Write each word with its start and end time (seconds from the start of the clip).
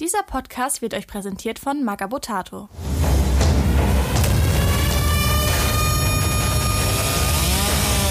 Dieser 0.00 0.22
Podcast 0.22 0.80
wird 0.80 0.94
euch 0.94 1.06
präsentiert 1.06 1.58
von 1.58 1.84
Magabotato. 1.84 2.70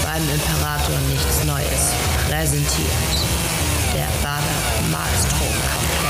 Beim 0.04 0.30
Imperator 0.30 1.00
nichts 1.10 1.44
Neues. 1.46 1.94
Präsentiert 2.28 2.92
der 3.96 4.08
Bader 4.22 4.92
Malstrom 4.92 5.48
Komplex. 5.48 6.09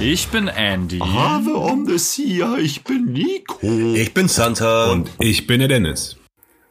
Ich 0.00 0.28
bin 0.28 0.46
Andy. 0.46 1.00
Ave 1.02 1.56
Omdesia, 1.56 2.56
ich 2.58 2.84
bin 2.84 3.06
Nico. 3.06 3.58
Ich 3.94 4.14
bin 4.14 4.28
Santa. 4.28 4.92
Und 4.92 5.10
ich 5.18 5.48
bin 5.48 5.58
der 5.58 5.66
Dennis. 5.66 6.16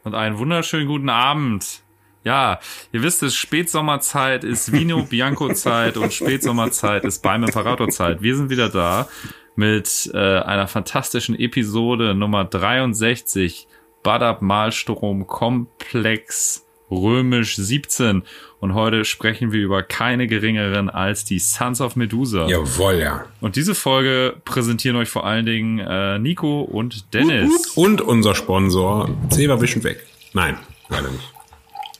Und 0.02 0.14
einen 0.14 0.38
wunderschönen 0.38 0.86
guten 0.86 1.10
Abend. 1.10 1.82
Ja, 2.24 2.58
ihr 2.90 3.02
wisst 3.02 3.22
es, 3.22 3.36
Spätsommerzeit 3.36 4.44
ist 4.44 4.72
Vino 4.72 5.02
Bianco 5.10 5.52
Zeit 5.52 5.98
und 5.98 6.14
Spätsommerzeit 6.14 7.04
ist 7.04 7.22
beim 7.22 7.44
Imperator 7.44 7.90
Zeit. 7.90 8.22
Wir 8.22 8.34
sind 8.34 8.48
wieder 8.48 8.70
da 8.70 9.08
mit 9.56 10.10
äh, 10.14 10.16
einer 10.16 10.66
fantastischen 10.66 11.38
Episode 11.38 12.14
Nummer 12.14 12.46
63 12.46 13.68
Badab 14.02 14.40
Malstrom 14.40 15.26
Komplex 15.26 16.66
Römisch 16.90 17.56
17 17.56 18.22
und 18.60 18.74
heute 18.74 19.04
sprechen 19.04 19.52
wir 19.52 19.60
über 19.60 19.82
keine 19.82 20.26
geringeren 20.26 20.90
als 20.90 21.24
die 21.24 21.38
Sons 21.38 21.80
of 21.80 21.96
Medusa. 21.96 22.48
Jawohl, 22.48 22.94
ja. 22.94 23.26
Und 23.40 23.56
diese 23.56 23.74
Folge 23.74 24.36
präsentieren 24.44 24.96
euch 24.96 25.08
vor 25.08 25.24
allen 25.24 25.46
Dingen 25.46 25.78
äh, 25.78 26.18
Nico 26.18 26.62
und 26.62 27.14
Dennis. 27.14 27.72
Und 27.76 28.00
unser 28.00 28.34
Sponsor 28.34 29.08
Zewa 29.30 29.60
wischen 29.60 29.84
weg. 29.84 30.04
Nein, 30.32 30.56
leider 30.88 31.10
nicht. 31.10 31.32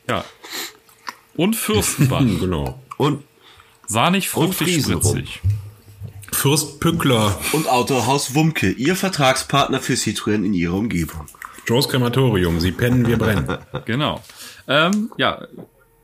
Ja. 0.08 0.24
Und 1.36 1.54
Fürstenbach. 1.54 2.20
genau. 2.40 2.80
Und, 2.96 3.22
Sahnig, 3.86 4.28
fruchtig, 4.28 4.74
Friesenrum. 4.74 5.02
spritzig. 5.02 5.40
Fürst 6.32 6.80
Pückler, 6.80 7.38
Und 7.52 7.68
Autohaus 7.68 8.34
Wumke, 8.34 8.70
Ihr 8.70 8.96
Vertragspartner 8.96 9.80
für 9.80 9.94
Citroën 9.94 10.44
in 10.44 10.54
Ihrer 10.54 10.74
Umgebung. 10.74 11.26
Joes 11.66 11.88
Krematorium. 11.88 12.60
Sie 12.60 12.72
pennen, 12.72 13.06
wir 13.06 13.18
brennen. 13.18 13.58
Genau. 13.86 14.22
Ähm, 14.68 15.10
ja, 15.16 15.48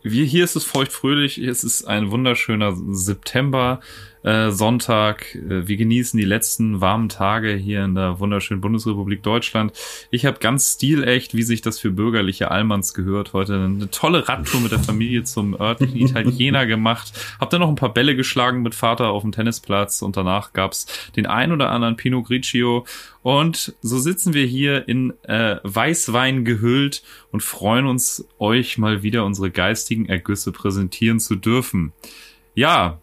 wir, 0.02 0.24
hier 0.24 0.44
ist 0.44 0.56
es 0.56 0.64
feuchtfröhlich. 0.64 1.38
Es 1.38 1.64
ist 1.64 1.84
ein 1.84 2.10
wunderschöner 2.10 2.74
September. 2.90 3.80
Äh, 4.24 4.52
Sonntag. 4.52 5.34
Äh, 5.34 5.68
Wir 5.68 5.76
genießen 5.76 6.18
die 6.18 6.24
letzten 6.24 6.80
warmen 6.80 7.10
Tage 7.10 7.52
hier 7.52 7.84
in 7.84 7.94
der 7.94 8.18
wunderschönen 8.20 8.62
Bundesrepublik 8.62 9.22
Deutschland. 9.22 9.74
Ich 10.10 10.24
habe 10.24 10.38
ganz 10.38 10.72
stilecht, 10.72 11.34
wie 11.34 11.42
sich 11.42 11.60
das 11.60 11.78
für 11.78 11.90
bürgerliche 11.90 12.50
Allmanns 12.50 12.94
gehört, 12.94 13.34
heute 13.34 13.54
eine 13.54 13.90
tolle 13.90 14.26
Radtour 14.26 14.62
mit 14.62 14.72
der 14.72 14.78
Familie 14.78 15.24
zum 15.24 15.54
örtlichen 15.60 15.98
Italiener 16.08 16.64
gemacht. 16.64 17.12
Hab 17.38 17.50
dann 17.50 17.60
noch 17.60 17.68
ein 17.68 17.74
paar 17.74 17.92
Bälle 17.92 18.16
geschlagen 18.16 18.62
mit 18.62 18.74
Vater 18.74 19.08
auf 19.08 19.22
dem 19.22 19.32
Tennisplatz 19.32 20.00
und 20.00 20.16
danach 20.16 20.54
gab's 20.54 20.86
den 21.16 21.26
ein 21.26 21.52
oder 21.52 21.70
anderen 21.70 21.96
Pinot 21.96 22.26
Grigio. 22.26 22.86
Und 23.22 23.74
so 23.82 23.98
sitzen 23.98 24.32
wir 24.32 24.46
hier 24.46 24.88
in 24.88 25.12
äh, 25.24 25.56
Weißwein 25.64 26.46
gehüllt 26.46 27.02
und 27.30 27.42
freuen 27.42 27.84
uns, 27.84 28.26
euch 28.38 28.78
mal 28.78 29.02
wieder 29.02 29.26
unsere 29.26 29.50
geistigen 29.50 30.06
Ergüsse 30.06 30.50
präsentieren 30.50 31.20
zu 31.20 31.36
dürfen. 31.36 31.92
Ja, 32.54 33.00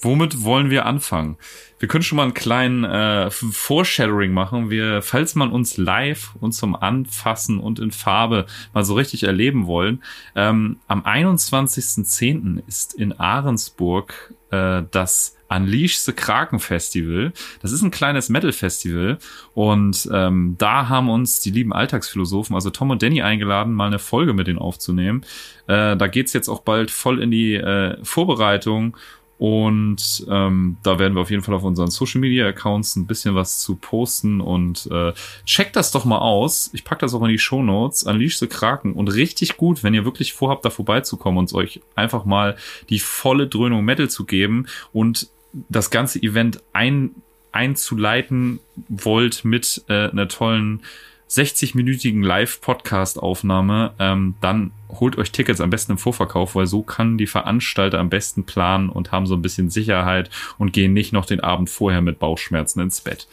womit 0.00 0.44
wollen 0.44 0.70
wir 0.70 0.86
anfangen? 0.86 1.36
Wir 1.78 1.88
können 1.88 2.02
schon 2.02 2.16
mal 2.16 2.24
einen 2.24 2.34
kleinen 2.34 2.84
äh, 2.84 3.30
Foreshadowing 3.30 4.32
machen. 4.32 4.70
Wir, 4.70 5.02
falls 5.02 5.34
man 5.34 5.50
uns 5.50 5.76
live 5.76 6.34
und 6.40 6.52
zum 6.52 6.74
Anfassen 6.74 7.58
und 7.58 7.78
in 7.78 7.92
Farbe 7.92 8.46
mal 8.74 8.84
so 8.84 8.94
richtig 8.94 9.24
erleben 9.24 9.66
wollen, 9.66 10.02
ähm, 10.34 10.78
am 10.88 11.02
21.10. 11.02 12.62
ist 12.66 12.94
in 12.94 13.12
Ahrensburg 13.18 14.34
äh, 14.50 14.82
das 14.90 15.36
Unleash 15.48 15.98
the 15.98 16.12
Kraken 16.12 16.58
Festival. 16.58 17.32
Das 17.62 17.72
ist 17.72 17.82
ein 17.82 17.90
kleines 17.90 18.28
Metal-Festival 18.28 19.18
und 19.54 20.08
ähm, 20.12 20.56
da 20.58 20.88
haben 20.88 21.08
uns 21.08 21.40
die 21.40 21.50
lieben 21.50 21.72
Alltagsphilosophen, 21.72 22.54
also 22.54 22.70
Tom 22.70 22.90
und 22.90 23.02
Danny, 23.02 23.22
eingeladen, 23.22 23.72
mal 23.72 23.86
eine 23.86 23.98
Folge 23.98 24.34
mit 24.34 24.46
denen 24.46 24.58
aufzunehmen. 24.58 25.22
Äh, 25.66 25.96
da 25.96 26.06
geht's 26.06 26.32
jetzt 26.32 26.48
auch 26.48 26.60
bald 26.60 26.90
voll 26.90 27.22
in 27.22 27.30
die 27.30 27.54
äh, 27.54 27.96
Vorbereitung 28.02 28.96
und 29.38 30.26
ähm, 30.28 30.78
da 30.82 30.98
werden 30.98 31.14
wir 31.14 31.20
auf 31.20 31.30
jeden 31.30 31.44
Fall 31.44 31.54
auf 31.54 31.62
unseren 31.62 31.90
Social 31.90 32.20
Media 32.20 32.46
Accounts 32.48 32.96
ein 32.96 33.06
bisschen 33.06 33.36
was 33.36 33.60
zu 33.60 33.76
posten 33.76 34.40
und 34.40 34.88
äh, 34.90 35.12
checkt 35.46 35.76
das 35.76 35.92
doch 35.92 36.04
mal 36.04 36.18
aus. 36.18 36.70
Ich 36.72 36.82
pack 36.82 36.98
das 36.98 37.14
auch 37.14 37.22
in 37.22 37.28
die 37.28 37.38
Show 37.38 37.62
Notes. 37.62 38.02
Unleash 38.02 38.38
the 38.38 38.48
Kraken 38.48 38.94
und 38.94 39.08
richtig 39.08 39.56
gut, 39.56 39.84
wenn 39.84 39.94
ihr 39.94 40.04
wirklich 40.04 40.32
vorhabt, 40.32 40.64
da 40.64 40.70
vorbeizukommen 40.70 41.38
und 41.38 41.52
euch 41.54 41.80
einfach 41.94 42.24
mal 42.24 42.56
die 42.90 42.98
volle 42.98 43.46
Dröhnung 43.46 43.84
Metal 43.84 44.10
zu 44.10 44.24
geben 44.24 44.66
und 44.92 45.28
das 45.68 45.90
ganze 45.90 46.20
Event 46.20 46.60
ein, 46.72 47.10
einzuleiten 47.52 48.58
wollt 48.88 49.44
mit 49.44 49.84
äh, 49.88 50.10
einer 50.10 50.26
tollen 50.26 50.82
60-minütigen 51.28 52.22
Live-Podcast-Aufnahme, 52.22 53.92
ähm, 53.98 54.34
dann 54.40 54.72
holt 54.88 55.18
euch 55.18 55.30
Tickets 55.30 55.60
am 55.60 55.70
besten 55.70 55.92
im 55.92 55.98
Vorverkauf, 55.98 56.54
weil 56.54 56.66
so 56.66 56.82
kann 56.82 57.18
die 57.18 57.26
Veranstalter 57.26 57.98
am 57.98 58.08
besten 58.08 58.44
planen 58.44 58.88
und 58.88 59.12
haben 59.12 59.26
so 59.26 59.34
ein 59.34 59.42
bisschen 59.42 59.70
Sicherheit 59.70 60.30
und 60.56 60.72
gehen 60.72 60.94
nicht 60.94 61.12
noch 61.12 61.26
den 61.26 61.40
Abend 61.40 61.68
vorher 61.68 62.00
mit 62.00 62.18
Bauchschmerzen 62.18 62.80
ins 62.80 63.00
Bett. 63.00 63.28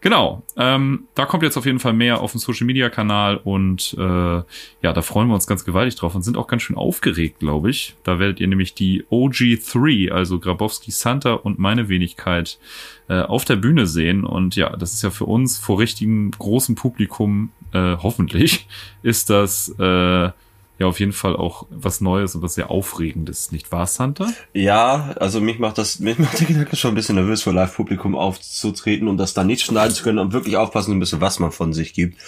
Genau, 0.00 0.44
ähm, 0.56 1.08
da 1.16 1.26
kommt 1.26 1.42
jetzt 1.42 1.56
auf 1.56 1.66
jeden 1.66 1.80
Fall 1.80 1.92
mehr 1.92 2.20
auf 2.20 2.30
dem 2.30 2.38
Social 2.38 2.66
Media 2.66 2.88
Kanal 2.88 3.36
und 3.36 3.96
äh, 3.98 4.02
ja, 4.02 4.44
da 4.92 5.02
freuen 5.02 5.26
wir 5.26 5.34
uns 5.34 5.48
ganz 5.48 5.64
gewaltig 5.64 5.96
drauf 5.96 6.14
und 6.14 6.22
sind 6.22 6.36
auch 6.36 6.46
ganz 6.46 6.62
schön 6.62 6.76
aufgeregt, 6.76 7.40
glaube 7.40 7.70
ich. 7.70 7.96
Da 8.04 8.20
werdet 8.20 8.38
ihr 8.38 8.46
nämlich 8.46 8.74
die 8.74 9.04
OG3, 9.10 10.12
also 10.12 10.38
Grabowski 10.38 10.92
Santa 10.92 11.32
und 11.32 11.58
meine 11.58 11.88
Wenigkeit, 11.88 12.60
äh, 13.08 13.22
auf 13.22 13.44
der 13.44 13.56
Bühne 13.56 13.88
sehen. 13.88 14.22
Und 14.24 14.54
ja, 14.54 14.76
das 14.76 14.92
ist 14.92 15.02
ja 15.02 15.10
für 15.10 15.24
uns 15.24 15.58
vor 15.58 15.80
richtigem 15.80 16.30
großem 16.30 16.76
Publikum, 16.76 17.50
äh, 17.72 17.96
hoffentlich, 17.96 18.68
ist 19.02 19.30
das 19.30 19.68
äh, 19.80 20.30
ja 20.78 20.86
auf 20.86 21.00
jeden 21.00 21.12
Fall 21.12 21.36
auch 21.36 21.66
was 21.70 22.00
Neues 22.00 22.34
und 22.34 22.42
was 22.42 22.54
sehr 22.54 22.70
Aufregendes, 22.70 23.52
nicht 23.52 23.72
wahr, 23.72 23.86
Santa? 23.86 24.28
Ja, 24.54 25.14
also 25.18 25.40
mich 25.40 25.58
macht 25.58 25.78
das, 25.78 25.98
mich 25.98 26.18
macht 26.18 26.38
der 26.40 26.46
Gedanke 26.46 26.76
schon 26.76 26.92
ein 26.92 26.94
bisschen 26.94 27.16
nervös, 27.16 27.42
vor 27.42 27.52
Live-Publikum 27.52 28.16
aufzutreten 28.16 29.08
und 29.08 29.16
das 29.16 29.34
dann 29.34 29.46
nicht 29.46 29.64
schneiden 29.64 29.94
zu 29.94 30.02
können 30.02 30.18
und 30.18 30.32
wirklich 30.32 30.56
aufpassen 30.56 30.92
zu 30.92 30.96
müssen, 30.96 31.20
was 31.20 31.38
man 31.38 31.52
von 31.52 31.72
sich 31.72 31.92
gibt. 31.94 32.18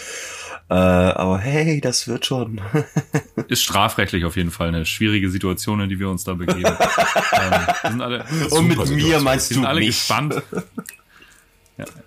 Äh, 0.70 0.74
aber 0.74 1.38
hey, 1.38 1.80
das 1.80 2.06
wird 2.06 2.26
schon. 2.26 2.60
Ist 3.48 3.62
strafrechtlich 3.62 4.24
auf 4.24 4.36
jeden 4.36 4.52
Fall 4.52 4.68
eine 4.68 4.86
schwierige 4.86 5.28
Situation, 5.28 5.80
in 5.80 5.88
die 5.88 5.98
wir 5.98 6.08
uns 6.08 6.22
da 6.22 6.34
begeben. 6.34 6.62
ähm, 7.32 7.90
sind 7.90 8.00
alle, 8.00 8.24
und 8.50 8.68
mit 8.68 8.88
mir 8.90 9.18
meinst 9.18 9.50
wir 9.50 9.54
du 9.54 9.60
sind 9.60 9.66
alle 9.66 9.80
mich. 9.80 9.88
gespannt. 9.88 10.40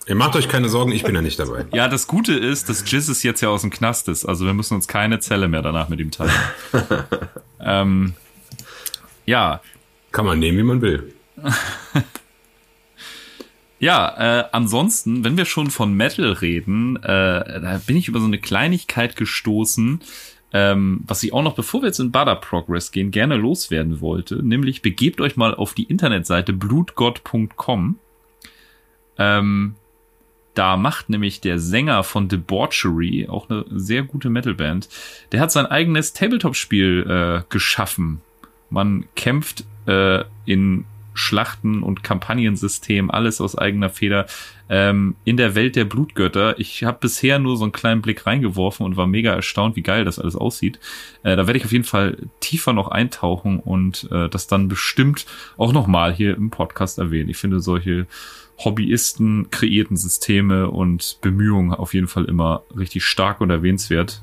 Ihr 0.08 0.16
macht 0.16 0.36
euch 0.36 0.48
keine 0.48 0.70
Sorgen, 0.70 0.92
ich 0.92 1.04
bin 1.04 1.16
ja 1.16 1.22
nicht 1.22 1.40
dabei. 1.40 1.66
Ja, 1.74 1.88
das 1.88 2.08
Gute 2.08 2.34
ist, 2.34 2.70
dass 2.70 2.90
Jizz 2.90 3.10
ist 3.10 3.24
jetzt 3.24 3.42
ja 3.42 3.50
aus 3.50 3.62
dem 3.62 3.70
Knast 3.70 4.08
ist. 4.08 4.26
Also 4.26 4.46
wir 4.46 4.54
müssen 4.54 4.76
uns 4.76 4.88
keine 4.88 5.20
Zelle 5.20 5.48
mehr 5.48 5.62
danach 5.62 5.90
mit 5.90 6.00
ihm 6.00 6.12
teilen. 6.12 6.32
ähm, 7.60 8.14
ja, 9.26 9.62
Kann 10.12 10.26
man 10.26 10.40
nehmen, 10.40 10.58
wie 10.58 10.64
man 10.64 10.82
will. 10.82 11.14
Ja, 13.84 14.40
äh, 14.40 14.46
ansonsten, 14.54 15.26
wenn 15.26 15.36
wir 15.36 15.44
schon 15.44 15.70
von 15.70 15.94
Metal 15.94 16.32
reden, 16.32 16.96
äh, 17.04 17.10
da 17.60 17.82
bin 17.86 17.98
ich 17.98 18.08
über 18.08 18.22
so 18.22 18.26
eine 18.28 18.40
Kleinigkeit 18.40 19.18
gestoßen, 19.18 20.00
ähm, 20.54 21.02
was 21.06 21.22
ich 21.22 21.34
auch 21.34 21.44
noch, 21.44 21.54
bevor 21.54 21.82
wir 21.82 21.88
jetzt 21.88 22.00
in 22.00 22.10
Butter 22.10 22.38
Progress 22.38 22.94
gehen, 22.94 23.12
gerne 23.12 23.36
loswerden 23.36 24.00
wollte. 24.00 24.42
Nämlich 24.42 24.84
begebt 24.84 25.20
euch 25.20 25.36
mal 25.36 25.54
auf 25.54 25.74
die 25.74 25.84
Internetseite 25.84 26.54
blutgott.com. 26.54 28.00
Ähm, 29.18 29.76
da 30.54 30.78
macht 30.78 31.10
nämlich 31.10 31.42
der 31.42 31.60
Sänger 31.60 32.04
von 32.04 32.28
Debauchery, 32.28 33.28
auch 33.28 33.50
eine 33.50 33.66
sehr 33.70 34.04
gute 34.04 34.30
Metalband, 34.30 34.88
der 35.32 35.40
hat 35.40 35.52
sein 35.52 35.66
eigenes 35.66 36.14
Tabletop-Spiel 36.14 37.08
äh, 37.10 37.44
geschaffen. 37.50 38.22
Man 38.70 39.06
kämpft 39.16 39.66
äh, 39.88 40.24
in 40.46 40.86
Schlachten 41.16 41.84
und 41.84 42.04
Kampagnensystem, 42.04 43.12
alles 43.12 43.40
aus 43.40 43.56
eigener 43.58 43.90
Feder, 43.90 44.26
ähm, 44.70 45.16
in 45.26 45.38
der 45.38 45.54
Welt 45.56 45.76
der 45.76 45.86
Blutgötter. 45.86 46.60
Ich 46.60 46.84
habe 46.84 46.98
bisher 47.02 47.38
nur 47.40 47.58
so 47.58 47.64
einen 47.64 47.72
kleinen 47.72 48.02
Blick 48.02 48.26
reingeworfen 48.26 48.86
und 48.86 48.98
war 48.98 49.06
mega 49.06 49.34
erstaunt, 49.34 49.76
wie 49.76 49.84
geil 49.84 50.06
das 50.06 50.18
alles 50.18 50.36
aussieht. 50.36 50.80
Äh, 51.22 51.36
da 51.36 51.46
werde 51.46 51.58
ich 51.58 51.66
auf 51.66 51.72
jeden 51.72 51.84
Fall 51.84 52.18
tiefer 52.40 52.74
noch 52.74 52.88
eintauchen 52.88 53.60
und 53.60 54.10
äh, 54.12 54.30
das 54.30 54.48
dann 54.48 54.68
bestimmt 54.68 55.26
auch 55.58 55.74
nochmal 55.74 56.14
hier 56.14 56.36
im 56.36 56.50
Podcast 56.50 56.98
erwähnen. 56.98 57.30
Ich 57.30 57.38
finde 57.38 57.60
solche 57.60 58.08
Hobbyisten 58.64 59.50
kreierten 59.52 59.98
Systeme 59.98 60.70
und 60.70 61.18
Bemühungen 61.22 61.74
auf 61.74 61.94
jeden 61.94 62.08
Fall 62.08 62.26
immer 62.26 62.64
richtig 62.78 63.04
stark 63.04 63.42
und 63.42 63.50
erwähnenswert. 63.50 64.22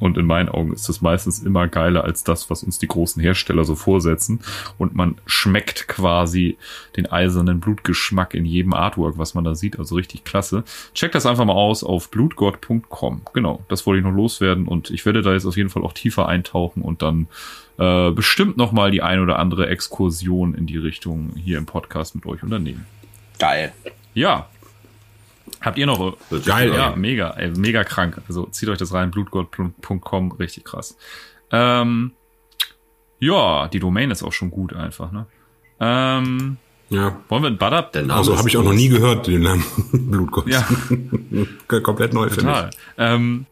Und 0.00 0.16
in 0.16 0.26
meinen 0.26 0.48
Augen 0.48 0.72
ist 0.72 0.88
das 0.88 1.00
meistens 1.00 1.40
immer 1.40 1.66
geiler 1.66 2.04
als 2.04 2.22
das, 2.22 2.50
was 2.50 2.62
uns 2.62 2.78
die 2.78 2.86
großen 2.86 3.20
Hersteller 3.20 3.64
so 3.64 3.74
vorsetzen. 3.74 4.40
Und 4.78 4.94
man 4.94 5.16
schmeckt 5.26 5.88
quasi 5.88 6.56
den 6.96 7.06
eisernen 7.06 7.60
Blutgeschmack 7.60 8.34
in 8.34 8.44
jedem 8.44 8.74
Artwork, 8.74 9.18
was 9.18 9.34
man 9.34 9.44
da 9.44 9.54
sieht. 9.54 9.78
Also 9.78 9.96
richtig 9.96 10.24
klasse. 10.24 10.64
Checkt 10.94 11.14
das 11.14 11.26
einfach 11.26 11.44
mal 11.44 11.54
aus 11.54 11.82
auf 11.82 12.10
blutgott.com. 12.10 13.22
Genau, 13.32 13.64
das 13.68 13.86
wollte 13.86 13.98
ich 13.98 14.04
noch 14.04 14.14
loswerden. 14.14 14.68
Und 14.68 14.90
ich 14.90 15.04
werde 15.04 15.22
da 15.22 15.32
jetzt 15.32 15.46
auf 15.46 15.56
jeden 15.56 15.70
Fall 15.70 15.82
auch 15.82 15.92
tiefer 15.92 16.28
eintauchen 16.28 16.82
und 16.82 17.02
dann 17.02 17.26
äh, 17.78 18.10
bestimmt 18.12 18.56
noch 18.56 18.72
mal 18.72 18.90
die 18.90 19.02
ein 19.02 19.20
oder 19.20 19.38
andere 19.38 19.68
Exkursion 19.68 20.54
in 20.54 20.66
die 20.66 20.78
Richtung 20.78 21.32
hier 21.36 21.58
im 21.58 21.66
Podcast 21.66 22.14
mit 22.14 22.24
euch 22.26 22.42
unternehmen. 22.42 22.86
Geil. 23.38 23.72
Ja. 24.14 24.48
Habt 25.60 25.78
ihr 25.78 25.86
noch? 25.86 26.16
Geil, 26.44 26.72
Ja, 26.72 26.90
ey. 26.90 26.96
mega, 26.98 27.30
ey, 27.30 27.50
mega 27.50 27.82
krank. 27.84 28.20
Also 28.28 28.46
zieht 28.46 28.68
euch 28.68 28.78
das 28.78 28.92
rein, 28.92 29.10
blutgott.com, 29.10 30.32
richtig 30.32 30.64
krass. 30.64 30.96
Ähm, 31.50 32.12
ja, 33.18 33.66
die 33.68 33.80
Domain 33.80 34.10
ist 34.10 34.22
auch 34.22 34.32
schon 34.32 34.50
gut 34.50 34.72
einfach, 34.74 35.10
ne? 35.10 35.26
Ähm, 35.80 36.56
Ja. 36.90 37.18
wollen 37.28 37.42
wir 37.42 37.48
in 37.48 37.58
Butter? 37.58 37.90
Also 38.14 38.36
habe 38.38 38.48
ich 38.48 38.56
auch 38.56 38.62
noch 38.64 38.72
nie 38.72 38.88
gehört, 38.88 39.26
den 39.26 39.42
Namen 39.42 39.64
Blutgott. 39.92 40.46
Ja, 40.48 40.66
Komplett 41.82 42.12
neu 42.12 42.28
für 42.28 42.36
mich. 42.36 42.44
total. 42.44 42.70
Ähm, 42.96 43.46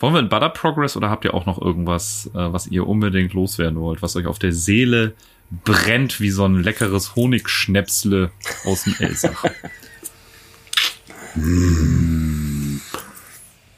wollen 0.00 0.14
wir 0.14 0.20
in 0.20 0.28
Butter 0.28 0.48
Progress 0.48 0.96
oder 0.96 1.10
habt 1.10 1.24
ihr 1.24 1.34
auch 1.34 1.46
noch 1.46 1.60
irgendwas, 1.60 2.26
äh, 2.34 2.52
was 2.52 2.66
ihr 2.66 2.86
unbedingt 2.88 3.34
loswerden 3.34 3.78
wollt, 3.78 4.02
was 4.02 4.16
euch 4.16 4.26
auf 4.26 4.38
der 4.38 4.52
Seele 4.52 5.14
brennt 5.50 6.20
wie 6.20 6.30
so 6.30 6.44
ein 6.44 6.62
leckeres 6.62 7.16
Honigschnäpsle 7.16 8.30
aus 8.64 8.84
dem 8.84 8.94
Elsach? 8.98 9.44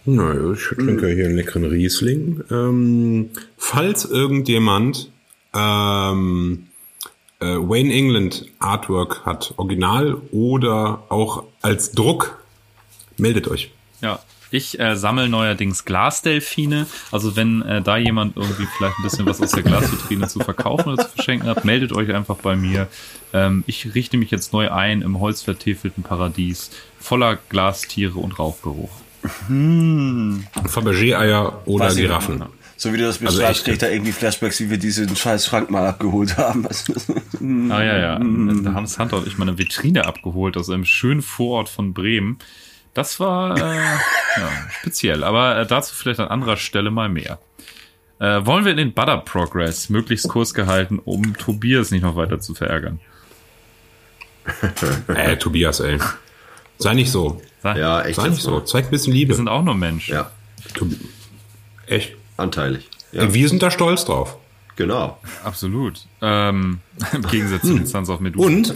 Naja, 0.05 0.53
ich 0.53 0.65
trinke 0.65 1.09
hier 1.09 1.27
einen 1.27 1.37
leckeren 1.37 1.65
Riesling. 1.65 2.43
Ähm, 2.51 3.31
falls 3.57 4.05
irgendjemand 4.05 5.13
ähm, 5.55 6.67
äh, 7.39 7.45
Wayne 7.45 7.93
England 7.93 8.47
Artwork 8.59 9.25
hat, 9.25 9.55
original 9.59 10.15
oder 10.33 11.05
auch 11.09 11.45
als 11.61 11.93
Druck, 11.93 12.43
meldet 13.17 13.47
euch. 13.47 13.71
Ja, 14.01 14.19
ich 14.53 14.79
äh, 14.79 14.97
sammle 14.97 15.29
neuerdings 15.29 15.85
Glasdelfine. 15.85 16.87
Also 17.11 17.35
wenn 17.37 17.63
äh, 17.63 17.83
da 17.83 17.97
jemand 17.97 18.37
irgendwie 18.37 18.67
vielleicht 18.77 18.99
ein 18.99 19.03
bisschen 19.03 19.27
was 19.27 19.41
aus 19.41 19.51
der 19.53 19.63
Glasvitrine 19.63 20.29
zu 20.29 20.41
verkaufen 20.41 20.93
oder 20.93 21.09
zu 21.09 21.15
verschenken 21.15 21.49
hat, 21.49 21.65
meldet 21.65 21.93
euch 21.93 22.15
einfach 22.15 22.37
bei 22.37 22.55
mir. 22.55 22.89
Ähm, 23.33 23.65
ich 23.67 23.95
richte 23.95 24.19
mich 24.19 24.31
jetzt 24.31 24.53
neu 24.53 24.71
ein 24.71 25.03
im 25.03 25.19
holzvertäfelten 25.21 26.03
Paradies 26.03 26.71
voller 27.01 27.39
Glastiere 27.49 28.19
und 28.19 28.39
Rauchgeruch. 28.39 28.91
Fabergé-Eier 30.69 31.63
oder 31.65 31.87
Weiß 31.87 31.97
Giraffen. 31.97 32.45
So 32.77 32.93
wie 32.93 32.97
du 32.97 33.05
das 33.05 33.23
Also 33.23 33.39
beschreibst, 33.39 33.61
echt. 33.61 33.65
krieg 33.65 33.73
ich 33.75 33.79
da 33.79 33.89
irgendwie 33.89 34.13
Flashbacks, 34.13 34.61
wie 34.61 34.69
wir 34.69 34.77
diesen 34.79 35.15
scheiß 35.15 35.47
Schrank 35.47 35.71
mal 35.71 35.87
abgeholt 35.87 36.37
haben. 36.37 36.67
Ah 37.71 37.83
ja, 37.83 37.99
ja. 37.99 38.19
Da 38.19 38.75
haben 38.75 38.87
Santa 38.87 39.17
und 39.17 39.27
ich 39.27 39.39
mal 39.39 39.49
eine 39.49 39.57
Vitrine 39.57 40.05
abgeholt 40.05 40.57
aus 40.57 40.69
einem 40.69 40.85
schönen 40.85 41.23
Vorort 41.23 41.69
von 41.69 41.95
Bremen. 41.95 42.39
Das 42.95 43.19
war 43.21 43.57
äh, 43.57 43.61
ja, 44.37 44.51
speziell, 44.81 45.25
aber 45.25 45.59
äh, 45.59 45.67
dazu 45.67 45.95
vielleicht 45.95 46.21
an 46.21 46.29
anderer 46.29 46.57
Stelle 46.57 46.91
mal 46.91 47.09
mehr. 47.09 47.39
Äh, 48.19 48.45
wollen 48.47 48.65
wir 48.65 48.73
in 48.73 48.79
den 48.79 48.93
Butter 48.93 49.19
Progress 49.19 49.89
möglichst 49.89 50.29
kurz 50.29 50.55
gehalten, 50.55 50.99
um 51.05 51.37
Tobias 51.37 51.91
nicht 51.91 52.03
noch 52.03 52.17
weiter 52.17 52.39
zu 52.41 52.55
verärgern? 52.55 53.01
Äh, 55.09 55.37
Tobias, 55.37 55.79
ey. 55.81 55.99
Sei 56.79 56.95
nicht 56.95 57.11
so. 57.13 57.41
Sag, 57.63 57.77
ja, 57.77 58.03
echt. 58.03 58.17
Sei 58.21 58.29
nicht 58.29 58.43
so. 58.43 58.59
Zeig 58.61 58.87
ein 58.87 58.91
bisschen 58.91 59.13
Liebe. 59.13 59.29
Wir 59.31 59.37
sind 59.37 59.47
auch 59.49 59.63
nur 59.63 59.75
Menschen. 59.77 60.15
Ja, 60.15 60.31
Tobi- 60.75 60.99
Echt. 61.87 62.17
anteilig. 62.37 62.89
Ja, 63.13 63.33
Wir 63.33 63.49
sind 63.49 63.63
da 63.63 63.71
stolz 63.71 64.05
drauf. 64.05 64.37
genau. 64.75 65.19
Absolut. 65.45 66.01
Ähm, 66.21 66.81
Im 67.13 67.23
Gegensatz 67.23 67.63
zu 67.63 67.75
den 67.75 67.87
Sons 67.87 68.09
of 68.11 68.19
Medusa. 68.19 68.47
Und 68.47 68.75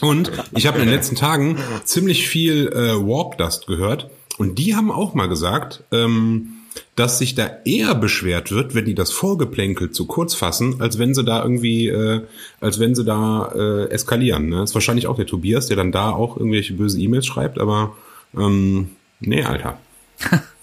und 0.00 0.30
ich 0.56 0.66
habe 0.66 0.78
in 0.78 0.86
den 0.86 0.94
letzten 0.94 1.16
Tagen 1.16 1.58
ziemlich 1.84 2.28
viel 2.28 2.68
äh, 2.68 2.94
Warp 2.96 3.38
Dust 3.38 3.66
gehört 3.66 4.10
und 4.38 4.58
die 4.58 4.74
haben 4.74 4.90
auch 4.90 5.14
mal 5.14 5.28
gesagt, 5.28 5.84
ähm, 5.92 6.60
dass 6.96 7.18
sich 7.18 7.34
da 7.34 7.50
eher 7.64 7.94
beschwert 7.94 8.52
wird, 8.52 8.74
wenn 8.74 8.84
die 8.84 8.94
das 8.94 9.10
Vorgeplänkel 9.10 9.90
zu 9.90 10.06
kurz 10.06 10.34
fassen, 10.34 10.80
als 10.80 10.98
wenn 10.98 11.14
sie 11.14 11.24
da 11.24 11.42
irgendwie, 11.42 11.88
äh, 11.88 12.22
als 12.60 12.78
wenn 12.78 12.94
sie 12.94 13.04
da 13.04 13.52
äh, 13.54 13.90
eskalieren. 13.90 14.48
Ne? 14.48 14.62
ist 14.62 14.74
wahrscheinlich 14.74 15.06
auch 15.06 15.16
der 15.16 15.26
Tobias, 15.26 15.66
der 15.66 15.76
dann 15.76 15.92
da 15.92 16.10
auch 16.10 16.36
irgendwelche 16.36 16.74
böse 16.74 17.00
E-Mails 17.00 17.26
schreibt, 17.26 17.58
aber 17.58 17.96
ähm, 18.36 18.90
nee, 19.20 19.42
Alter. 19.42 19.78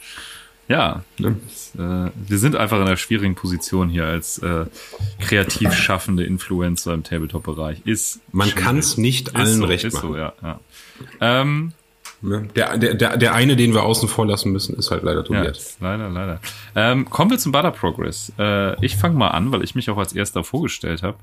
Ja, 0.67 1.03
das, 1.17 1.73
äh, 1.75 2.11
wir 2.15 2.37
sind 2.37 2.55
einfach 2.55 2.77
in 2.77 2.83
einer 2.87 2.97
schwierigen 2.97 3.35
Position 3.35 3.87
hier 3.89 4.05
als 4.05 4.37
äh, 4.39 4.65
kreativ 5.19 5.73
schaffende 5.73 6.23
Influencer 6.25 6.93
im 6.93 7.03
Tabletop-Bereich. 7.03 7.81
Ist 7.85 8.19
Man 8.33 8.47
schwierig. 8.49 8.63
kann's 8.65 8.97
nicht 8.97 9.29
Ist 9.29 9.35
allen 9.35 9.57
so, 9.59 9.65
recht 9.65 9.85
ist 9.85 9.93
machen. 9.93 10.09
So, 10.11 10.17
ja, 10.17 10.33
ja. 10.41 10.59
Ähm, 11.21 11.73
Ne? 12.19 12.47
Der, 12.55 12.79
der, 12.79 12.95
der, 12.95 13.15
der 13.15 13.35
eine, 13.35 13.55
den 13.55 13.75
wir 13.75 13.83
außen 13.83 14.09
vor 14.09 14.25
lassen 14.25 14.51
müssen, 14.51 14.75
ist 14.75 14.89
halt 14.89 15.03
leider 15.03 15.19
Ja, 15.19 15.23
Tobias. 15.23 15.77
leider, 15.79 16.09
leider. 16.09 16.39
Ähm, 16.75 17.07
kommen 17.07 17.29
wir 17.29 17.37
zum 17.37 17.51
Butter 17.51 17.69
Progress. 17.69 18.33
Äh, 18.39 18.83
ich 18.83 18.95
fange 18.95 19.15
mal 19.15 19.27
an, 19.27 19.51
weil 19.51 19.63
ich 19.63 19.75
mich 19.75 19.87
auch 19.91 19.99
als 19.99 20.13
erster 20.13 20.43
vorgestellt 20.43 21.03
habe. 21.03 21.19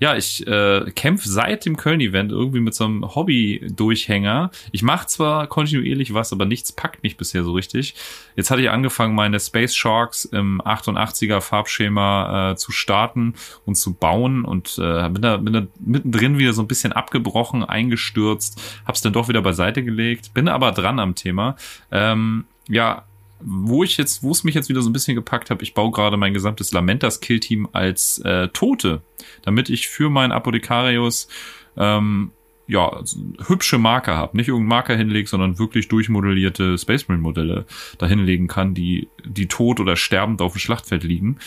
Ja, 0.00 0.16
ich 0.16 0.46
äh, 0.46 0.90
kämpfe 0.94 1.28
seit 1.28 1.66
dem 1.66 1.76
Köln-Event 1.76 2.32
irgendwie 2.32 2.60
mit 2.60 2.74
so 2.74 2.86
einem 2.86 3.14
Hobby-Durchhänger. 3.14 4.50
Ich 4.72 4.82
mache 4.82 5.06
zwar 5.06 5.46
kontinuierlich 5.46 6.14
was, 6.14 6.32
aber 6.32 6.46
nichts 6.46 6.72
packt 6.72 7.02
mich 7.02 7.18
bisher 7.18 7.44
so 7.44 7.52
richtig. 7.52 7.94
Jetzt 8.34 8.50
hatte 8.50 8.62
ich 8.62 8.70
angefangen, 8.70 9.14
meine 9.14 9.38
Space 9.38 9.76
Sharks 9.76 10.24
im 10.24 10.62
88er 10.62 11.42
Farbschema 11.42 12.52
äh, 12.52 12.56
zu 12.56 12.72
starten 12.72 13.34
und 13.66 13.74
zu 13.74 13.92
bauen 13.92 14.46
und 14.46 14.78
äh, 14.78 15.08
bin, 15.10 15.20
da, 15.20 15.36
bin 15.36 15.52
da 15.52 15.66
mittendrin 15.78 16.38
wieder 16.38 16.54
so 16.54 16.62
ein 16.62 16.68
bisschen 16.68 16.92
abgebrochen, 16.92 17.62
eingestürzt, 17.62 18.58
hab's 18.86 19.02
dann 19.02 19.12
doch 19.12 19.28
wieder 19.28 19.42
beiseite 19.42 19.84
gelegt, 19.84 20.32
bin 20.32 20.48
aber 20.48 20.72
dran 20.72 20.98
am 20.98 21.14
Thema. 21.14 21.56
Ähm, 21.92 22.46
ja, 22.68 23.04
wo 23.42 23.84
ich 23.84 23.96
jetzt, 23.96 24.22
wo 24.22 24.30
es 24.30 24.44
mich 24.44 24.54
jetzt 24.54 24.68
wieder 24.68 24.82
so 24.82 24.90
ein 24.90 24.92
bisschen 24.92 25.14
gepackt 25.14 25.50
habe, 25.50 25.62
ich 25.62 25.74
baue 25.74 25.90
gerade 25.90 26.16
mein 26.16 26.34
gesamtes 26.34 26.72
Lamentas 26.72 27.20
Killteam 27.20 27.68
als 27.72 28.18
äh, 28.18 28.48
Tote, 28.48 29.02
damit 29.42 29.70
ich 29.70 29.88
für 29.88 30.10
meinen 30.10 30.32
Apothekarius 30.32 31.28
ähm, 31.76 32.32
ja, 32.70 33.02
hübsche 33.48 33.78
Marker 33.78 34.16
habe. 34.16 34.36
Nicht 34.36 34.48
irgendeinen 34.48 34.68
Marker 34.68 34.96
hinlege, 34.96 35.28
sondern 35.28 35.58
wirklich 35.58 35.88
durchmodellierte 35.88 36.78
Space 36.78 37.08
Marine 37.08 37.22
Modelle 37.22 37.66
da 37.98 38.06
hinlegen 38.06 38.46
kann, 38.46 38.74
die, 38.74 39.08
die 39.24 39.48
tot 39.48 39.80
oder 39.80 39.96
sterbend 39.96 40.40
auf 40.40 40.52
dem 40.52 40.60
Schlachtfeld 40.60 41.02
liegen. 41.02 41.38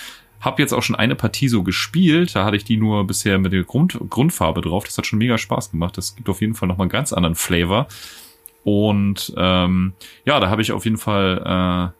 Hab 0.41 0.59
jetzt 0.59 0.73
auch 0.73 0.83
schon 0.83 0.97
eine 0.97 1.15
Partie 1.15 1.47
so 1.47 1.63
gespielt, 1.63 2.35
da 2.35 2.43
hatte 2.43 2.57
ich 2.57 2.65
die 2.65 2.75
nur 2.75 3.07
bisher 3.07 3.39
mit 3.39 3.53
der 3.53 3.63
Grund, 3.63 3.97
Grundfarbe 4.09 4.59
drauf. 4.59 4.83
Das 4.83 4.97
hat 4.97 5.07
schon 5.07 5.19
mega 5.19 5.37
Spaß 5.37 5.71
gemacht. 5.71 5.97
Das 5.97 6.17
gibt 6.17 6.27
auf 6.27 6.41
jeden 6.41 6.55
Fall 6.55 6.67
nochmal 6.67 6.85
einen 6.85 6.91
ganz 6.91 7.13
anderen 7.13 7.35
Flavor. 7.35 7.87
Und 8.63 9.33
ähm, 9.37 9.93
ja, 10.25 10.39
da 10.39 10.49
habe 10.49 10.61
ich 10.61 10.71
auf 10.71 10.85
jeden 10.85 10.97
Fall 10.97 11.93
äh, 11.93 11.99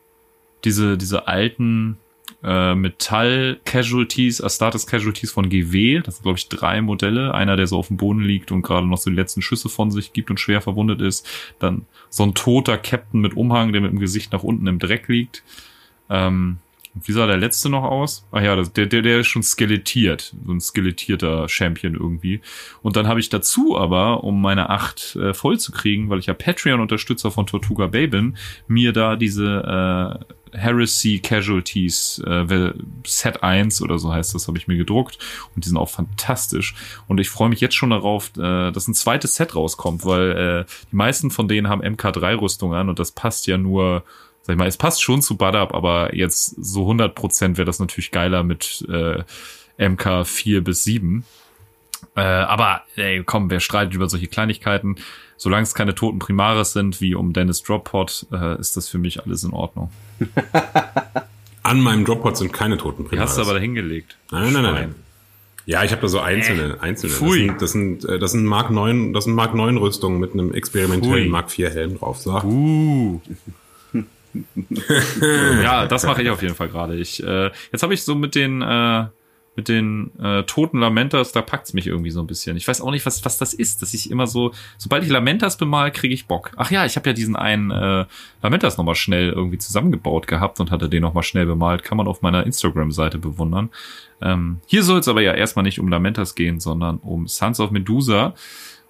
diese, 0.64 0.98
diese 0.98 1.28
alten 1.28 1.98
äh, 2.44 2.76
Metall-Casualties, 2.76 4.42
Astartes-Casualties 4.42 5.32
von 5.32 5.50
GW. 5.50 6.02
Das 6.02 6.16
sind, 6.16 6.24
glaube 6.24 6.38
ich, 6.38 6.50
drei 6.50 6.82
Modelle. 6.82 7.34
Einer, 7.34 7.56
der 7.56 7.68
so 7.68 7.78
auf 7.78 7.88
dem 7.88 7.98
Boden 7.98 8.22
liegt 8.22 8.52
und 8.52 8.62
gerade 8.62 8.88
noch 8.88 8.98
so 8.98 9.10
die 9.10 9.16
letzten 9.16 9.42
Schüsse 9.42 9.70
von 9.70 9.92
sich 9.92 10.14
gibt 10.14 10.30
und 10.30 10.40
schwer 10.40 10.62
verwundet 10.62 11.02
ist. 11.02 11.28
Dann 11.60 11.86
so 12.10 12.24
ein 12.24 12.34
toter 12.34 12.78
Captain 12.78 13.22
mit 13.22 13.36
Umhang, 13.36 13.72
der 13.72 13.82
mit 13.82 13.92
dem 13.92 14.00
Gesicht 14.00 14.32
nach 14.32 14.44
unten 14.44 14.68
im 14.68 14.80
Dreck 14.80 15.08
liegt. 15.08 15.44
Ähm, 16.10 16.58
wie 16.96 17.12
sah 17.12 17.26
der 17.26 17.38
letzte 17.38 17.70
noch 17.70 17.84
aus? 17.84 18.28
Ach 18.32 18.42
ja, 18.42 18.56
der, 18.56 18.86
der, 18.86 19.02
der 19.02 19.20
ist 19.20 19.28
schon 19.28 19.42
skelettiert. 19.42 20.36
So 20.46 20.52
ein 20.52 20.62
skelettierter 20.62 21.50
Champion 21.50 21.96
irgendwie. 21.96 22.42
Und 22.82 22.96
dann 22.96 23.08
habe 23.08 23.20
ich 23.20 23.30
dazu 23.30 23.78
aber, 23.78 24.24
um 24.24 24.42
meine 24.42 24.70
acht 24.70 25.16
äh, 25.16 25.34
voll 25.34 25.60
zu 25.60 25.72
kriegen, 25.72 26.10
weil 26.10 26.20
ich 26.20 26.28
ja 26.28 26.34
Patreon-Unterstützer 26.36 27.32
von 27.32 27.48
Tortuga 27.48 27.88
Bay 27.88 28.08
bin, 28.08 28.38
mir 28.68 28.94
da 28.94 29.16
diese 29.16 30.22
äh, 30.24 30.34
Heresy 30.56 31.20
Casualties 31.20 32.22
äh, 32.28 32.74
Set 33.08 33.42
1 33.42 33.82
oder 33.82 33.98
so 33.98 34.14
heißt 34.14 34.36
das, 34.36 34.48
habe 34.48 34.60
ich 34.60 34.68
mir 34.68 34.78
gedruckt. 34.78 35.18
Und 35.56 35.66
die 35.66 35.70
sind 35.70 35.78
auch 35.78 35.90
fantastisch. 35.90 36.76
Und 37.08 37.20
ich 37.20 37.30
freue 37.30 37.50
mich 37.50 37.60
jetzt 37.60 37.76
schon 37.76 37.90
darauf, 37.90 38.30
äh, 38.38 38.72
dass 38.72 38.88
ein 38.88 38.94
zweites 38.94 39.34
Set 39.34 39.56
rauskommt, 39.56 40.06
weil 40.06 40.32
äh, 40.32 40.66
die 40.92 40.96
meisten 40.96 41.32
von 41.32 41.48
denen 41.48 41.70
haben 41.70 41.82
MK3-Rüstung 41.82 42.76
an 42.76 42.90
und 42.90 43.00
das 43.00 43.12
passt 43.12 43.48
ja 43.48 43.58
nur 43.58 44.04
sag 44.44 44.54
ich 44.54 44.60
mal, 44.60 44.68
es 44.68 44.78
passt 44.78 45.02
schon 45.02 45.22
zu 45.22 45.38
Badab, 45.38 45.74
aber 45.74 46.16
jetzt 46.16 46.56
so 46.64 46.90
100% 46.90 47.58
wäre 47.58 47.66
das 47.66 47.80
natürlich 47.80 48.12
geiler 48.12 48.44
mit 48.44 48.86
äh, 48.90 49.24
MK 49.78 50.26
4 50.26 50.64
bis 50.64 50.84
7. 50.84 51.26
Äh, 52.16 52.22
aber 52.22 52.82
ey, 52.96 53.24
komm, 53.24 53.50
wer 53.50 53.60
streitet 53.60 53.96
über 53.96 54.10
solche 54.10 54.28
Kleinigkeiten? 54.28 54.98
Solange 55.38 55.64
es 55.64 55.74
keine 55.74 55.96
toten 55.96 56.20
Primaris 56.20 56.74
sind, 56.74 57.02
wie 57.02 57.16
um 57.16 57.34
Dennis 57.34 57.64
Droppot, 57.64 58.28
äh, 58.32 58.60
ist 58.60 58.78
das 58.78 58.88
für 58.90 58.98
mich 58.98 59.24
alles 59.24 59.44
in 59.44 59.52
Ordnung. 59.52 59.90
An 61.64 61.80
meinem 61.80 62.04
Dropbot 62.04 62.38
sind 62.38 62.52
keine 62.52 62.78
toten 62.78 63.04
Die 63.04 63.10
Primaris. 63.10 63.32
hast 63.32 63.38
du 63.38 63.44
aber 63.44 63.54
da 63.54 63.60
hingelegt. 63.60 64.18
Nein, 64.32 64.54
nein, 64.54 64.64
nein, 64.64 64.74
nein. 64.74 64.96
Ja, 65.66 65.82
ich 65.84 65.92
habe 65.92 66.02
da 66.02 66.10
so 66.10 66.20
einzelne, 66.20 66.82
einzelne. 66.82 67.14
Pfui. 67.14 67.48
Das 67.58 67.72
sind, 67.72 68.04
das 68.04 68.12
sind, 68.12 68.16
äh, 68.16 68.20
das 68.20 68.32
sind 68.34 68.46
Mark 68.46 68.70
9, 68.70 69.14
das 69.14 69.24
sind 69.24 69.34
Mark 69.34 69.56
9 69.56 69.78
Rüstungen 69.78 70.20
mit 70.20 70.34
einem 70.34 70.54
experimentellen 70.54 71.24
Pfui. 71.24 71.30
Mark 71.30 71.52
4 71.52 71.70
Helm 71.70 71.98
drauf. 71.98 72.20
So. 72.20 72.32
Uh. 72.42 73.22
ja, 75.64 75.86
das 75.86 76.06
mache 76.06 76.24
ich 76.24 76.30
auf 76.30 76.42
jeden 76.42 76.56
Fall 76.56 76.70
gerade. 76.70 76.96
Ich, 76.96 77.24
äh, 77.24 77.52
jetzt 77.72 77.84
habe 77.84 77.94
ich 77.94 78.04
so 78.04 78.16
mit 78.16 78.36
den 78.36 78.62
äh, 78.62 79.06
mit 79.56 79.68
den 79.68 80.12
äh, 80.20 80.44
toten 80.44 80.80
Lamentas, 80.80 81.32
da 81.32 81.42
packt's 81.42 81.74
mich 81.74 81.86
irgendwie 81.86 82.10
so 82.10 82.20
ein 82.22 82.28
bisschen. 82.28 82.58
Ich 82.58 82.68
weiß 82.68 82.82
auch 82.82 82.92
nicht, 82.92 83.06
was 83.06 83.24
was 83.24 83.38
das 83.38 83.54
ist, 83.54 83.82
dass 83.82 83.94
ich 83.94 84.10
immer 84.10 84.26
so, 84.26 84.52
sobald 84.78 85.04
ich 85.04 85.10
Lamentas 85.10 85.58
bemal, 85.58 85.92
kriege 85.92 86.14
ich 86.14 86.26
Bock. 86.26 86.52
Ach 86.56 86.72
ja, 86.72 86.86
ich 86.86 86.96
habe 86.96 87.10
ja 87.10 87.14
diesen 87.14 87.36
einen 87.36 87.70
äh, 87.70 88.06
Lamentas 88.42 88.78
nochmal 88.78 88.96
schnell 88.96 89.30
irgendwie 89.30 89.60
zusammengebaut 89.60 90.28
gehabt 90.28 90.60
und 90.60 90.72
hatte 90.72 90.90
den 90.90 91.04
nochmal 91.04 91.24
schnell 91.24 91.46
bemalt. 91.46 91.84
Kann 91.84 91.98
man 91.98 92.08
auf 92.08 92.22
meiner 92.22 92.46
Instagram-Seite 92.46 93.20
bewundern. 93.20 93.70
Ähm, 94.22 94.60
hier 94.66 94.84
soll 94.84 95.00
es 95.00 95.08
aber 95.08 95.22
ja 95.22 95.34
erstmal 95.34 95.64
nicht 95.64 95.80
um 95.80 95.88
Lamentas 95.88 96.34
gehen, 96.34 96.60
sondern 96.60 96.98
um 96.98 97.28
Sons 97.28 97.60
of 97.60 97.72
Medusa. 97.72 98.34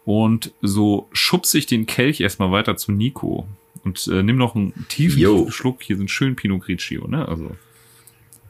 Und 0.06 0.54
so 0.62 1.08
schubse 1.14 1.58
ich 1.58 1.66
den 1.66 1.86
Kelch 1.86 2.22
erstmal 2.22 2.52
weiter 2.52 2.76
zu 2.78 2.92
Nico. 2.92 3.48
Und 3.84 4.08
äh, 4.08 4.24
nimm 4.24 4.38
noch 4.38 4.56
einen 4.56 4.74
tiefen 4.88 5.20
Yo. 5.20 5.50
Schluck. 5.52 5.84
Hier 5.84 5.98
sind 5.98 6.10
schön 6.10 6.36
Pinot 6.36 6.62
Grigio, 6.62 7.08
ne? 7.08 7.28
Also. 7.28 7.52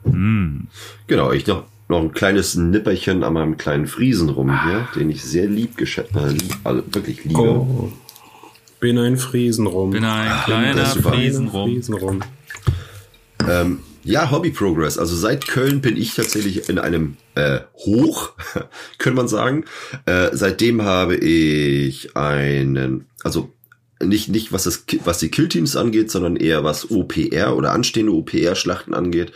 Mm. 0.05 0.67
Genau, 1.07 1.31
ich 1.31 1.47
noch, 1.47 1.65
noch 1.87 2.01
ein 2.01 2.11
kleines 2.11 2.55
Nipperchen 2.55 3.23
an 3.23 3.33
meinem 3.33 3.57
kleinen 3.57 3.87
Friesen 3.87 4.29
rum 4.29 4.63
hier, 4.63 4.87
den 4.95 5.09
ich 5.09 5.23
sehr 5.23 5.47
lieb 5.47 5.77
geschätzt, 5.77 6.15
äh, 6.15 6.29
lieb, 6.29 6.55
also 6.63 6.83
wirklich 6.91 7.23
liebe. 7.23 7.39
Oh. 7.39 7.91
Bin 8.79 8.97
ein 8.97 9.17
Friesen 9.17 9.65
rum. 9.65 9.91
Bin 9.91 10.03
ein 10.03 10.43
kleiner 10.43 10.83
ist 10.83 10.93
super. 10.93 11.13
Friesen 11.13 11.47
rum. 11.47 11.71
Friesen 11.71 11.95
rum. 11.95 12.19
Ähm, 13.49 13.79
ja, 14.03 14.29
Hobby 14.29 14.51
Progress. 14.51 14.97
Also 14.97 15.15
seit 15.15 15.47
Köln 15.47 15.79
bin 15.79 15.95
ich 15.95 16.13
tatsächlich 16.13 16.67
in 16.67 16.77
einem 16.77 17.15
äh, 17.35 17.61
Hoch, 17.85 18.33
könnte 18.97 19.15
man 19.15 19.29
sagen. 19.29 19.63
Äh, 20.05 20.29
seitdem 20.33 20.81
habe 20.81 21.15
ich 21.15 22.15
einen, 22.17 23.05
also 23.23 23.53
nicht 24.05 24.29
nicht 24.29 24.51
was 24.51 24.63
das 24.63 24.86
was 25.03 25.19
die 25.19 25.29
Killteams 25.29 25.75
angeht, 25.75 26.12
sondern 26.12 26.36
eher 26.36 26.63
was 26.63 26.91
OPR 26.91 27.55
oder 27.55 27.72
anstehende 27.72 28.13
OPR-Schlachten 28.13 28.93
angeht. 28.93 29.31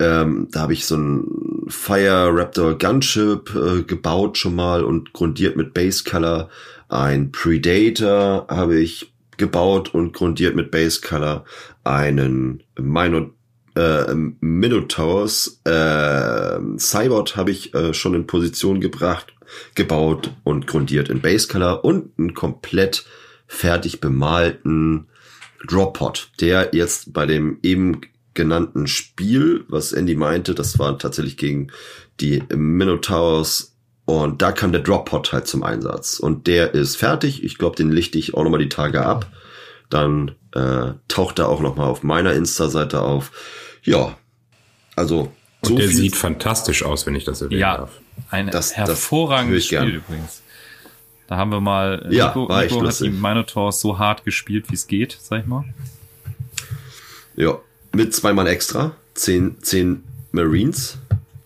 Ähm, 0.00 0.48
da 0.52 0.60
habe 0.60 0.72
ich 0.72 0.86
so 0.86 0.96
ein 0.96 1.24
Fire 1.68 2.30
Raptor 2.32 2.78
Gunship 2.78 3.54
äh, 3.54 3.82
gebaut 3.82 4.38
schon 4.38 4.54
mal 4.54 4.84
und 4.84 5.12
grundiert 5.12 5.56
mit 5.56 5.74
Base 5.74 6.04
Color. 6.04 6.48
Ein 6.88 7.32
Predator 7.32 8.46
habe 8.48 8.78
ich 8.78 9.12
gebaut 9.36 9.94
und 9.94 10.12
grundiert 10.12 10.54
mit 10.54 10.70
Base 10.70 11.00
Color. 11.00 11.44
Einen 11.84 12.62
Minor 12.78 13.30
äh, 13.74 14.14
Minotaurs 14.14 15.60
äh, 15.64 16.58
Cybot 16.78 17.36
habe 17.36 17.50
ich 17.50 17.74
äh, 17.74 17.94
schon 17.94 18.14
in 18.14 18.26
Position 18.26 18.80
gebracht, 18.80 19.32
gebaut 19.74 20.32
und 20.44 20.66
grundiert 20.66 21.08
in 21.08 21.20
Base 21.20 21.48
Color 21.48 21.84
und 21.84 22.10
einen 22.18 22.34
komplett 22.34 23.04
fertig 23.48 24.00
bemalten 24.00 25.08
Droppod, 25.66 26.30
der 26.40 26.70
jetzt 26.72 27.12
bei 27.12 27.26
dem 27.26 27.58
eben 27.62 28.02
genannten 28.34 28.86
Spiel, 28.86 29.64
was 29.68 29.92
Andy 29.92 30.14
meinte, 30.14 30.54
das 30.54 30.78
war 30.78 30.96
tatsächlich 30.98 31.36
gegen 31.36 31.72
die 32.20 32.42
Minotaurs 32.54 33.74
und 34.04 34.40
da 34.42 34.52
kam 34.52 34.70
der 34.72 34.80
Droppod 34.82 35.32
halt 35.32 35.46
zum 35.48 35.62
Einsatz 35.64 36.20
und 36.20 36.46
der 36.46 36.74
ist 36.74 36.96
fertig. 36.96 37.42
Ich 37.42 37.58
glaube, 37.58 37.76
den 37.76 37.90
lichte 37.90 38.18
ich 38.18 38.34
auch 38.34 38.44
nochmal 38.44 38.60
die 38.60 38.68
Tage 38.68 39.04
ab. 39.04 39.26
Dann 39.90 40.32
äh, 40.54 40.92
taucht 41.08 41.38
er 41.38 41.48
auch 41.48 41.60
nochmal 41.60 41.88
auf 41.88 42.02
meiner 42.02 42.32
Insta-Seite 42.34 43.00
auf. 43.02 43.32
Ja, 43.82 44.16
also 44.96 45.32
Und 45.62 45.78
der 45.78 45.88
sieht 45.88 46.14
fantastisch 46.16 46.82
aus, 46.84 47.06
wenn 47.06 47.14
ich 47.16 47.24
das 47.24 47.42
erwähnen 47.42 47.60
Ja, 47.60 47.76
darf. 47.78 47.90
ein 48.30 48.46
Das- 48.46 48.68
das 48.68 48.76
hervorragendes 48.76 49.58
ich 49.58 49.66
Spiel 49.66 49.78
gern. 49.78 49.88
übrigens. 49.90 50.42
Da 51.28 51.36
haben 51.36 51.50
wir 51.52 51.60
mal, 51.60 52.06
äh, 52.10 52.16
Ja, 52.16 52.28
Nico, 52.28 52.48
war 52.48 52.62
echt 52.64 52.72
Nico 52.72 52.86
hat 52.86 52.98
die 53.00 53.04
lustig. 53.04 53.20
Minotaurs 53.22 53.80
so 53.80 53.98
hart 53.98 54.24
gespielt, 54.24 54.70
wie 54.70 54.74
es 54.74 54.86
geht, 54.88 55.16
sag 55.20 55.42
ich 55.42 55.46
mal. 55.46 55.64
Ja, 57.36 57.58
mit 57.92 58.14
zwei 58.14 58.32
Mann 58.32 58.46
extra. 58.46 58.92
Zehn, 59.14 59.56
zehn 59.62 60.02
Marines 60.32 60.98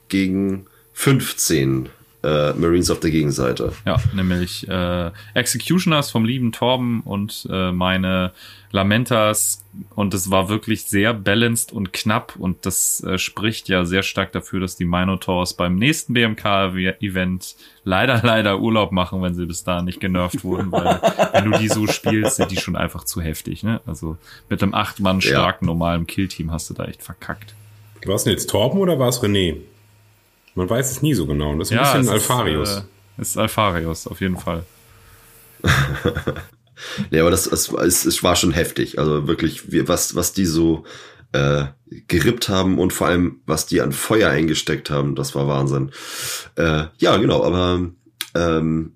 gegen 0.08 0.66
15 0.94 1.88
äh, 2.22 2.52
Marines 2.52 2.90
auf 2.90 3.00
der 3.00 3.10
Gegenseite. 3.10 3.72
Ja, 3.84 3.96
nämlich 4.14 4.68
äh, 4.68 5.10
Executioners 5.34 6.10
vom 6.10 6.24
lieben 6.24 6.52
Torben 6.52 7.00
und 7.00 7.46
äh, 7.50 7.72
meine 7.72 8.32
Lamentas 8.70 9.64
und 9.94 10.14
es 10.14 10.30
war 10.30 10.48
wirklich 10.48 10.84
sehr 10.84 11.14
balanced 11.14 11.72
und 11.72 11.92
knapp 11.92 12.36
und 12.36 12.64
das 12.64 13.02
äh, 13.04 13.18
spricht 13.18 13.68
ja 13.68 13.84
sehr 13.84 14.02
stark 14.02 14.32
dafür, 14.32 14.60
dass 14.60 14.76
die 14.76 14.84
Minotaurs 14.84 15.54
beim 15.54 15.76
nächsten 15.76 16.14
BMK-Event 16.14 17.56
leider, 17.84 18.20
leider 18.24 18.60
Urlaub 18.60 18.92
machen, 18.92 19.22
wenn 19.22 19.34
sie 19.34 19.46
bis 19.46 19.64
dahin 19.64 19.84
nicht 19.84 20.00
genervt 20.00 20.42
wurden, 20.44 20.72
weil 20.72 21.00
wenn 21.32 21.50
du 21.50 21.58
die 21.58 21.68
so 21.68 21.86
spielst, 21.86 22.36
sind 22.36 22.50
die 22.50 22.56
schon 22.56 22.76
einfach 22.76 23.04
zu 23.04 23.20
heftig, 23.20 23.62
ne? 23.62 23.80
Also 23.86 24.16
mit 24.48 24.62
einem 24.62 24.74
acht 24.74 25.00
Mann 25.00 25.20
starken 25.20 25.66
normalen 25.66 26.06
Killteam 26.06 26.50
hast 26.50 26.70
du 26.70 26.74
da 26.74 26.84
echt 26.84 27.02
verkackt. 27.02 27.54
War 28.06 28.16
es 28.16 28.24
denn 28.24 28.32
jetzt 28.32 28.48
Torben 28.48 28.78
oder 28.80 28.98
war 28.98 29.08
es 29.08 29.22
René? 29.22 29.58
Man 30.54 30.68
weiß 30.68 30.90
es 30.90 31.02
nie 31.02 31.14
so 31.14 31.26
genau. 31.26 31.56
Das 31.56 31.70
ist 31.70 31.76
ein 31.76 31.82
bisschen 31.82 32.00
es 32.02 32.08
Alfarius. 32.08 32.70
Ist, 32.70 32.84
äh, 33.18 33.22
ist 33.22 33.38
Alfarius, 33.38 34.06
auf 34.06 34.20
jeden 34.20 34.36
Fall. 34.36 34.64
Nee, 37.10 37.20
aber 37.20 37.30
das, 37.30 37.48
das 37.48 37.70
es, 37.72 38.04
es 38.04 38.22
war 38.22 38.36
schon 38.36 38.52
heftig. 38.52 38.98
Also 38.98 39.26
wirklich, 39.26 39.62
was, 39.88 40.14
was 40.14 40.32
die 40.32 40.46
so 40.46 40.84
äh, 41.32 41.66
gerippt 42.08 42.48
haben 42.48 42.78
und 42.78 42.92
vor 42.92 43.06
allem, 43.06 43.40
was 43.46 43.66
die 43.66 43.80
an 43.80 43.92
Feuer 43.92 44.30
eingesteckt 44.30 44.90
haben, 44.90 45.14
das 45.14 45.34
war 45.34 45.46
Wahnsinn. 45.48 45.90
Äh, 46.56 46.84
ja, 46.98 47.16
genau, 47.16 47.44
aber 47.44 47.88
ähm, 48.34 48.92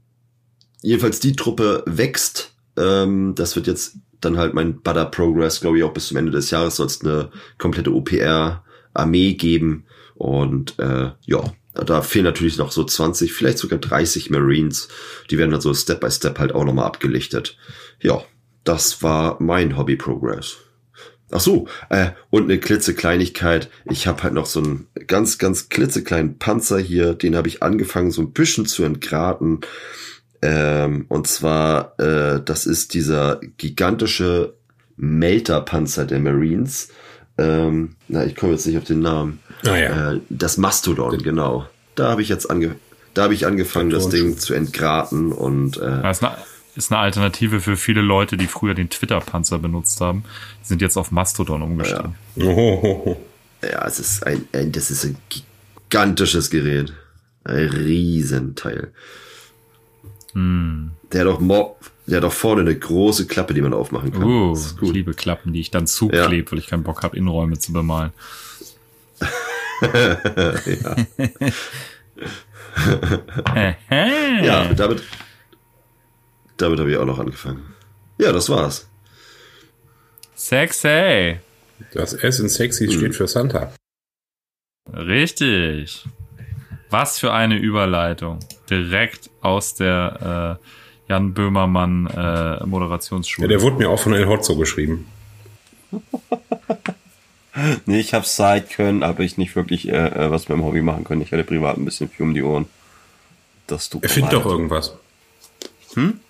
jedenfalls 0.83 1.21
die 1.21 1.37
Truppe 1.37 1.83
wächst. 1.87 2.55
Ähm, 2.77 3.35
das 3.35 3.57
wird 3.57 3.67
jetzt 3.67 3.97
dann 4.21 4.37
halt 4.37 4.55
mein 4.55 4.81
Butter 4.83 5.07
Progress, 5.07 5.61
glaube 5.61 5.79
ich, 5.79 5.85
auch 5.85 5.93
bis 5.93 6.09
zum 6.09 6.17
Ende 6.17 6.33
des 6.33 6.51
Jahres 6.51 6.77
soll 6.77 6.87
es 6.87 7.03
eine 7.03 7.31
komplette 7.59 7.93
OPR-Armee 7.93 9.35
geben. 9.35 9.85
Und 10.17 10.79
äh, 10.79 11.11
ja, 11.27 11.45
da 11.75 12.03
fehlen 12.03 12.25
natürlich 12.25 12.59
noch 12.59 12.73
so 12.73 12.85
20, 12.85 13.33
vielleicht 13.33 13.59
sogar 13.59 13.79
30 13.79 14.31
Marines. 14.31 14.89
Die 15.31 15.39
werden 15.39 15.51
dann 15.51 15.61
so 15.61 15.75
Step 15.75 16.01
by 16.01 16.11
Step 16.11 16.39
halt 16.39 16.55
auch 16.55 16.65
nochmal 16.65 16.87
abgelichtet. 16.87 17.57
Ja, 18.01 18.23
das 18.65 19.03
war 19.03 19.37
mein 19.41 19.77
Hobby 19.77 19.97
Progress. 19.97 20.57
Ach 21.33 21.41
so, 21.41 21.67
äh, 21.91 22.11
und 22.31 22.45
eine 22.45 22.59
klitzekleinigkeit. 22.59 23.69
Ich 23.91 24.07
habe 24.07 24.23
halt 24.23 24.35
noch 24.35 24.47
so 24.47 24.61
einen 24.61 24.87
ganz, 25.07 25.39
ganz 25.39 25.69
klitzekleinen 25.69 26.39
Panzer 26.39 26.79
hier. 26.79 27.15
Den 27.15 27.37
habe 27.37 27.49
ich 27.49 27.63
angefangen 27.63 28.13
so 28.13 28.23
ein 28.23 28.33
bisschen 28.33 28.67
zu 28.67 28.85
entgraten. 28.85 29.61
Ähm, 30.41 31.07
und 31.09 31.27
zwar, 31.27 31.99
äh, 31.99 32.41
das 32.45 32.67
ist 32.67 32.95
dieser 32.95 33.41
gigantische 33.57 34.55
Melterpanzer 34.97 36.05
der 36.05 36.21
Marines. 36.21 36.91
Ähm, 37.39 37.97
na, 38.09 38.25
ich 38.25 38.37
komme 38.37 38.53
jetzt 38.53 38.67
nicht 38.67 38.79
auf 38.79 38.85
den 38.85 39.01
Namen. 39.01 39.41
Ah 39.65 39.77
ja. 39.77 40.13
Äh, 40.13 40.21
das 40.29 40.57
Mastodon, 40.57 41.19
genau. 41.19 41.67
Da 41.95 42.11
habe 42.11 42.23
ich 42.23 42.29
jetzt 42.29 42.51
ange 42.51 42.77
da 43.15 43.23
habe 43.23 43.35
ich 43.35 43.47
angefangen, 43.47 43.89
das. 43.89 44.11
Ding 44.11 44.37
zu 44.37 44.53
entgraten 44.53 45.33
und 45.33 45.79
äh, 45.79 46.03
Das 46.03 46.19
ist 46.19 46.25
eine, 46.25 46.37
ist 46.75 46.93
eine 46.93 47.01
Alternative 47.01 47.61
für 47.61 47.79
viele 47.79 48.03
Leute, 48.03 48.37
die 48.37 48.47
früher 48.47 48.75
den 48.75 48.91
Twitter-Panzer 48.91 49.59
benutzt 49.59 50.03
haben. 50.03 50.25
Die 50.63 50.69
sind 50.69 50.83
jetzt 50.83 50.99
auf 50.99 51.11
Mastodon 51.11 51.63
umgestiegen. 51.63 52.15
Ohohoho. 52.37 53.17
ja, 53.63 53.87
es 53.87 53.99
ist 53.99 54.27
ein, 54.27 54.47
ein 54.53 54.71
das 54.71 54.91
ist 54.91 55.05
ein 55.05 55.17
gigantisches 55.31 56.51
Gerät, 56.51 56.93
ein 57.45 57.71
Riesenteil. 57.71 58.93
Der 60.35 61.21
hat 61.21 61.27
doch 61.27 61.41
mo 61.41 61.77
der 62.07 62.19
hat 62.19 62.25
doch 62.25 62.33
vorne 62.33 62.61
eine 62.61 62.79
große 62.79 63.27
Klappe, 63.27 63.55
die 63.55 63.63
man 63.63 63.73
aufmachen 63.73 64.13
kann. 64.13 64.23
Uh, 64.23 64.51
Das 64.51 64.67
ist 64.67 64.77
ich 64.81 64.93
liebe 64.93 65.15
Klappen, 65.15 65.53
die 65.53 65.61
ich 65.61 65.71
dann 65.71 65.87
zuklebe, 65.87 66.53
weil 66.53 66.59
ich 66.59 66.69
keinen 66.69 66.85
Bock 66.85 67.03
habe, 67.03 67.17
Innenräume 67.17 67.59
zu 67.59 67.73
bemalen. 67.73 68.13
ja. 73.91 74.43
Ja, 74.43 74.75
damit 74.75 75.03
damit 76.57 76.81
habe 76.81 76.91
ich 76.91 76.97
auch 76.97 77.05
noch 77.05 77.19
angefangen. 77.19 77.75
Ja, 78.19 78.33
das 78.33 78.49
war's. 78.49 78.89
Sexy. 80.35 81.39
Das 81.93 82.15
S 82.15 82.41
in 82.41 82.49
sexy 82.49 82.91
steht 82.91 83.15
für 83.15 83.29
Santa. 83.29 83.73
Richtig. 84.93 86.07
Was 86.91 87.19
für 87.19 87.33
eine 87.33 87.57
Überleitung. 87.57 88.39
Direkt 88.71 89.31
aus 89.43 89.75
der 89.75 90.59
äh, 91.09 91.13
Jan 91.13 91.35
Böhmermann 91.35 92.07
äh, 92.07 92.65
Moderationsschule. 92.65 93.47
Ja, 93.47 93.49
der 93.49 93.61
wurde 93.61 93.77
mir 93.77 93.91
auch 93.91 94.01
von 94.01 94.15
El 94.15 94.27
Hotzo 94.27 94.57
geschrieben. 94.57 95.07
Nee, 97.87 98.01
ich 98.01 98.13
habe 98.13 98.27
seit 98.27 98.71
können, 98.71 99.03
aber 99.03 99.23
ich 99.23 99.39
nicht 99.39 99.57
wirklich 99.57 99.89
äh, 99.89 99.93
äh, 99.93 100.31
was 100.31 100.49
mit 100.49 100.59
dem 100.59 100.65
Hobby 100.65 100.83
machen 100.83 101.05
können. 101.05 101.23
Ich 101.23 101.33
hatte 101.33 101.45
privat 101.45 101.79
ein 101.79 101.85
bisschen 101.85 102.09
viel 102.09 102.25
um 102.25 102.35
die 102.35 102.43
Ohren. 102.43 102.67
Das 103.67 103.89
tut 103.89 104.03
Erfind 104.03 104.33
doch 104.33 104.45
irgendwas. 104.45 104.95
Hm? 105.95 106.21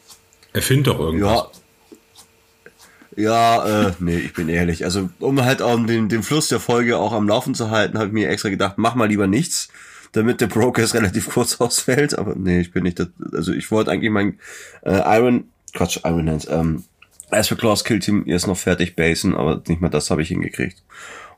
Erfind 0.52 0.86
doch 0.86 0.98
irgendwas. 0.98 1.32
Ja. 1.32 1.50
Ja, 3.16 3.86
äh, 3.88 3.92
nee, 3.98 4.18
ich 4.18 4.34
bin 4.34 4.50
ehrlich. 4.50 4.84
Also, 4.84 5.08
um 5.20 5.42
halt 5.42 5.62
auch 5.62 5.76
den, 5.86 6.10
den 6.10 6.22
Fluss 6.22 6.48
der 6.48 6.60
Folge 6.60 6.98
auch 6.98 7.12
am 7.12 7.26
Laufen 7.26 7.54
zu 7.54 7.70
halten, 7.70 7.96
habe 7.96 8.08
ich 8.08 8.12
mir 8.12 8.28
extra 8.28 8.50
gedacht, 8.50 8.74
mach 8.76 8.94
mal 8.94 9.08
lieber 9.08 9.26
nichts, 9.26 9.68
damit 10.12 10.42
der 10.42 10.48
Progress 10.48 10.94
relativ 10.94 11.30
kurz 11.30 11.56
ausfällt. 11.60 12.18
Aber 12.18 12.34
nee, 12.36 12.60
ich 12.60 12.72
bin 12.72 12.82
nicht, 12.82 12.98
das, 12.98 13.08
also 13.32 13.52
ich 13.52 13.70
wollte 13.70 13.90
eigentlich 13.90 14.10
mein 14.10 14.38
äh, 14.82 15.00
Iron, 15.18 15.50
Quatsch, 15.72 16.00
Iron 16.04 16.28
Hands, 16.28 16.46
ähm, 16.50 16.84
Erst 17.30 17.48
für 17.48 17.56
Claws 17.56 17.84
Kill 17.84 17.98
Team 17.98 18.24
erst 18.26 18.46
noch 18.46 18.56
fertig 18.56 18.94
basen, 18.94 19.34
aber 19.34 19.62
nicht 19.66 19.80
mal 19.80 19.88
das 19.88 20.10
habe 20.10 20.22
ich 20.22 20.28
hingekriegt. 20.28 20.82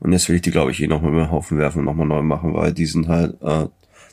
Und 0.00 0.12
jetzt 0.12 0.28
will 0.28 0.37
ich 0.37 0.42
die, 0.42 0.50
glaube 0.50 0.71
ich, 0.71 0.83
eh 0.83 0.87
nochmal 0.87 1.12
über 1.12 1.23
den 1.23 1.30
Haufen 1.30 1.59
werfen 1.59 1.80
und 1.80 1.85
nochmal 1.87 2.07
neu 2.07 2.23
machen, 2.23 2.54
weil 2.54 2.73
die 2.73 2.87
sind 2.87 3.09
halt, 3.09 3.40
äh, 3.42 3.66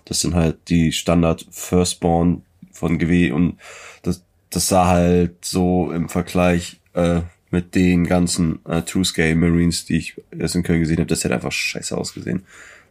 das 0.05 0.21
sind 0.21 0.35
halt 0.35 0.69
die 0.69 0.91
Standard 0.91 1.45
Firstborn 1.51 2.43
von 2.71 2.97
GW 2.97 3.31
und 3.31 3.57
das, 4.03 4.23
das 4.49 4.67
sah 4.67 4.87
halt 4.87 5.43
so 5.43 5.91
im 5.91 6.09
Vergleich 6.09 6.79
äh, 6.93 7.21
mit 7.51 7.75
den 7.75 8.05
ganzen 8.05 8.59
äh, 8.65 8.81
True 8.81 9.05
Scale 9.05 9.35
Marines, 9.35 9.85
die 9.85 9.97
ich 9.97 10.21
erst 10.37 10.55
in 10.55 10.63
Köln 10.63 10.81
gesehen 10.81 10.97
habe, 10.97 11.07
das 11.07 11.23
hätte 11.23 11.35
einfach 11.35 11.51
scheiße 11.51 11.97
ausgesehen. 11.97 12.43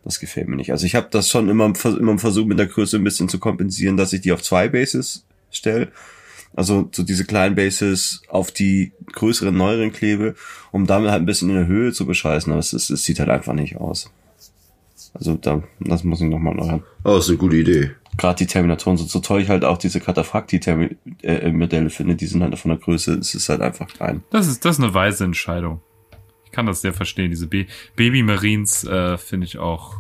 Das 0.05 0.21
gefällt 0.21 0.49
mir 0.49 0.57
nicht. 0.57 0.71
Also 0.71 0.85
ich 0.87 0.95
habe 0.95 1.09
das 1.11 1.31
schon 1.31 1.49
immer, 1.49 1.73
immer 1.85 2.19
versucht, 2.19 2.47
mit 2.47 2.59
der 2.59 2.67
Größe 2.67 2.97
ein 2.97 3.05
bisschen 3.05 3.29
zu 3.29 3.38
kompensieren, 3.38 3.97
dass 3.97 4.12
ich 4.12 4.21
die 4.21 4.33
auf 4.33 4.43
zwei 4.43 4.69
Bases 4.69 5.25
stelle. 5.50 5.91
Also 6.56 6.88
so 6.92 7.02
diese 7.02 7.25
kleinen 7.25 7.54
Bases 7.56 8.23
auf 8.28 8.52
die 8.52 8.92
größeren, 9.12 9.56
neueren 9.56 9.92
klebe, 9.92 10.34
um 10.70 10.87
damit 10.87 11.11
halt 11.11 11.23
ein 11.23 11.26
bisschen 11.26 11.50
in 11.50 11.56
der 11.56 11.66
Höhe 11.66 11.92
zu 11.92 12.06
bescheißen. 12.06 12.52
Aber 12.52 12.61
es, 12.61 12.73
ist, 12.73 12.90
es 12.90 13.02
sieht 13.04 13.18
halt 13.18 13.30
einfach 13.30 13.54
nicht 13.54 13.76
aus. 13.76 14.11
Also 15.14 15.34
da, 15.34 15.62
das 15.80 16.04
muss 16.04 16.20
ich 16.20 16.28
nochmal 16.28 16.54
noch 16.54 16.68
haben. 16.68 16.84
Oh, 17.04 17.16
ist 17.16 17.28
eine 17.28 17.38
gute 17.38 17.56
Idee. 17.56 17.90
Gerade 18.16 18.38
die 18.38 18.46
Terminatoren, 18.46 18.96
so, 18.96 19.04
so 19.04 19.18
toll 19.18 19.42
ich 19.42 19.49
halt 19.49 19.64
auch 19.64 19.78
diese 19.78 19.99
Kataphracti-Modelle 20.00 21.90
finde, 21.90 22.14
die 22.14 22.26
sind 22.26 22.42
halt 22.42 22.56
von 22.58 22.70
der 22.70 22.78
Größe, 22.78 23.14
es 23.14 23.34
ist 23.34 23.49
halt 23.49 23.61
einfach 23.61 23.88
klein. 23.88 24.23
Das 24.30 24.46
ist, 24.46 24.64
das 24.64 24.78
ist 24.78 24.84
eine 24.84 24.94
weise 24.94 25.25
Entscheidung. 25.25 25.80
Ich 26.44 26.52
kann 26.52 26.66
das 26.66 26.80
sehr 26.82 26.92
verstehen. 26.92 27.30
Diese 27.30 27.49
Ba- 27.49 27.64
Baby 27.96 28.23
Marines 28.23 28.84
äh, 28.84 29.18
finde 29.18 29.46
ich 29.46 29.58
auch. 29.58 29.96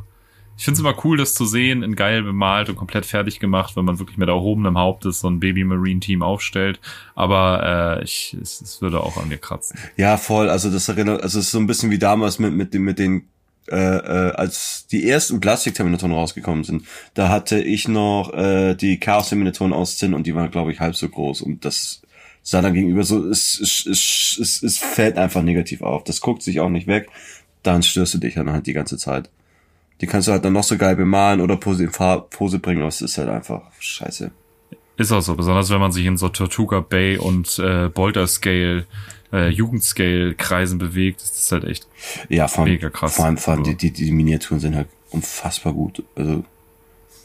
Ich 0.56 0.64
finde 0.64 0.74
es 0.74 0.80
immer 0.80 1.04
cool, 1.04 1.16
das 1.16 1.34
zu 1.34 1.46
sehen, 1.46 1.82
in 1.82 1.96
geil 1.96 2.22
bemalt 2.22 2.68
und 2.68 2.76
komplett 2.76 3.06
fertig 3.06 3.40
gemacht, 3.40 3.76
wenn 3.76 3.84
man 3.84 3.98
wirklich 3.98 4.18
mit 4.18 4.28
erhobenem 4.28 4.78
Hauptes 4.78 5.20
so 5.20 5.28
ein 5.28 5.40
Baby 5.40 5.64
Marine 5.64 6.00
Team 6.00 6.22
aufstellt. 6.22 6.80
Aber 7.14 7.98
äh, 7.98 8.04
ich, 8.04 8.36
es, 8.40 8.60
es 8.60 8.80
würde 8.80 9.00
auch 9.00 9.16
an 9.16 9.28
mir 9.28 9.38
kratzen. 9.38 9.78
Ja, 9.96 10.16
voll. 10.16 10.48
Also 10.48 10.70
das 10.70 10.88
erinnert, 10.88 11.22
also 11.22 11.38
es 11.38 11.46
ist 11.46 11.50
so 11.50 11.58
ein 11.58 11.66
bisschen 11.66 11.90
wie 11.90 11.98
damals 11.98 12.38
mit 12.38 12.52
mit 12.52 12.72
den 12.72 12.82
mit 12.82 12.98
den 12.98 13.28
äh, 13.66 13.76
äh, 13.76 14.32
als 14.32 14.86
die 14.86 15.08
ersten 15.08 15.40
Plastik-Terminatoren 15.40 16.12
rausgekommen 16.12 16.64
sind. 16.64 16.84
Da 17.14 17.30
hatte 17.30 17.60
ich 17.60 17.88
noch 17.88 18.32
äh, 18.34 18.74
die 18.74 19.00
Chaos-Terminatoren 19.00 19.72
aus 19.72 19.96
Zinn 19.96 20.14
und 20.14 20.26
die 20.26 20.34
waren 20.34 20.50
glaube 20.50 20.70
ich 20.70 20.80
halb 20.80 20.94
so 20.94 21.08
groß 21.08 21.42
und 21.42 21.64
das 21.64 22.02
sah 22.42 22.60
dann 22.60 22.74
gegenüber 22.74 23.04
so 23.04 23.26
es 23.26 23.58
es, 23.58 23.86
es, 23.86 24.38
es 24.38 24.62
es 24.62 24.78
fällt 24.78 25.16
einfach 25.18 25.42
negativ 25.42 25.82
auf. 25.82 26.04
Das 26.04 26.20
guckt 26.20 26.42
sich 26.42 26.60
auch 26.60 26.68
nicht 26.68 26.86
weg. 26.86 27.08
Dann 27.62 27.82
störst 27.82 28.14
du 28.14 28.18
dich 28.18 28.34
dann 28.34 28.50
halt 28.50 28.66
die 28.66 28.74
ganze 28.74 28.98
Zeit. 28.98 29.30
Die 30.04 30.10
kannst 30.10 30.28
du 30.28 30.32
halt 30.32 30.44
dann 30.44 30.52
noch 30.52 30.64
so 30.64 30.76
geil 30.76 30.96
bemalen 30.96 31.40
oder 31.40 31.56
Pose 31.56 31.84
in 31.84 31.90
Farb, 31.90 32.28
Pose 32.28 32.58
bringen, 32.58 32.80
aber 32.80 32.88
es 32.88 33.00
ist 33.00 33.16
halt 33.16 33.30
einfach 33.30 33.62
scheiße. 33.78 34.30
Ist 34.98 35.12
auch 35.12 35.22
so, 35.22 35.34
besonders 35.34 35.70
wenn 35.70 35.80
man 35.80 35.92
sich 35.92 36.04
in 36.04 36.18
so 36.18 36.28
Tortuga 36.28 36.80
Bay 36.80 37.16
und 37.16 37.58
äh, 37.58 37.88
Boulder 37.88 38.26
Scale, 38.26 38.84
äh, 39.32 39.48
Jugendscale 39.48 40.34
Kreisen 40.34 40.76
bewegt, 40.76 41.22
ist 41.22 41.36
das 41.38 41.52
halt 41.52 41.64
echt 41.64 41.86
Ja, 42.28 42.48
vor 42.48 42.64
allem, 42.64 42.74
Mega 42.74 42.90
krass. 42.90 43.16
vor 43.16 43.24
allem, 43.24 43.38
vor 43.38 43.54
allem 43.54 43.62
Also- 43.62 43.72
die, 43.72 43.90
die, 43.90 44.04
die 44.04 44.12
Miniaturen 44.12 44.60
sind 44.60 44.76
halt 44.76 44.88
unfassbar 45.10 45.72
gut. 45.72 46.02
Also, 46.16 46.44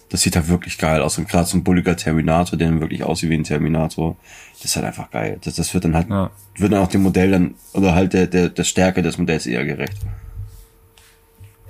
das 0.08 0.22
sieht 0.22 0.38
halt 0.38 0.48
wirklich 0.48 0.78
geil 0.78 1.02
aus. 1.02 1.18
Und 1.18 1.28
gerade 1.28 1.48
so 1.50 1.58
ein 1.58 1.64
bulliger 1.66 1.98
Terminator, 1.98 2.58
der 2.58 2.70
dann 2.70 2.80
wirklich 2.80 3.04
aussieht 3.04 3.30
wie 3.30 3.36
ein 3.36 3.44
Terminator, 3.44 4.16
das 4.56 4.66
ist 4.72 4.76
halt 4.78 4.86
einfach 4.86 5.12
geil. 5.12 5.38
Das, 5.44 5.56
das 5.56 5.74
wird 5.74 5.84
dann 5.84 5.96
halt, 5.96 6.10
Ja. 6.10 6.32
wird 6.58 6.72
dann 6.72 6.80
auch 6.82 6.88
dem 6.88 7.04
Modell 7.04 7.30
dann, 7.32 7.56
oder 7.74 7.94
halt 7.94 8.14
der, 8.14 8.26
der, 8.28 8.48
der 8.48 8.64
Stärke 8.64 9.02
des 9.04 9.18
Modells 9.18 9.46
eher 9.46 9.66
gerecht. 9.66 9.98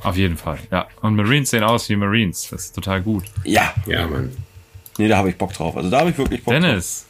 Auf 0.03 0.15
jeden 0.17 0.37
Fall. 0.37 0.57
Ja. 0.71 0.87
Und 1.01 1.15
Marines 1.15 1.49
sehen 1.49 1.63
aus 1.63 1.89
wie 1.89 1.95
Marines. 1.95 2.49
Das 2.49 2.65
ist 2.65 2.75
total 2.75 3.01
gut. 3.01 3.25
Ja, 3.43 3.73
Ja, 3.85 4.07
Mann. 4.07 4.31
nee, 4.97 5.07
da 5.07 5.17
habe 5.17 5.29
ich 5.29 5.37
Bock 5.37 5.53
drauf. 5.53 5.75
Also 5.77 5.89
da 5.89 5.99
habe 6.01 6.09
ich 6.11 6.17
wirklich 6.17 6.43
Bock 6.43 6.53
Dennis, 6.53 7.01
drauf. 7.01 7.05
Ja. 7.05 7.08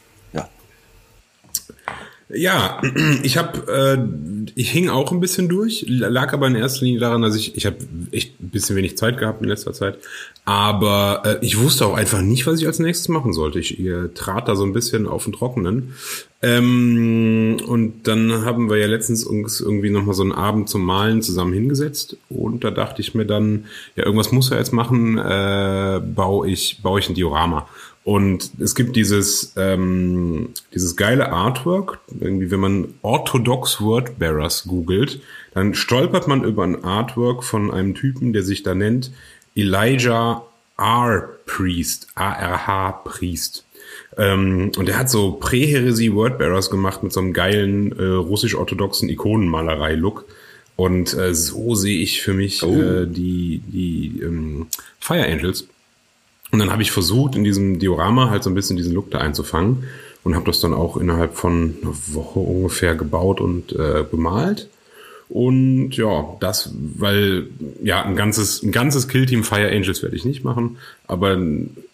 Ja, 2.32 2.80
ich 3.24 3.38
habe, 3.38 3.72
äh, 3.72 4.52
ich 4.54 4.70
hing 4.72 4.90
auch 4.90 5.12
ein 5.12 5.20
bisschen 5.20 5.50
durch, 5.50 5.86
lag 5.88 6.32
aber 6.32 6.48
in 6.48 6.56
erster 6.56 6.86
Linie 6.86 7.00
daran, 7.00 7.24
dass 7.24 7.36
ich, 7.36 7.58
ich 7.58 7.66
habe 7.66 7.78
echt 8.12 8.40
ein 8.40 8.50
bisschen 8.50 8.76
wenig 8.76 8.98
Zeit 8.98 9.18
gehabt 9.18 9.42
in 9.42 9.48
letzter 9.48 9.74
Zeit, 9.74 9.98
aber 10.46 11.24
äh, 11.26 11.46
ich 11.46 11.60
wusste 11.60 11.88
auch 11.88 11.96
einfach 11.96 12.22
nicht, 12.22 12.46
was 12.46 12.60
ich 12.60 12.68
als 12.68 12.78
nächstes 12.78 13.10
machen 13.10 13.34
sollte. 13.34 13.60
Ich 13.60 13.80
äh, 13.80 14.10
trat 14.14 14.48
da 14.48 14.56
so 14.56 14.64
ein 14.64 14.74
bisschen 14.74 15.08
auf 15.08 15.24
den 15.24 15.34
Trockenen. 15.34 15.96
Ähm, 16.42 17.58
und 17.68 18.08
dann 18.08 18.46
haben 18.46 18.70
wir 18.70 18.78
ja 18.78 18.88
letztens 18.88 19.26
uns 19.26 19.60
irgendwie 19.60 19.90
nochmal 19.90 20.16
so 20.16 20.24
einen 20.24 20.32
Abend 20.32 20.70
zum 20.70 20.86
Malen 20.86 21.22
zusammen 21.22 21.52
hingesetzt 21.52 22.16
und 22.30 22.64
da 22.64 22.72
dachte 22.72 23.02
ich 23.02 23.14
mir 23.14 23.26
dann, 23.26 23.65
ja, 23.98 24.06
irgendwas 24.06 24.32
muss 24.32 24.50
er 24.50 24.58
jetzt 24.58 24.72
machen, 24.72 25.18
äh, 25.18 26.00
baue 26.15 26.50
ich, 26.50 26.80
baue 26.82 27.00
ich 27.00 27.10
ein 27.10 27.15
Diorama. 27.15 27.68
Und 28.10 28.50
es 28.60 28.74
gibt 28.74 28.95
dieses, 28.95 29.54
ähm, 29.56 30.50
dieses 30.74 30.95
geile 30.95 31.32
Artwork, 31.32 32.00
irgendwie, 32.19 32.50
wenn 32.50 32.60
man 32.60 32.93
Orthodox 33.04 33.82
Wordbearers 33.82 34.63
googelt, 34.63 35.22
dann 35.54 35.76
stolpert 35.76 36.28
man 36.28 36.43
über 36.43 36.63
ein 36.63 36.84
Artwork 36.84 37.43
von 37.43 37.69
einem 37.69 37.93
Typen, 37.93 38.34
der 38.34 38.41
sich 38.41 38.63
da 38.63 38.74
nennt 38.74 39.12
Elijah 39.56 40.43
R. 40.76 41.30
Priest, 41.45 42.08
A-R-H 42.15 42.93
Priest. 43.04 43.63
Ähm, 44.17 44.72
und 44.76 44.89
er 44.89 44.98
hat 44.98 45.12
so 45.12 45.34
Präheresie 45.34 46.15
Wordbearers 46.15 46.72
gemacht 46.72 47.04
mit 47.04 47.13
so 47.13 47.19
einem 47.19 47.34
geilen 47.34 47.91
äh, 47.91 48.04
russisch-orthodoxen 48.06 49.08
Ikonenmalerei-Look. 49.08 50.26
Und 50.78 51.13
äh, 51.13 51.36
so 51.36 51.76
sehe 51.76 52.00
ich 52.00 52.24
für 52.24 52.34
mich 52.34 52.63
äh, 52.63 53.06
die, 53.06 53.62
die 53.67 54.19
ähm, 54.24 54.65
Fire 55.00 55.28
Angels. 55.28 55.67
Und 56.52 56.60
dann 56.60 56.72
habe 56.72 56.82
ich 56.82 56.92
versucht, 56.92 57.36
in 57.36 57.44
diesem 57.44 57.80
Diorama 57.80 58.30
halt 58.30 58.44
so 58.44 58.50
ein 58.50 58.56
bisschen 58.56 58.78
diesen 58.78 58.94
Look 58.94 59.12
da 59.12 59.20
einzufangen 59.20 59.84
und 60.24 60.36
habe 60.36 60.46
das 60.46 60.60
dann 60.60 60.74
auch 60.74 60.98
innerhalb 60.98 61.36
von 61.36 61.76
einer 61.82 61.94
Woche 62.08 62.40
ungefähr 62.40 62.96
gebaut 62.96 63.40
und 63.40 63.74
äh, 63.74 64.04
bemalt. 64.10 64.68
Und 65.30 65.92
ja, 65.92 66.36
das, 66.40 66.74
weil 66.74 67.48
ja 67.84 68.04
ein 68.04 68.16
ganzes 68.16 68.64
ein 68.64 68.72
ganzes 68.72 69.08
Killteam 69.08 69.44
Fire 69.44 69.70
Angels 69.70 70.02
werde 70.02 70.16
ich 70.16 70.26
nicht 70.26 70.44
machen, 70.44 70.78
aber 71.06 71.38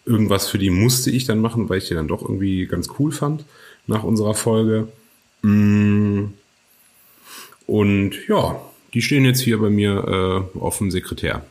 irgendwas 0.06 0.48
für 0.48 0.56
die 0.56 0.70
musste 0.70 1.10
ich 1.10 1.26
dann 1.26 1.40
machen, 1.40 1.68
weil 1.68 1.78
ich 1.78 1.88
die 1.88 1.94
dann 1.94 2.08
doch 2.08 2.22
irgendwie 2.22 2.64
ganz 2.64 2.88
cool 2.98 3.12
fand 3.12 3.44
nach 3.86 4.04
unserer 4.04 4.34
Folge. 4.34 4.88
Mm. 5.42 6.24
Und 7.66 8.12
ja, 8.26 8.58
die 8.94 9.02
stehen 9.02 9.26
jetzt 9.26 9.40
hier 9.40 9.58
bei 9.58 9.68
mir 9.68 10.46
äh, 10.54 10.58
auf 10.58 10.78
dem 10.78 10.90
Sekretär. 10.90 11.44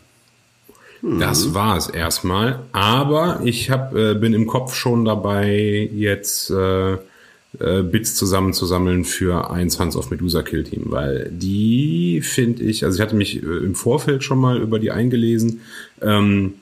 Das 1.06 1.54
war 1.54 1.78
es 1.78 1.88
erstmal. 1.88 2.64
Aber 2.72 3.42
ich 3.44 3.70
hab, 3.70 3.96
äh, 3.96 4.16
bin 4.16 4.34
im 4.34 4.48
Kopf 4.48 4.74
schon 4.74 5.06
dabei, 5.06 5.88
jetzt 5.94 6.50
äh, 6.50 6.94
äh, 6.94 7.84
Bits 7.84 8.16
zusammenzusammeln 8.16 9.06
für 9.06 9.52
ein 9.52 9.70
Sons 9.70 9.96
of 9.96 10.10
Medusa 10.10 10.42
Kill 10.42 10.64
Team, 10.64 10.86
weil 10.86 11.30
die 11.32 12.22
finde 12.24 12.64
ich, 12.64 12.84
also 12.84 12.96
ich 12.96 13.02
hatte 13.02 13.16
mich 13.16 13.42
äh, 13.42 13.46
im 13.46 13.76
Vorfeld 13.76 14.24
schon 14.24 14.40
mal 14.40 14.58
über 14.58 14.80
die 14.80 14.92
eingelesen 14.92 15.62
ähm, 16.02 16.56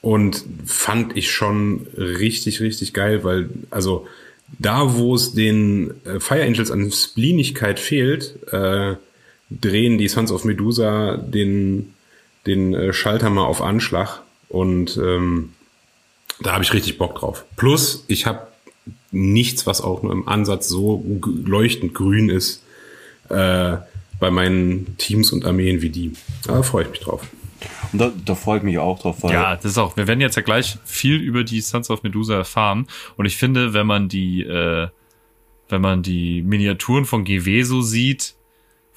und 0.00 0.44
fand 0.64 1.16
ich 1.16 1.30
schon 1.30 1.86
richtig, 1.96 2.60
richtig 2.60 2.94
geil, 2.94 3.22
weil, 3.22 3.50
also 3.70 4.06
da, 4.58 4.96
wo 4.96 5.14
es 5.14 5.34
den 5.34 5.92
äh, 6.04 6.20
Fire 6.20 6.42
Angels 6.42 6.70
an 6.70 6.90
Spleenigkeit 6.90 7.78
fehlt, 7.78 8.38
äh, 8.50 8.94
drehen 9.50 9.98
die 9.98 10.08
Sons 10.08 10.32
of 10.32 10.44
Medusa 10.44 11.18
den 11.18 11.92
den 12.48 12.74
äh, 12.74 12.92
Schalter 12.92 13.30
mal 13.30 13.44
auf 13.44 13.62
Anschlag 13.62 14.22
und 14.48 14.96
ähm, 14.96 15.52
da 16.40 16.52
habe 16.52 16.64
ich 16.64 16.72
richtig 16.72 16.98
Bock 16.98 17.16
drauf. 17.16 17.44
Plus, 17.56 18.04
ich 18.08 18.26
habe 18.26 18.46
nichts, 19.10 19.66
was 19.66 19.80
auch 19.80 20.02
nur 20.02 20.12
im 20.12 20.28
Ansatz 20.28 20.68
so 20.68 21.04
leuchtend 21.44 21.94
grün 21.94 22.28
ist 22.28 22.62
äh, 23.28 23.76
bei 24.20 24.30
meinen 24.30 24.96
Teams 24.98 25.32
und 25.32 25.44
Armeen 25.44 25.82
wie 25.82 25.90
die. 25.90 26.12
Da 26.44 26.62
freue 26.62 26.84
ich 26.84 26.90
mich 26.90 27.00
drauf. 27.00 27.22
Und 27.92 28.00
da, 28.00 28.12
da 28.24 28.34
freue 28.34 28.58
ich 28.58 28.64
mich 28.64 28.78
auch 28.78 29.00
drauf, 29.00 29.22
weil 29.22 29.32
Ja, 29.32 29.56
das 29.56 29.64
ist 29.64 29.78
auch. 29.78 29.96
Wir 29.96 30.06
werden 30.06 30.20
jetzt 30.20 30.36
ja 30.36 30.42
gleich 30.42 30.78
viel 30.84 31.16
über 31.16 31.44
die 31.44 31.60
Sons 31.60 31.90
of 31.90 32.02
Medusa 32.02 32.34
erfahren. 32.34 32.86
Und 33.16 33.26
ich 33.26 33.36
finde, 33.36 33.72
wenn 33.72 33.86
man 33.86 34.08
die, 34.08 34.42
äh, 34.42 34.88
wenn 35.68 35.80
man 35.80 36.02
die 36.02 36.42
Miniaturen 36.42 37.04
von 37.04 37.24
GW 37.24 37.62
so 37.62 37.82
sieht, 37.82 38.34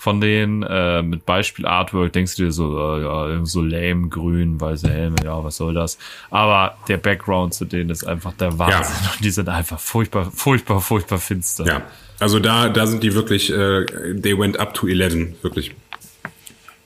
von 0.02 0.20
denen 0.20 0.64
äh, 0.64 1.04
mit 1.04 1.28
Beispiel 1.28 1.68
Artwork, 1.68 2.12
denkst 2.14 2.36
du 2.36 2.46
dir 2.46 2.52
so, 2.52 2.76
äh, 2.98 3.04
ja, 3.04 3.46
so 3.46 3.62
lame, 3.62 4.08
grün, 4.10 4.60
weiße 4.60 4.90
Helme, 4.90 5.18
ja, 5.24 5.44
was 5.44 5.58
soll 5.58 5.76
das? 5.76 6.00
Aber 6.32 6.76
der 6.88 6.98
Background 6.98 7.54
zu 7.54 7.66
denen 7.66 7.92
ist 7.92 8.04
einfach 8.04 8.34
der 8.34 8.58
Wahnsinn. 8.58 8.96
Und 9.14 9.24
die 9.24 9.30
sind 9.30 9.48
einfach 9.48 9.80
furchtbar, 9.80 10.32
furchtbar, 10.34 10.82
furchtbar 10.82 11.20
finster. 11.20 11.68
Ja, 11.68 11.82
also 12.20 12.40
da, 12.40 12.70
da 12.70 12.88
sind 12.88 13.04
die 13.04 13.14
wirklich, 13.14 13.52
äh, 13.52 13.86
they 14.20 14.36
went 14.36 14.60
up 14.60 14.74
to 14.74 14.88
11, 14.88 15.44
wirklich. 15.44 15.76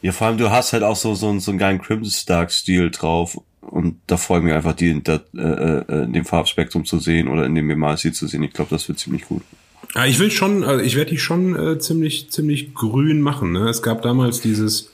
Ja, 0.02 0.12
vor 0.12 0.28
allem 0.28 0.38
du 0.38 0.52
hast 0.52 0.74
halt 0.74 0.84
auch 0.84 0.98
so, 0.98 1.16
so, 1.16 1.30
einen- 1.30 1.40
so 1.40 1.52
einen 1.52 1.58
geilen 1.58 1.82
Crimson 1.82 2.12
Stark 2.12 2.52
Stil 2.52 2.92
drauf. 2.92 3.40
Und 3.62 4.02
da 4.08 4.18
freue 4.18 4.40
ich 4.40 4.44
mich 4.44 4.54
einfach, 4.54 4.74
die 4.74 4.90
in, 4.90 5.04
der, 5.04 5.22
äh, 5.34 5.40
äh, 5.40 6.04
in 6.04 6.12
dem 6.12 6.26
Farbspektrum 6.26 6.84
zu 6.84 7.00
sehen 7.00 7.30
oder 7.30 7.46
in 7.46 7.56
dem 7.56 7.70
Email 7.70 7.98
zu 7.98 8.28
sehen. 8.28 8.44
Ich 8.44 8.52
glaube, 8.52 8.72
das 8.72 8.90
wird 8.90 9.00
ziemlich 9.00 9.24
gut. 9.26 9.42
Ah, 9.96 10.06
ich 10.06 10.20
will 10.20 10.30
schon, 10.30 10.66
also 10.66 10.84
ich 10.84 10.98
werde 10.98 11.12
die 11.12 11.18
schon 11.18 11.56
äh, 11.56 11.80
ziemlich, 11.80 12.30
ziemlich 12.30 12.74
grün 12.74 13.22
machen. 13.22 13.54
Ne? 13.54 13.70
Es 13.70 13.82
gab 13.82 14.02
damals 14.02 14.42
dieses, 14.42 14.92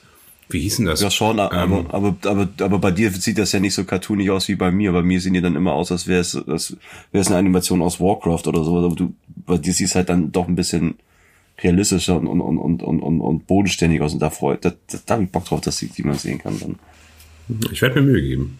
wie 0.47 0.59
hieß 0.59 0.77
denn 0.77 0.85
das? 0.85 1.01
Ja, 1.01 1.09
schon, 1.09 1.39
aber, 1.39 1.63
Ähm, 1.63 1.85
aber, 1.89 2.15
aber, 2.23 2.47
aber 2.59 2.77
bei 2.77 2.91
dir 2.91 3.09
sieht 3.09 3.39
das 3.39 3.51
ja 3.51 3.59
nicht 3.59 3.73
so 3.73 3.83
cartoonig 3.83 4.29
aus 4.29 4.47
wie 4.47 4.53
bei 4.53 4.71
mir. 4.71 4.91
Bei 4.91 5.01
mir 5.01 5.19
sehen 5.19 5.33
die 5.33 5.41
dann 5.41 5.55
immer 5.55 5.73
aus, 5.73 5.91
als 5.91 6.05
wäre 6.05 6.21
es, 6.21 6.35
als 6.35 6.77
wäre 7.11 7.23
es 7.23 7.27
eine 7.29 7.37
Animation 7.37 7.81
aus 7.81 7.99
Warcraft 7.99 8.43
oder 8.45 8.63
so. 8.63 8.77
Aber 8.77 8.95
du, 8.95 9.15
bei 9.27 9.57
dir 9.57 9.73
sieht 9.73 9.87
es 9.87 9.95
halt 9.95 10.09
dann 10.09 10.31
doch 10.31 10.47
ein 10.47 10.55
bisschen 10.55 10.99
realistischer 11.63 12.17
und, 12.17 12.27
und, 12.27 12.41
und, 12.41 12.83
und, 12.83 12.99
und, 13.01 13.21
und 13.21 13.47
bodenständig 13.47 14.01
aus. 14.01 14.13
Und 14.13 14.19
da 14.19 14.29
freut, 14.29 14.63
da, 14.63 14.69
da, 14.69 14.99
da 15.03 15.13
habe 15.15 15.23
ich 15.23 15.31
Bock 15.31 15.45
drauf, 15.45 15.61
dass 15.61 15.81
ich 15.81 15.93
die 15.93 16.03
mal 16.03 16.13
sehen 16.13 16.37
kann 16.37 16.59
dann. 16.59 16.75
Ich 17.71 17.81
werde 17.81 18.01
mir 18.01 18.11
Mühe 18.11 18.21
geben. 18.21 18.59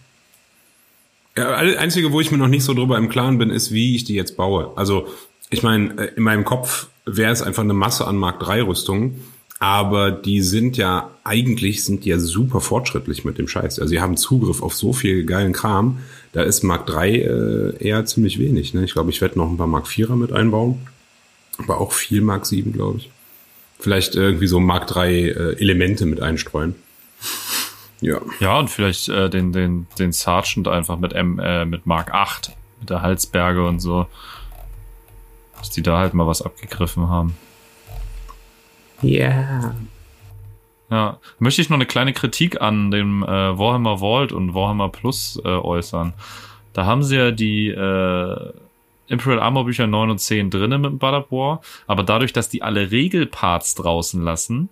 Ja, 1.36 1.54
einzige, 1.54 2.10
wo 2.10 2.20
ich 2.20 2.32
mir 2.32 2.38
noch 2.38 2.48
nicht 2.48 2.64
so 2.64 2.74
drüber 2.74 2.98
im 2.98 3.08
Klaren 3.08 3.38
bin, 3.38 3.50
ist, 3.50 3.72
wie 3.72 3.94
ich 3.94 4.02
die 4.02 4.14
jetzt 4.14 4.36
baue. 4.36 4.72
Also, 4.76 5.06
ich 5.52 5.62
meine, 5.62 5.96
äh, 5.98 6.14
in 6.16 6.22
meinem 6.22 6.44
Kopf 6.44 6.88
wäre 7.04 7.32
es 7.32 7.42
einfach 7.42 7.62
eine 7.62 7.74
Masse 7.74 8.06
an 8.06 8.16
Mark 8.16 8.40
3 8.40 8.62
Rüstungen, 8.62 9.22
aber 9.58 10.10
die 10.10 10.42
sind 10.42 10.76
ja 10.76 11.10
eigentlich 11.24 11.84
sind 11.84 12.04
die 12.04 12.08
ja 12.08 12.18
super 12.18 12.60
fortschrittlich 12.60 13.24
mit 13.24 13.38
dem 13.38 13.46
Scheiß. 13.46 13.78
Also 13.78 13.90
sie 13.90 14.00
haben 14.00 14.16
Zugriff 14.16 14.62
auf 14.62 14.74
so 14.74 14.92
viel 14.92 15.24
geilen 15.24 15.52
Kram. 15.52 15.98
Da 16.32 16.42
ist 16.42 16.64
Mark 16.64 16.86
3 16.86 17.10
äh, 17.10 17.76
eher 17.78 18.04
ziemlich 18.06 18.38
wenig. 18.38 18.74
Ne? 18.74 18.84
Ich 18.84 18.92
glaube, 18.92 19.10
ich 19.10 19.20
werde 19.20 19.38
noch 19.38 19.48
ein 19.48 19.56
paar 19.56 19.66
Mark 19.66 19.86
4er 19.86 20.16
mit 20.16 20.32
einbauen, 20.32 20.86
aber 21.58 21.80
auch 21.80 21.92
viel 21.92 22.22
Mark 22.22 22.46
7, 22.46 22.72
glaube 22.72 22.98
ich. 22.98 23.10
Vielleicht 23.78 24.16
irgendwie 24.16 24.46
so 24.46 24.58
Mark 24.58 24.86
3 24.86 25.12
äh, 25.12 25.32
Elemente 25.60 26.06
mit 26.06 26.20
einstreuen. 26.20 26.74
Ja. 28.00 28.20
Ja, 28.40 28.58
und 28.58 28.68
vielleicht 28.68 29.08
äh, 29.10 29.30
den, 29.30 29.52
den, 29.52 29.86
den 29.98 30.12
Sergeant 30.12 30.66
einfach 30.66 30.98
mit 30.98 31.12
M, 31.12 31.38
äh, 31.38 31.64
mit 31.64 31.86
Mark 31.86 32.12
8, 32.12 32.52
mit 32.80 32.90
der 32.90 33.02
Halsberge 33.02 33.66
und 33.66 33.80
so. 33.80 34.06
Dass 35.62 35.70
die 35.70 35.82
da 35.82 35.98
halt 35.98 36.12
mal 36.12 36.26
was 36.26 36.42
abgegriffen 36.42 37.08
haben. 37.08 37.36
Ja. 39.00 39.28
Yeah. 39.28 39.74
Ja. 40.90 41.18
Möchte 41.38 41.62
ich 41.62 41.70
noch 41.70 41.76
eine 41.76 41.86
kleine 41.86 42.12
Kritik 42.12 42.60
an 42.60 42.90
dem 42.90 43.22
äh, 43.22 43.26
Warhammer 43.26 43.98
Vault 43.98 44.32
und 44.32 44.54
Warhammer 44.54 44.88
Plus 44.88 45.40
äh, 45.44 45.48
äußern. 45.48 46.14
Da 46.72 46.84
haben 46.84 47.04
sie 47.04 47.16
ja 47.16 47.30
die 47.30 47.68
äh, 47.68 48.52
Imperial 49.06 49.40
Armor 49.40 49.66
Bücher 49.66 49.86
9 49.86 50.10
und 50.10 50.18
10 50.18 50.50
drinnen 50.50 50.80
mit 50.80 50.90
dem 50.90 50.98
Blood 50.98 51.30
War, 51.30 51.60
aber 51.86 52.02
dadurch, 52.02 52.32
dass 52.32 52.48
die 52.48 52.62
alle 52.62 52.90
Regelparts 52.90 53.76
draußen 53.76 54.20
lassen, 54.20 54.68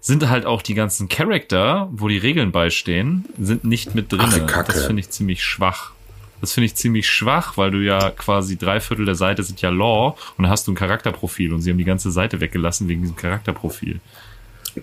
sind 0.00 0.28
halt 0.28 0.46
auch 0.46 0.62
die 0.62 0.74
ganzen 0.74 1.08
Charakter, 1.08 1.88
wo 1.92 2.08
die 2.08 2.18
Regeln 2.18 2.52
beistehen, 2.52 3.26
sind 3.38 3.64
nicht 3.64 3.94
mit 3.94 4.10
drin. 4.10 4.46
Das 4.66 4.86
finde 4.86 5.00
ich 5.00 5.10
ziemlich 5.10 5.44
schwach. 5.44 5.92
Das 6.42 6.52
finde 6.52 6.66
ich 6.66 6.74
ziemlich 6.74 7.08
schwach, 7.08 7.56
weil 7.56 7.70
du 7.70 7.78
ja 7.78 8.10
quasi 8.10 8.58
drei 8.58 8.80
Viertel 8.80 9.06
der 9.06 9.14
Seite 9.14 9.44
sind 9.44 9.62
ja 9.62 9.70
Law 9.70 10.16
und 10.36 10.42
dann 10.42 10.50
hast 10.50 10.66
du 10.66 10.72
ein 10.72 10.74
Charakterprofil 10.74 11.54
und 11.54 11.62
sie 11.62 11.70
haben 11.70 11.78
die 11.78 11.84
ganze 11.84 12.10
Seite 12.10 12.40
weggelassen 12.40 12.88
wegen 12.88 13.02
diesem 13.02 13.14
Charakterprofil. 13.14 14.00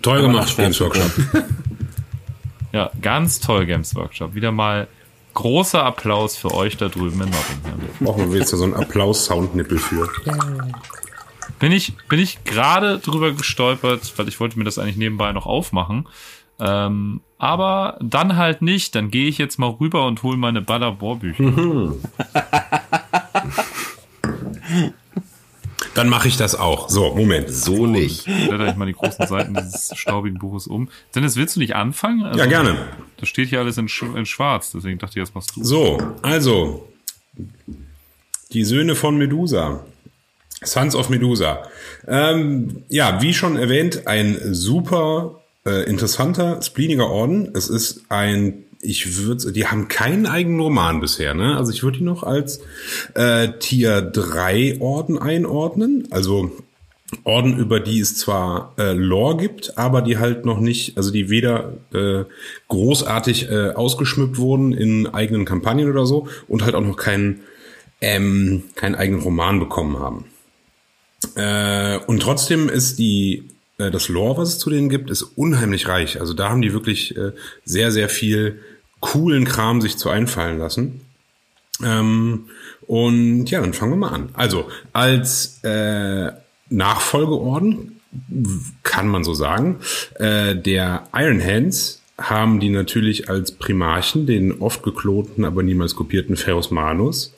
Toll 0.00 0.22
gemacht, 0.22 0.56
Games 0.56 0.80
Workshop. 0.80 1.12
ja, 2.72 2.90
ganz 3.02 3.40
toll, 3.40 3.66
Games 3.66 3.94
Workshop. 3.94 4.34
Wieder 4.34 4.52
mal 4.52 4.88
großer 5.34 5.84
Applaus 5.84 6.34
für 6.34 6.54
euch 6.54 6.78
da 6.78 6.88
drüben 6.88 7.20
in 7.20 7.28
Nottingham. 7.28 7.80
Machen 8.00 8.32
wir 8.32 8.38
jetzt 8.38 8.50
so 8.50 8.64
einen 8.64 8.72
Applaus-Soundnippel 8.72 9.78
für. 9.78 10.08
Bin 11.58 11.72
ich, 11.72 11.94
bin 12.08 12.18
ich 12.20 12.42
gerade 12.44 12.98
drüber 13.00 13.32
gestolpert, 13.32 14.14
weil 14.16 14.28
ich 14.28 14.40
wollte 14.40 14.58
mir 14.58 14.64
das 14.64 14.78
eigentlich 14.78 14.96
nebenbei 14.96 15.32
noch 15.32 15.44
aufmachen. 15.44 16.08
Ähm, 16.60 17.20
aber 17.38 17.98
dann 18.00 18.36
halt 18.36 18.62
nicht. 18.62 18.94
Dann 18.94 19.10
gehe 19.10 19.28
ich 19.28 19.38
jetzt 19.38 19.58
mal 19.58 19.70
rüber 19.70 20.06
und 20.06 20.22
hole 20.22 20.36
meine 20.36 20.60
Butter 20.60 21.00
War 21.00 21.16
Bücher. 21.16 21.94
Dann 25.94 26.08
mache 26.08 26.28
ich 26.28 26.36
das 26.36 26.54
auch. 26.54 26.88
So, 26.88 27.14
Moment. 27.14 27.50
So 27.50 27.86
nicht. 27.86 28.24
Blätter 28.24 28.68
ich 28.68 28.76
mal 28.76 28.86
die 28.86 28.92
großen 28.92 29.26
Seiten 29.26 29.54
dieses 29.54 29.90
staubigen 29.96 30.38
Buches 30.38 30.66
um. 30.66 30.88
Dennis, 31.14 31.36
willst 31.36 31.56
du 31.56 31.60
nicht 31.60 31.74
anfangen? 31.74 32.24
Also, 32.24 32.38
ja, 32.38 32.46
gerne. 32.46 32.76
Das 33.16 33.28
steht 33.28 33.48
hier 33.48 33.60
alles 33.60 33.76
in, 33.76 33.88
in 34.16 34.26
schwarz, 34.26 34.72
deswegen 34.72 34.98
dachte 34.98 35.18
ich, 35.18 35.24
das 35.24 35.34
machst 35.34 35.56
du. 35.56 35.64
So, 35.64 35.98
also. 36.22 36.88
Die 38.52 38.64
Söhne 38.64 38.94
von 38.94 39.16
Medusa. 39.16 39.84
Sons 40.62 40.94
of 40.94 41.08
Medusa. 41.08 41.62
Ähm, 42.06 42.82
ja, 42.88 43.20
wie 43.22 43.34
schon 43.34 43.56
erwähnt, 43.56 44.06
ein 44.06 44.38
super 44.54 45.39
äh, 45.66 45.84
interessanter, 45.88 46.62
spleeniger 46.62 47.08
Orden. 47.08 47.50
Es 47.54 47.68
ist 47.68 48.04
ein, 48.08 48.64
ich 48.80 49.18
würde, 49.18 49.52
die 49.52 49.66
haben 49.66 49.88
keinen 49.88 50.26
eigenen 50.26 50.60
Roman 50.60 51.00
bisher, 51.00 51.34
ne? 51.34 51.56
Also 51.56 51.72
ich 51.72 51.82
würde 51.82 51.98
die 51.98 52.04
noch 52.04 52.22
als 52.22 52.60
äh, 53.14 53.48
Tier 53.58 54.00
3 54.00 54.80
Orden 54.80 55.18
einordnen. 55.18 56.08
Also 56.10 56.50
Orden, 57.24 57.58
über 57.58 57.80
die 57.80 58.00
es 58.00 58.16
zwar 58.16 58.72
äh, 58.78 58.92
Lore 58.92 59.36
gibt, 59.36 59.76
aber 59.76 60.00
die 60.00 60.18
halt 60.18 60.44
noch 60.44 60.60
nicht, 60.60 60.96
also 60.96 61.10
die 61.10 61.28
weder 61.28 61.74
äh, 61.92 62.24
großartig 62.68 63.50
äh, 63.50 63.70
ausgeschmückt 63.70 64.38
wurden 64.38 64.72
in 64.72 65.06
eigenen 65.06 65.44
Kampagnen 65.44 65.90
oder 65.90 66.06
so 66.06 66.28
und 66.48 66.62
halt 66.62 66.74
auch 66.74 66.84
noch 66.84 66.96
keinen 66.96 67.40
ähm, 68.00 68.64
keinen 68.76 68.94
eigenen 68.94 69.22
Roman 69.22 69.60
bekommen 69.60 69.98
haben. 69.98 70.24
Äh, 71.34 71.98
und 72.06 72.20
trotzdem 72.20 72.68
ist 72.68 72.98
die 72.98 73.49
äh, 73.80 73.90
das 73.90 74.08
Lore, 74.08 74.42
was 74.42 74.50
es 74.50 74.58
zu 74.58 74.70
denen 74.70 74.88
gibt, 74.88 75.10
ist 75.10 75.22
unheimlich 75.22 75.88
reich. 75.88 76.20
Also 76.20 76.34
da 76.34 76.50
haben 76.50 76.62
die 76.62 76.72
wirklich 76.72 77.16
äh, 77.16 77.32
sehr, 77.64 77.90
sehr 77.90 78.08
viel 78.08 78.60
coolen 79.00 79.44
Kram 79.44 79.80
sich 79.80 79.96
zu 79.96 80.10
einfallen 80.10 80.58
lassen. 80.58 81.00
Ähm, 81.82 82.46
und 82.86 83.50
ja, 83.50 83.60
dann 83.60 83.72
fangen 83.72 83.92
wir 83.92 83.96
mal 83.96 84.12
an. 84.12 84.28
Also 84.34 84.68
als 84.92 85.60
äh, 85.62 86.32
Nachfolgeorden 86.68 88.00
kann 88.82 89.08
man 89.08 89.24
so 89.24 89.34
sagen, 89.34 89.78
äh, 90.14 90.56
der 90.56 91.08
Iron 91.14 91.42
Hands 91.42 92.02
haben 92.18 92.60
die 92.60 92.70
natürlich 92.70 93.30
als 93.30 93.52
Primarchen 93.52 94.26
den 94.26 94.60
oft 94.60 94.82
geklonten, 94.82 95.44
aber 95.44 95.62
niemals 95.62 95.94
kopierten 95.94 96.36
Ferus 96.36 96.70
Manus 96.70 97.34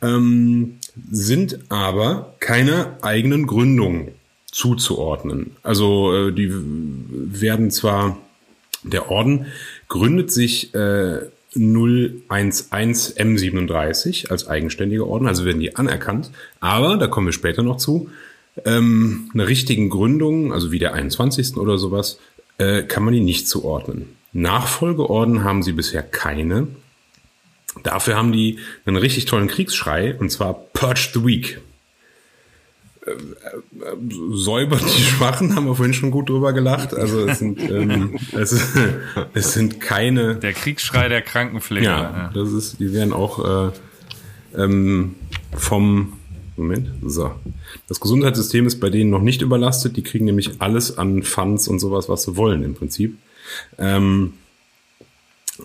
ähm, 0.00 0.78
sind 1.10 1.58
aber 1.70 2.34
keine 2.40 2.98
eigenen 3.02 3.46
Gründungen 3.46 4.12
zuzuordnen. 4.52 5.56
Also 5.62 6.28
äh, 6.28 6.32
die 6.32 6.50
werden 6.52 7.72
zwar, 7.72 8.18
der 8.84 9.10
Orden 9.10 9.46
gründet 9.88 10.30
sich 10.30 10.72
äh, 10.74 11.22
011 11.54 12.70
M37 12.70 14.30
als 14.30 14.46
eigenständiger 14.46 15.06
Orden, 15.06 15.26
also 15.26 15.44
werden 15.44 15.60
die 15.60 15.76
anerkannt, 15.76 16.30
aber, 16.60 16.96
da 16.96 17.08
kommen 17.08 17.26
wir 17.26 17.32
später 17.32 17.62
noch 17.62 17.76
zu, 17.76 18.08
ähm, 18.64 19.30
eine 19.34 19.48
richtigen 19.48 19.90
Gründung, 19.90 20.52
also 20.52 20.72
wie 20.72 20.78
der 20.78 20.94
21. 20.94 21.56
oder 21.56 21.78
sowas, 21.78 22.18
äh, 22.58 22.82
kann 22.82 23.04
man 23.04 23.14
die 23.14 23.20
nicht 23.20 23.48
zuordnen. 23.48 24.16
Nachfolgeorden 24.32 25.44
haben 25.44 25.62
sie 25.62 25.72
bisher 25.72 26.02
keine. 26.02 26.68
Dafür 27.82 28.16
haben 28.16 28.32
die 28.32 28.58
einen 28.84 28.96
richtig 28.96 29.26
tollen 29.26 29.48
Kriegsschrei, 29.48 30.14
und 30.18 30.30
zwar 30.30 30.54
Purge 30.54 31.10
the 31.14 31.24
Weak. 31.24 31.60
Säubert 34.32 34.82
die 34.82 35.02
Schwachen, 35.02 35.56
haben 35.56 35.66
wir 35.66 35.74
vorhin 35.74 35.94
schon 35.94 36.12
gut 36.12 36.28
drüber 36.28 36.52
gelacht. 36.52 36.94
Also 36.94 37.26
es 37.26 37.40
sind, 37.40 37.60
ähm, 37.60 38.16
es, 38.32 38.52
es 39.34 39.52
sind 39.52 39.80
keine. 39.80 40.36
Der 40.36 40.52
Kriegsschrei 40.52 41.08
der 41.08 41.22
Krankenpfleger. 41.22 41.84
Ja, 41.84 42.30
das 42.32 42.52
ist, 42.52 42.78
die 42.78 42.92
werden 42.92 43.12
auch 43.12 43.70
äh, 43.70 43.72
ähm, 44.56 45.16
vom 45.56 46.12
Moment, 46.56 46.90
so. 47.04 47.32
Das 47.88 47.98
Gesundheitssystem 47.98 48.66
ist 48.66 48.78
bei 48.78 48.90
denen 48.90 49.10
noch 49.10 49.22
nicht 49.22 49.42
überlastet. 49.42 49.96
Die 49.96 50.02
kriegen 50.02 50.26
nämlich 50.26 50.60
alles 50.60 50.96
an 50.98 51.22
Funds 51.22 51.66
und 51.66 51.80
sowas, 51.80 52.08
was 52.08 52.22
sie 52.22 52.36
wollen 52.36 52.62
im 52.62 52.74
Prinzip. 52.74 53.16
Ähm, 53.78 54.34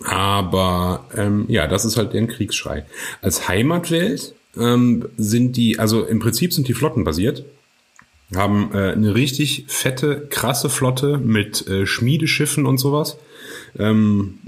aber 0.04 1.06
ähm, 1.16 1.44
ja, 1.48 1.66
das 1.66 1.84
ist 1.84 1.96
halt 1.96 2.14
deren 2.14 2.28
Kriegsschrei. 2.28 2.84
Als 3.22 3.48
Heimatwelt 3.48 4.34
ähm, 4.58 5.08
sind 5.16 5.56
die, 5.56 5.78
also 5.78 6.04
im 6.04 6.18
Prinzip 6.18 6.52
sind 6.52 6.68
die 6.68 6.74
Flotten 6.74 7.04
basiert, 7.04 7.44
haben 8.34 8.70
äh, 8.72 8.92
eine 8.92 9.14
richtig 9.14 9.64
fette, 9.68 10.26
krasse 10.28 10.68
Flotte 10.68 11.18
mit 11.18 11.66
äh, 11.66 11.86
Schmiedeschiffen 11.86 12.66
und 12.66 12.78
sowas, 12.78 13.18
ähm, 13.78 14.38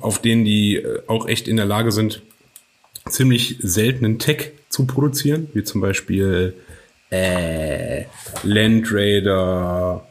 auf 0.00 0.20
denen 0.20 0.44
die 0.44 0.76
äh, 0.76 1.02
auch 1.06 1.26
echt 1.26 1.48
in 1.48 1.56
der 1.56 1.66
Lage 1.66 1.92
sind, 1.92 2.22
ziemlich 3.08 3.56
seltenen 3.60 4.18
Tech 4.18 4.52
zu 4.68 4.86
produzieren, 4.86 5.48
wie 5.54 5.64
zum 5.64 5.80
Beispiel 5.80 6.54
äh, 7.10 8.04
Land 8.42 8.92
Raider, 8.92 10.06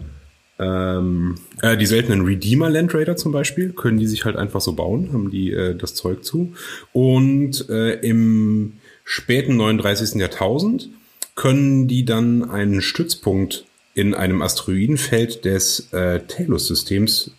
ähm, 0.60 1.36
äh, 1.62 1.78
die 1.78 1.86
seltenen 1.86 2.26
Redeemer 2.26 2.70
Land 2.70 2.94
Raider 2.94 3.16
zum 3.16 3.32
Beispiel, 3.32 3.72
können 3.74 3.98
die 3.98 4.08
sich 4.08 4.26
halt 4.26 4.36
einfach 4.36 4.62
so 4.62 4.74
bauen, 4.74 5.10
haben 5.14 5.32
die 5.32 5.52
äh, 5.52 5.76
das 5.76 5.96
Zeug 5.96 6.24
zu. 6.24 6.54
Und 6.92 7.70
äh, 7.70 7.94
im 8.02 8.74
späten 9.04 9.58
39. 9.58 10.20
Jahrtausend 10.20 10.90
können 11.36 11.88
die 11.88 12.06
dann 12.06 12.50
einen 12.50 12.82
Stützpunkt 12.82 13.66
in 13.94 14.14
einem 14.14 14.42
Asteroidenfeld 14.42 15.46
des 15.46 15.92
äh, 15.92 16.22
Talos-Systems 16.28 17.32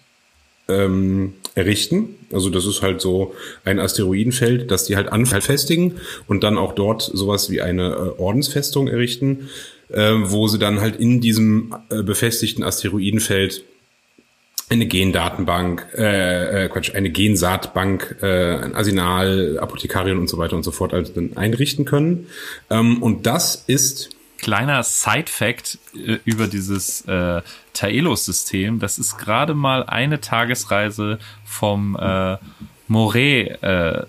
ähm, 0.68 1.34
errichten. 1.54 2.16
Also 2.32 2.50
das 2.50 2.66
ist 2.66 2.82
halt 2.82 3.00
so 3.00 3.34
ein 3.64 3.78
Asteroidenfeld, 3.78 4.70
das 4.70 4.84
die 4.84 4.96
halt 4.96 5.10
anfestigen 5.10 5.94
und 6.26 6.44
dann 6.44 6.58
auch 6.58 6.74
dort 6.74 7.02
sowas 7.02 7.50
wie 7.50 7.60
eine 7.60 7.90
äh, 7.90 8.20
Ordensfestung 8.20 8.88
errichten, 8.88 9.48
äh, 9.88 10.12
wo 10.24 10.48
sie 10.48 10.58
dann 10.58 10.80
halt 10.80 10.96
in 10.96 11.20
diesem 11.20 11.74
äh, 11.90 12.02
befestigten 12.02 12.64
Asteroidenfeld 12.64 13.64
eine 14.72 14.86
Gendatenbank, 14.86 15.86
äh, 15.96 16.64
äh, 16.64 16.68
Quatsch, 16.68 16.94
eine 16.94 17.10
Gensaatbank, 17.10 18.16
äh, 18.22 18.56
ein 18.56 18.74
Arsenal, 18.74 19.58
Apothekarien 19.60 20.18
und 20.18 20.28
so 20.28 20.38
weiter 20.38 20.56
und 20.56 20.62
so 20.62 20.70
fort 20.70 20.94
also 20.94 21.12
dann 21.12 21.36
einrichten 21.36 21.84
können. 21.84 22.26
Ähm, 22.70 23.02
und 23.02 23.26
das 23.26 23.54
ist 23.66 24.10
kleiner 24.38 24.82
Side-Fact 24.82 25.78
äh, 25.94 26.18
über 26.24 26.46
dieses 26.48 27.02
äh, 27.02 27.42
Taelos-System. 27.74 28.78
Das 28.80 28.98
ist 28.98 29.18
gerade 29.18 29.54
mal 29.54 29.84
eine 29.84 30.20
Tagesreise 30.20 31.18
vom 31.44 31.96
äh, 32.00 32.36
Moray, 32.88 33.42
äh, 33.62 34.02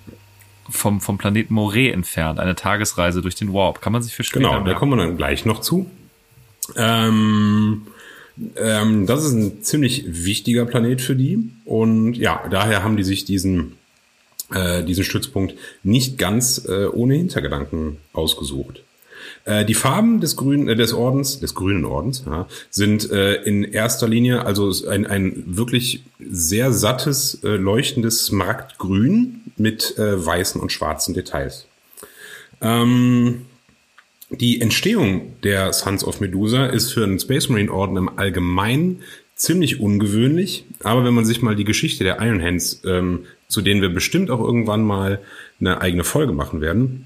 vom, 0.69 1.01
vom 1.01 1.17
Planeten 1.17 1.53
Moray 1.53 1.89
entfernt. 1.91 2.39
Eine 2.39 2.55
Tagesreise 2.55 3.21
durch 3.21 3.35
den 3.35 3.53
Warp. 3.53 3.81
Kann 3.81 3.93
man 3.93 4.01
sich 4.01 4.15
für 4.15 4.23
später 4.23 4.39
Genau, 4.39 4.53
da 4.57 4.63
merken. 4.63 4.79
kommen 4.79 4.97
wir 4.97 5.05
dann 5.05 5.17
gleich 5.17 5.45
noch 5.45 5.61
zu. 5.61 5.89
Ähm, 6.77 7.87
ähm, 8.55 9.05
das 9.05 9.25
ist 9.25 9.33
ein 9.33 9.63
ziemlich 9.63 10.25
wichtiger 10.25 10.65
Planet 10.65 11.01
für 11.01 11.15
die. 11.15 11.49
Und 11.65 12.15
ja, 12.15 12.43
daher 12.49 12.83
haben 12.83 12.97
die 12.97 13.03
sich 13.03 13.25
diesen, 13.25 13.73
äh, 14.51 14.83
diesen 14.83 15.03
Stützpunkt 15.03 15.55
nicht 15.83 16.17
ganz 16.17 16.65
äh, 16.67 16.85
ohne 16.85 17.15
Hintergedanken 17.15 17.97
ausgesucht. 18.13 18.83
Äh, 19.45 19.65
die 19.65 19.73
Farben 19.73 20.19
des 20.19 20.35
grünen, 20.35 20.67
äh, 20.67 20.75
des 20.75 20.93
Ordens, 20.93 21.39
des 21.39 21.53
grünen 21.53 21.85
Ordens, 21.85 22.23
ja, 22.25 22.47
sind 22.69 23.09
äh, 23.11 23.35
in 23.43 23.63
erster 23.63 24.07
Linie 24.07 24.45
also 24.45 24.71
ein, 24.87 25.05
ein 25.05 25.43
wirklich 25.45 26.03
sehr 26.19 26.71
sattes, 26.71 27.43
äh, 27.43 27.49
leuchtendes 27.49 28.25
Smaragdgrün 28.25 29.41
mit 29.57 29.97
äh, 29.97 30.25
weißen 30.25 30.59
und 30.59 30.71
schwarzen 30.71 31.13
Details. 31.13 31.65
Ähm, 32.61 33.45
die 34.39 34.61
Entstehung 34.61 35.33
der 35.43 35.73
Sons 35.73 36.03
of 36.03 36.19
Medusa 36.19 36.67
ist 36.67 36.91
für 36.91 37.03
einen 37.03 37.19
Space 37.19 37.49
Marine 37.49 37.71
Orden 37.71 37.97
im 37.97 38.17
Allgemeinen 38.17 39.01
ziemlich 39.35 39.79
ungewöhnlich, 39.79 40.65
aber 40.83 41.03
wenn 41.03 41.13
man 41.13 41.25
sich 41.25 41.41
mal 41.41 41.55
die 41.55 41.63
Geschichte 41.63 42.03
der 42.03 42.21
Iron 42.21 42.41
Hands, 42.41 42.81
ähm, 42.85 43.25
zu 43.47 43.61
denen 43.61 43.81
wir 43.81 43.89
bestimmt 43.89 44.29
auch 44.29 44.39
irgendwann 44.39 44.83
mal 44.83 45.19
eine 45.59 45.81
eigene 45.81 46.03
Folge 46.03 46.33
machen 46.33 46.61
werden, 46.61 47.05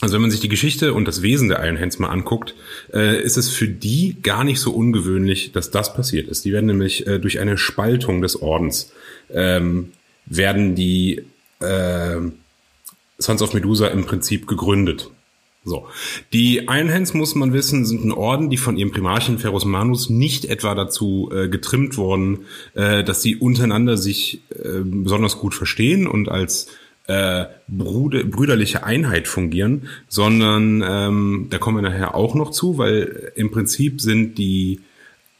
also 0.00 0.14
wenn 0.14 0.22
man 0.22 0.30
sich 0.30 0.40
die 0.40 0.48
Geschichte 0.48 0.94
und 0.94 1.08
das 1.08 1.22
Wesen 1.22 1.48
der 1.48 1.64
Iron 1.64 1.80
Hands 1.80 1.98
mal 1.98 2.10
anguckt, 2.10 2.54
äh, 2.92 3.20
ist 3.20 3.36
es 3.36 3.50
für 3.50 3.66
die 3.66 4.16
gar 4.22 4.44
nicht 4.44 4.60
so 4.60 4.72
ungewöhnlich, 4.72 5.50
dass 5.50 5.72
das 5.72 5.92
passiert 5.92 6.28
ist. 6.28 6.44
Die 6.44 6.52
werden 6.52 6.66
nämlich 6.66 7.06
äh, 7.06 7.18
durch 7.18 7.40
eine 7.40 7.58
Spaltung 7.58 8.22
des 8.22 8.40
Ordens 8.40 8.92
ähm, 9.30 9.90
werden 10.26 10.76
die 10.76 11.24
äh, 11.60 12.20
Sons 13.18 13.42
of 13.42 13.54
Medusa 13.54 13.88
im 13.88 14.04
Prinzip 14.04 14.46
gegründet. 14.46 15.10
So. 15.68 15.86
Die 16.32 16.58
Iron 16.68 16.92
Hands, 16.92 17.12
muss 17.14 17.34
man 17.34 17.52
wissen, 17.52 17.84
sind 17.84 18.04
ein 18.04 18.12
Orden, 18.12 18.50
die 18.50 18.56
von 18.56 18.76
ihrem 18.76 18.90
Primarchen 18.90 19.38
Ferus 19.38 19.64
Manus 19.64 20.10
nicht 20.10 20.44
etwa 20.46 20.74
dazu 20.74 21.30
äh, 21.32 21.48
getrimmt 21.48 21.96
worden, 21.96 22.46
äh, 22.74 23.04
dass 23.04 23.22
sie 23.22 23.36
untereinander 23.36 23.96
sich 23.96 24.42
äh, 24.50 24.80
besonders 24.82 25.38
gut 25.38 25.54
verstehen 25.54 26.06
und 26.06 26.28
als 26.28 26.68
äh, 27.06 27.46
Bruder, 27.68 28.24
brüderliche 28.24 28.84
Einheit 28.84 29.28
fungieren, 29.28 29.88
sondern 30.08 30.84
ähm, 30.86 31.46
da 31.50 31.58
kommen 31.58 31.82
wir 31.82 31.88
nachher 31.88 32.14
auch 32.14 32.34
noch 32.34 32.50
zu, 32.50 32.78
weil 32.78 33.32
im 33.34 33.50
Prinzip 33.50 34.00
sind 34.00 34.36
die 34.36 34.80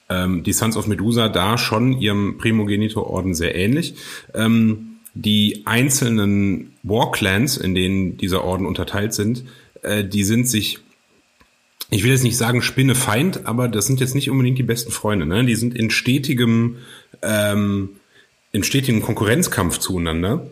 ähm, 0.08 0.42
die 0.42 0.52
Sons 0.52 0.76
of 0.76 0.86
Medusa 0.86 1.28
da 1.28 1.58
schon 1.58 1.92
ihrem 1.92 2.38
Primogenitor-Orden 2.38 3.34
sehr 3.34 3.54
ähnlich. 3.54 3.94
Ähm, 4.34 4.96
die 5.14 5.62
einzelnen 5.64 6.72
Warclans, 6.82 7.56
in 7.56 7.74
denen 7.74 8.16
dieser 8.16 8.44
Orden 8.44 8.66
unterteilt 8.66 9.12
sind, 9.12 9.44
äh, 9.82 10.04
die 10.04 10.24
sind 10.24 10.48
sich, 10.48 10.78
ich 11.90 12.04
will 12.04 12.10
jetzt 12.10 12.24
nicht 12.24 12.36
sagen 12.36 12.62
Spinnefeind, 12.62 13.46
aber 13.46 13.68
das 13.68 13.86
sind 13.86 14.00
jetzt 14.00 14.14
nicht 14.14 14.30
unbedingt 14.30 14.58
die 14.58 14.64
besten 14.64 14.90
Freunde. 14.90 15.26
Ne? 15.26 15.44
Die 15.44 15.56
sind 15.56 15.74
in 15.74 15.90
stetigem, 15.90 16.76
ähm, 17.22 17.90
in 18.52 18.62
stetigem 18.64 19.02
Konkurrenzkampf 19.02 19.78
zueinander. 19.78 20.46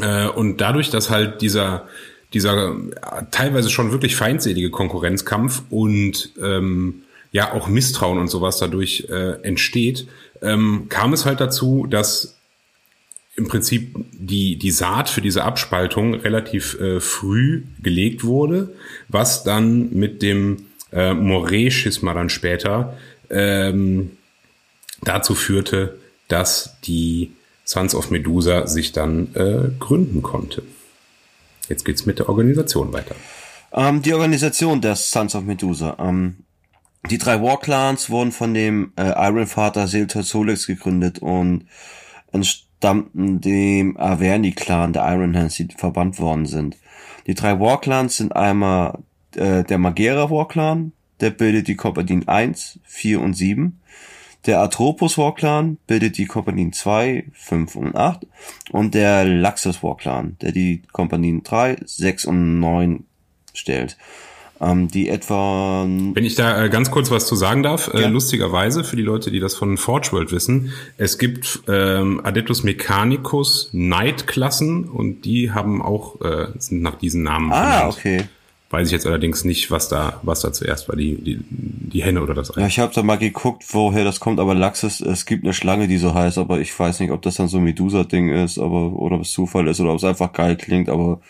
Äh, 0.00 0.28
und 0.28 0.60
dadurch, 0.60 0.90
dass 0.90 1.10
halt 1.10 1.40
dieser, 1.40 1.88
dieser 2.32 2.70
äh, 2.70 3.22
teilweise 3.30 3.70
schon 3.70 3.92
wirklich 3.92 4.16
feindselige 4.16 4.70
Konkurrenzkampf 4.70 5.62
und 5.70 6.30
ähm, 6.42 7.02
ja 7.32 7.52
auch 7.52 7.68
Misstrauen 7.68 8.18
und 8.18 8.28
sowas 8.28 8.58
dadurch 8.58 9.06
äh, 9.10 9.42
entsteht, 9.42 10.06
ähm, 10.42 10.86
kam 10.88 11.12
es 11.12 11.24
halt 11.24 11.40
dazu, 11.40 11.86
dass 11.88 12.36
im 13.36 13.48
Prinzip 13.48 13.96
die, 14.12 14.56
die 14.56 14.70
Saat 14.70 15.08
für 15.08 15.20
diese 15.20 15.44
Abspaltung 15.44 16.14
relativ 16.14 16.78
äh, 16.80 17.00
früh 17.00 17.64
gelegt 17.82 18.24
wurde, 18.24 18.74
was 19.08 19.42
dann 19.42 19.90
mit 19.92 20.22
dem 20.22 20.66
äh, 20.92 21.14
Moray-Schisma 21.14 22.14
dann 22.14 22.28
später 22.28 22.96
ähm, 23.30 24.12
dazu 25.02 25.34
führte, 25.34 25.98
dass 26.28 26.76
die 26.84 27.32
Sons 27.64 27.94
of 27.94 28.10
Medusa 28.10 28.66
sich 28.66 28.92
dann 28.92 29.34
äh, 29.34 29.70
gründen 29.80 30.22
konnte. 30.22 30.62
Jetzt 31.68 31.84
geht's 31.84 32.06
mit 32.06 32.18
der 32.18 32.28
Organisation 32.28 32.92
weiter. 32.92 33.16
Ähm, 33.72 34.02
die 34.02 34.12
Organisation 34.14 34.80
der 34.80 34.94
Sons 34.94 35.34
of 35.34 35.44
Medusa. 35.44 35.96
Ähm, 35.98 36.36
die 37.10 37.18
drei 37.18 37.42
War-Clans 37.42 38.08
wurden 38.10 38.32
von 38.32 38.54
dem 38.54 38.92
äh, 38.96 39.10
Iron-Vater 39.10 39.88
Siltor 39.88 40.22
Solex 40.22 40.66
gegründet 40.66 41.18
und 41.18 41.66
entstammten 42.84 43.40
dem 43.40 43.96
Averni-Clan 43.96 44.92
der 44.92 45.06
Iron 45.08 45.34
Hands, 45.34 45.54
die 45.54 45.68
verbannt 45.74 46.18
worden 46.18 46.44
sind. 46.44 46.76
Die 47.26 47.34
drei 47.34 47.58
War-Clans 47.58 48.18
sind 48.18 48.36
einmal 48.36 48.98
äh, 49.34 49.64
der 49.64 49.78
Magera 49.78 50.28
War-Clan, 50.28 50.92
der 51.20 51.30
bildet 51.30 51.68
die 51.68 51.76
Kompanien 51.76 52.28
1, 52.28 52.80
4 52.84 53.22
und 53.22 53.32
7. 53.32 53.80
Der 54.44 54.60
Atropos 54.60 55.16
War 55.16 55.34
Clan 55.34 55.78
bildet 55.86 56.18
die 56.18 56.26
Kompanien 56.26 56.74
2, 56.74 57.24
5 57.32 57.76
und 57.76 57.96
8 57.96 58.26
und 58.72 58.92
der 58.92 59.24
Laxus 59.24 59.82
War 59.82 59.96
Clan, 59.96 60.36
der 60.42 60.52
die 60.52 60.82
Kompanien 60.92 61.42
3, 61.42 61.78
6 61.82 62.26
und 62.26 62.60
9 62.60 63.04
stellt. 63.54 63.96
Ähm, 64.64 64.88
die 64.88 65.08
etwa 65.08 65.84
Wenn 65.86 66.24
ich 66.24 66.34
da 66.36 66.64
äh, 66.64 66.68
ganz 66.70 66.90
kurz 66.90 67.10
was 67.10 67.26
zu 67.26 67.34
sagen 67.36 67.62
darf, 67.62 67.92
äh, 67.92 68.02
Ja. 68.02 68.08
lustigerweise 68.08 68.84
für 68.84 68.96
die 68.96 69.02
Leute, 69.02 69.30
die 69.30 69.40
das 69.40 69.54
von 69.54 69.76
Forge 69.76 70.08
World 70.12 70.32
wissen, 70.32 70.72
es 70.96 71.18
gibt 71.18 71.60
ähm, 71.68 72.20
Adeptus 72.24 72.62
Mechanicus 72.62 73.68
Knight-Klassen 73.72 74.84
und 74.84 75.24
die 75.24 75.50
haben 75.52 75.82
auch 75.82 76.20
äh, 76.20 76.46
sind 76.58 76.82
nach 76.82 76.94
diesen 76.96 77.22
Namen 77.22 77.52
Ah, 77.52 77.78
benannt. 77.80 77.94
okay. 77.98 78.24
Weiß 78.70 78.88
ich 78.88 78.92
jetzt 78.92 79.06
allerdings 79.06 79.44
nicht, 79.44 79.70
was 79.70 79.88
da 79.88 80.18
was 80.22 80.40
da 80.40 80.52
zuerst 80.52 80.88
war, 80.88 80.96
die 80.96 81.14
die, 81.22 81.38
die 81.48 82.02
Henne 82.02 82.20
oder 82.22 82.34
das 82.34 82.56
Ei. 82.56 82.62
Ja, 82.62 82.66
ich 82.66 82.78
habe 82.80 82.92
da 82.92 83.02
mal 83.04 83.18
geguckt, 83.18 83.62
woher 83.70 84.02
das 84.04 84.18
kommt, 84.18 84.40
aber 84.40 84.54
Laxus, 84.54 85.00
es 85.00 85.26
gibt 85.26 85.44
eine 85.44 85.52
Schlange, 85.52 85.86
die 85.86 85.98
so 85.98 86.12
heißt, 86.14 86.38
aber 86.38 86.58
ich 86.60 86.76
weiß 86.76 86.98
nicht, 87.00 87.12
ob 87.12 87.22
das 87.22 87.36
dann 87.36 87.46
so 87.48 87.58
ein 87.58 87.64
Medusa-Ding 87.64 88.30
ist, 88.30 88.58
aber 88.58 88.92
oder 88.94 89.16
ob 89.16 89.22
es 89.22 89.30
Zufall 89.32 89.68
ist 89.68 89.78
oder 89.80 89.90
ob 89.90 89.98
es 89.98 90.04
einfach 90.04 90.32
geil 90.32 90.56
klingt, 90.56 90.88
aber 90.88 91.20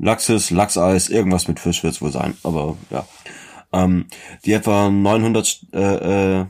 Laxus, 0.00 0.50
Lachseis, 0.50 1.08
irgendwas 1.08 1.48
mit 1.48 1.60
Fisch 1.60 1.82
wird's 1.84 2.00
wohl 2.00 2.12
sein, 2.12 2.36
aber 2.42 2.76
ja. 2.90 3.06
Ähm, 3.72 4.06
die 4.44 4.52
etwa 4.52 4.90
900 4.90 5.60
äh, 5.72 6.40
äh, 6.40 6.46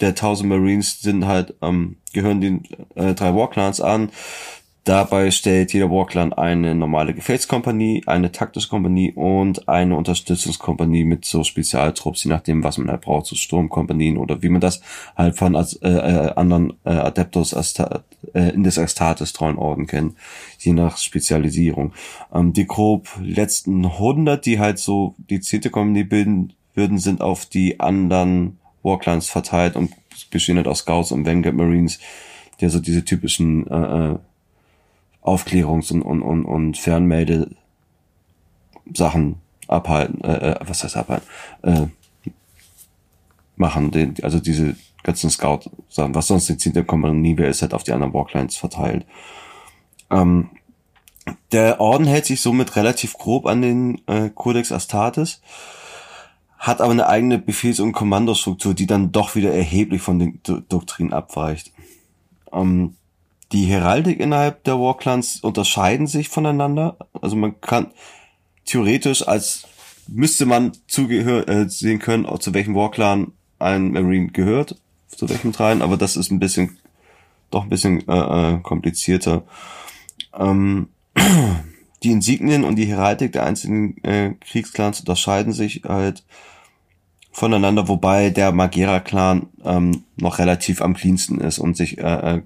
der 0.00 0.08
1000 0.08 0.48
Marines 0.48 1.00
sind 1.00 1.26
halt 1.26 1.54
ähm, 1.62 1.96
gehören 2.12 2.40
den 2.40 2.64
äh, 2.96 3.14
drei 3.14 3.34
Warclans 3.34 3.80
an. 3.80 4.10
Dabei 4.84 5.30
stellt 5.30 5.72
jeder 5.72 5.90
Warclan 5.90 6.34
eine 6.34 6.74
normale 6.74 7.14
Gefechtskompanie, 7.14 8.02
eine 8.04 8.32
taktische 8.32 8.68
Kompanie 8.68 9.12
und 9.12 9.66
eine 9.66 9.96
Unterstützungskompanie 9.96 11.04
mit 11.04 11.24
so 11.24 11.42
Spezialtrupps, 11.42 12.24
je 12.24 12.28
nachdem, 12.28 12.62
was 12.62 12.76
man 12.76 12.90
halt 12.90 13.00
braucht, 13.00 13.24
so 13.24 13.34
Sturmkompanien 13.34 14.18
oder 14.18 14.42
wie 14.42 14.50
man 14.50 14.60
das 14.60 14.82
halt 15.16 15.38
von 15.38 15.54
äh, 15.54 15.88
äh, 15.88 16.34
anderen 16.34 16.74
äh, 16.84 16.90
Adeptus 16.90 17.54
Asta 17.54 18.04
äh, 18.34 18.50
Indes 18.50 18.78
Astartes 18.78 19.32
treuen 19.32 19.56
Orden 19.56 19.86
kennt, 19.86 20.16
je 20.58 20.74
nach 20.74 20.98
Spezialisierung. 20.98 21.94
Ähm, 22.34 22.52
die 22.52 22.66
grob 22.66 23.08
letzten 23.22 23.86
100, 23.86 24.44
die 24.44 24.58
halt 24.58 24.78
so 24.78 25.14
die 25.30 25.40
zehnte 25.40 25.70
Kompanie 25.70 26.04
bilden 26.04 26.52
würden, 26.74 26.98
sind 26.98 27.22
auf 27.22 27.46
die 27.46 27.80
anderen 27.80 28.58
Warclans 28.82 29.30
verteilt 29.30 29.76
und 29.76 29.94
bestehen 30.30 30.58
halt 30.58 30.68
aus 30.68 30.80
Scouts 30.80 31.10
und 31.10 31.24
Vanguard 31.24 31.56
Marines, 31.56 32.00
die 32.60 32.66
also 32.66 32.80
diese 32.80 33.02
typischen 33.02 33.66
äh, 33.66 34.10
äh, 34.10 34.18
Aufklärungs- 35.24 35.92
und, 35.92 36.02
und, 36.02 36.22
und, 36.22 36.44
und 36.44 36.76
Fernmelde 36.76 37.50
Sachen 38.92 39.36
abhalten, 39.66 40.20
äh, 40.22 40.50
äh, 40.50 40.56
was 40.66 40.84
heißt 40.84 40.96
abhalten, 40.96 41.26
äh, 41.62 41.86
machen, 43.56 43.90
den, 43.90 44.14
also 44.22 44.38
diese 44.38 44.76
ganzen 45.02 45.30
Scout-Sachen, 45.30 46.14
was 46.14 46.26
sonst 46.26 46.48
die 46.48 46.56
10. 46.56 46.86
Kompanie 46.86 47.36
wäre, 47.36 47.50
ist 47.50 47.62
halt 47.62 47.74
auf 47.74 47.84
die 47.84 47.92
anderen 47.92 48.12
Walklines 48.12 48.56
verteilt. 48.56 49.06
Ähm, 50.10 50.50
der 51.52 51.80
Orden 51.80 52.06
hält 52.06 52.26
sich 52.26 52.40
somit 52.40 52.76
relativ 52.76 53.14
grob 53.14 53.46
an 53.46 53.62
den 53.62 54.00
äh, 54.06 54.30
Codex 54.30 54.72
Astartes, 54.72 55.40
hat 56.58 56.80
aber 56.80 56.92
eine 56.92 57.06
eigene 57.06 57.38
Befehls- 57.38 57.80
und 57.80 57.92
Kommandostruktur, 57.92 58.74
die 58.74 58.86
dann 58.86 59.12
doch 59.12 59.34
wieder 59.34 59.52
erheblich 59.52 60.02
von 60.02 60.18
den 60.18 60.40
Do 60.42 60.60
Doktrinen 60.60 61.12
abweicht. 61.12 61.72
Ähm, 62.52 62.96
die 63.54 63.66
Heraldik 63.66 64.18
innerhalb 64.18 64.64
der 64.64 64.80
Warclans 64.80 65.40
unterscheiden 65.40 66.08
sich 66.08 66.28
voneinander. 66.28 66.96
Also 67.22 67.36
man 67.36 67.60
kann 67.60 67.92
theoretisch 68.64 69.26
als 69.26 69.66
müsste 70.08 70.44
man 70.44 70.72
zugehör 70.88 71.48
äh, 71.48 71.68
sehen 71.68 72.00
können, 72.00 72.26
zu 72.40 72.52
welchem 72.52 72.74
Warclan 72.74 73.32
ein 73.58 73.92
Marine 73.92 74.28
gehört, 74.28 74.76
zu 75.08 75.28
welchem 75.28 75.52
dreien, 75.52 75.82
aber 75.82 75.96
das 75.96 76.16
ist 76.16 76.30
ein 76.30 76.40
bisschen 76.40 76.78
doch 77.50 77.62
ein 77.62 77.70
bisschen 77.70 78.06
äh, 78.08 78.54
äh, 78.54 78.58
komplizierter. 78.60 79.44
Ähm, 80.36 80.88
die 82.02 82.10
Insignien 82.10 82.64
und 82.64 82.74
die 82.74 82.86
Heraldik 82.86 83.32
der 83.32 83.46
einzelnen 83.46 84.02
äh, 84.02 84.34
Kriegsclans 84.40 85.00
unterscheiden 85.00 85.52
sich 85.52 85.82
halt 85.84 86.24
voneinander, 87.30 87.86
wobei 87.86 88.30
der 88.30 88.50
Magera-Clan 88.50 89.46
ähm, 89.64 90.02
noch 90.16 90.38
relativ 90.40 90.82
am 90.82 90.94
cleansten 90.94 91.40
ist 91.40 91.60
und 91.60 91.76
sich 91.76 91.98
äh, 91.98 92.02
äh, 92.36 92.42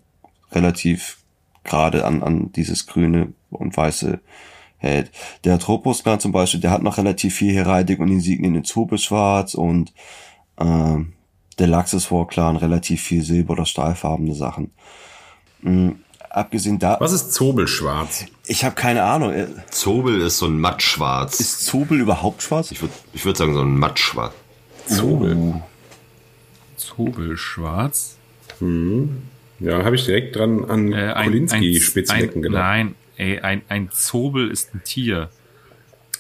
relativ 0.53 1.19
gerade 1.65 2.05
an, 2.05 2.23
an 2.23 2.53
dieses 2.53 2.87
grüne 2.87 3.33
und 3.51 3.77
weiße 3.77 4.21
hält. 4.79 5.11
Der 5.45 5.59
Tropos-Clan 5.59 6.21
zum 6.21 6.33
Beispiel, 6.33 6.61
der 6.61 6.71
hat 6.71 6.83
noch 6.83 6.99
relativ 6.99 7.35
viel 7.35 7.53
Heraldik 7.55 7.99
und 7.99 8.09
Insignien 8.09 8.55
in 8.55 8.65
Zobelschwarz 8.65 9.55
und 9.55 9.93
äh, 10.57 10.97
der 11.59 11.67
Laxus 11.67 12.11
War 12.11 12.27
Clan 12.27 12.57
relativ 12.57 13.03
viel 13.03 13.23
Silber- 13.23 13.55
oder 13.55 13.67
stahlfarbene 13.67 14.35
Sachen. 14.35 14.71
Mhm. 15.61 16.01
Abgesehen 16.31 16.79
da. 16.79 16.99
Was 17.01 17.13
ist 17.13 17.33
Zobelschwarz? 17.33 18.27
Ich 18.47 18.63
habe 18.65 18.75
keine 18.75 19.03
Ahnung. 19.03 19.33
Äh, 19.33 19.49
Zobel 19.71 20.21
ist 20.21 20.39
so 20.39 20.47
ein 20.47 20.61
mattschwarz. 20.61 21.41
Ist 21.41 21.65
Zobel 21.65 22.01
überhaupt 22.01 22.43
schwarz? 22.43 22.71
Ich 22.71 22.83
würde 22.83 22.95
ich 23.13 23.25
würd 23.25 23.37
sagen, 23.37 23.55
so 23.55 23.63
ein 23.63 23.77
mattschwarz. 23.77 24.35
Zobel. 24.87 25.63
Zobelschwarz. 26.77 28.17
Ja, 29.61 29.85
habe 29.85 29.97
ich 29.97 30.05
direkt 30.05 30.37
dran 30.37 30.65
an 30.65 30.93
Äh, 30.93 31.13
ein, 31.15 31.33
gedacht. 32.43 32.53
Nein, 32.53 32.95
ey, 33.17 33.41
ein, 33.41 33.63
ein 33.69 33.91
Zobel 33.93 34.51
ist 34.51 34.75
ein 34.75 34.83
Tier. 34.85 35.31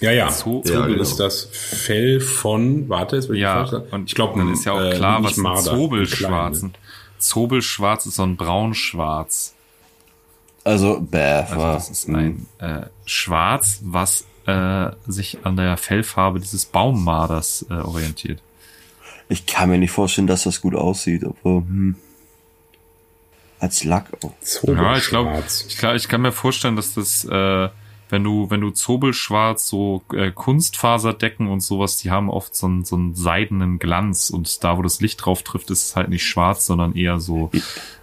Ja, 0.00 0.10
ja. 0.12 0.28
Zo- 0.28 0.62
Zobel 0.62 0.72
Ja, 0.80 0.86
genau. 0.86 1.02
ist 1.02 1.16
das 1.16 1.44
Fell 1.52 2.20
von, 2.20 2.88
warte, 2.88 3.16
jetzt 3.16 3.28
will 3.28 3.36
ich 3.36 3.42
Ja, 3.42 3.66
falsch 3.66 3.92
und 3.92 4.08
ich 4.08 4.14
glaube, 4.14 4.38
dann 4.38 4.52
ist 4.52 4.64
ja 4.64 4.72
auch 4.72 4.94
klar, 4.94 5.22
was 5.22 5.36
ein 5.36 5.42
Marder, 5.42 5.62
Zobelschwarz 5.62 6.62
ein 6.62 6.70
ist. 7.18 7.24
Zobelschwarz 7.28 8.06
ist 8.06 8.14
so 8.16 8.22
ein 8.24 8.36
braunschwarz. 8.36 9.54
Also, 10.64 11.00
bäh, 11.00 11.18
Also 11.18 11.54
das 11.56 11.90
ist 11.90 12.08
ein 12.08 12.46
äh, 12.58 12.82
Schwarz, 13.06 13.80
was 13.84 14.24
äh, 14.46 14.90
sich 15.06 15.38
an 15.44 15.56
der 15.56 15.76
Fellfarbe 15.76 16.40
dieses 16.40 16.66
Baummarders 16.66 17.66
äh, 17.70 17.74
orientiert. 17.74 18.40
ich 19.28 19.46
kann 19.46 19.68
mir 19.70 19.78
nicht 19.78 19.90
vorstellen, 19.90 20.26
dass 20.26 20.44
das 20.44 20.60
gut 20.60 20.74
aussieht, 20.74 21.24
aber 21.24 21.56
hm. 21.60 21.96
Als 23.60 23.84
Lack. 23.84 24.06
Oh. 24.22 24.32
Ja, 24.64 24.96
ich 24.96 25.06
glaube, 25.08 25.42
ich, 25.68 25.78
glaub, 25.78 25.94
ich 25.94 26.08
kann 26.08 26.20
mir 26.22 26.32
vorstellen, 26.32 26.76
dass 26.76 26.94
das, 26.94 27.24
äh, 27.24 27.68
wenn 28.10 28.24
du, 28.24 28.50
wenn 28.50 28.60
du 28.60 28.70
Zobelschwarz, 28.70 29.68
so 29.68 30.02
äh, 30.14 30.30
Kunstfaserdecken 30.30 31.48
und 31.48 31.60
sowas, 31.60 31.96
die 31.96 32.10
haben 32.10 32.30
oft 32.30 32.54
so 32.54 32.66
einen, 32.66 32.84
so 32.84 32.96
einen 32.96 33.14
seidenen 33.14 33.78
Glanz 33.78 34.30
und 34.30 34.64
da, 34.64 34.78
wo 34.78 34.82
das 34.82 35.00
Licht 35.00 35.24
drauf 35.24 35.42
trifft, 35.42 35.70
ist 35.70 35.84
es 35.84 35.96
halt 35.96 36.08
nicht 36.08 36.24
schwarz, 36.24 36.64
sondern 36.66 36.94
eher 36.94 37.18
so, 37.20 37.50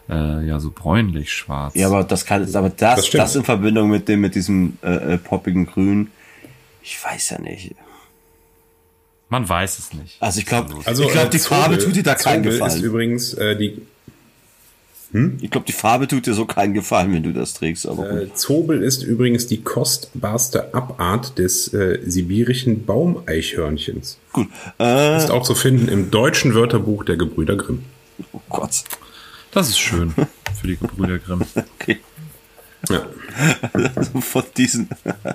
äh, 0.09 0.45
ja, 0.45 0.59
so 0.59 0.71
bräunlich 0.71 1.31
schwarz. 1.33 1.73
Ja, 1.75 1.87
aber 1.87 2.03
das 2.03 2.25
kann, 2.25 2.43
aber 2.55 2.69
das, 2.69 2.97
Das 2.97 3.09
das, 3.09 3.35
in 3.35 3.43
Verbindung 3.43 3.89
mit 3.89 4.07
dem, 4.07 4.21
mit 4.21 4.35
diesem 4.35 4.77
äh, 4.83 5.13
äh, 5.13 5.17
poppigen 5.17 5.65
Grün, 5.65 6.11
ich 6.83 7.03
weiß 7.03 7.31
ja 7.31 7.39
nicht. 7.41 7.73
Man 9.29 9.49
weiß 9.49 9.79
es 9.79 9.93
nicht. 9.93 10.21
Also 10.21 10.39
ich 10.39 10.45
glaube, 10.45 10.75
Also, 10.85 11.03
ich 11.03 11.09
glaube, 11.09 11.27
äh, 11.27 11.31
die 11.31 11.39
Farbe 11.39 11.79
tut 11.79 11.95
dir 11.95 12.03
da 12.03 12.13
keinen 12.13 12.43
Zobel 12.43 12.51
ist 12.53 12.59
Gefallen. 12.59 12.83
übrigens 12.83 13.33
äh, 13.33 13.55
die 13.57 13.81
Ich 15.41 15.49
glaube, 15.49 15.65
die 15.65 15.71
Farbe 15.73 16.07
tut 16.07 16.25
dir 16.25 16.33
so 16.33 16.45
keinen 16.45 16.73
Gefallen, 16.73 17.13
wenn 17.13 17.23
du 17.23 17.31
das 17.31 17.53
trägst. 17.53 17.85
Äh, 17.85 18.33
Zobel 18.33 18.81
ist 18.83 19.03
übrigens 19.03 19.47
die 19.47 19.61
kostbarste 19.61 20.73
Abart 20.73 21.37
des 21.37 21.73
äh, 21.73 21.99
sibirischen 22.05 22.85
Baumeichhörnchens. 22.85 24.17
gut. 24.33 24.47
Äh, 24.79 25.17
Ist 25.17 25.31
auch 25.31 25.43
zu 25.43 25.55
finden 25.55 25.87
im 25.87 26.11
deutschen 26.11 26.53
Wörterbuch 26.53 27.05
der 27.05 27.17
Gebrüder 27.17 27.55
Grimm. 27.55 27.83
oh 28.33 28.39
Gott. 28.49 28.83
Das 29.51 29.69
ist 29.69 29.79
schön 29.79 30.13
für 30.59 30.67
die 30.67 30.77
Gebrüder 30.77 31.19
Grimm. 31.19 31.41
Okay. 31.79 31.99
Ja. 32.89 33.05
von 34.21 34.43
diesen 34.57 34.89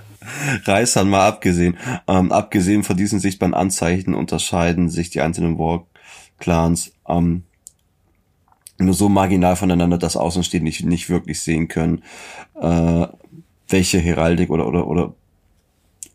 Reißern 0.64 1.08
mal 1.08 1.26
abgesehen. 1.26 1.76
Ähm, 2.06 2.32
abgesehen 2.32 2.84
von 2.84 2.96
diesen 2.96 3.18
sichtbaren 3.18 3.54
Anzeichen 3.54 4.14
unterscheiden 4.14 4.88
sich 4.90 5.10
die 5.10 5.20
einzelnen 5.20 5.58
War-Clans 5.58 6.92
ähm, 7.08 7.44
nur 8.80 8.94
so 8.94 9.08
marginal 9.08 9.56
voneinander, 9.56 9.98
dass 9.98 10.16
Außenstehende 10.16 10.64
nicht, 10.64 10.84
nicht 10.84 11.10
wirklich 11.10 11.40
sehen 11.40 11.68
können, 11.68 12.02
äh, 12.60 13.06
welche 13.68 13.98
Heraldik 13.98 14.50
oder 14.50 14.66
oder 14.66 14.86
oder 14.86 15.14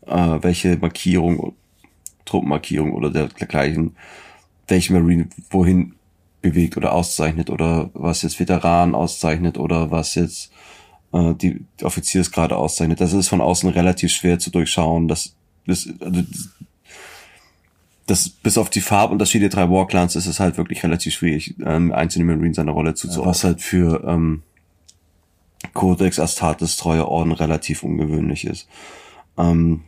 äh, 0.06 0.38
welche 0.42 0.76
Markierung, 0.76 1.54
Truppenmarkierung 2.24 2.92
oder 2.92 3.10
dergleichen, 3.10 3.96
welche 4.68 4.92
Marine 4.92 5.28
wohin 5.50 5.94
bewegt 6.42 6.76
oder 6.76 6.92
auszeichnet 6.92 7.50
oder 7.50 7.90
was 7.94 8.22
jetzt 8.22 8.38
Veteran 8.38 8.94
auszeichnet 8.94 9.58
oder 9.58 9.90
was 9.90 10.14
jetzt 10.14 10.52
äh, 11.12 11.34
die, 11.34 11.64
die 11.80 11.84
Offiziersgrade 11.84 12.56
auszeichnet. 12.56 13.00
Das 13.00 13.12
ist 13.12 13.28
von 13.28 13.40
außen 13.40 13.70
relativ 13.70 14.12
schwer 14.12 14.38
zu 14.38 14.50
durchschauen. 14.50 15.08
Das, 15.08 15.34
das, 15.66 15.88
also, 16.00 16.22
das 18.06 18.28
bis 18.28 18.56
auf 18.56 18.70
die 18.70 18.80
Farbunterschiede 18.80 19.48
der 19.48 19.66
drei 19.66 19.70
Warclans 19.70 20.14
ist 20.14 20.26
es 20.26 20.38
halt 20.40 20.56
wirklich 20.56 20.82
relativ 20.82 21.14
schwierig, 21.14 21.56
ähm, 21.64 21.92
einzelne 21.92 22.24
Marines 22.24 22.56
seiner 22.56 22.72
Rolle 22.72 22.94
zuzuordnen. 22.94 23.30
Was 23.30 23.44
halt 23.44 23.60
für 23.60 24.04
ähm, 24.06 24.42
Codex 25.74 26.20
Astartes 26.20 26.76
treue 26.76 27.08
Orden 27.08 27.32
relativ 27.32 27.82
ungewöhnlich 27.82 28.46
ist. 28.46 28.68
Ähm, 29.36 29.82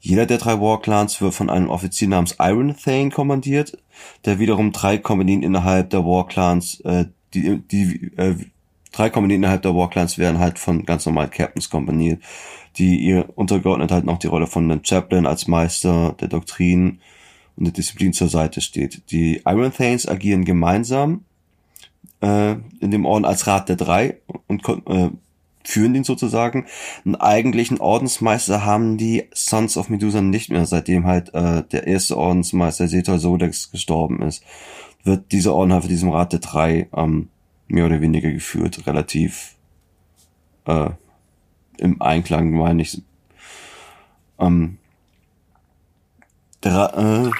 jeder 0.00 0.26
der 0.26 0.38
drei 0.38 0.60
Warclans 0.60 1.20
wird 1.20 1.34
von 1.34 1.50
einem 1.50 1.70
Offizier 1.70 2.08
namens 2.08 2.36
Iron 2.38 2.76
Thane 2.76 3.10
kommandiert, 3.10 3.78
der 4.24 4.38
wiederum 4.38 4.72
drei 4.72 4.98
Kompanien 4.98 5.42
innerhalb 5.42 5.90
der 5.90 6.04
Warclans, 6.04 6.80
äh, 6.80 7.06
die, 7.32 7.58
die 7.58 8.12
äh, 8.16 8.34
drei 8.92 9.10
Kompanien 9.10 9.42
innerhalb 9.42 9.62
der 9.62 9.74
Warclans 9.74 10.18
werden 10.18 10.38
halt 10.38 10.58
von 10.58 10.84
ganz 10.84 11.06
normalen 11.06 11.30
Captains 11.30 11.70
kompaniert, 11.70 12.22
die 12.76 12.98
ihr 12.98 13.28
untergeordnet 13.36 13.90
halt 13.90 14.04
noch 14.04 14.18
die 14.18 14.26
Rolle 14.26 14.46
von 14.46 14.70
einem 14.70 14.84
Chaplain 14.84 15.26
als 15.26 15.46
Meister 15.46 16.14
der 16.20 16.28
Doktrin 16.28 17.00
und 17.56 17.64
der 17.64 17.72
Disziplin 17.72 18.12
zur 18.12 18.28
Seite 18.28 18.60
steht. 18.60 19.10
Die 19.10 19.42
Iron 19.44 19.72
Thanes 19.72 20.08
agieren 20.08 20.44
gemeinsam 20.44 21.24
äh, 22.20 22.52
in 22.80 22.90
dem 22.90 23.06
Orden 23.06 23.24
als 23.24 23.46
Rat 23.46 23.68
der 23.68 23.76
Drei 23.76 24.18
und 24.48 24.66
äh, 24.86 25.10
führen 25.64 25.94
den 25.94 26.04
sozusagen. 26.04 26.66
Einen 27.04 27.16
eigentlichen 27.16 27.80
Ordensmeister 27.80 28.64
haben 28.64 28.98
die 28.98 29.24
Sons 29.32 29.76
of 29.76 29.88
Medusa 29.88 30.20
nicht 30.20 30.50
mehr, 30.50 30.66
seitdem 30.66 31.06
halt 31.06 31.32
äh, 31.34 31.62
der 31.62 31.86
erste 31.86 32.16
Ordensmeister 32.16 32.88
Setor 32.88 33.18
Sodex 33.18 33.70
gestorben 33.70 34.22
ist. 34.22 34.42
Wird 35.04 35.32
dieser 35.32 35.54
Orden 35.54 35.72
halt 35.72 35.84
für 35.84 35.88
diesem 35.88 36.10
Rat 36.10 36.32
der 36.32 36.40
Drei 36.40 36.88
ähm, 36.94 37.28
mehr 37.68 37.86
oder 37.86 38.00
weniger 38.00 38.30
geführt, 38.30 38.86
relativ 38.86 39.54
äh, 40.66 40.90
im 41.78 42.00
Einklang, 42.02 42.50
meine 42.52 42.82
ich. 42.82 43.00
Ähm, 44.38 44.78
der, 46.62 46.72
Ra- 46.74 47.26
äh, 47.26 47.30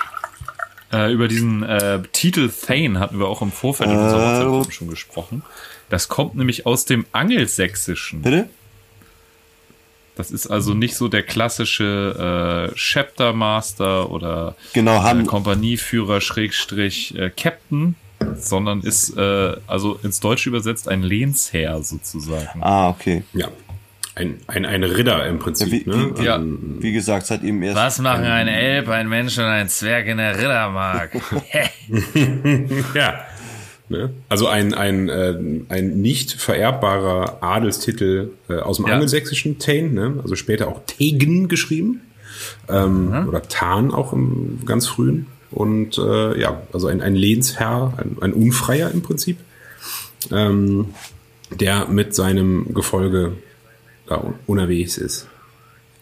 Äh, 0.97 1.13
über 1.13 1.27
diesen 1.29 1.63
äh, 1.65 2.03
Titel 2.13 2.49
Thane 2.51 3.01
hatten 3.01 3.19
wir 3.19 3.27
auch 3.27 3.43
im 3.43 3.51
Vorfeld 3.51 3.91
in 3.91 3.97
unserer 3.99 4.21
Äh, 4.21 4.25
WhatsApp-Gruppe 4.27 4.73
schon 4.73 4.89
gesprochen. 4.89 5.43
Das 5.89 6.09
kommt 6.09 6.35
nämlich 6.37 6.67
aus 6.67 6.85
dem 6.85 7.05
Angelsächsischen. 7.13 8.23
bitte? 8.23 8.49
Das 10.17 10.31
ist 10.31 10.47
also 10.47 10.75
nicht 10.75 10.95
so 10.95 11.09
der 11.09 11.25
klassische 11.25 12.71
äh, 12.71 12.75
Chapter 12.77 13.33
Master 13.33 14.11
oder 14.11 14.55
Genau, 14.73 15.05
äh, 15.05 15.25
Kompanieführer 15.25 16.21
Schrägstrich 16.21 17.17
äh, 17.19 17.31
Captain, 17.31 17.97
sondern 18.37 18.83
ist 18.83 19.17
äh, 19.17 19.57
also 19.67 19.99
ins 20.05 20.21
Deutsche 20.21 20.49
übersetzt 20.51 20.87
ein 20.89 21.03
Lehnsherr 21.03 21.83
sozusagen. 21.83 22.63
ah, 22.63 22.91
okay. 22.91 23.25
Ja. 23.33 23.49
Ein, 24.17 24.37
ein, 24.47 24.65
ein 24.65 24.85
Ritter 24.85 25.27
im 25.27 25.39
Prinzip. 25.41 25.73
Ja, 25.73 25.73
wie- 25.73 25.91
ne? 25.91 26.11
wie- 26.17 26.25
Ja. 26.25 26.41
Wie 26.79 26.93
gesagt, 26.93 27.27
seit 27.27 27.43
ihm 27.43 27.63
erst. 27.63 27.77
Was 27.77 27.99
machen 27.99 28.25
ein 28.25 28.47
Elb, 28.49 28.89
ein 28.89 29.09
Mensch 29.09 29.37
und 29.39 29.45
ein 29.45 29.69
Zwerg 29.69 30.07
in 30.07 30.19
der 30.19 30.37
Rittermark? 30.37 31.11
Ja. 32.95 33.15
Ne? 33.91 34.11
Also 34.31 34.47
ein, 34.49 34.73
ein, 34.73 35.09
äh, 35.11 35.35
ein 35.69 36.01
nicht 36.01 36.33
vererbbarer 36.33 37.43
Adelstitel 37.43 38.31
äh, 38.49 38.55
aus 38.55 38.79
dem 38.79 38.87
Ja. 38.87 38.95
angelsächsischen 38.95 39.59
Tain, 39.59 39.93
ne? 39.93 40.15
also 40.23 40.37
später 40.37 40.69
auch 40.69 40.81
Tegen 40.87 41.49
geschrieben. 41.49 42.01
Ähm, 42.69 43.27
Oder 43.29 43.43
Tan 43.43 43.93
auch 43.93 44.13
im 44.13 44.61
ganz 44.65 44.87
frühen. 44.89 45.27
Und 45.51 45.99
äh, 45.99 46.41
ja, 46.41 46.63
also 46.73 46.87
ein, 46.89 47.01
ein 47.03 47.15
Lehnsherr, 47.15 47.93
ein, 47.99 48.17
ein 48.23 48.33
Unfreier 48.33 48.91
im 48.91 49.03
Prinzip, 49.03 49.37
ähm, 50.33 50.95
der 51.51 51.87
mit 51.89 52.15
seinem 52.15 52.73
Gefolge 52.75 53.33
da 54.07 54.17
un- 54.17 54.35
unterwegs 54.47 54.97
ist. 54.99 55.29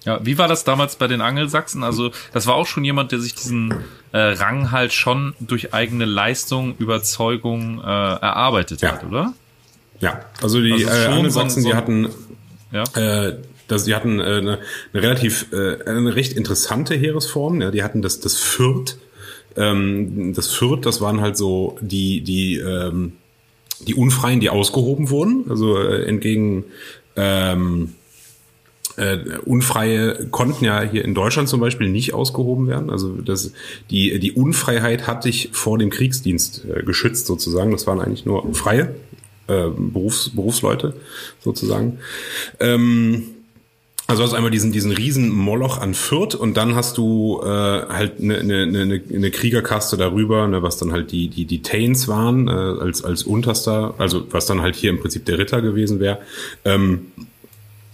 Ja, 0.05 0.19
wie 0.25 0.37
war 0.37 0.49
das 0.49 0.65
damals 0.65 0.97
bei 0.97 1.07
den 1.07 1.21
Angelsachsen? 1.21 1.85
Also, 1.85 2.11
das 2.33 2.47
war 2.49 2.55
auch 2.55 2.67
schon 2.67 2.85
jemand, 2.85 3.13
der 3.13 3.21
sich 3.21 3.35
diesen 3.35 3.73
äh, 4.13 4.19
Rang 4.19 4.73
halt 4.73 4.93
schon 4.93 5.35
durch 5.39 5.73
eigene 5.75 6.05
Leistung, 6.07 6.75
Überzeugung 6.79 7.79
äh, 7.79 7.83
erarbeitet 7.85 8.83
Ja. 8.83 8.93
hat, 8.93 9.05
oder? 9.05 9.33
Ja, 10.01 10.25
also 10.43 10.61
die 10.61 10.73
Also 10.73 10.87
äh, 10.89 11.07
Angelsachsen, 11.07 11.63
so 11.63 11.69
die 11.69 11.75
hatten 11.77 12.09
Ja. 12.73 12.83
Äh, 12.97 13.37
das, 13.69 13.85
die 13.85 13.95
hatten 13.95 14.19
äh, 14.19 14.25
eine, 14.25 14.59
eine 14.93 15.03
relativ, 15.03 15.47
äh, 15.53 15.85
eine 15.89 16.17
recht 16.17 16.33
interessante 16.33 16.95
Heeresform. 16.97 17.61
Ja, 17.63 17.71
die 17.71 17.83
hatten 17.85 18.03
das, 18.03 18.19
das 18.19 18.39
Fürth. 18.39 18.99
Ähm, 19.57 20.35
das 20.35 20.49
Fürth, 20.49 20.85
das 20.85 21.01
waren 21.01 21.21
halt 21.21 21.37
so 21.37 21.79
die, 21.81 22.23
die, 22.23 22.57
ähm, 22.59 23.13
die 23.87 23.95
Unfreien, 23.95 24.41
die 24.41 24.51
ausgehoben 24.51 25.11
wurden. 25.11 25.45
Also 25.49 25.79
äh, 25.79 26.05
entgegen 26.07 26.65
ähm, 27.15 27.95
äh, 28.97 29.19
Unfreie 29.45 30.27
konnten 30.31 30.65
ja 30.65 30.83
hier 30.83 31.05
in 31.05 31.15
Deutschland 31.15 31.49
zum 31.49 31.61
Beispiel 31.61 31.89
nicht 31.89 32.15
ausgehoben 32.15 32.69
werden. 32.69 32.91
Also 32.91 33.17
das, 33.17 33.53
die, 33.91 34.19
die 34.19 34.33
Unfreiheit 34.33 35.07
hat 35.07 35.25
dich 35.25 35.51
vor 35.53 35.79
dem 35.79 35.91
Kriegsdienst 35.91 36.65
äh, 36.65 36.83
geschützt 36.83 37.27
sozusagen. 37.27 37.73
Das 37.73 37.87
waren 37.87 38.01
eigentlich 38.01 38.27
nur 38.27 38.55
Freie, 38.55 38.95
äh, 39.49 39.69
Berufs, 39.69 40.31
Berufsleute 40.31 40.95
sozusagen. 41.41 41.99
Ähm, 42.61 43.25
also 44.09 44.25
hast 44.25 44.33
du 44.33 44.37
einmal 44.37 44.51
diesen, 44.51 44.73
diesen 44.73 44.93
riesen 44.93 45.31
Moloch 45.31 45.79
an 45.79 45.95
Fürth 45.95 46.35
und 46.35 46.57
dann 46.57 46.75
hast 46.75 46.99
du 46.99 47.41
äh, 47.43 47.47
halt 47.47 48.21
eine, 48.21 48.39
eine, 48.41 48.63
eine, 48.63 49.01
eine 49.11 49.31
Kriegerkaste 49.31 49.97
darüber, 49.97 50.47
ne, 50.49 50.63
was 50.63 50.77
dann 50.77 50.93
halt 50.93 51.13
die, 51.13 51.29
die, 51.29 51.47
die 51.47 51.63
Tains 51.63 52.09
waren, 52.09 52.47
äh, 52.47 52.51
als, 52.51 53.05
als 53.05 53.23
unterster, 53.23 53.95
also 53.97 54.27
was 54.31 54.45
dann 54.45 54.61
halt 54.61 54.77
hier 54.77 54.91
im 54.91 55.01
Prinzip 55.01 55.25
der 55.25 55.39
Ritter 55.39 55.63
gewesen 55.63 55.99
wäre. 55.99 56.19
Ähm, 56.65 57.07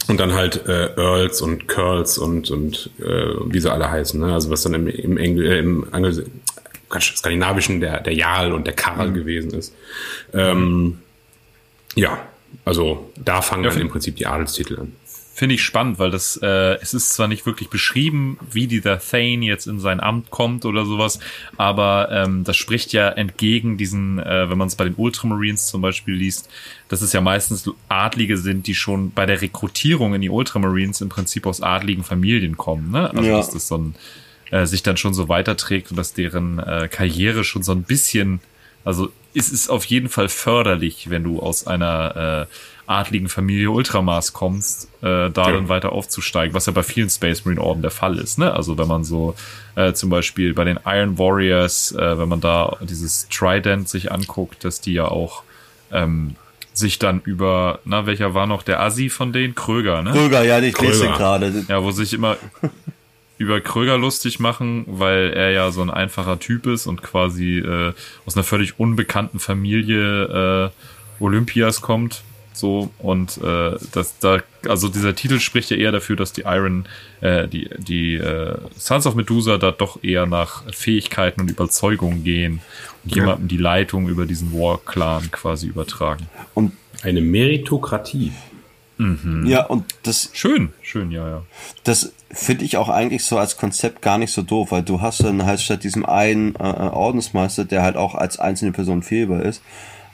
und 0.08 0.18
dann 0.18 0.32
halt 0.32 0.66
äh, 0.66 0.94
Earls 0.96 1.42
und 1.42 1.68
Curls 1.68 2.18
und, 2.18 2.50
und 2.50 2.90
äh, 2.98 3.34
wie 3.46 3.60
sie 3.60 3.70
alle 3.70 3.90
heißen, 3.90 4.18
ne? 4.18 4.32
Also 4.32 4.50
was 4.50 4.62
dann 4.62 4.74
im, 4.74 4.88
im, 4.88 5.18
Engl 5.18 5.46
äh, 5.46 5.58
im 5.58 5.86
Angel 5.92 6.26
Skandinavischen 7.00 7.80
der, 7.80 8.00
der 8.00 8.14
Jarl 8.14 8.52
und 8.52 8.66
der 8.66 8.74
Karl 8.74 9.10
mhm. 9.10 9.14
gewesen 9.14 9.50
ist. 9.52 9.74
Ähm, 10.32 10.98
ja, 11.94 12.26
also 12.64 13.12
da 13.16 13.42
fangen 13.42 13.64
ja, 13.64 13.70
dann 13.70 13.80
im 13.80 13.90
Prinzip 13.90 14.16
die 14.16 14.26
Adelstitel 14.26 14.80
an 14.80 14.92
finde 15.38 15.54
ich 15.54 15.62
spannend, 15.62 16.00
weil 16.00 16.10
das, 16.10 16.36
äh, 16.42 16.78
es 16.82 16.94
ist 16.94 17.14
zwar 17.14 17.28
nicht 17.28 17.46
wirklich 17.46 17.70
beschrieben, 17.70 18.40
wie 18.50 18.66
dieser 18.66 18.98
Thane 18.98 19.44
jetzt 19.44 19.68
in 19.68 19.78
sein 19.78 20.00
Amt 20.00 20.30
kommt 20.30 20.64
oder 20.64 20.84
sowas, 20.84 21.20
aber 21.56 22.08
ähm, 22.10 22.42
das 22.42 22.56
spricht 22.56 22.92
ja 22.92 23.08
entgegen 23.08 23.76
diesen, 23.76 24.18
äh, 24.18 24.50
wenn 24.50 24.58
man 24.58 24.66
es 24.66 24.74
bei 24.74 24.82
den 24.82 24.94
Ultramarines 24.96 25.68
zum 25.68 25.80
Beispiel 25.80 26.14
liest, 26.14 26.50
dass 26.88 27.02
es 27.02 27.12
ja 27.12 27.20
meistens 27.20 27.70
Adlige 27.88 28.36
sind, 28.36 28.66
die 28.66 28.74
schon 28.74 29.12
bei 29.12 29.26
der 29.26 29.40
Rekrutierung 29.40 30.12
in 30.12 30.22
die 30.22 30.28
Ultramarines 30.28 31.02
im 31.02 31.08
Prinzip 31.08 31.46
aus 31.46 31.62
adligen 31.62 32.02
Familien 32.02 32.56
kommen, 32.56 32.90
ne? 32.90 33.08
Also 33.10 33.22
ja. 33.22 33.36
dass 33.36 33.50
das 33.50 33.68
so 33.68 33.78
ein, 33.78 33.94
äh, 34.50 34.66
sich 34.66 34.82
dann 34.82 34.96
schon 34.96 35.14
so 35.14 35.28
weiterträgt 35.28 35.92
und 35.92 35.96
dass 35.98 36.14
deren 36.14 36.58
äh, 36.58 36.88
Karriere 36.90 37.44
schon 37.44 37.62
so 37.62 37.70
ein 37.70 37.84
bisschen, 37.84 38.40
also 38.84 39.12
es 39.34 39.50
ist 39.50 39.68
auf 39.68 39.84
jeden 39.84 40.08
Fall 40.08 40.28
förderlich, 40.28 41.10
wenn 41.10 41.22
du 41.22 41.38
aus 41.38 41.64
einer 41.64 42.48
äh, 42.50 42.54
adligen 42.88 43.28
Familie 43.28 43.70
Ultramas 43.70 44.32
kommst, 44.32 44.88
äh, 45.02 45.30
da 45.30 45.30
ja. 45.30 45.52
dann 45.52 45.68
weiter 45.68 45.92
aufzusteigen, 45.92 46.54
was 46.54 46.66
ja 46.66 46.72
bei 46.72 46.82
vielen 46.82 47.10
Space 47.10 47.44
Marine 47.44 47.60
Orden 47.60 47.82
der 47.82 47.90
Fall 47.90 48.18
ist. 48.18 48.38
Ne? 48.38 48.52
Also 48.52 48.78
wenn 48.78 48.88
man 48.88 49.04
so 49.04 49.34
äh, 49.74 49.92
zum 49.92 50.08
Beispiel 50.08 50.54
bei 50.54 50.64
den 50.64 50.78
Iron 50.86 51.18
Warriors, 51.18 51.92
äh, 51.92 52.18
wenn 52.18 52.28
man 52.28 52.40
da 52.40 52.78
dieses 52.80 53.28
Trident 53.28 53.90
sich 53.90 54.10
anguckt, 54.10 54.64
dass 54.64 54.80
die 54.80 54.94
ja 54.94 55.04
auch 55.04 55.42
ähm, 55.92 56.36
sich 56.72 56.98
dann 56.98 57.20
über, 57.24 57.80
na, 57.84 58.06
welcher 58.06 58.32
war 58.32 58.46
noch 58.46 58.62
der 58.62 58.80
Assi 58.80 59.10
von 59.10 59.34
denen? 59.34 59.54
Kröger, 59.54 60.02
ne? 60.02 60.12
Kröger, 60.12 60.42
ja, 60.42 60.58
ich 60.60 60.80
lese 60.80 61.08
gerade. 61.08 61.66
Ja, 61.68 61.82
wo 61.82 61.90
sich 61.90 62.14
immer 62.14 62.38
über 63.36 63.60
Kröger 63.60 63.98
lustig 63.98 64.40
machen, 64.40 64.84
weil 64.86 65.32
er 65.34 65.50
ja 65.50 65.70
so 65.72 65.82
ein 65.82 65.90
einfacher 65.90 66.38
Typ 66.38 66.66
ist 66.66 66.86
und 66.86 67.02
quasi 67.02 67.58
äh, 67.58 67.92
aus 68.24 68.34
einer 68.34 68.44
völlig 68.44 68.80
unbekannten 68.80 69.40
Familie 69.40 70.70
äh, 71.20 71.22
Olympias 71.22 71.82
kommt 71.82 72.22
so 72.58 72.90
und 72.98 73.38
äh, 73.38 73.76
das 73.92 74.18
da 74.18 74.40
also 74.66 74.88
dieser 74.88 75.14
Titel 75.14 75.40
spricht 75.40 75.70
ja 75.70 75.76
eher 75.76 75.92
dafür, 75.92 76.16
dass 76.16 76.32
die 76.32 76.42
Iron 76.42 76.86
äh, 77.20 77.48
die 77.48 77.70
die 77.78 78.14
äh, 78.14 78.58
Sons 78.76 79.06
of 79.06 79.14
Medusa 79.14 79.58
da 79.58 79.70
doch 79.70 80.02
eher 80.02 80.26
nach 80.26 80.64
Fähigkeiten 80.72 81.40
und 81.42 81.50
Überzeugungen 81.50 82.24
gehen 82.24 82.60
und 83.04 83.14
ja. 83.14 83.22
jemandem 83.22 83.48
die 83.48 83.56
Leitung 83.56 84.08
über 84.08 84.26
diesen 84.26 84.52
War 84.52 84.78
Clan 84.84 85.30
quasi 85.30 85.66
übertragen. 85.66 86.28
Und 86.54 86.72
eine 87.02 87.20
Meritokratie. 87.20 88.32
Mhm. 88.98 89.46
Ja, 89.46 89.64
und 89.64 89.84
das. 90.02 90.30
Schön, 90.32 90.70
schön, 90.82 91.12
ja, 91.12 91.28
ja. 91.28 91.42
Das 91.84 92.12
finde 92.30 92.64
ich 92.64 92.76
auch 92.76 92.88
eigentlich 92.88 93.24
so 93.24 93.38
als 93.38 93.56
Konzept 93.56 94.02
gar 94.02 94.18
nicht 94.18 94.32
so 94.32 94.42
doof, 94.42 94.72
weil 94.72 94.82
du 94.82 95.00
hast 95.00 95.22
dann 95.22 95.46
halt 95.46 95.60
statt 95.60 95.84
diesem 95.84 96.04
einen 96.04 96.56
äh, 96.56 96.68
äh 96.68 96.90
Ordensmeister, 96.90 97.64
der 97.64 97.82
halt 97.82 97.96
auch 97.96 98.14
als 98.14 98.38
einzelne 98.38 98.72
Person 98.72 99.02
fehlbar 99.02 99.42
ist, 99.42 99.62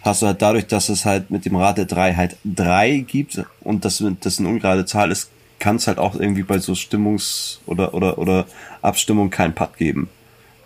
hast 0.04 0.22
du 0.22 0.26
halt 0.26 0.42
dadurch, 0.42 0.66
dass 0.66 0.88
es 0.88 1.04
halt 1.04 1.30
mit 1.30 1.46
dem 1.46 1.56
Rad 1.56 1.78
der 1.78 1.86
3 1.86 2.14
halt 2.14 2.36
drei 2.44 2.98
gibt 2.98 3.40
und 3.60 3.84
das, 3.84 4.04
das 4.20 4.38
eine 4.38 4.48
ungerade 4.48 4.84
Zahl 4.84 5.10
ist, 5.10 5.30
kann 5.58 5.76
es 5.76 5.86
halt 5.86 5.98
auch 5.98 6.14
irgendwie 6.14 6.42
bei 6.42 6.58
so 6.58 6.72
Stimmungs- 6.72 7.58
oder, 7.66 7.94
oder, 7.94 8.18
oder 8.18 8.46
Abstimmung 8.82 9.30
keinen 9.30 9.54
Putt 9.54 9.78
geben. 9.78 10.08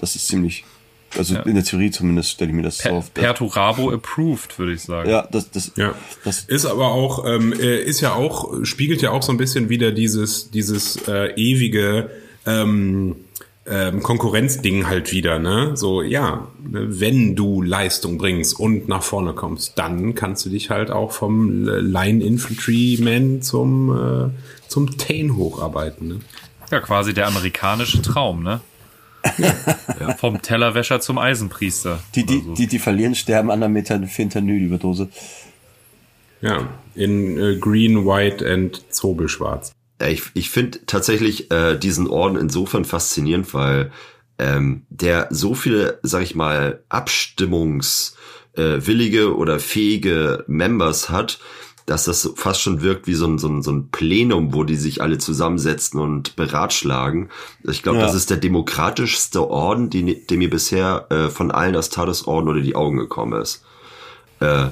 Das 0.01 0.16
ist 0.16 0.26
ziemlich, 0.26 0.64
also 1.16 1.34
ja. 1.34 1.43
in 1.43 1.55
der 1.55 1.64
Theorie 1.64 1.91
zumindest 1.91 2.30
stelle 2.32 2.51
ich 2.51 2.57
mir 2.57 2.62
das 2.62 2.78
per, 2.78 2.91
so 2.91 2.97
auf. 2.97 3.14
Perturabo 3.14 3.93
approved, 3.93 4.59
würde 4.59 4.72
ich 4.72 4.82
sagen. 4.82 5.09
Ja, 5.09 5.28
das, 5.30 5.51
das, 5.51 5.72
ja. 5.76 5.95
das 6.24 6.41
ist 6.41 6.66
aber 6.66 6.89
auch, 6.89 7.24
ähm, 7.26 7.53
äh, 7.53 7.80
ist 7.80 8.01
ja 8.01 8.14
auch, 8.14 8.64
spiegelt 8.64 9.01
ja 9.03 9.12
auch 9.12 9.22
so 9.22 9.30
ein 9.30 9.39
bisschen 9.39 9.68
wieder 9.68 9.93
dieses, 9.93 10.51
dieses 10.51 10.97
äh, 11.07 11.32
ewige, 11.36 12.11
ähm, 12.45 13.14
ähm, 13.70 14.02
Konkurrenzding 14.02 14.86
halt 14.86 15.12
wieder, 15.12 15.38
ne? 15.38 15.76
So, 15.76 16.02
ja, 16.02 16.48
wenn 16.58 17.36
du 17.36 17.62
Leistung 17.62 18.18
bringst 18.18 18.58
und 18.58 18.88
nach 18.88 19.02
vorne 19.02 19.32
kommst, 19.34 19.78
dann 19.78 20.14
kannst 20.14 20.46
du 20.46 20.50
dich 20.50 20.70
halt 20.70 20.90
auch 20.90 21.12
vom 21.12 21.64
Line 21.64 22.24
Infantryman 22.24 23.42
zum, 23.42 23.90
äh, 23.90 24.68
zum 24.68 24.96
Tane 24.96 25.36
hocharbeiten, 25.36 26.08
ne? 26.08 26.20
Ja, 26.70 26.80
quasi 26.80 27.14
der 27.14 27.26
amerikanische 27.26 28.02
Traum, 28.02 28.42
ne? 28.42 28.60
ja. 30.00 30.14
Vom 30.18 30.42
Tellerwäscher 30.42 31.00
zum 31.00 31.18
Eisenpriester. 31.18 32.00
Die, 32.14 32.24
die, 32.24 32.40
so. 32.40 32.54
die, 32.54 32.66
die 32.66 32.78
verlieren, 32.78 33.14
sterben 33.14 33.50
an 33.50 33.60
der 33.60 34.06
Fentanyl-Überdose. 34.06 35.08
Ja, 36.40 36.68
in 36.94 37.38
äh, 37.38 37.56
Green, 37.56 38.06
White 38.06 38.48
and 38.48 38.82
Zobelschwarz. 38.94 39.72
Ich, 40.07 40.22
ich 40.34 40.51
finde 40.51 40.86
tatsächlich 40.86 41.51
äh, 41.51 41.76
diesen 41.76 42.07
Orden 42.09 42.36
insofern 42.36 42.84
faszinierend, 42.84 43.53
weil 43.53 43.90
ähm, 44.38 44.86
der 44.90 45.26
so 45.30 45.55
viele, 45.55 45.99
sag 46.03 46.22
ich 46.22 46.36
mal, 46.36 46.84
abstimmungswillige 46.88 49.20
äh, 49.20 49.24
oder 49.24 49.59
fähige 49.59 50.44
Members 50.46 51.11
hat, 51.11 51.40
dass 51.86 52.05
das 52.05 52.30
fast 52.36 52.61
schon 52.61 52.82
wirkt 52.82 53.07
wie 53.07 53.14
so 53.14 53.26
ein, 53.26 53.38
so 53.38 53.49
ein, 53.49 53.62
so 53.62 53.72
ein 53.72 53.88
Plenum, 53.88 54.53
wo 54.53 54.62
die 54.62 54.76
sich 54.76 55.01
alle 55.01 55.16
zusammensetzen 55.18 55.99
und 55.99 56.36
beratschlagen. 56.36 57.30
Ich 57.64 57.82
glaube, 57.82 57.99
ja. 57.99 58.05
das 58.05 58.14
ist 58.14 58.30
der 58.30 58.36
demokratischste 58.36 59.49
Orden, 59.49 59.88
die, 59.88 60.26
dem 60.26 60.38
mir 60.38 60.51
bisher 60.51 61.07
äh, 61.09 61.30
von 61.30 61.51
allen 61.51 61.74
Astartes-Orden 61.74 62.49
oder 62.49 62.61
die 62.61 62.76
Augen 62.76 62.99
gekommen 62.99 63.40
ist. 63.40 63.64
Äh, 64.40 64.66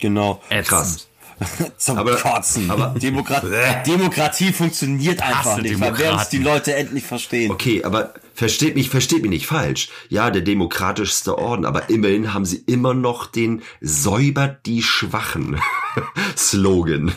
genau. 0.00 0.42
Krass. 0.64 1.07
Zum 1.76 1.98
aber, 1.98 2.16
Kotzen. 2.16 2.70
Aber 2.70 2.98
Demokrat 2.98 3.44
Demokratie 3.86 4.52
funktioniert 4.52 5.22
einfach 5.22 5.58
nicht, 5.58 5.80
weil 5.80 5.98
werden 5.98 6.18
es 6.20 6.28
die 6.28 6.38
Leute 6.38 6.74
endlich 6.74 7.04
verstehen. 7.04 7.50
Okay, 7.50 7.84
aber 7.84 8.14
versteht 8.34 8.74
mich, 8.74 8.90
versteht 8.90 9.22
mich 9.22 9.30
nicht 9.30 9.46
falsch. 9.46 9.88
Ja, 10.08 10.30
der 10.30 10.42
demokratischste 10.42 11.38
Orden, 11.38 11.64
aber 11.64 11.90
immerhin 11.90 12.34
haben 12.34 12.44
sie 12.44 12.62
immer 12.66 12.94
noch 12.94 13.26
den 13.26 13.62
säubert 13.80 14.66
die 14.66 14.82
Schwachen 14.82 15.60
Slogan. 16.36 17.12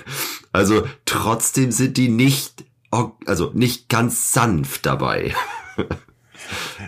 Also 0.51 0.88
trotzdem 1.05 1.72
sind 1.72 1.97
die 1.97 2.09
nicht, 2.09 2.65
also 3.26 3.51
nicht 3.53 3.89
ganz 3.89 4.34
sanft 4.34 4.86
dabei. 4.86 5.34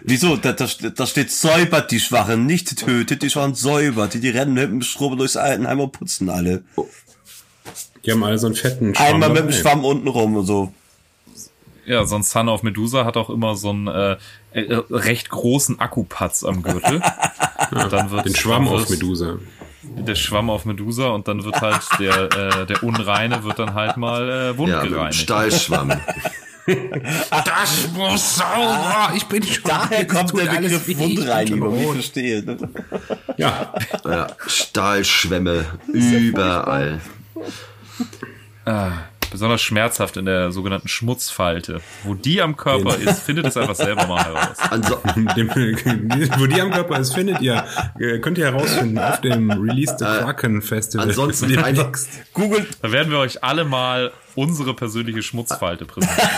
Wieso? 0.04 0.36
Da, 0.36 0.54
da, 0.54 0.68
da 0.96 1.06
steht 1.06 1.32
säubert 1.32 1.92
die 1.92 2.00
Schwachen, 2.00 2.46
nicht 2.46 2.78
tötet 2.78 3.22
die 3.22 3.30
Schwachen, 3.30 3.56
säubert. 3.56 4.14
Die, 4.14 4.20
die 4.20 4.30
rennen 4.30 4.54
mit 4.54 4.64
dem 4.64 4.82
Schrubber 4.82 5.16
durchs 5.16 5.38
Altenheim 5.38 5.80
und 5.80 5.92
putzen 5.92 6.30
alle. 6.30 6.64
Die 8.06 8.12
haben 8.12 8.24
alle 8.24 8.38
so 8.38 8.48
einen 8.48 8.56
fetten 8.56 8.94
Schwamm. 8.94 9.08
Einmal 9.08 9.30
mit 9.30 9.44
dem 9.44 9.52
Schwamm 9.52 9.86
unten 9.86 10.08
rum 10.08 10.36
und 10.36 10.46
so. 10.46 10.74
Ja, 11.86 12.06
so 12.06 12.16
ein 12.16 12.24
Son 12.24 12.48
of 12.50 12.64
Medusa 12.64 13.04
hat 13.04 13.18
auch 13.18 13.30
immer 13.30 13.56
so 13.56 13.70
einen 13.70 13.88
äh, 13.88 14.18
äh, 14.54 14.82
recht 14.90 15.30
großen 15.30 15.80
Akkupatz 15.80 16.44
am 16.44 16.64
Gürtel. 16.64 17.02
ja, 17.72 17.88
dann 17.90 18.12
wird, 18.12 18.26
den 18.26 18.36
Schwamm 18.36 18.68
auf 18.68 18.90
Medusa. 18.90 19.38
Der 19.84 20.16
Schwamm 20.16 20.50
auf 20.50 20.64
Medusa 20.64 21.10
und 21.10 21.28
dann 21.28 21.44
wird 21.44 21.60
halt 21.60 21.82
der, 22.00 22.32
äh, 22.32 22.66
der 22.66 22.84
Unreine 22.84 23.44
wird 23.44 23.60
dann 23.60 23.74
halt 23.74 23.98
mal 23.98 24.30
äh, 24.30 24.58
wundgereinigt. 24.58 24.96
Ja, 24.96 25.12
Stahlschwamm. 25.12 25.90
das 26.66 27.90
muss 27.94 28.38
sauber. 28.38 29.12
Ich 29.16 29.26
bin 29.26 29.44
schon. 29.44 29.64
Daher 29.66 30.08
kommt 30.08 30.38
der 30.38 30.46
Begriff 30.46 30.98
Wundreinigung. 30.98 31.78
Ich 31.78 31.92
verstehe. 31.92 32.44
Ne? 32.44 32.58
Ja. 33.36 33.74
ja. 34.06 34.28
Stahlschwämme 34.48 35.66
überall. 35.92 37.02
Ah, 38.66 38.92
besonders 39.30 39.62
schmerzhaft 39.62 40.16
in 40.16 40.26
der 40.26 40.52
sogenannten 40.52 40.88
Schmutzfalte. 40.88 41.82
Wo 42.04 42.14
die 42.14 42.42
am 42.42 42.56
Körper 42.56 42.96
genau. 42.96 43.12
ist, 43.12 43.24
findet 43.24 43.48
es 43.48 43.58
einfach 43.58 43.76
selber 43.76 44.08
mal 44.08 44.24
heraus. 44.24 44.58
Also, 44.70 45.02
wo 46.38 46.46
die 46.46 46.62
am 46.62 46.72
Körper 46.72 47.00
ist, 47.00 47.14
findet 47.14 47.42
ihr, 47.42 47.66
äh, 48.00 48.20
könnt 48.20 48.38
ihr 48.38 48.46
herausfinden 48.46 48.98
auf 49.00 49.20
dem 49.22 49.52
Release 49.52 49.96
the 50.00 50.06
Kraken 50.06 50.62
Festival. 50.62 51.10
Ansonsten 51.10 51.58
einfach 51.58 51.92
Google. 52.34 52.66
Da 52.82 52.92
werden 52.92 53.12
wir 53.12 53.20
euch 53.20 53.44
alle 53.44 53.66
mal 53.66 54.14
unsere 54.36 54.74
persönliche 54.74 55.22
Schmutzfalte 55.22 55.86
präsentieren. 55.86 56.30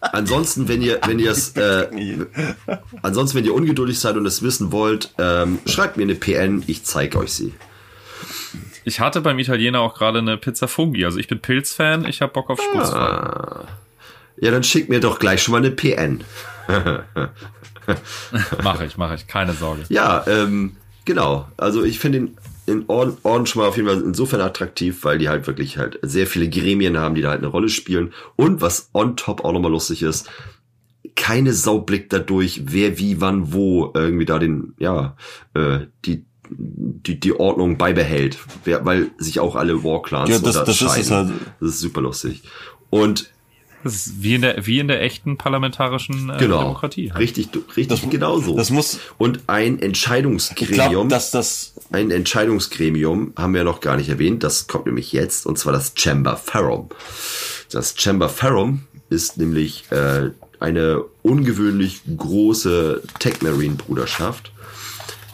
ansonsten, 0.00 0.68
wenn 0.68 0.82
ihr, 0.82 1.00
wenn 1.06 1.18
ihr 1.18 1.30
es, 1.30 1.56
äh, 1.56 1.88
ansonsten, 3.02 3.38
wenn 3.38 3.44
ihr 3.44 3.54
ungeduldig 3.54 3.98
seid 3.98 4.16
und 4.16 4.26
es 4.26 4.42
wissen 4.42 4.72
wollt, 4.72 5.14
ähm, 5.18 5.58
schreibt 5.66 5.96
mir 5.96 6.02
eine 6.02 6.14
PN, 6.14 6.62
ich 6.66 6.84
zeige 6.84 7.18
euch 7.18 7.32
sie. 7.32 7.54
Ich 8.84 9.00
hatte 9.00 9.20
beim 9.20 9.38
Italiener 9.38 9.80
auch 9.80 9.94
gerade 9.94 10.18
eine 10.18 10.36
Pizza 10.36 10.68
Fungi. 10.68 11.04
Also 11.04 11.18
ich 11.18 11.28
bin 11.28 11.40
Pilzfan, 11.40 12.06
ich 12.06 12.22
habe 12.22 12.32
Bock 12.32 12.50
auf 12.50 12.60
Spurzfall. 12.60 13.10
Ah. 13.10 13.64
Ja, 14.38 14.50
dann 14.50 14.64
schick 14.64 14.88
mir 14.88 15.00
doch 15.00 15.18
gleich 15.18 15.42
schon 15.42 15.52
mal 15.52 15.58
eine 15.58 15.70
PN. 15.70 16.24
mache 18.62 18.86
ich, 18.86 18.96
mache 18.96 19.14
ich, 19.16 19.26
keine 19.26 19.52
Sorge. 19.52 19.82
Ja, 19.88 20.24
ähm, 20.26 20.76
genau. 21.04 21.48
Also 21.56 21.84
ich 21.84 21.98
finde 21.98 22.20
den 22.20 22.36
in 22.66 22.84
Orden, 22.86 23.16
Orden 23.24 23.46
schon 23.46 23.62
mal 23.62 23.68
auf 23.68 23.76
jeden 23.76 23.88
Fall 23.88 24.00
insofern 24.00 24.40
attraktiv, 24.40 25.04
weil 25.04 25.18
die 25.18 25.28
halt 25.28 25.46
wirklich 25.46 25.76
halt 25.76 25.98
sehr 26.02 26.26
viele 26.26 26.48
Gremien 26.48 26.98
haben, 26.98 27.14
die 27.14 27.22
da 27.22 27.30
halt 27.30 27.40
eine 27.40 27.48
Rolle 27.48 27.68
spielen. 27.68 28.12
Und 28.36 28.60
was 28.60 28.90
on 28.94 29.16
top 29.16 29.44
auch 29.44 29.52
nochmal 29.52 29.72
lustig 29.72 30.02
ist, 30.02 30.30
keine 31.16 31.52
Sau 31.52 31.80
blickt 31.80 32.12
dadurch, 32.12 32.62
wer 32.66 32.98
wie 32.98 33.20
wann 33.20 33.52
wo 33.52 33.92
irgendwie 33.94 34.24
da 34.24 34.38
den, 34.38 34.74
ja, 34.78 35.16
äh, 35.54 35.80
die, 36.04 36.24
die, 36.50 37.18
die 37.20 37.32
Ordnung 37.38 37.78
beibehält, 37.78 38.38
weil 38.64 39.10
sich 39.18 39.40
auch 39.40 39.54
alle 39.56 39.82
War-Clans 39.84 40.30
Ja, 40.30 40.38
das- 40.38 40.64
das 40.64 40.80
ist 40.82 40.96
es 40.96 41.10
halt. 41.10 41.30
Das 41.60 41.68
ist 41.70 41.80
super 41.80 42.00
lustig. 42.00 42.42
Und 42.90 43.30
Das 43.82 43.94
ist 43.94 44.22
wie 44.22 44.34
in 44.34 44.42
der, 44.42 44.66
wie 44.66 44.78
in 44.78 44.88
der 44.88 45.00
echten 45.02 45.38
parlamentarischen 45.38 46.28
äh, 46.28 46.36
genau, 46.38 46.58
Demokratie. 46.58 47.12
halt. 47.12 47.20
richtig, 47.20 47.48
richtig 47.76 48.10
genauso. 48.10 48.54
das 48.56 48.68
muss- 48.70 48.98
Und 49.16 49.40
ein 49.46 49.80
Entscheidungsgremium, 49.80 51.08
dass 51.08 51.30
das 51.30 51.74
ein 51.90 52.10
Entscheidungsgremium 52.10 53.32
haben 53.36 53.54
wir 53.54 53.64
noch 53.64 53.80
gar 53.80 53.96
nicht 53.96 54.08
erwähnt, 54.10 54.42
das 54.42 54.66
kommt 54.66 54.84
nämlich 54.86 55.12
jetzt, 55.12 55.46
und 55.46 55.58
zwar 55.58 55.72
das 55.72 55.92
Chamber 55.96 56.36
Ferrum. 56.36 56.90
Das 57.72 57.94
Chamber 57.96 58.28
Ferrum 58.28 58.82
ist 59.08 59.38
nämlich 59.38 59.84
äh, 59.90 60.30
eine 60.58 61.02
ungewöhnlich 61.22 62.02
große 62.18 63.02
Tech-Marine-Bruderschaft. 63.18 64.52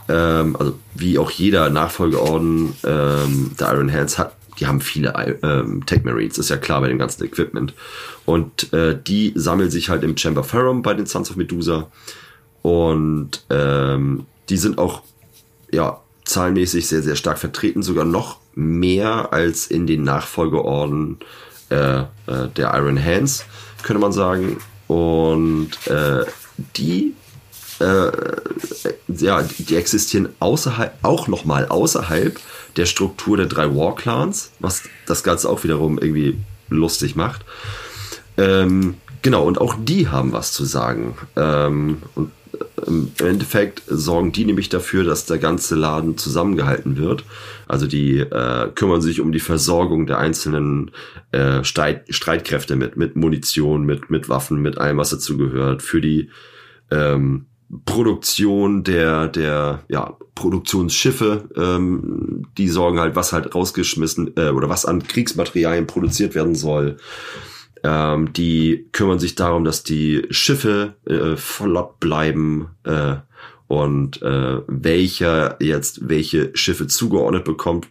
Ähm, 0.09 0.57
also 0.57 0.79
wie 0.95 1.19
auch 1.19 1.31
jeder 1.31 1.71
Nachfolgeorden 1.71 2.75
ähm, 2.85 3.51
der 3.59 3.73
Iron 3.73 3.93
Hands 3.93 4.19
hat, 4.19 4.37
die 4.59 4.67
haben 4.67 4.81
viele 4.81 5.13
ähm, 5.43 5.85
Tech 5.85 6.05
Marines, 6.05 6.39
ist 6.39 6.49
ja 6.49 6.57
klar 6.57 6.81
bei 6.81 6.89
dem 6.89 6.99
ganzen 6.99 7.25
Equipment. 7.25 7.75
Und 8.25 8.73
äh, 8.73 8.99
die 9.01 9.33
sammeln 9.35 9.71
sich 9.71 9.91
halt 9.91 10.03
im 10.03 10.17
Chamber 10.17 10.45
Ferrum 10.45 10.83
bei 10.83 10.95
den 10.95 11.07
Sons 11.07 11.31
of 11.31 11.37
Medusa. 11.37 11.89
Und 12.63 13.45
ähm, 13.51 14.27
die 14.49 14.57
sind 14.57 14.79
auch 14.79 15.03
ja, 15.71 16.01
zahlenmäßig 16.25 16.87
sehr, 16.89 17.03
sehr 17.03 17.17
stark 17.17 17.39
vertreten, 17.39 17.83
sogar 17.83 18.05
noch 18.05 18.39
mehr 18.55 19.33
als 19.33 19.67
in 19.67 19.87
den 19.87 20.03
Nachfolgeorden 20.03 21.19
äh, 21.71 22.01
äh, 22.01 22.05
der 22.57 22.75
Iron 22.75 23.03
Hands, 23.03 23.45
könnte 23.83 24.01
man 24.01 24.13
sagen. 24.13 24.59
Und 24.89 25.71
äh, 25.87 26.25
die, 26.77 27.15
äh, 27.81 28.13
ja, 29.09 29.43
die 29.43 29.77
existieren 29.77 30.29
außerhalb, 30.39 30.93
auch 31.03 31.29
nochmal 31.29 31.67
außerhalb 31.67 32.39
der 32.77 32.87
Struktur 32.87 33.37
der 33.37 33.47
drei 33.47 33.75
War 33.75 33.95
Clans, 33.95 34.53
was 34.61 34.83
das 35.07 35.23
Ganze 35.23 35.49
auch 35.49 35.65
wiederum 35.65 35.99
irgendwie 35.99 36.39
lustig 36.69 37.17
macht. 37.17 37.45
Ähm, 38.37 38.95
genau, 39.23 39.45
und 39.45 39.61
auch 39.61 39.77
die 39.79 40.09
haben 40.09 40.33
was 40.33 40.53
zu 40.53 40.65
sagen. 40.65 41.17
Ähm, 41.37 42.03
und 42.15 42.31
im 42.87 43.11
Endeffekt 43.19 43.83
sorgen 43.87 44.33
die 44.33 44.45
nämlich 44.45 44.69
dafür, 44.69 45.05
dass 45.05 45.27
der 45.27 45.39
ganze 45.39 45.75
Laden 45.75 46.17
zusammengehalten 46.17 46.97
wird. 46.97 47.25
Also 47.67 47.87
die 47.87 48.19
äh, 48.19 48.69
kümmern 48.75 49.01
sich 49.01 49.21
um 49.21 49.33
die 49.33 49.41
Versorgung 49.41 50.07
der 50.07 50.19
einzelnen 50.19 50.91
äh, 51.33 51.65
Streit 51.65 52.05
Streitkräfte 52.11 52.77
mit, 52.77 52.97
mit 52.97 53.17
Munition, 53.17 53.85
mit, 53.85 54.11
mit 54.11 54.29
Waffen, 54.29 54.61
mit 54.61 54.79
allem, 54.79 54.99
was 54.99 55.11
dazu 55.11 55.37
gehört. 55.37 55.83
Für 55.83 56.01
die 56.01 56.31
ähm, 56.91 57.47
Produktion 57.85 58.85
der, 58.85 59.29
der 59.29 59.83
ja, 59.89 60.17
Produktionsschiffe, 60.35 61.49
ähm, 61.57 62.47
die 62.57 62.69
sorgen 62.69 63.01
halt, 63.01 63.17
was 63.17 63.33
halt 63.33 63.55
rausgeschmissen 63.55 64.37
äh, 64.37 64.51
oder 64.51 64.69
was 64.69 64.85
an 64.85 65.03
Kriegsmaterialien 65.03 65.87
produziert 65.87 66.35
werden 66.35 66.55
soll. 66.55 66.99
Ähm, 67.83 68.33
die 68.33 68.89
kümmern 68.93 69.19
sich 69.19 69.35
darum, 69.35 69.65
dass 69.65 69.83
die 69.83 70.27
Schiffe 70.31 70.95
äh, 71.07 71.37
flott 71.37 71.99
bleiben 71.99 72.69
äh, 72.85 73.17
und 73.67 74.23
äh, 74.23 74.61
welcher 74.69 75.57
jetzt 75.61 76.09
welche 76.09 76.51
Schiffe 76.55 76.87
zugeordnet 76.87 77.45
bekommt, 77.45 77.89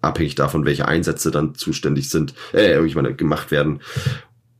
abhängig 0.00 0.34
davon, 0.34 0.64
welche 0.64 0.88
Einsätze 0.88 1.30
dann 1.30 1.54
zuständig 1.54 2.10
sind, 2.10 2.34
äh, 2.52 2.84
ich 2.84 2.96
meine, 2.96 3.14
gemacht 3.14 3.50
werden. 3.50 3.80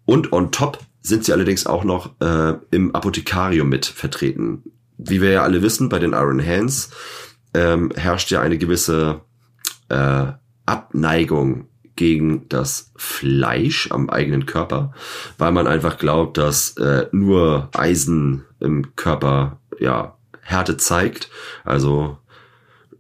Und 0.04 0.32
on 0.32 0.52
top 0.52 0.78
sind 1.03 1.24
sie 1.24 1.32
allerdings 1.32 1.66
auch 1.66 1.84
noch 1.84 2.12
äh, 2.20 2.55
im 2.70 2.94
Apothekarium 2.94 3.68
mit 3.68 3.86
vertreten. 3.86 4.62
Wie 4.98 5.20
wir 5.20 5.30
ja 5.30 5.42
alle 5.42 5.62
wissen, 5.62 5.88
bei 5.88 5.98
den 5.98 6.12
Iron 6.12 6.44
Hands 6.44 6.90
ähm, 7.55 7.90
herrscht 7.94 8.30
ja 8.30 8.40
eine 8.40 8.57
gewisse 8.57 9.20
äh, 9.88 10.26
Abneigung 10.64 11.66
gegen 11.96 12.48
das 12.48 12.92
Fleisch 12.96 13.90
am 13.90 14.09
eigenen 14.09 14.46
Körper, 14.46 14.92
weil 15.38 15.53
man 15.53 15.66
einfach 15.66 15.98
glaubt, 15.98 16.38
dass 16.38 16.76
äh, 16.78 17.07
nur 17.12 17.68
Eisen 17.74 18.44
im 18.61 18.96
Körper 18.96 19.61
ja 19.78 20.16
Härte 20.40 20.76
zeigt. 20.76 21.28
Also 21.64 22.18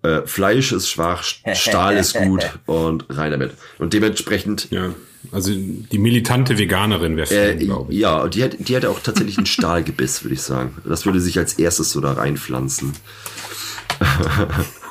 äh, 0.02 0.22
Fleisch 0.26 0.72
ist 0.72 0.90
schwach, 0.90 1.22
Stahl 1.22 1.96
ist 1.96 2.14
gut 2.14 2.58
und 2.66 3.06
rein 3.08 3.30
damit. 3.30 3.52
Und 3.78 3.92
dementsprechend 3.92 4.70
Ja, 4.70 4.90
also 5.30 5.52
die 5.54 5.98
militante 5.98 6.58
Veganerin 6.58 7.16
wäre 7.16 7.30
äh, 7.30 7.50
Fan, 7.50 7.58
glaube 7.60 7.92
ich. 7.92 7.98
ja, 8.00 8.20
und 8.22 8.34
die 8.34 8.42
hat, 8.42 8.56
die 8.58 8.74
hatte 8.76 8.90
auch 8.90 9.00
tatsächlich 9.00 9.38
ein 9.38 9.46
Stahlgebiss, 9.46 10.24
würde 10.24 10.34
ich 10.34 10.42
sagen. 10.42 10.76
Das 10.84 11.06
würde 11.06 11.20
sich 11.20 11.38
als 11.38 11.54
erstes 11.54 11.92
so 11.92 12.00
da 12.00 12.12
reinpflanzen. 12.12 12.92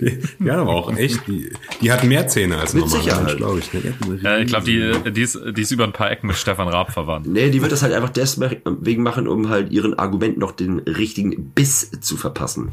Die, 0.00 0.18
die 0.38 0.50
hat 0.50 0.58
aber 0.58 0.70
auch 0.70 0.96
echt, 0.96 1.26
die, 1.26 1.50
die 1.80 1.90
hat 1.90 2.04
mehr 2.04 2.28
Zähne 2.28 2.58
als 2.58 2.72
Mit. 2.74 2.86
Mensch, 2.88 3.36
glaube 3.36 3.58
ich. 3.58 3.72
ne? 3.72 3.94
Hat 4.00 4.24
Äh, 4.24 4.42
ich 4.42 4.48
glaube, 4.48 4.64
die, 4.64 5.10
die, 5.12 5.22
ist, 5.22 5.38
die 5.56 5.62
ist 5.62 5.70
über 5.72 5.84
ein 5.84 5.92
paar 5.92 6.10
Ecken 6.10 6.28
mit 6.28 6.36
Stefan 6.36 6.68
Raab 6.68 6.92
verwandt. 6.92 7.26
Nee, 7.26 7.50
die 7.50 7.60
wird 7.60 7.72
das 7.72 7.82
halt 7.82 7.94
einfach 7.94 8.10
deswegen 8.10 9.02
machen, 9.02 9.26
um 9.26 9.48
halt 9.48 9.72
ihren 9.72 9.98
Argumenten 9.98 10.40
noch 10.40 10.52
den 10.52 10.78
richtigen 10.80 11.50
Biss 11.50 11.90
zu 12.00 12.16
verpassen. 12.16 12.70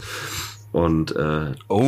Und 0.76 1.16
äh, 1.16 1.54
Oh, 1.70 1.80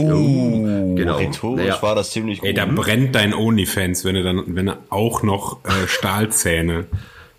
genau. 0.95 1.17
rhetorisch 1.17 1.67
Naja. 1.67 1.81
war 1.81 1.93
das 1.93 2.11
ziemlich 2.11 2.39
gut. 2.39 2.47
Ey, 2.47 2.53
da 2.53 2.65
brennt 2.65 3.15
dein 3.15 3.33
Onlyfans, 3.33 4.05
wenn 4.05 4.15
du 4.15 4.23
dann, 4.23 4.43
wenn 4.47 4.67
du 4.67 4.77
auch 4.89 5.23
noch 5.23 5.57
äh, 5.65 5.87
Stahlzähne 5.87 6.85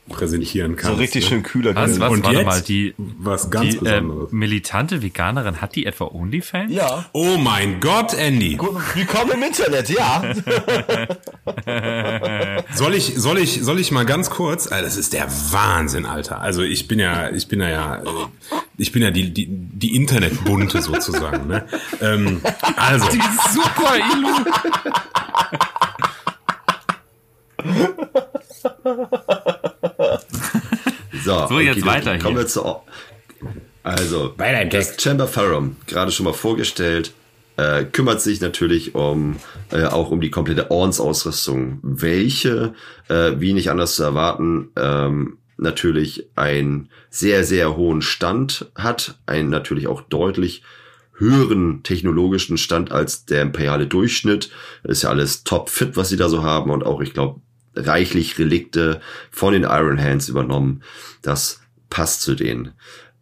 präsentieren 0.08 0.72
so 0.72 0.76
kannst. 0.76 1.00
richtig 1.00 1.24
ne? 1.24 1.28
schön 1.28 1.42
kühler 1.42 1.74
Was, 1.74 2.00
was, 2.00 2.10
Und 2.10 2.24
warte 2.24 2.36
jetzt 2.38 2.46
mal, 2.46 2.60
die, 2.62 2.94
was 2.96 3.50
ganz 3.50 3.78
die 3.78 3.86
äh, 3.86 4.00
militante 4.30 5.02
Veganerin, 5.02 5.60
hat 5.60 5.74
die 5.76 5.86
etwa 5.86 6.06
Onlyfans? 6.06 6.72
Ja. 6.72 7.04
Oh 7.12 7.36
mein 7.38 7.80
Gott, 7.80 8.14
Andy. 8.14 8.58
Willkommen 8.94 9.32
im 9.32 9.42
Internet, 9.42 9.90
ja. 9.90 10.34
Soll 12.74 12.94
ich, 12.94 13.14
soll 13.16 13.38
ich, 13.38 13.62
soll 13.62 13.78
ich 13.78 13.90
mal 13.92 14.04
ganz 14.06 14.30
kurz? 14.30 14.66
Äh, 14.66 14.82
Das 14.82 14.96
ist 14.96 15.12
der 15.12 15.28
Wahnsinn, 15.50 16.06
Alter. 16.06 16.40
Also 16.40 16.62
ich 16.62 16.88
bin 16.88 16.98
ja, 16.98 17.30
ich 17.30 17.48
bin 17.48 17.60
ja, 17.60 17.68
ja, 17.68 17.96
äh, 17.96 18.04
ich 18.76 18.92
bin 18.92 19.02
ja 19.02 19.10
die, 19.10 19.32
die, 19.32 19.46
die 19.48 19.96
Internetbunte 19.96 20.82
sozusagen. 20.82 21.46
Ne? 21.48 21.66
Ähm, 22.00 22.40
also, 22.76 23.06
Super, 23.52 23.96
Ilu! 23.96 24.28
So, 31.28 31.46
So, 31.48 31.60
jetzt 31.60 31.84
weiter 31.84 32.12
hier. 32.12 32.22
Kommen 32.22 32.38
wir 32.38 32.46
zu. 32.46 32.64
Also, 33.82 34.34
das. 34.70 34.96
Chamber 34.98 35.26
Ferrum, 35.26 35.76
gerade 35.86 36.10
schon 36.10 36.24
mal 36.24 36.32
vorgestellt, 36.32 37.12
äh, 37.58 37.84
kümmert 37.84 38.22
sich 38.22 38.40
natürlich 38.40 38.94
um 38.94 39.36
äh, 39.70 39.84
auch 39.84 40.10
um 40.10 40.22
die 40.22 40.30
komplette 40.30 40.70
Ordensausrüstung, 40.70 41.80
welche, 41.82 42.72
äh, 43.08 43.32
wie 43.38 43.52
nicht 43.52 43.70
anders 43.70 43.96
zu 43.96 44.04
erwarten, 44.04 44.70
ähm, 44.76 45.36
natürlich 45.58 46.30
einen 46.34 46.88
sehr, 47.10 47.44
sehr 47.44 47.76
hohen 47.76 48.00
Stand 48.00 48.70
hat, 48.74 49.18
einen 49.26 49.50
natürlich 49.50 49.86
auch 49.86 50.00
deutlich 50.00 50.62
höheren 51.16 51.82
technologischen 51.82 52.56
Stand 52.56 52.90
als 52.90 53.26
der 53.26 53.42
imperiale 53.42 53.86
Durchschnitt. 53.86 54.50
Das 54.82 54.98
ist 54.98 55.02
ja 55.02 55.10
alles 55.10 55.44
top 55.44 55.68
fit, 55.68 55.96
was 55.96 56.08
sie 56.08 56.16
da 56.16 56.30
so 56.30 56.42
haben 56.42 56.70
und 56.70 56.86
auch, 56.86 57.02
ich 57.02 57.12
glaube, 57.12 57.40
reichlich 57.74 58.38
Relikte 58.38 59.00
von 59.30 59.52
den 59.52 59.64
Iron 59.64 60.00
Hands 60.00 60.28
übernommen. 60.28 60.82
Das 61.22 61.60
passt 61.90 62.22
zu 62.22 62.34
denen. 62.34 62.72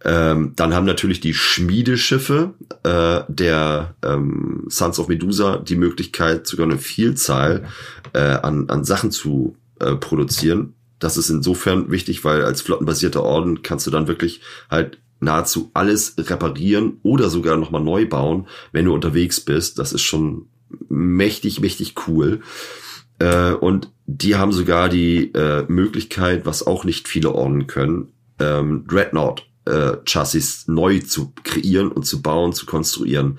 Ähm, 0.04 0.52
dann 0.56 0.74
haben 0.74 0.84
natürlich 0.84 1.20
die 1.20 1.34
Schmiedeschiffe 1.34 2.54
äh, 2.82 3.22
der 3.28 3.94
ähm, 4.04 4.66
Sons 4.68 4.98
of 4.98 5.08
Medusa 5.08 5.56
die 5.56 5.76
Möglichkeit, 5.76 6.46
sogar 6.46 6.66
eine 6.66 6.78
Vielzahl 6.78 7.64
äh, 8.12 8.20
an, 8.20 8.68
an 8.68 8.84
Sachen 8.84 9.10
zu 9.10 9.56
äh, 9.80 9.94
produzieren. 9.96 10.74
Das 10.98 11.16
ist 11.16 11.30
insofern 11.30 11.90
wichtig, 11.90 12.24
weil 12.24 12.44
als 12.44 12.62
flottenbasierter 12.62 13.22
Orden 13.22 13.62
kannst 13.62 13.86
du 13.86 13.90
dann 13.90 14.06
wirklich 14.06 14.40
halt 14.70 14.98
nahezu 15.18 15.70
alles 15.74 16.14
reparieren 16.18 16.98
oder 17.02 17.30
sogar 17.30 17.56
nochmal 17.56 17.82
neu 17.82 18.06
bauen, 18.06 18.46
wenn 18.72 18.84
du 18.84 18.94
unterwegs 18.94 19.40
bist. 19.40 19.78
Das 19.78 19.92
ist 19.92 20.02
schon 20.02 20.46
mächtig, 20.88 21.60
mächtig 21.60 21.94
cool. 22.06 22.40
Äh, 23.18 23.52
und 23.52 23.90
die 24.06 24.36
haben 24.36 24.52
sogar 24.52 24.88
die 24.88 25.32
äh, 25.34 25.64
Möglichkeit, 25.68 26.46
was 26.46 26.66
auch 26.66 26.84
nicht 26.84 27.08
viele 27.08 27.32
Orden 27.32 27.66
können, 27.66 28.12
ähm, 28.38 28.84
Dreadnought 28.86 29.46
äh, 29.64 29.96
Chassis 30.04 30.68
neu 30.68 31.00
zu 31.00 31.32
kreieren 31.42 31.90
und 31.90 32.06
zu 32.06 32.22
bauen, 32.22 32.52
zu 32.52 32.66
konstruieren. 32.66 33.38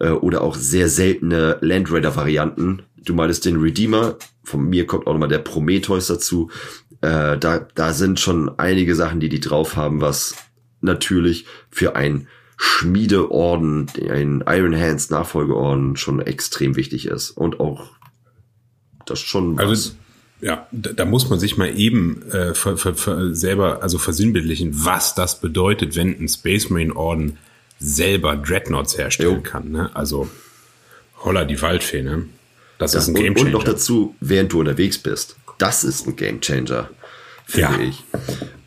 Äh, 0.00 0.10
oder 0.10 0.42
auch 0.42 0.54
sehr 0.54 0.88
seltene 0.88 1.58
Land 1.60 1.92
Raider 1.92 2.16
Varianten. 2.16 2.82
Du 2.96 3.14
meintest 3.14 3.44
den 3.44 3.60
Redeemer, 3.60 4.16
von 4.42 4.68
mir 4.68 4.86
kommt 4.86 5.06
auch 5.06 5.12
nochmal 5.12 5.28
der 5.28 5.38
Prometheus 5.38 6.06
dazu. 6.06 6.50
Äh, 7.02 7.38
da, 7.38 7.66
da 7.74 7.92
sind 7.92 8.18
schon 8.18 8.58
einige 8.58 8.94
Sachen, 8.94 9.20
die 9.20 9.28
die 9.28 9.40
drauf 9.40 9.76
haben, 9.76 10.00
was 10.00 10.34
natürlich 10.80 11.46
für 11.70 11.94
ein 11.94 12.26
Schmiedeorden, 12.56 13.86
ein 14.08 14.42
Iron 14.46 14.74
Hands 14.74 15.10
Nachfolgeorden 15.10 15.96
schon 15.96 16.20
extrem 16.20 16.74
wichtig 16.74 17.06
ist 17.06 17.30
und 17.32 17.60
auch 17.60 17.90
das 19.04 19.20
schon 19.20 19.58
was. 19.58 19.94
Ja, 20.46 20.68
da, 20.70 20.92
da 20.92 21.04
muss 21.04 21.28
man 21.28 21.40
sich 21.40 21.56
mal 21.56 21.76
eben 21.76 22.22
äh, 22.30 22.54
ver, 22.54 22.76
ver, 22.76 22.94
ver, 22.94 23.34
selber 23.34 23.82
also 23.82 23.98
versinnbildlichen, 23.98 24.84
was 24.84 25.16
das 25.16 25.40
bedeutet, 25.40 25.96
wenn 25.96 26.16
ein 26.20 26.28
Space 26.28 26.70
Marine 26.70 26.94
Orden 26.94 27.38
selber 27.80 28.36
Dreadnoughts 28.36 28.96
herstellen 28.96 29.36
Jo. 29.36 29.40
kann. 29.42 29.72
Ne? 29.72 29.90
Also 29.94 30.28
holla 31.24 31.44
die 31.44 31.60
Waldfee, 31.60 32.02
ne? 32.02 32.26
Das, 32.78 32.92
Das 32.92 33.02
ist 33.04 33.08
ein 33.08 33.16
und, 33.16 33.22
Gamechanger. 33.24 33.46
und 33.46 33.52
noch 33.54 33.64
dazu, 33.64 34.14
während 34.20 34.52
du 34.52 34.60
unterwegs 34.60 34.98
bist. 34.98 35.34
Das 35.58 35.82
ist 35.82 36.06
ein 36.06 36.14
Gamechanger, 36.14 36.90
finde 37.44 37.60
Ja. 37.72 37.80
ich. 37.80 38.04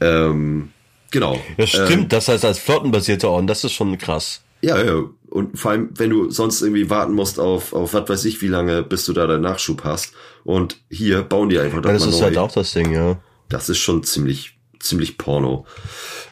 Ähm, 0.01 0.69
genau. 1.11 1.39
Das 1.57 1.69
stimmt, 1.69 2.11
das 2.11 2.27
heißt 2.27 2.43
als 2.43 2.59
flottenbasierter 2.59 3.29
Orden, 3.29 3.47
das 3.47 3.63
ist 3.63 3.71
schon 3.71 3.97
krass. 3.97 4.41
Ja, 4.61 4.83
ja. 4.83 5.03
Und 5.29 5.59
vor 5.59 5.71
allem, 5.71 5.89
wenn 5.95 6.09
du 6.09 6.29
sonst 6.31 6.61
irgendwie 6.61 6.89
warten 6.89 7.13
musst 7.13 7.39
auf, 7.39 7.73
auf 7.73 7.93
was 7.93 8.09
weiß 8.09 8.25
ich 8.25 8.41
wie 8.41 8.47
lange, 8.47 8.81
bis 8.83 9.05
du 9.05 9.13
da 9.13 9.27
deinen 9.27 9.41
Nachschub 9.43 9.83
hast. 9.83 10.13
Und 10.43 10.77
hier 10.89 11.21
bauen 11.21 11.49
die 11.49 11.59
einfach 11.59 11.77
Ja, 11.77 11.81
doch 11.81 11.91
das 11.91 12.01
mal 12.03 12.09
ist 12.09 12.19
neu. 12.19 12.25
halt 12.25 12.37
auch 12.37 12.51
das 12.51 12.73
Ding, 12.73 12.91
ja. 12.91 13.19
Das 13.47 13.69
ist 13.69 13.77
schon 13.77 14.03
ziemlich, 14.03 14.57
ziemlich 14.79 15.17
Porno. 15.17 15.65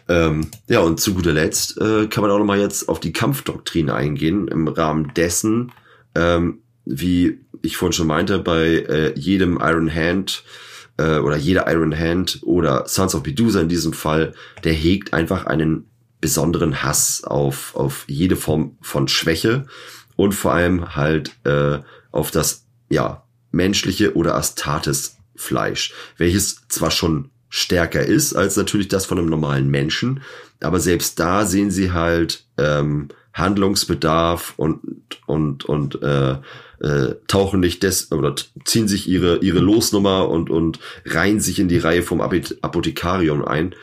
Ähm, 0.09 0.49
ja, 0.67 0.79
und 0.79 0.99
zu 0.99 1.13
guter 1.13 1.33
Letzt 1.33 1.79
äh, 1.79 2.07
kann 2.07 2.21
man 2.23 2.31
auch 2.31 2.39
noch 2.39 2.45
mal 2.45 2.59
jetzt 2.59 2.89
auf 2.89 2.99
die 2.99 3.13
Kampfdoktrin 3.13 3.89
eingehen, 3.89 4.47
im 4.47 4.67
Rahmen 4.67 5.13
dessen, 5.15 5.71
ähm, 6.15 6.59
wie 6.85 7.39
ich 7.61 7.77
vorhin 7.77 7.93
schon 7.93 8.07
meinte, 8.07 8.39
bei 8.39 8.65
äh, 8.65 9.19
jedem 9.19 9.59
Iron 9.61 9.93
Hand 9.93 10.43
äh, 10.97 11.17
oder 11.17 11.35
jeder 11.35 11.69
Iron 11.71 11.97
Hand 11.97 12.39
oder 12.43 12.87
Sons 12.87 13.13
of 13.15 13.23
Medusa 13.25 13.61
in 13.61 13.69
diesem 13.69 13.93
Fall, 13.93 14.33
der 14.63 14.73
hegt 14.73 15.13
einfach 15.13 15.45
einen 15.45 15.89
besonderen 16.21 16.83
Hass 16.83 17.23
auf, 17.23 17.75
auf 17.75 18.05
jede 18.07 18.35
Form 18.35 18.77
von 18.81 19.07
Schwäche 19.07 19.67
und 20.15 20.33
vor 20.33 20.53
allem 20.53 20.95
halt 20.95 21.31
äh, 21.43 21.79
auf 22.11 22.31
das 22.31 22.65
ja 22.89 23.23
menschliche 23.51 24.15
oder 24.15 24.35
Astartes 24.35 25.17
Fleisch, 25.35 25.93
welches 26.17 26.67
zwar 26.67 26.91
schon 26.91 27.29
stärker 27.49 28.03
ist 28.03 28.35
als 28.35 28.57
natürlich 28.57 28.87
das 28.87 29.05
von 29.05 29.19
einem 29.19 29.29
normalen 29.29 29.69
Menschen, 29.69 30.21
aber 30.59 30.79
selbst 30.79 31.19
da 31.19 31.45
sehen 31.45 31.71
sie 31.71 31.91
halt 31.91 32.45
ähm, 32.57 33.09
Handlungsbedarf 33.33 34.55
und 34.57 34.79
und 35.27 35.65
und 35.65 36.01
äh, 36.01 36.37
äh, 36.79 37.15
tauchen 37.27 37.59
nicht 37.59 37.83
des 37.83 38.11
oder 38.11 38.35
ziehen 38.65 38.87
sich 38.87 39.07
ihre 39.07 39.37
ihre 39.37 39.59
Losnummer 39.59 40.27
und 40.27 40.49
und 40.49 40.79
reihen 41.05 41.39
sich 41.39 41.59
in 41.59 41.67
die 41.67 41.77
Reihe 41.77 42.01
vom 42.01 42.21
Apot- 42.21 42.57
Apothekarium 42.61 43.45
ein, 43.45 43.75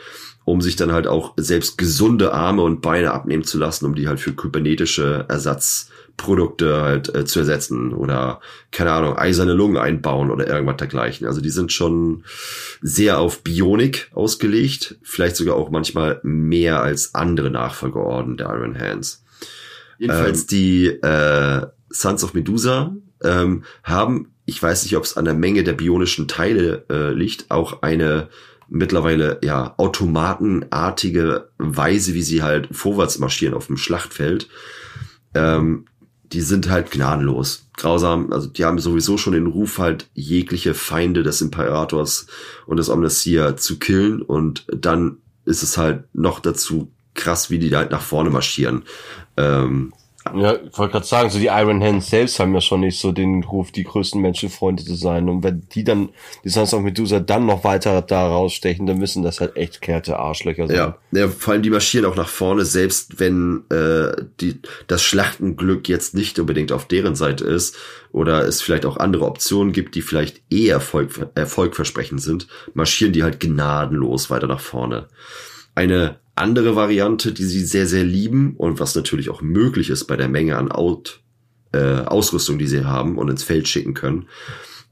um 0.45 0.61
sich 0.61 0.77
dann 0.77 0.93
halt 0.93 1.07
auch 1.07 1.33
selbst 1.37 1.79
gesunde 1.79 2.33
Arme 2.33 2.63
und 2.63 2.83
Beine 2.83 3.13
abnehmen 3.13 3.45
zu 3.45 3.59
lassen, 3.59 3.87
um 3.87 3.95
die 3.95 4.09
halt 4.09 4.21
für 4.21 4.35
kybernetische 4.35 5.25
Ersatzprodukte 5.29 6.83
halt 6.83 7.15
äh, 7.15 7.25
zu 7.25 7.41
ersetzen 7.41 7.95
oder 7.95 8.41
keine 8.71 8.93
Ahnung 8.93 9.17
eiserne 9.17 9.55
Lungen 9.55 9.79
einbauen 9.79 10.31
oder 10.31 10.47
irgendwas 10.47 10.77
dergleichen. 10.77 11.27
Also 11.27 11.41
die 11.41 11.51
sind 11.51 11.73
schon 11.73 12.25
sehr 12.83 13.19
auf 13.19 13.43
Bionik 13.43 14.11
ausgelegt, 14.15 14.97
vielleicht 15.03 15.37
sogar 15.37 15.57
auch 15.57 15.71
manchmal 15.71 16.21
mehr 16.23 16.81
als 16.81 17.15
andere 17.15 17.51
Nachfolgeorden 17.51 18.37
der 18.37 18.49
Iron 18.49 18.79
Hands. 18.79 19.23
Jedenfalls 19.99 20.47
die 20.47 20.87
äh, 20.87 21.67
Sons 21.89 22.25
of 22.25 22.35
Medusa 22.35 22.95
ähm, 23.23 23.65
haben, 23.83 24.33
ich 24.45 24.63
weiß 24.63 24.83
nicht, 24.83 24.97
ob 24.97 25.05
es 25.05 25.17
an 25.17 25.25
der 25.25 25.35
Menge 25.35 25.65
der 25.65 25.73
bionischen 25.73 26.29
Teile 26.29 26.85
äh, 26.91 27.13
liegt, 27.13 27.51
auch 27.51 27.83
eine 27.83 28.29
mittlerweile 28.75 29.39
ja 29.43 29.75
automatenartige 29.77 31.49
Weise, 31.59 32.15
wie 32.15 32.23
sie 32.23 32.43
halt 32.43 32.69
vorwärts 32.73 33.19
marschieren 33.19 33.55
auf 33.55 33.69
dem 33.69 33.77
Schlachtfeld. 33.77 34.49
Ähm, 35.35 35.87
die 36.33 36.41
sind 36.41 36.69
halt 36.69 36.91
gnadenlos, 36.91 37.69
grausam. 37.77 38.33
Also 38.33 38.49
die 38.49 38.65
haben 38.65 38.81
sowieso 38.81 39.17
schon 39.17 39.35
den 39.35 39.47
Ruf, 39.47 39.79
halt 39.79 40.09
jegliche 40.15 40.75
Feinde 40.75 41.23
des 41.23 41.41
Imperators 41.41 42.27
und 42.67 42.79
des 42.79 42.91
Omniscia 42.91 43.57
zu 43.57 43.79
killen. 43.79 44.21
Und 44.21 44.67
dann 44.73 45.19
ist 45.45 45.63
es 45.63 45.79
halt 45.79 46.05
noch 46.13 46.41
dazu 46.41 46.91
krass, 47.15 47.51
wie 47.51 47.61
die 47.61 47.75
halt 47.77 47.93
nach 47.93 48.03
vorne 48.03 48.31
marschieren. 48.31 48.83
Ähm, 49.37 49.93
Ja, 50.33 50.55
ich 50.55 50.79
wollte 50.79 50.93
gerade 50.93 51.07
sagen, 51.07 51.29
so 51.29 51.39
die 51.39 51.47
Iron 51.47 51.83
Hands 51.83 52.05
selbst 52.05 52.41
haben 52.41 52.55
ja 52.55 52.61
schon 52.63 52.81
nicht 52.81 52.99
so 52.99 53.13
den 53.13 53.45
Ruf, 53.45 53.73
die 53.73 53.85
größten 53.85 54.21
Menschenfreunde 54.21 54.83
zu 54.83 54.95
sein. 54.95 55.29
Und 55.29 55.45
wenn 55.45 55.69
die 55.69 55.85
dann, 55.85 56.09
die 56.45 56.49
Sons 56.49 56.73
of 56.73 56.81
Medusa 56.83 57.21
dann 57.21 57.45
noch 57.45 57.63
weiter 57.63 58.01
da 58.01 58.27
rausstechen, 58.27 58.87
dann 58.87 58.99
müssen 58.99 59.23
das 59.23 59.41
halt 59.41 59.57
echt 59.57 59.83
kehrte 59.83 60.19
Arschlöcher 60.19 60.67
sein. 60.67 60.77
Ja, 60.77 60.99
ja, 61.13 61.29
vor 61.29 61.53
allem 61.53 61.63
die 61.63 61.71
marschieren 61.71 62.07
auch 62.07 62.17
nach 62.17 62.29
vorne, 62.29 62.65
selbst 62.65 63.21
wenn 63.21 63.65
äh, 63.71 64.13
die, 64.41 64.61
das 64.87 65.03
Schlachtenglück 65.03 65.89
jetzt 65.91 66.15
nicht 66.15 66.39
unbedingt 66.39 66.73
auf 66.73 66.89
deren 66.89 67.17
Seite 67.17 67.45
ist 67.45 67.77
oder 68.11 68.47
es 68.49 68.63
vielleicht 68.63 68.87
auch 68.87 68.97
andere 68.97 69.27
Optionen 69.27 69.73
gibt, 69.75 69.95
die 69.95 70.03
vielleicht 70.03 70.41
eher 70.51 70.77
Erfolg, 70.77 71.29
erfolgversprechend 71.35 72.23
sind, 72.23 72.49
marschieren 72.73 73.13
die 73.13 73.23
halt 73.23 73.41
gnadenlos 73.41 74.31
weiter 74.31 74.47
nach 74.47 74.61
vorne. 74.61 75.07
Eine 75.75 76.19
andere 76.35 76.77
Variante, 76.77 77.33
die 77.33 77.45
sie 77.45 77.65
sehr, 77.65 77.87
sehr 77.87 78.05
lieben 78.05 78.55
und 78.57 78.81
was 78.81 78.95
natürlich 78.95 79.31
auch 79.31 79.43
möglich 79.43 79.91
ist 79.91 80.05
bei 80.05 80.17
der 80.17 80.29
Menge 80.29 80.57
an 80.57 80.71
Out, 80.71 81.21
äh, 81.73 82.01
Ausrüstung, 82.01 82.59
die 82.59 82.67
sie 82.67 82.85
haben 82.85 83.19
und 83.19 83.29
ins 83.29 83.43
Feld 83.43 83.69
schicken 83.69 83.95
können, 83.95 84.27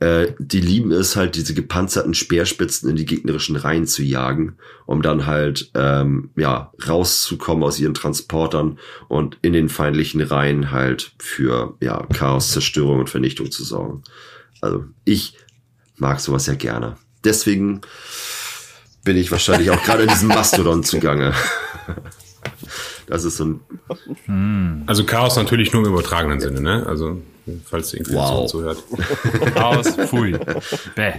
äh, 0.02 0.34
die 0.40 0.60
lieben 0.60 0.90
es 0.90 1.14
halt, 1.14 1.36
diese 1.36 1.54
gepanzerten 1.54 2.14
Speerspitzen 2.14 2.90
in 2.90 2.96
die 2.96 3.06
gegnerischen 3.06 3.54
Reihen 3.54 3.86
zu 3.86 4.02
jagen, 4.02 4.56
um 4.84 5.00
dann 5.00 5.26
halt 5.26 5.70
ähm, 5.74 6.30
ja 6.36 6.72
rauszukommen 6.88 7.62
aus 7.62 7.78
ihren 7.78 7.94
Transportern 7.94 8.80
und 9.08 9.38
in 9.42 9.52
den 9.52 9.68
feindlichen 9.68 10.20
Reihen 10.20 10.72
halt 10.72 11.12
für 11.18 11.76
ja 11.80 12.04
Chaos, 12.12 12.50
Zerstörung 12.50 12.98
und 12.98 13.10
Vernichtung 13.10 13.52
zu 13.52 13.62
sorgen. 13.62 14.02
Also 14.60 14.84
ich 15.04 15.36
mag 15.98 16.18
sowas 16.18 16.46
ja 16.46 16.54
gerne. 16.54 16.96
Deswegen 17.22 17.82
bin 19.04 19.16
ich 19.16 19.30
wahrscheinlich 19.30 19.70
auch 19.70 19.82
gerade 19.82 20.04
in 20.04 20.08
diesem 20.08 20.28
Mastodon 20.28 20.82
zugange. 20.84 21.34
Das 23.06 23.24
ist 23.24 23.36
so 23.36 23.44
ein 24.28 24.84
Also 24.86 25.04
Chaos 25.04 25.36
natürlich 25.36 25.72
nur 25.72 25.84
im 25.86 25.92
übertragenen 25.92 26.40
Sinne, 26.40 26.60
ne? 26.60 26.86
Also 26.86 27.20
falls 27.68 27.90
die 27.90 27.98
Inquisition 27.98 28.30
Wow. 28.36 28.50
zuhört. 28.50 28.82
Chaos, 29.54 29.88
pfui. 29.96 30.38
Bäh. 30.94 31.12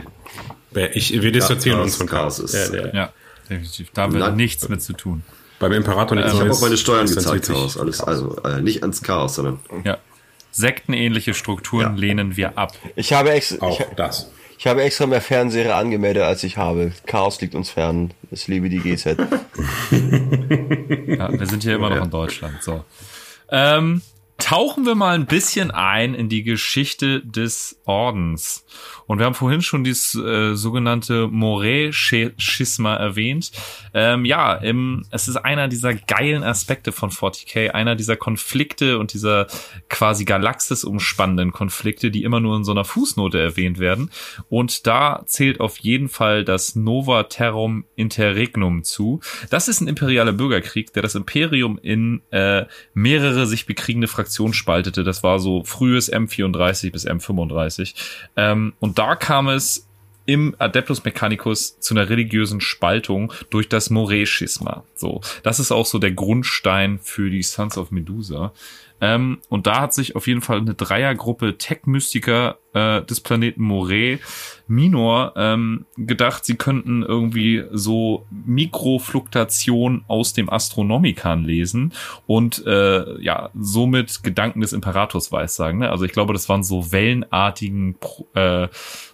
Bäh, 0.72 0.88
Ich, 0.94 1.12
wir 1.22 1.32
dissoziieren 1.32 1.80
Chaos- 1.80 1.88
uns 1.92 1.96
von 1.98 2.08
Chaos. 2.08 2.38
Chaos 2.38 2.54
ist- 2.54 2.74
Ja, 2.74 2.88
Ja, 2.94 3.14
definitiv. 3.50 3.90
Da 3.94 4.04
haben 4.04 4.14
wir 4.14 4.22
Nein. 4.22 4.36
nichts 4.38 4.68
mit 4.70 4.82
zu 4.82 4.94
tun. 4.94 5.24
Beim 5.60 5.72
Imperator 5.74 6.16
nichts 6.18 6.34
ich 6.34 6.40
habe 6.40 6.52
auch 6.52 6.62
meine 6.62 6.78
Steuern 6.78 7.06
gezahlt, 7.06 7.44
Chaos. 7.48 7.78
Alles, 7.78 8.02
also 8.02 8.38
äh, 8.44 8.62
nicht 8.62 8.82
ans 8.82 9.02
Chaos, 9.04 9.36
sondern 9.36 9.60
Ja. 9.84 9.98
Sektenähnliche 10.52 11.34
Strukturen 11.34 11.82
Ja. 11.96 12.00
lehnen 12.00 12.38
wir 12.38 12.58
ab. 12.58 12.74
Ich 12.96 13.14
habe 13.14 13.32
extra, 13.32 13.66
Auch 13.66 13.80
ich, 13.80 13.86
das. 13.96 14.30
Ich 14.64 14.68
habe 14.68 14.82
extra 14.82 15.07
mehr 15.07 15.20
Fernseher 15.20 15.76
angemeldet, 15.76 16.24
als 16.24 16.41
ich 16.45 16.55
habe. 16.55 16.93
Chaos 17.05 17.41
liegt 17.41 17.53
uns 17.53 17.70
fern. 17.70 18.14
Ich 18.32 18.47
liebe 18.47 18.70
die 18.70 18.80
GZ. 18.80 19.18
Ja, 21.18 21.32
wir 21.32 21.45
sind 21.45 21.64
hier 21.64 21.76
immer 21.76 21.89
noch 21.89 22.05
in 22.05 22.09
Deutschland. 22.09 22.64
So. 22.64 22.86
Ähm, 23.49 24.01
tauchen 24.54 24.86
wir 24.86 24.93
mal 24.93 25.16
ein 25.16 25.26
bisschen 25.26 25.72
ein 25.72 26.14
in 26.14 26.30
die 26.30 26.43
Geschichte 26.43 27.22
des 27.26 27.82
Ordens. 27.86 28.64
Und 29.08 29.18
wir 29.18 29.26
haben 29.26 29.34
vorhin 29.34 29.64
schon 29.64 29.84
dieses 29.84 30.14
äh, 30.14 30.54
sogenannte 30.54 31.28
Moray-Schisma 31.28 32.95
erwähnt. 32.95 33.51
Ähm, 33.95 34.26
ja, 34.26 34.54
im, 34.54 35.06
es 35.10 35.28
ist 35.28 35.38
einer 35.38 35.68
dieser 35.70 35.95
geilen 35.95 36.43
Aspekte 36.43 36.91
von 36.91 37.10
40k, 37.10 37.72
einer 37.72 37.95
dieser 37.95 38.16
Konflikte 38.16 38.99
und 38.99 39.14
dieser 39.14 39.47
quasi 39.89 40.24
Galaxis 40.24 40.84
umspannenden 40.84 41.51
Konflikte, 41.51 42.12
die 42.12 42.24
immer 42.24 42.39
nur 42.39 42.56
in 42.56 42.64
so 42.64 42.74
einer 42.74 42.86
Fußnote 42.86 43.39
erwähnt 43.39 43.80
werden. 43.80 44.12
Und 44.49 44.86
da 44.86 45.24
zählt 45.26 45.62
auf 45.62 45.80
jeden 45.80 46.10
Fall 46.10 46.45
das 46.45 46.76
Nova 46.76 47.24
Terrum 47.24 47.86
Interregnum 47.95 48.84
zu. 48.84 49.20
Das 49.49 49.68
ist 49.68 49.82
ein 49.82 49.88
imperialer 49.88 50.34
Bürgerkrieg, 50.34 50.93
der 50.93 51.01
das 51.01 51.16
Imperium 51.16 51.80
in 51.82 52.22
äh, 52.30 52.66
mehrere 52.93 53.47
sich 53.47 53.66
bekriegende 53.66 54.08
Fraktionen 54.08 54.43
spaltete. 54.52 55.06
Das 55.06 55.24
war 55.24 55.39
so 55.39 55.64
frühes 55.64 56.12
M34 56.12 56.91
bis 56.91 57.08
M35. 57.08 57.96
Ähm, 58.36 58.74
und 58.80 59.00
da 59.00 59.16
kam 59.16 59.48
es 59.48 59.88
im 60.26 60.56
Adeptus 60.58 61.04
Mechanicus 61.04 61.80
zu 61.80 61.94
einer 61.94 62.10
religiösen 62.10 62.62
Spaltung 62.62 63.34
durch 63.50 63.70
das 63.70 63.89
Moray-Schisma. 63.89 64.84
So, 64.96 65.22
das 65.44 65.60
ist 65.60 65.72
auch 65.72 65.86
so 65.86 66.00
der 66.00 66.12
Grundstein 66.12 67.00
für 67.00 67.30
die 67.30 67.44
Sons 67.44 67.78
of 67.78 67.91
Medusa. 67.91 68.54
Ähm, 69.02 69.39
und 69.50 69.68
da 69.68 69.82
hat 69.82 69.94
sich 69.94 70.16
auf 70.16 70.28
jeden 70.28 70.41
Fall 70.41 70.60
eine 70.60 70.76
Dreiergruppe 70.76 71.58
Tech-Mystiker 71.58 72.58
äh, 72.74 73.02
des 73.04 73.22
Planeten 73.22 73.64
Moray 73.64 74.20
Minor 74.68 75.34
ähm, 75.36 75.86
gedacht, 75.98 76.46
sie 76.46 76.56
könnten 76.56 77.04
irgendwie 77.04 77.64
so 77.72 78.26
Mikrofluktuation 78.32 80.06
aus 80.08 80.34
dem 80.34 80.50
Astronomikan 80.50 81.44
lesen 81.44 81.94
und 82.28 82.66
äh, 82.66 83.22
ja, 83.22 83.50
somit 83.54 84.24
Gedanken 84.24 84.62
des 84.62 84.72
Imperators 84.72 85.32
weissagen. 85.32 85.80
Ne? 85.80 85.90
Also 85.90 86.06
ich 86.06 86.14
glaube, 86.14 86.34
das 86.34 86.48
waren 86.48 86.64
so 86.64 86.92
wellenartigen 86.92 87.96
Pro 88.00 88.28
äh, 88.36 88.70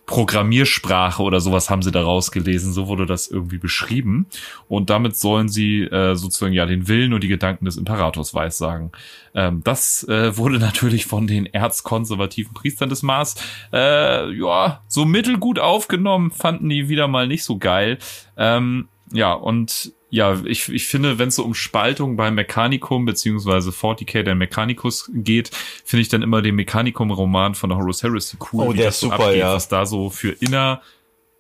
Programmiersprache 0.10 1.22
oder 1.22 1.40
sowas 1.40 1.70
haben 1.70 1.84
sie 1.84 1.92
da 1.92 2.02
rausgelesen. 2.02 2.74
So 2.74 2.88
wurde 2.88 3.06
das 3.06 3.28
irgendwie 3.28 3.60
beschrieben. 3.60 4.26
Und 4.68 4.90
damit 4.90 5.16
sollen 5.16 5.50
sie 5.50 5.84
äh, 5.84 6.16
sozusagen 6.16 6.54
ja 6.54 6.66
den 6.66 6.88
Willen 6.88 7.14
und 7.14 7.22
die 7.24 7.28
Gedanken 7.28 7.66
des 7.66 7.78
Imperators 7.78 8.34
weissagen. 8.34 8.92
Ähm, 9.36 9.62
das 9.64 10.04
äh, 10.06 10.36
wurde 10.38 10.58
natürlich 10.58 11.06
von 11.06 11.28
den 11.28 11.46
erzkonservativen 11.46 12.56
Priestern 12.56 12.90
des 12.90 13.04
Mars 13.04 13.36
äh, 13.74 14.32
ja 14.32 14.82
so 14.88 15.06
mittelgut 15.06 15.60
aufgenommen, 15.60 16.32
fanden 16.32 16.70
die 16.70 16.90
wieder 16.90 17.08
mal 17.08 17.28
nicht 17.28 17.44
so 17.44 17.58
geil. 17.58 17.98
Ähm, 18.38 18.90
ja, 19.12 19.34
und 19.34 19.94
ja, 20.12 20.40
ich, 20.46 20.70
ich 20.70 20.88
finde, 20.88 21.20
wenn 21.20 21.30
es 21.30 21.36
so 21.36 21.44
um 21.44 21.54
Spaltung 21.54 22.16
beim 22.16 22.36
Mechanicum 22.36 23.06
beziehungsweise 23.06 23.70
40k 23.70 24.24
der 24.24 24.36
Mechanicus 24.36 25.10
geht, 25.14 25.52
finde 25.86 26.02
ich 26.02 26.10
dann 26.10 26.24
immer 26.24 26.42
den 26.42 26.56
Mechanicum-Roman 26.56 27.54
von 27.54 27.76
Horus 27.76 28.02
Heresy 28.02 28.38
cool, 28.52 28.68
Oh, 28.68 28.74
wie 28.74 28.80
das 28.80 29.00
so 29.00 29.10
super, 29.10 29.26
abgeht, 29.26 29.40
ja. 29.40 29.54
was 29.54 29.68
da 29.68 29.86
so 29.86 30.10
für 30.10 30.32
inner, 30.32 30.82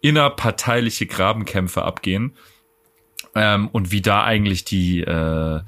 innerparteiliche 0.01 1.07
Grabenkämpfe 1.07 1.81
abgehen. 1.83 2.35
Ähm, 3.35 3.69
und 3.71 3.91
wie 3.91 4.01
da 4.01 4.23
eigentlich 4.23 4.65
die, 4.65 5.01
äh, 5.01 5.61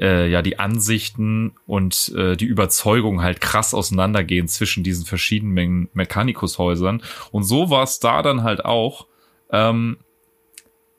äh, 0.00 0.28
ja, 0.28 0.42
die 0.42 0.58
Ansichten 0.58 1.54
und 1.66 2.12
äh, 2.16 2.36
die 2.36 2.46
Überzeugung 2.46 3.22
halt 3.22 3.40
krass 3.40 3.74
auseinandergehen 3.74 4.48
zwischen 4.48 4.82
diesen 4.82 5.06
verschiedenen 5.06 5.88
Mechanicus-Häusern. 5.92 7.02
Und 7.30 7.44
so 7.44 7.70
war 7.70 7.82
es 7.82 8.00
da 8.00 8.22
dann 8.22 8.42
halt 8.42 8.64
auch. 8.64 9.06
Ähm, 9.52 9.98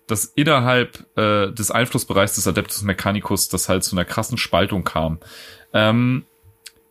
dass 0.08 0.26
innerhalb 0.26 1.06
äh, 1.18 1.52
des 1.54 1.72
Einflussbereichs 1.72 2.36
des 2.36 2.46
Adeptus 2.46 2.82
Mechanicus 2.84 3.48
das 3.48 3.70
halt 3.70 3.86
zu 3.86 3.96
einer 3.96 4.04
krassen 4.04 4.38
Spaltung 4.38 4.84
kam. 4.84 5.20
Ähm, 5.74 6.26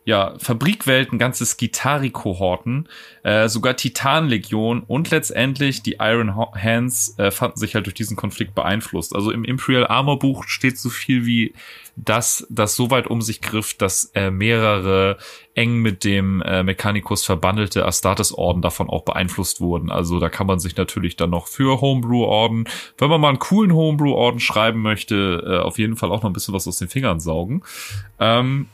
ja, 0.03 0.33
Fabrikwelten, 0.39 1.19
ganze 1.19 1.45
Skitari-Kohorten, 1.45 2.89
äh, 3.21 3.47
sogar 3.47 3.75
Titanlegion 3.75 4.81
und 4.81 5.11
letztendlich 5.11 5.83
die 5.83 5.97
Iron 5.99 6.35
Hands 6.35 7.19
äh, 7.19 7.29
fanden 7.29 7.59
sich 7.59 7.75
halt 7.75 7.85
durch 7.85 7.93
diesen 7.93 8.17
Konflikt 8.17 8.55
beeinflusst. 8.55 9.15
Also 9.15 9.29
im 9.29 9.43
Imperial 9.43 9.85
Armor 9.85 10.17
Buch 10.17 10.45
steht 10.45 10.79
so 10.79 10.89
viel 10.89 11.27
wie, 11.27 11.53
dass 11.95 12.47
das 12.49 12.75
so 12.75 12.89
weit 12.89 13.07
um 13.07 13.21
sich 13.21 13.41
griff, 13.41 13.73
dass 13.73 14.11
äh, 14.15 14.31
mehrere 14.31 15.17
eng 15.53 15.77
mit 15.77 16.03
dem 16.03 16.41
äh, 16.41 16.63
Mechanicus 16.63 17.25
verbandelte 17.25 17.85
Astartes-Orden 17.85 18.61
davon 18.61 18.89
auch 18.89 19.03
beeinflusst 19.03 19.59
wurden. 19.59 19.91
Also 19.91 20.19
da 20.19 20.29
kann 20.29 20.47
man 20.47 20.59
sich 20.59 20.77
natürlich 20.77 21.15
dann 21.17 21.29
noch 21.29 21.47
für 21.47 21.81
Homebrew-Orden, 21.81 22.65
wenn 22.97 23.09
man 23.09 23.21
mal 23.21 23.29
einen 23.29 23.39
coolen 23.39 23.73
Homebrew-Orden 23.73 24.39
schreiben 24.39 24.81
möchte, 24.81 25.43
äh, 25.45 25.57
auf 25.57 25.77
jeden 25.77 25.97
Fall 25.97 26.11
auch 26.11 26.23
noch 26.23 26.29
ein 26.29 26.33
bisschen 26.33 26.53
was 26.53 26.67
aus 26.67 26.77
den 26.77 26.87
Fingern 26.87 27.19
saugen. 27.19 27.63
Ähm, 28.19 28.67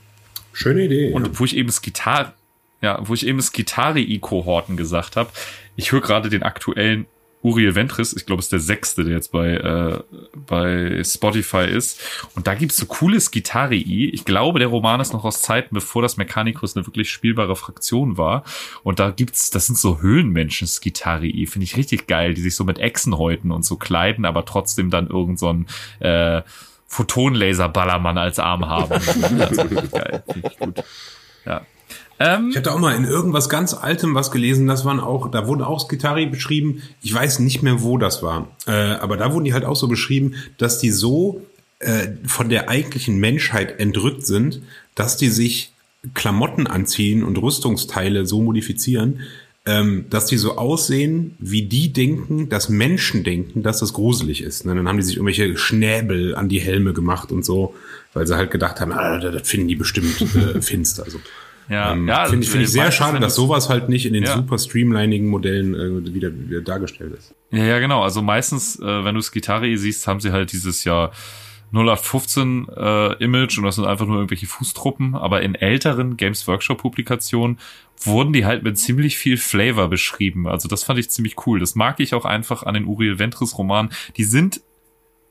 Schöne 0.54 0.86
Idee. 0.86 1.14
und 1.14 1.28
ja. 1.28 1.40
wo 1.40 1.46
ich 1.46 1.56
eben 1.56 1.72
Skitar, 1.72 2.34
ja, 2.82 3.00
wo 3.02 3.14
ich 3.14 3.26
eben 3.26 3.42
Skitari-Kohorten 3.42 4.78
gesagt 4.78 5.16
habe, 5.16 5.30
ich 5.76 5.92
höre 5.92 6.02
gerade 6.02 6.30
den 6.30 6.44
aktuellen 6.44 7.06
Uriel 7.44 7.76
Ventris, 7.76 8.14
ich 8.14 8.26
glaube, 8.26 8.40
es 8.40 8.48
ist 8.48 8.52
der 8.52 8.60
sechste, 8.60 9.04
der 9.04 9.14
jetzt 9.14 9.32
bei, 9.32 9.50
äh, 9.52 10.00
bei 10.34 11.04
Spotify 11.04 11.66
ist. 11.66 12.02
Und 12.36 12.48
da 12.48 12.56
gibt's 12.56 12.78
so 12.78 12.86
coole 12.88 13.20
Skitarii. 13.20 14.10
Ich 14.10 14.26
glaube, 14.26 14.60
der 14.60 14.68
Roman 14.70 15.00
ist 15.00 15.14
noch 15.14 15.24
aus 15.24 15.42
Zeiten, 15.42 15.74
bevor 15.74 16.02
das 16.02 16.18
Mechanicus 16.18 16.76
eine 16.76 16.86
wirklich 16.88 17.12
spielbare 17.12 17.56
Fraktion 17.56 18.18
war. 18.18 18.44
Und 18.84 19.00
da 19.00 19.12
gibt's, 19.12 19.50
das 19.52 19.68
sind 19.68 19.78
so 19.78 20.02
Höhlenmenschen 20.02 20.68
Skitarii. 20.68 21.46
Finde 21.46 21.64
ich 21.66 21.78
richtig 21.78 22.08
geil, 22.08 22.34
die 22.34 22.42
sich 22.42 22.56
so 22.56 22.64
mit 22.64 22.80
Echsen 22.80 23.18
häuten 23.18 23.52
und 23.52 23.64
so 23.64 23.78
kleiden, 23.78 24.26
aber 24.26 24.44
trotzdem 24.46 24.90
dann 24.90 25.08
irgend 25.08 25.40
so 25.40 25.54
ein, 25.54 25.68
äh, 26.00 26.42
Photonlaser-Ballermann 26.88 28.18
als 28.18 28.40
Arm 28.40 28.66
haben. 28.68 29.00
Also 29.40 29.62
richtig 29.64 29.92
geil. 29.92 30.24
Finde 30.26 30.50
ich 30.50 30.58
gut. 30.58 30.84
Ja. 31.46 31.62
Ähm, 32.20 32.50
Ich 32.50 32.58
hatte 32.58 32.74
auch 32.74 32.80
mal 32.80 32.96
in 32.96 33.06
irgendwas 33.06 33.50
ganz 33.50 33.74
Altem 33.74 34.16
was 34.16 34.32
gelesen, 34.32 34.68
das 34.68 34.86
waren 34.86 35.00
auch, 35.00 35.30
da 35.30 35.48
wurden 35.48 35.62
auch 35.62 35.80
Skitari 35.80 36.26
beschrieben, 36.26 36.82
ich 37.02 37.14
weiß 37.14 37.40
nicht 37.40 37.62
mehr, 37.62 37.82
wo 37.84 37.98
das 37.98 38.24
war, 38.24 38.48
äh, 38.66 38.72
aber 38.72 39.18
da 39.18 39.34
wurden 39.34 39.46
die 39.46 39.54
halt 39.54 39.66
auch 39.66 39.76
so 39.76 39.88
beschrieben, 39.88 40.34
dass 40.58 40.80
die 40.80 40.92
so 40.92 41.42
äh, 41.80 42.08
von 42.26 42.50
der 42.50 42.70
eigentlichen 42.70 43.18
Menschheit 43.18 43.80
entrückt 43.80 44.26
sind, 44.26 44.62
dass 44.96 45.18
die 45.18 45.30
sich 45.30 45.74
Klamotten 46.14 46.68
anziehen 46.68 47.24
und 47.24 47.38
Rüstungsteile 47.38 48.26
so 48.26 48.42
modifizieren, 48.42 49.22
ähm, 49.66 50.06
dass 50.10 50.26
die 50.26 50.38
so 50.38 50.58
aussehen, 50.58 51.36
wie 51.40 51.64
die 51.64 51.92
denken, 51.92 52.50
dass 52.50 52.70
Menschen 52.70 53.24
denken, 53.24 53.64
dass 53.64 53.80
das 53.80 53.94
gruselig 53.94 54.42
ist. 54.42 54.66
Ne? 54.66 54.74
Dann 54.74 54.88
haben 54.88 54.98
die 54.98 55.04
sich 55.04 55.18
irgendwelche 55.18 55.58
Schnäbel 55.58 56.36
an 56.36 56.48
die 56.48 56.60
Helme 56.60 56.94
gemacht 56.94 57.32
und 57.32 57.44
so, 57.44 57.76
weil 58.14 58.26
sie 58.26 58.38
halt 58.38 58.50
gedacht 58.50 58.80
haben, 58.80 58.94
ah, 58.94 59.20
das 59.20 59.48
finden 59.48 59.68
die 59.68 59.76
bestimmt 59.76 60.22
äh, 60.36 60.62
finster. 60.62 61.04
Also, 61.04 61.20
ja, 61.70 61.94
ähm, 61.94 62.08
ja, 62.08 62.26
finde 62.26 62.44
ich, 62.46 62.50
finde 62.50 62.66
ich 62.66 62.72
sehr 62.72 62.92
schade, 62.92 63.20
dass 63.20 63.36
sowas 63.36 63.70
halt 63.70 63.90
nicht 63.90 64.06
in 64.06 64.14
den 64.14 64.24
Ja. 64.24 64.36
super 64.36 64.58
streamlinigen 64.58 65.28
Modellen 65.28 65.74
äh, 65.76 66.14
wieder, 66.14 66.32
wieder 66.34 66.62
dargestellt 66.62 67.14
ist. 67.18 67.34
Ja, 67.52 67.64
ja, 67.64 67.80
genau. 67.80 68.04
Also 68.04 68.22
meistens, 68.22 68.80
äh, 68.80 69.04
wenn 69.06 69.16
du 69.16 69.22
Skitari 69.22 69.78
siehst, 69.78 70.08
haben 70.08 70.20
sie 70.20 70.32
halt 70.32 70.52
dieses 70.52 70.84
Jahr 70.84 71.12
0815 71.74 72.68
äh, 72.76 73.14
Image 73.24 73.58
und 73.58 73.66
das 73.66 73.76
sind 73.76 73.86
einfach 73.86 74.06
nur 74.06 74.16
irgendwelche 74.18 74.48
Fußtruppen. 74.48 75.16
Aber 75.16 75.42
in 75.42 75.56
älteren 75.56 76.16
Games 76.16 76.48
Workshop 76.48 76.78
Publikationen 76.78 77.60
wurden 78.00 78.32
die 78.32 78.46
halt 78.46 78.64
mit 78.64 78.78
ziemlich 78.78 79.18
viel 79.18 79.38
Flavor 79.38 79.90
beschrieben. 79.90 80.48
Also 80.48 80.68
das 80.70 80.84
fand 80.84 81.00
ich 81.00 81.10
ziemlich 81.10 81.36
cool. 81.46 81.60
Das 81.60 81.76
mag 81.76 82.00
ich 82.00 82.14
auch 82.14 82.26
einfach 82.26 82.64
an 82.64 82.74
den 82.76 82.86
Uriel 82.86 83.20
Ventris 83.20 83.58
Romanen. 83.58 83.92
Die 84.16 84.24
sind 84.24 84.62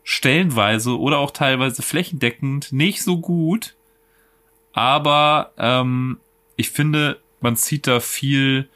stellenweise 0.05 0.99
oder 0.99 1.19
auch 1.19 1.31
teilweise 1.31 1.83
flächendeckend 1.83 2.73
nicht 2.73 3.03
so 3.03 3.19
gut, 3.21 3.75
aber 4.73 5.53
ähm, 5.59 6.19
ich 6.57 6.71
finde, 6.71 7.21
man 7.41 7.57
zieht 7.57 7.87
da 7.87 8.01
viel 8.01 8.69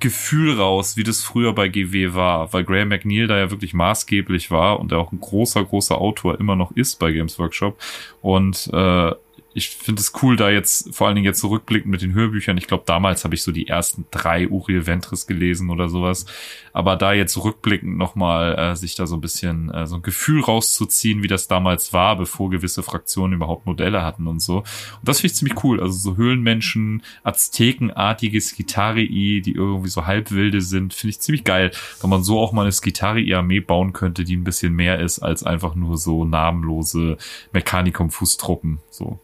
Gefühl 0.00 0.58
raus, 0.58 0.96
wie 0.96 1.04
das 1.04 1.22
früher 1.22 1.54
bei 1.54 1.68
GW 1.68 2.14
war, 2.14 2.52
weil 2.52 2.64
Graham 2.64 2.88
McNeil 2.88 3.26
da 3.26 3.38
ja 3.38 3.50
wirklich 3.50 3.74
maßgeblich 3.74 4.50
war 4.50 4.80
und 4.80 4.92
er 4.92 4.98
auch 4.98 5.12
ein 5.12 5.20
großer, 5.20 5.64
großer 5.64 5.98
Autor 5.98 6.38
immer 6.38 6.56
noch 6.56 6.72
ist 6.72 6.98
bei 6.98 7.12
Games 7.12 7.38
Workshop. 7.38 7.78
Und 8.20 8.68
äh, 8.72 9.12
ich 9.56 9.70
finde 9.70 10.00
es 10.00 10.12
cool, 10.20 10.34
da 10.36 10.50
jetzt, 10.50 10.92
vor 10.92 11.06
allen 11.06 11.14
Dingen 11.14 11.26
jetzt 11.26 11.38
zurückblickend 11.38 11.88
mit 11.88 12.02
den 12.02 12.12
Hörbüchern, 12.12 12.58
ich 12.58 12.66
glaube, 12.66 12.82
damals 12.86 13.22
habe 13.22 13.36
ich 13.36 13.44
so 13.44 13.52
die 13.52 13.68
ersten 13.68 14.04
drei 14.10 14.48
Uriel 14.48 14.88
Ventris 14.88 15.28
gelesen 15.28 15.70
oder 15.70 15.88
sowas. 15.88 16.26
Aber 16.72 16.96
da 16.96 17.12
jetzt 17.12 17.36
rückblickend 17.36 17.96
nochmal 17.96 18.58
äh, 18.58 18.74
sich 18.74 18.96
da 18.96 19.06
so 19.06 19.14
ein 19.14 19.20
bisschen 19.20 19.70
äh, 19.70 19.86
so 19.86 19.94
ein 19.94 20.02
Gefühl 20.02 20.42
rauszuziehen, 20.42 21.22
wie 21.22 21.28
das 21.28 21.46
damals 21.46 21.92
war, 21.92 22.16
bevor 22.16 22.50
gewisse 22.50 22.82
Fraktionen 22.82 23.34
überhaupt 23.34 23.64
Modelle 23.64 24.02
hatten 24.02 24.26
und 24.26 24.42
so. 24.42 24.58
Und 24.58 24.66
das 25.04 25.20
finde 25.20 25.32
ich 25.32 25.36
ziemlich 25.36 25.62
cool. 25.62 25.80
Also 25.80 25.96
so 25.96 26.16
Höhlenmenschen, 26.16 27.04
Aztekenartige 27.22 28.40
Skitarii, 28.40 29.40
die 29.40 29.52
irgendwie 29.52 29.88
so 29.88 30.04
halbwilde 30.04 30.62
sind, 30.62 30.94
finde 30.94 31.10
ich 31.10 31.20
ziemlich 31.20 31.44
geil, 31.44 31.70
wenn 32.00 32.10
man 32.10 32.24
so 32.24 32.40
auch 32.40 32.50
mal 32.50 32.62
eine 32.62 32.72
Skitarii-Armee 32.72 33.60
bauen 33.60 33.92
könnte, 33.92 34.24
die 34.24 34.36
ein 34.36 34.42
bisschen 34.42 34.74
mehr 34.74 34.98
ist 34.98 35.20
als 35.20 35.44
einfach 35.44 35.76
nur 35.76 35.96
so 35.96 36.24
namenlose 36.24 37.18
Mechanikum-Fußtruppen. 37.52 38.78
So. 38.90 39.20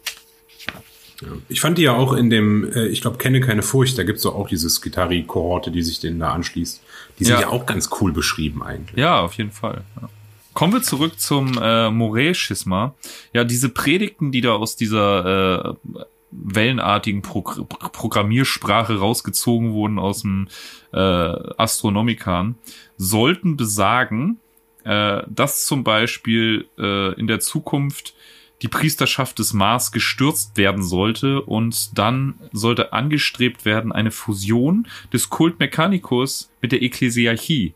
Ich 1.48 1.60
fand 1.60 1.78
die 1.78 1.82
ja 1.82 1.94
auch 1.94 2.12
in 2.12 2.30
dem, 2.30 2.70
äh, 2.72 2.86
ich 2.86 3.00
glaube, 3.00 3.18
Kenne 3.18 3.40
keine 3.40 3.62
Furcht, 3.62 3.98
da 3.98 4.02
gibt's 4.04 4.22
doch 4.22 4.34
auch 4.34 4.48
diese 4.48 4.68
Skitari-Kohorte, 4.68 5.70
die 5.70 5.82
sich 5.82 6.00
denen 6.00 6.20
da 6.20 6.32
anschließt. 6.32 6.82
Die 7.18 7.24
sind 7.24 7.34
Ja. 7.34 7.40
ja, 7.42 7.48
auch 7.48 7.66
ganz 7.66 7.90
cool 8.00 8.12
beschrieben 8.12 8.62
eigentlich. 8.62 8.98
Ja, 8.98 9.20
auf 9.20 9.34
jeden 9.34 9.52
Fall. 9.52 9.84
Ja. 10.00 10.08
Kommen 10.52 10.72
wir 10.72 10.82
zurück 10.82 11.20
zum 11.20 11.58
äh, 11.62 11.90
Moray-Schisma. 11.90 12.94
Ja, 13.32 13.44
diese 13.44 13.68
Predigten, 13.68 14.32
die 14.32 14.40
da 14.40 14.52
aus 14.52 14.76
dieser 14.76 15.74
äh, 15.86 15.94
wellenartigen 16.30 17.22
Pro 17.22 17.42
Programmiersprache 17.42 18.98
rausgezogen 18.98 19.72
wurden 19.72 19.98
aus 19.98 20.22
dem 20.22 20.48
äh, 20.92 20.98
Astronomikan, 20.98 22.56
sollten 22.96 23.56
besagen, 23.56 24.38
äh, 24.84 25.22
dass 25.28 25.66
zum 25.66 25.84
Beispiel 25.84 26.66
äh, 26.78 27.14
in 27.14 27.26
der 27.26 27.40
Zukunft 27.40 28.14
die 28.62 28.68
Priesterschaft 28.68 29.38
des 29.38 29.52
Mars 29.52 29.92
gestürzt 29.92 30.56
werden 30.56 30.82
sollte 30.82 31.40
und 31.42 31.98
dann 31.98 32.34
sollte 32.52 32.92
angestrebt 32.92 33.64
werden 33.64 33.92
eine 33.92 34.10
Fusion 34.10 34.86
des 35.12 35.30
Kult 35.30 35.58
Mechanicus 35.58 36.50
mit 36.60 36.72
der 36.72 36.82
Ekklesiarchie. 36.82 37.74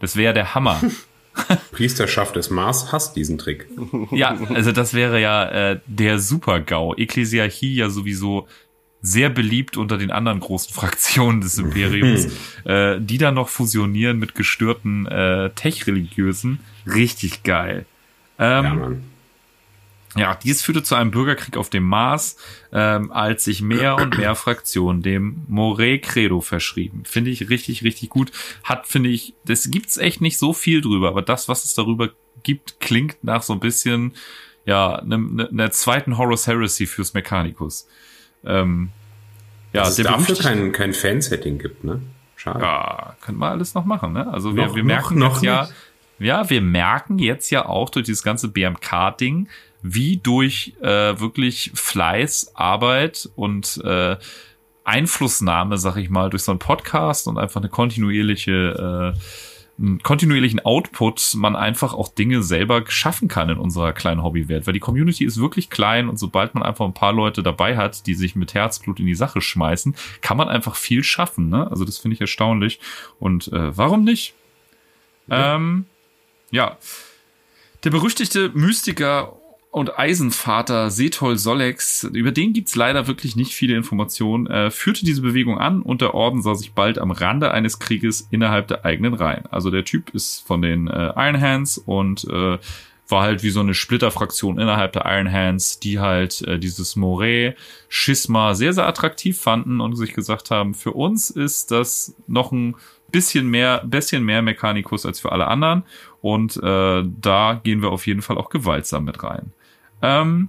Das 0.00 0.16
wäre 0.16 0.34
der 0.34 0.54
Hammer. 0.54 0.80
Priesterschaft 1.72 2.36
des 2.36 2.50
Mars 2.50 2.92
hasst 2.92 3.16
diesen 3.16 3.38
Trick. 3.38 3.66
ja, 4.12 4.38
also 4.54 4.70
das 4.70 4.94
wäre 4.94 5.20
ja 5.20 5.72
äh, 5.72 5.80
der 5.86 6.20
Super-GAU. 6.20 6.94
Ekklesiarchie 6.94 7.74
ja 7.74 7.90
sowieso 7.90 8.46
sehr 9.02 9.30
beliebt 9.30 9.76
unter 9.76 9.98
den 9.98 10.12
anderen 10.12 10.38
großen 10.40 10.72
Fraktionen 10.74 11.40
des 11.40 11.58
Imperiums, 11.58 12.28
äh, 12.64 13.00
die 13.00 13.18
dann 13.18 13.34
noch 13.34 13.48
fusionieren 13.48 14.18
mit 14.18 14.36
gestörten 14.36 15.06
äh, 15.06 15.50
Tech-Religiösen. 15.50 16.60
Richtig 16.86 17.42
geil. 17.42 17.84
Ähm, 18.38 18.64
Ja, 18.64 18.74
Mann. 18.74 19.13
Ja, 20.16 20.34
dies 20.36 20.62
führte 20.62 20.82
zu 20.82 20.94
einem 20.94 21.10
Bürgerkrieg 21.10 21.56
auf 21.56 21.70
dem 21.70 21.84
Mars, 21.84 22.36
ähm, 22.72 23.10
als 23.10 23.44
sich 23.44 23.62
mehr 23.62 23.96
und 23.96 24.16
mehr 24.16 24.34
Fraktionen 24.36 25.02
dem 25.02 25.42
Moray-Credo 25.48 26.40
verschrieben. 26.40 27.02
Finde 27.04 27.30
ich 27.30 27.48
richtig, 27.50 27.82
richtig 27.82 28.10
gut. 28.10 28.30
Hat, 28.62 28.86
finde 28.86 29.10
ich, 29.10 29.34
das 29.44 29.70
gibt's 29.70 29.96
echt 29.96 30.20
nicht 30.20 30.38
so 30.38 30.52
viel 30.52 30.80
drüber, 30.80 31.08
aber 31.08 31.22
das, 31.22 31.48
was 31.48 31.64
es 31.64 31.74
darüber 31.74 32.10
gibt, 32.42 32.80
klingt 32.80 33.22
nach 33.22 33.42
so 33.42 33.52
ein 33.52 33.60
bisschen, 33.60 34.12
ja, 34.66 34.96
einer 34.96 35.18
ne, 35.18 35.48
ne 35.50 35.70
zweiten 35.70 36.16
Horus 36.16 36.46
Heresy 36.46 36.86
fürs 36.86 37.14
Mechanicus. 37.14 37.88
Ähm, 38.44 38.90
ja, 39.72 39.82
Dass 39.82 39.98
es 39.98 40.06
dafür 40.06 40.36
kein, 40.36 40.70
kein 40.70 40.94
Fansetting 40.94 41.58
gibt, 41.58 41.82
ne? 41.82 42.00
Schade. 42.36 42.60
Ja, 42.60 43.16
können 43.20 43.38
wir 43.38 43.48
alles 43.48 43.74
noch 43.74 43.84
machen, 43.84 44.12
ne? 44.12 44.32
Also 44.32 44.54
wir, 44.54 44.66
noch, 44.66 44.76
wir 44.76 44.84
merken 44.84 45.18
noch, 45.18 45.36
noch 45.36 45.42
ja, 45.42 45.68
ja, 46.18 46.48
wir 46.48 46.60
merken 46.60 47.18
jetzt 47.18 47.50
ja 47.50 47.66
auch 47.66 47.90
durch 47.90 48.06
dieses 48.06 48.22
ganze 48.22 48.48
BMK-Ding, 48.48 49.48
wie 49.86 50.16
durch 50.16 50.72
äh, 50.80 51.20
wirklich 51.20 51.70
Fleiß, 51.74 52.52
Arbeit 52.54 53.28
und 53.36 53.82
äh, 53.84 54.16
Einflussnahme, 54.82 55.76
sag 55.76 55.96
ich 55.96 56.08
mal, 56.08 56.30
durch 56.30 56.42
so 56.42 56.52
einen 56.52 56.58
Podcast 56.58 57.28
und 57.28 57.36
einfach 57.36 57.60
eine 57.60 57.68
kontinuierliche 57.68 59.14
äh, 59.14 59.20
einen 59.76 60.02
kontinuierlichen 60.02 60.60
Output 60.60 61.34
man 61.34 61.56
einfach 61.56 61.94
auch 61.94 62.08
Dinge 62.08 62.42
selber 62.42 62.84
schaffen 62.88 63.26
kann 63.26 63.50
in 63.50 63.58
unserer 63.58 63.92
kleinen 63.92 64.22
Hobbywelt, 64.22 64.66
weil 64.66 64.72
die 64.72 64.80
Community 64.80 65.24
ist 65.24 65.40
wirklich 65.40 65.68
klein 65.68 66.08
und 66.08 66.16
sobald 66.16 66.54
man 66.54 66.62
einfach 66.62 66.84
ein 66.84 66.94
paar 66.94 67.12
Leute 67.12 67.42
dabei 67.42 67.76
hat, 67.76 68.06
die 68.06 68.14
sich 68.14 68.36
mit 68.36 68.54
Herzblut 68.54 69.00
in 69.00 69.06
die 69.06 69.16
Sache 69.16 69.40
schmeißen, 69.40 69.96
kann 70.20 70.36
man 70.36 70.48
einfach 70.48 70.76
viel 70.76 71.02
schaffen. 71.02 71.48
Ne? 71.48 71.68
Also 71.70 71.84
das 71.84 71.98
finde 71.98 72.14
ich 72.14 72.20
erstaunlich 72.20 72.78
und 73.18 73.48
äh, 73.48 73.76
warum 73.76 74.04
nicht? 74.04 74.34
Ja. 75.26 75.56
Ähm, 75.56 75.86
ja, 76.52 76.78
der 77.82 77.90
berüchtigte 77.90 78.50
Mystiker 78.54 79.36
und 79.74 79.98
Eisenvater 79.98 80.88
Setol 80.88 81.36
Solex, 81.36 82.04
über 82.04 82.30
den 82.30 82.52
gibt's 82.52 82.76
leider 82.76 83.08
wirklich 83.08 83.34
nicht 83.34 83.54
viele 83.54 83.74
Informationen, 83.74 84.46
äh, 84.46 84.70
führte 84.70 85.04
diese 85.04 85.20
Bewegung 85.20 85.58
an 85.58 85.82
und 85.82 86.00
der 86.00 86.14
Orden 86.14 86.42
sah 86.42 86.54
sich 86.54 86.74
bald 86.74 86.96
am 86.96 87.10
Rande 87.10 87.50
eines 87.50 87.80
Krieges 87.80 88.28
innerhalb 88.30 88.68
der 88.68 88.84
eigenen 88.84 89.14
Reihen. 89.14 89.46
Also 89.50 89.72
der 89.72 89.84
Typ 89.84 90.10
ist 90.10 90.46
von 90.46 90.62
den 90.62 90.86
äh, 90.86 91.12
Iron 91.16 91.40
Hands 91.40 91.76
und 91.78 92.22
äh, 92.22 92.58
war 93.08 93.22
halt 93.22 93.42
wie 93.42 93.50
so 93.50 93.58
eine 93.58 93.74
Splitterfraktion 93.74 94.60
innerhalb 94.60 94.92
der 94.92 95.06
Iron 95.06 95.32
Hands, 95.32 95.80
die 95.80 95.98
halt 95.98 96.42
äh, 96.42 96.60
dieses 96.60 96.94
Moray-Schisma 96.94 98.54
sehr, 98.54 98.74
sehr 98.74 98.86
attraktiv 98.86 99.40
fanden 99.40 99.80
und 99.80 99.96
sich 99.96 100.14
gesagt 100.14 100.52
haben, 100.52 100.74
für 100.74 100.92
uns 100.92 101.30
ist 101.30 101.72
das 101.72 102.14
noch 102.28 102.52
ein 102.52 102.76
bisschen 103.10 103.48
mehr, 103.48 103.82
bisschen 103.84 104.22
mehr 104.22 104.40
Mechanikus 104.40 105.04
als 105.04 105.18
für 105.18 105.32
alle 105.32 105.48
anderen. 105.48 105.82
Und 106.20 106.58
äh, 106.58 107.02
da 107.20 107.60
gehen 107.64 107.82
wir 107.82 107.90
auf 107.90 108.06
jeden 108.06 108.22
Fall 108.22 108.38
auch 108.38 108.50
gewaltsam 108.50 109.04
mit 109.04 109.20
rein. 109.24 109.52
Ähm, 110.04 110.48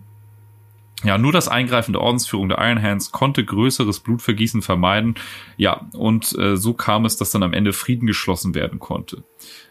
ja, 1.03 1.17
nur 1.17 1.31
das 1.31 1.47
Eingreifen 1.47 1.93
der 1.93 2.01
Ordensführung 2.01 2.49
der 2.49 2.57
Iron 2.59 2.81
Hands 2.81 3.11
konnte 3.11 3.43
größeres 3.43 3.99
Blutvergießen 3.99 4.61
vermeiden. 4.61 5.15
Ja, 5.57 5.87
und 5.93 6.37
äh, 6.37 6.57
so 6.57 6.73
kam 6.73 7.05
es, 7.05 7.17
dass 7.17 7.31
dann 7.31 7.43
am 7.43 7.53
Ende 7.53 7.73
Frieden 7.73 8.07
geschlossen 8.07 8.55
werden 8.55 8.79
konnte. 8.79 9.23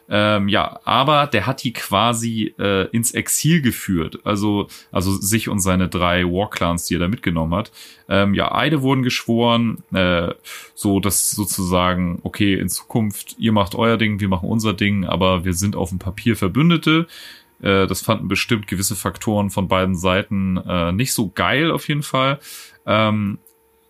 Ähm, 0.09 0.49
ja, 0.49 0.81
aber 0.85 1.27
der 1.27 1.47
hat 1.47 1.65
die 1.65 1.73
quasi 1.73 2.55
äh, 2.59 2.89
ins 2.91 3.13
Exil 3.13 3.63
geführt, 3.63 4.19
also 4.25 4.69
also 4.93 5.13
sich 5.13 5.49
und 5.49 5.61
seine 5.61 5.89
drei 5.89 6.25
Warclans, 6.25 6.85
die 6.85 6.97
er 6.97 7.01
da 7.01 7.09
mitgenommen 7.09 7.55
hat. 7.55 7.73
Ähm, 8.09 8.35
ja, 8.35 8.55
Eide 8.55 8.83
wurden 8.83 9.03
geschworen, 9.03 9.83
äh, 9.95 10.35
so 10.75 11.01
dass 11.01 11.31
sozusagen 11.31 12.21
okay 12.23 12.55
in 12.55 12.69
Zukunft 12.69 13.37
ihr 13.39 13.53
macht 13.53 13.75
euer 13.75 13.97
Ding, 13.97 14.21
wir 14.21 14.29
machen 14.29 14.49
unser 14.49 14.75
Ding, 14.75 15.07
aber 15.07 15.47
wir 15.47 15.55
sind 15.55 15.75
auf 15.75 15.89
dem 15.89 15.99
Papier 15.99 16.37
Verbündete. 16.37 17.07
Äh, 17.61 17.87
das 17.87 18.03
fanden 18.03 18.29
bestimmt 18.29 18.67
gewisse 18.67 18.97
Faktoren 18.97 19.51
von 19.51 19.69
beiden 19.69 19.97
Seiten 19.97 20.57
äh, 20.57 20.93
nicht 20.93 21.13
so 21.13 21.31
geil 21.31 21.71
auf 21.71 21.89
jeden 21.89 22.03
Fall. 22.03 22.39
Ähm, 22.87 23.39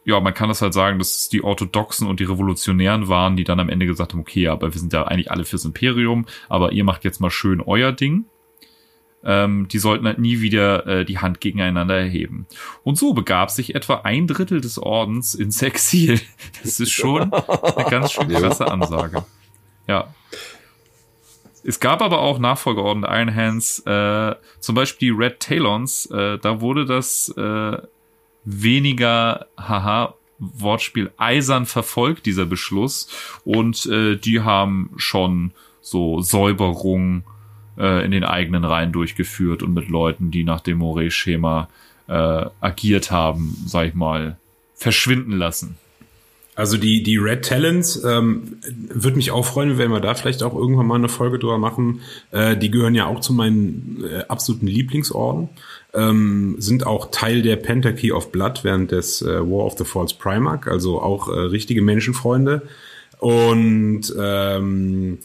ja, 0.05 0.21
man 0.21 0.35
kann 0.35 0.49
das 0.49 0.61
halt 0.61 0.75
sagen, 0.75 0.99
dass 0.99 1.17
es 1.17 1.29
die 1.31 1.43
Orthodoxen 1.43 2.07
und 2.07 2.21
die 2.21 2.25
Revolutionären 2.25 3.09
waren, 3.09 3.37
die 3.37 3.45
dann 3.45 3.61
am 3.61 3.71
Ende 3.71 3.87
gesagt 3.87 4.13
haben, 4.13 4.21
okay, 4.21 4.49
aber 4.49 4.73
wir 4.73 4.79
sind 4.79 4.93
ja 4.93 5.05
eigentlich 5.05 5.31
alle 5.31 5.45
fürs 5.45 5.65
Imperium, 5.65 6.27
aber 6.49 6.73
ihr 6.73 6.85
macht 6.85 7.05
jetzt 7.05 7.21
mal 7.21 7.31
schön 7.31 7.61
euer 7.61 7.93
Ding. 7.93 8.27
Ähm, 9.27 9.69
die 9.69 9.79
sollten 9.79 10.07
halt 10.07 10.19
nie 10.19 10.43
wieder 10.43 10.87
äh, 10.87 11.05
die 11.07 11.19
Hand 11.19 11.41
gegeneinander 11.41 11.97
erheben. 11.97 12.47
Und 12.83 12.99
so 12.99 13.15
begab 13.15 13.51
sich 13.51 13.75
etwa 13.75 14.03
ein 14.05 14.27
Drittel 14.27 14.61
des 14.61 14.79
Ordens 14.79 15.35
ins 15.35 15.63
Exil. 15.63 16.21
Das 16.63 16.79
ist 16.81 16.93
schon 16.93 17.33
eine 17.33 17.91
ganz 17.91 18.13
schön 18.13 18.29
krasse 18.29 18.71
Ansage. 18.71 19.25
Ja. 19.87 20.15
Es 21.67 21.81
gab 21.81 22.03
aber 22.03 22.21
auch 22.21 22.39
Nachfolgeorden 22.39 23.03
der 23.03 23.11
Iron 23.13 23.35
Hands, 23.35 23.79
äh, 23.87 24.35
zum 24.61 24.75
Beispiel 24.75 25.13
die 25.13 25.19
Red 25.19 25.41
Talons, 25.41 26.07
äh, 26.07 26.39
da 26.39 26.61
wurde 26.61 26.85
das 26.85 27.31
äh, 27.37 27.79
weniger, 28.45 29.47
haha, 29.57 30.15
Wortspiel 30.39 31.11
eisern 31.17 31.65
verfolgt, 31.65 32.27
dieser 32.27 32.45
Beschluss. 32.45 33.09
Und 33.45 33.87
äh, 33.87 34.17
die 34.17 34.43
haben 34.43 34.91
schon 34.97 35.53
so 35.81 36.21
Säuberung 36.21 37.25
äh, 37.79 38.05
in 38.05 38.11
den 38.11 38.25
eigenen 38.25 38.65
Reihen 38.65 38.93
durchgeführt 38.93 39.63
und 39.63 39.75
mit 39.75 39.89
Leuten, 39.89 40.31
die 40.31 40.45
nach 40.45 40.61
dem 40.61 40.79
Moray-Schema 40.79 41.69
äh, 42.09 42.47
agiert 42.61 43.11
haben, 43.11 43.57
sag 43.67 43.89
ich 43.89 43.95
mal, 43.95 44.37
verschwinden 44.75 45.33
lassen. 45.33 45.79
Also 46.57 46.77
die, 46.77 47.03
die 47.03 47.17
Red 47.17 47.45
Talents, 47.45 48.03
ähm, 48.05 48.59
würde 48.89 49.17
mich 49.17 49.31
auch 49.33 49.45
freuen, 49.45 49.77
wenn 49.77 49.91
wir 49.91 50.01
da 50.01 50.15
vielleicht 50.15 50.43
auch 50.43 50.55
irgendwann 50.55 50.87
mal 50.87 50.95
eine 50.97 51.09
Folge 51.09 51.39
drüber 51.39 51.59
machen. 51.59 52.01
Äh, 52.31 52.57
die 52.57 52.71
gehören 52.71 52.95
ja 52.95 53.07
auch 53.07 53.21
zu 53.21 53.33
meinen 53.33 54.05
äh, 54.05 54.23
absoluten 54.29 54.67
Lieblingsorden. 54.67 55.49
Ähm, 55.93 56.57
sind 56.59 56.87
auch 56.87 57.11
Teil 57.11 57.43
der 57.43 57.57
Pentarchy 57.57 58.13
of 58.13 58.31
Blood 58.31 58.63
während 58.63 58.93
des 58.93 59.23
äh, 59.23 59.41
War 59.41 59.65
of 59.65 59.77
the 59.79 59.85
False 59.85 60.15
Primarch, 60.17 60.67
also 60.67 61.01
auch 61.03 61.29
äh, 61.29 61.33
richtige 61.33 61.83
Menschenfreunde. 61.83 62.63
Und 63.19 64.15
ähm, 64.19 65.19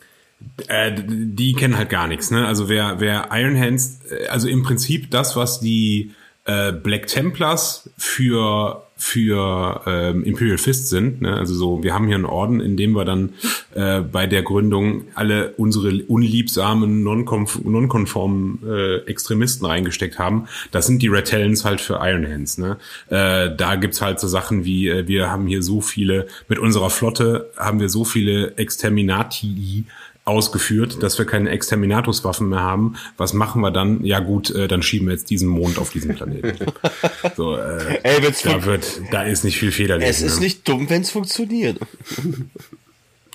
äh, 0.67 0.91
die 1.05 1.53
kennen 1.53 1.77
halt 1.77 1.89
gar 1.89 2.07
nichts. 2.07 2.31
Ne? 2.31 2.47
Also 2.47 2.69
wer, 2.69 2.99
wer 2.99 3.29
Iron 3.33 3.59
Hands, 3.59 3.99
äh, 4.09 4.27
also 4.27 4.47
im 4.47 4.63
Prinzip 4.63 5.11
das, 5.11 5.35
was 5.35 5.59
die 5.59 6.11
äh, 6.45 6.71
Black 6.71 7.07
Templars 7.07 7.89
für 7.97 8.83
für 8.99 9.81
ähm, 9.87 10.23
Imperial 10.23 10.57
Fist 10.57 10.89
sind. 10.89 11.21
Ne? 11.21 11.33
Also 11.35 11.55
so, 11.55 11.83
wir 11.83 11.93
haben 11.93 12.07
hier 12.07 12.15
einen 12.15 12.25
Orden, 12.25 12.59
in 12.59 12.75
dem 12.75 12.91
wir 12.91 13.05
dann 13.05 13.33
äh, 13.73 14.01
bei 14.01 14.27
der 14.27 14.43
Gründung 14.43 15.05
alle 15.15 15.53
unsere 15.55 16.03
unliebsamen, 16.03 17.01
nonkonformen 17.01 18.59
äh, 18.67 18.97
Extremisten 19.05 19.65
reingesteckt 19.65 20.19
haben. 20.19 20.47
Das 20.71 20.85
sind 20.85 21.01
die 21.01 21.07
Red 21.07 21.31
halt 21.31 21.79
für 21.79 21.99
Iron 22.01 22.27
Hands. 22.27 22.57
Ne? 22.57 22.77
Äh, 23.07 23.55
da 23.55 23.75
gibt's 23.75 24.01
halt 24.01 24.19
so 24.19 24.27
Sachen 24.27 24.65
wie, 24.65 24.89
äh, 24.89 25.07
wir 25.07 25.31
haben 25.31 25.47
hier 25.47 25.63
so 25.63 25.79
viele, 25.79 26.27
mit 26.49 26.59
unserer 26.59 26.89
Flotte 26.89 27.49
haben 27.55 27.79
wir 27.79 27.87
so 27.87 28.03
viele 28.03 28.57
Exterminati 28.57 29.85
ausgeführt, 30.29 31.03
dass 31.03 31.17
wir 31.17 31.25
keine 31.25 31.49
Exterminatuswaffen 31.49 32.49
mehr 32.49 32.61
haben. 32.61 32.95
Was 33.17 33.33
machen 33.33 33.61
wir 33.61 33.71
dann? 33.71 34.05
Ja 34.05 34.19
gut, 34.19 34.49
äh, 34.51 34.67
dann 34.67 34.81
schieben 34.81 35.07
wir 35.07 35.13
jetzt 35.13 35.29
diesen 35.29 35.49
Mond 35.49 35.77
auf 35.77 35.89
diesen 35.89 36.15
Planeten. 36.15 36.53
so, 37.35 37.57
äh, 37.57 37.99
Ey, 38.03 38.21
da 38.43 38.65
wird, 38.65 39.01
da 39.11 39.23
ist 39.23 39.43
nicht 39.43 39.57
viel 39.57 39.71
Fehler. 39.71 39.99
Es 39.99 40.21
ist 40.21 40.35
ne? 40.35 40.45
nicht 40.45 40.67
dumm, 40.67 40.89
wenn 40.89 41.01
es 41.01 41.11
funktioniert. 41.11 41.77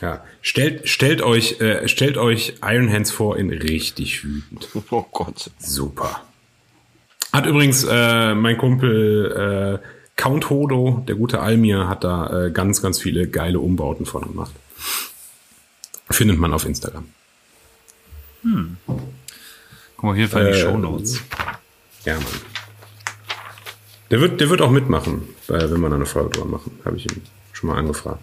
ja, 0.01 0.25
stellt, 0.41 0.89
stellt 0.89 1.21
euch, 1.21 1.61
äh, 1.61 1.87
stellt 1.89 2.17
euch 2.17 2.55
Iron 2.63 2.91
Hands 2.91 3.11
vor 3.11 3.37
in 3.37 3.51
richtig 3.51 4.25
wütend. 4.25 4.69
Oh 4.91 5.05
Gott. 5.13 5.51
Super. 5.59 6.23
Hat 7.33 7.47
übrigens 7.47 7.85
äh, 7.85 8.35
mein 8.35 8.57
Kumpel 8.57 9.81
äh, 9.83 9.87
Count 10.17 10.51
Hodo, 10.51 11.03
der 11.09 11.17
gute 11.17 11.41
Almir, 11.41 11.89
hat 11.89 12.05
da 12.05 12.47
äh, 12.47 12.51
ganz, 12.51 12.81
ganz 12.81 13.01
viele 13.01 13.27
geile 13.27 13.59
Umbauten 13.59 14.07
von 14.07 14.23
gemacht. 14.23 14.53
Findet 16.15 16.39
man 16.39 16.53
auf 16.53 16.65
Instagram. 16.65 17.07
Hm. 18.43 18.77
Guck 18.87 20.05
mal, 20.05 20.15
hier 20.15 20.29
für 20.29 20.49
äh, 20.49 20.53
die 20.53 20.61
Show 20.61 20.79
Notes. 20.79 21.21
Ja, 22.05 22.15
Mann. 22.15 22.25
Der 24.13 24.21
wird, 24.21 24.41
der 24.41 24.49
wird 24.49 24.63
auch 24.63 24.71
mitmachen, 24.71 25.23
wenn 25.49 25.81
wir 25.81 25.93
eine 25.93 26.07
Folge 26.07 26.31
drüber 26.31 26.47
machen. 26.47 26.79
Habe 26.85 26.99
ich 26.99 27.07
ihn 27.07 27.23
schon 27.53 27.69
mal 27.69 27.79
angefragt. 27.79 28.21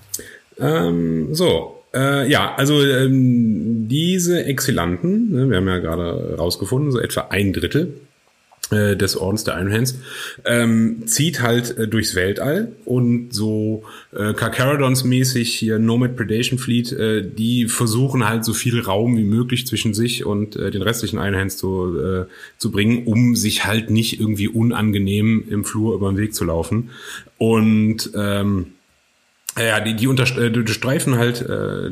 Ähm, 0.58 1.36
so, 1.36 1.84
äh, 1.94 2.30
ja, 2.32 2.56
also 2.56 2.82
ähm, 2.82 3.90
diese 3.90 4.46
Exilanten, 4.46 5.32
ne, 5.32 5.50
wir 5.50 5.58
haben 5.58 5.68
ja 5.68 5.80
gerade 5.80 6.36
rausgefunden, 6.38 6.94
so 6.94 7.00
etwa 7.00 7.28
ein 7.30 7.52
Drittel 7.52 8.00
des 8.72 9.18
Ordens 9.18 9.44
der 9.44 9.58
Iron 9.58 9.72
Hands, 9.72 9.96
ähm, 10.46 11.04
zieht 11.06 11.42
halt 11.42 11.78
äh, 11.78 11.88
durchs 11.88 12.16
Weltall 12.16 12.72
und 12.86 13.34
so 13.34 13.84
äh, 14.12 14.34
Carcharodons 14.34 15.04
mäßig 15.04 15.54
hier 15.54 15.80
Nomad 15.80 16.16
Predation 16.16 16.58
Fleet, 16.58 16.92
äh, 16.94 17.24
die 17.24 17.68
versuchen 17.68 18.28
halt 18.28 18.46
so 18.46 18.54
viel 18.54 18.80
Raum 18.80 19.18
wie 19.18 19.24
möglich 19.24 19.68
zwischen 19.68 19.94
sich 19.94 20.26
und 20.26 20.56
äh, 20.56 20.72
den 20.72 20.82
restlichen 20.82 21.18
Iron 21.18 21.36
Hands 21.36 21.56
zu, 21.56 22.00
äh, 22.00 22.26
zu 22.58 22.72
bringen, 22.72 23.06
um 23.06 23.36
sich 23.36 23.66
halt 23.66 23.90
nicht 23.90 24.20
irgendwie 24.20 24.48
unangenehm 24.48 25.44
im 25.50 25.66
Flur 25.66 25.96
über 25.96 26.12
den 26.12 26.18
Weg 26.18 26.34
zu 26.34 26.46
laufen. 26.46 26.90
Und 27.38 28.12
ähm, 28.16 28.68
Ja, 29.60 29.82
die, 29.82 29.96
die 29.96 30.08
unterstreifen 30.08 31.18
halt 31.18 31.42
äh, 31.42 31.88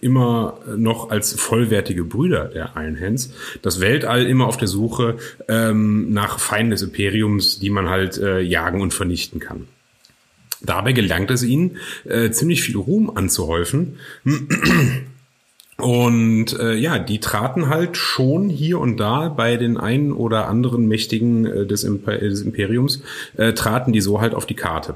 immer 0.00 0.60
noch 0.76 1.10
als 1.10 1.32
vollwertige 1.32 2.04
Brüder 2.04 2.44
der 2.44 2.72
Iron 2.76 3.00
Hands 3.00 3.32
das 3.62 3.80
Weltall 3.80 4.26
immer 4.26 4.46
auf 4.46 4.56
der 4.56 4.68
Suche 4.68 5.16
ähm, 5.48 6.12
nach 6.12 6.38
Feinden 6.38 6.70
des 6.70 6.82
Imperiums, 6.82 7.58
die 7.58 7.70
man 7.70 7.88
halt 7.88 8.16
äh, 8.18 8.40
jagen 8.40 8.80
und 8.80 8.94
vernichten 8.94 9.40
kann. 9.40 9.66
Dabei 10.62 10.92
gelangt 10.92 11.30
es 11.30 11.42
ihnen, 11.42 11.78
äh, 12.04 12.30
ziemlich 12.30 12.62
viel 12.62 12.76
Ruhm 12.76 13.10
anzuhäufen. 13.10 13.96
Und 15.80 16.58
äh, 16.58 16.74
ja, 16.74 16.98
die 16.98 17.20
traten 17.20 17.68
halt 17.68 17.96
schon 17.96 18.48
hier 18.48 18.78
und 18.78 18.98
da 18.98 19.28
bei 19.28 19.56
den 19.56 19.76
einen 19.76 20.12
oder 20.12 20.48
anderen 20.48 20.86
Mächtigen 20.86 21.46
äh, 21.46 21.66
des, 21.66 21.84
Imper 21.84 22.18
des 22.18 22.42
Imperiums, 22.42 23.02
äh, 23.36 23.52
traten 23.52 23.92
die 23.92 24.00
so 24.00 24.20
halt 24.20 24.34
auf 24.34 24.46
die 24.46 24.54
Karte. 24.54 24.94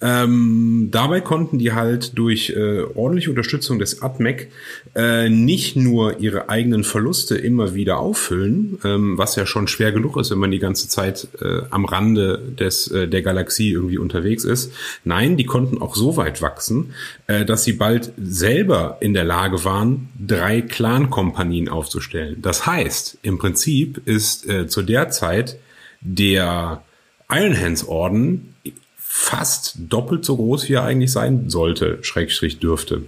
Ähm, 0.00 0.88
dabei 0.90 1.20
konnten 1.20 1.58
die 1.58 1.72
halt 1.72 2.16
durch 2.18 2.50
äh, 2.50 2.82
ordentliche 2.94 3.30
Unterstützung 3.30 3.78
des 3.78 4.02
ATMEC 4.02 4.50
äh, 4.94 5.28
nicht 5.28 5.76
nur 5.76 6.20
ihre 6.20 6.48
eigenen 6.48 6.84
Verluste 6.84 7.36
immer 7.36 7.74
wieder 7.74 7.98
auffüllen, 7.98 8.78
ähm, 8.84 9.18
was 9.18 9.36
ja 9.36 9.46
schon 9.46 9.68
schwer 9.68 9.92
genug 9.92 10.16
ist, 10.16 10.30
wenn 10.30 10.38
man 10.38 10.50
die 10.50 10.58
ganze 10.58 10.88
Zeit 10.88 11.28
äh, 11.40 11.62
am 11.70 11.84
Rande 11.84 12.42
des, 12.58 12.88
äh, 12.88 13.08
der 13.08 13.22
Galaxie 13.22 13.72
irgendwie 13.72 13.98
unterwegs 13.98 14.44
ist. 14.44 14.72
Nein, 15.04 15.36
die 15.36 15.44
konnten 15.44 15.80
auch 15.80 15.94
so 15.94 16.16
weit 16.16 16.42
wachsen, 16.42 16.94
äh, 17.26 17.44
dass 17.44 17.64
sie 17.64 17.72
bald 17.72 18.12
selber 18.16 18.98
in 19.00 19.14
der 19.14 19.24
Lage 19.24 19.64
waren, 19.64 20.08
drei 20.18 20.62
Clan-Kompanien 20.62 21.68
aufzustellen. 21.68 22.42
Das 22.42 22.66
heißt, 22.66 23.18
im 23.22 23.38
Prinzip 23.38 24.02
ist 24.06 24.48
äh, 24.48 24.66
zu 24.66 24.82
der 24.82 25.10
Zeit 25.10 25.58
der 26.00 26.82
Iron 27.30 27.58
Hands 27.58 27.86
Orden 27.86 28.54
fast 28.96 29.76
doppelt 29.78 30.24
so 30.24 30.36
groß, 30.36 30.68
wie 30.68 30.74
er 30.74 30.84
eigentlich 30.84 31.12
sein 31.12 31.48
sollte, 31.50 31.98
Schrägstrich 32.02 32.58
dürfte. 32.58 33.02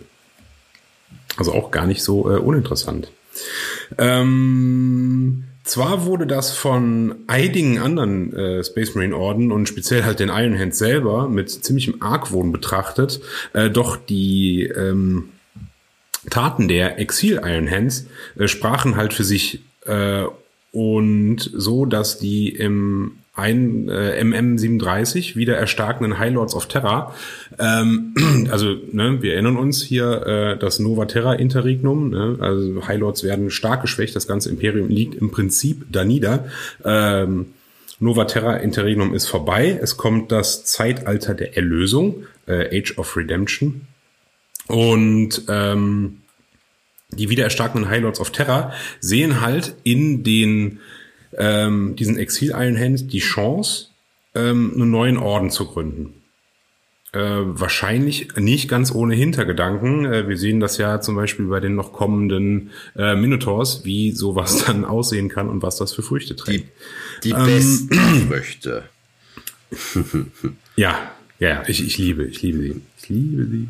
Also 1.36 1.52
auch 1.52 1.70
gar 1.70 1.86
nicht 1.86 2.02
so 2.02 2.30
äh, 2.30 2.38
uninteressant. 2.38 3.11
Ähm, 3.98 5.44
zwar 5.64 6.04
wurde 6.04 6.26
das 6.26 6.52
von 6.52 7.14
einigen 7.26 7.78
anderen 7.78 8.34
äh, 8.34 8.64
Space 8.64 8.94
Marine 8.94 9.16
Orden 9.16 9.52
und 9.52 9.68
speziell 9.68 10.04
halt 10.04 10.20
den 10.20 10.28
Iron 10.28 10.58
Hands 10.58 10.76
selber 10.76 11.28
mit 11.28 11.50
ziemlichem 11.50 12.02
Argwohn 12.02 12.50
betrachtet, 12.52 13.20
äh, 13.52 13.70
doch 13.70 13.96
die 13.96 14.64
ähm, 14.64 15.30
Taten 16.29 16.68
der 16.68 16.99
Exil 16.99 17.41
Iron 17.45 17.71
Hands 17.71 18.07
äh, 18.39 18.49
sprachen 18.49 18.97
halt 18.97 19.12
für 19.12 19.25
sich 19.25 19.61
äh, 19.87 20.25
und 20.73 21.51
so, 21.55 21.87
dass 21.87 22.18
die 22.18 22.51
im 22.51 23.16
ein 23.41 23.89
äh, 23.89 24.21
MM37 24.23 25.37
wieder 25.37 25.57
erstarkenden 25.57 26.18
High 26.18 26.35
Lords 26.35 26.55
of 26.55 26.66
Terra, 26.66 27.14
ähm, 27.59 28.14
also 28.51 28.77
ne, 28.93 29.23
wir 29.23 29.35
erinnern 29.35 29.57
uns 29.57 29.83
hier 29.83 30.27
äh, 30.27 30.59
das 30.59 30.79
Nova 30.79 31.07
Terra 31.07 31.35
Interregnum, 31.35 32.11
ne, 32.11 32.37
also 32.41 32.87
High 32.87 32.99
Lords 32.99 33.25
werden 33.25 33.51
stark 33.51 33.83
geschwächt, 33.83 34.14
das 34.14 34.27
ganze 34.27 34.51
Imperium 34.51 34.89
liegt 34.89 35.14
im 35.14 35.31
Prinzip 35.31 35.87
da 35.91 36.05
nieder. 36.05 36.47
Ähm, 36.85 37.47
Nova 37.99 38.25
Terra 38.25 38.57
Interregnum 38.57 39.14
ist 39.14 39.27
vorbei, 39.27 39.79
es 39.81 39.97
kommt 39.97 40.33
das 40.33 40.64
Zeitalter 40.64 41.35
der 41.35 41.57
Erlösung, 41.57 42.25
äh, 42.47 42.79
Age 42.79 42.99
of 42.99 43.16
Redemption, 43.16 43.83
und 44.71 45.43
ähm, 45.49 46.18
die 47.11 47.29
wieder 47.29 47.45
erstarkenden 47.45 47.91
High 47.91 48.03
Lords 48.03 48.21
of 48.21 48.31
Terra 48.31 48.73
sehen 49.01 49.41
halt 49.41 49.75
in 49.83 50.23
den 50.23 50.81
ähm, 51.37 51.97
diesen 51.97 52.16
Exil 52.18 52.51
Iron 52.51 52.79
Hand 52.79 53.12
die 53.12 53.21
Chance, 53.21 53.87
ähm, 54.35 54.73
einen 54.75 54.91
neuen 54.91 55.16
Orden 55.16 55.51
zu 55.51 55.66
gründen. 55.66 56.14
Äh, 57.12 57.18
wahrscheinlich 57.18 58.37
nicht 58.37 58.68
ganz 58.68 58.95
ohne 58.95 59.14
Hintergedanken. 59.14 60.05
Äh, 60.07 60.29
wir 60.29 60.37
sehen 60.37 60.61
das 60.61 60.79
ja 60.79 61.01
zum 61.01 61.16
Beispiel 61.16 61.47
bei 61.47 61.59
den 61.59 61.75
noch 61.75 61.93
kommenden 61.93 62.71
äh, 62.97 63.16
Minotaurs, 63.16 63.85
wie 63.85 64.12
sowas 64.12 64.64
dann 64.66 64.85
aussehen 64.85 65.29
kann 65.29 65.49
und 65.49 65.62
was 65.62 65.77
das 65.77 65.93
für 65.93 66.03
Früchte 66.03 66.37
trägt. 66.37 66.68
Die, 67.25 67.31
die 67.31 67.35
ähm, 67.35 67.45
besten 67.47 68.29
Früchte. 68.29 68.85
ja, 70.77 71.11
ja, 71.41 71.64
ich, 71.66 71.85
ich 71.85 71.99
liebe, 71.99 72.25
ich 72.25 72.43
liebe 72.43 72.62
sie. 72.62 72.83
Ich 73.03 73.09
liebe 73.09 73.45
sie. 73.47 73.68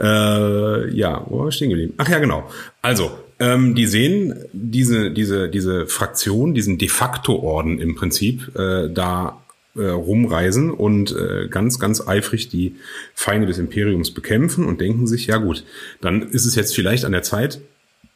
Äh, 0.00 0.94
ja, 0.94 1.24
wo 1.28 1.40
war 1.40 1.48
ich 1.48 1.56
stehen 1.56 1.70
geblieben? 1.70 1.94
Ach 1.96 2.08
ja, 2.08 2.18
genau. 2.18 2.48
Also, 2.82 3.18
ähm, 3.40 3.74
die 3.74 3.86
sehen 3.86 4.34
diese, 4.52 5.10
diese, 5.10 5.48
diese 5.48 5.86
Fraktion, 5.86 6.54
diesen 6.54 6.78
de 6.78 6.88
facto 6.88 7.36
Orden 7.36 7.78
im 7.80 7.94
Prinzip, 7.94 8.56
äh, 8.56 8.88
da 8.88 9.42
äh, 9.76 9.88
rumreisen 9.88 10.70
und 10.70 11.14
äh, 11.14 11.48
ganz, 11.48 11.78
ganz 11.78 12.06
eifrig 12.06 12.48
die 12.48 12.76
Feinde 13.14 13.46
des 13.46 13.58
Imperiums 13.58 14.12
bekämpfen 14.12 14.64
und 14.64 14.80
denken 14.80 15.06
sich, 15.06 15.26
ja 15.26 15.36
gut, 15.36 15.64
dann 16.00 16.22
ist 16.22 16.46
es 16.46 16.54
jetzt 16.54 16.74
vielleicht 16.74 17.04
an 17.04 17.12
der 17.12 17.22
Zeit, 17.22 17.60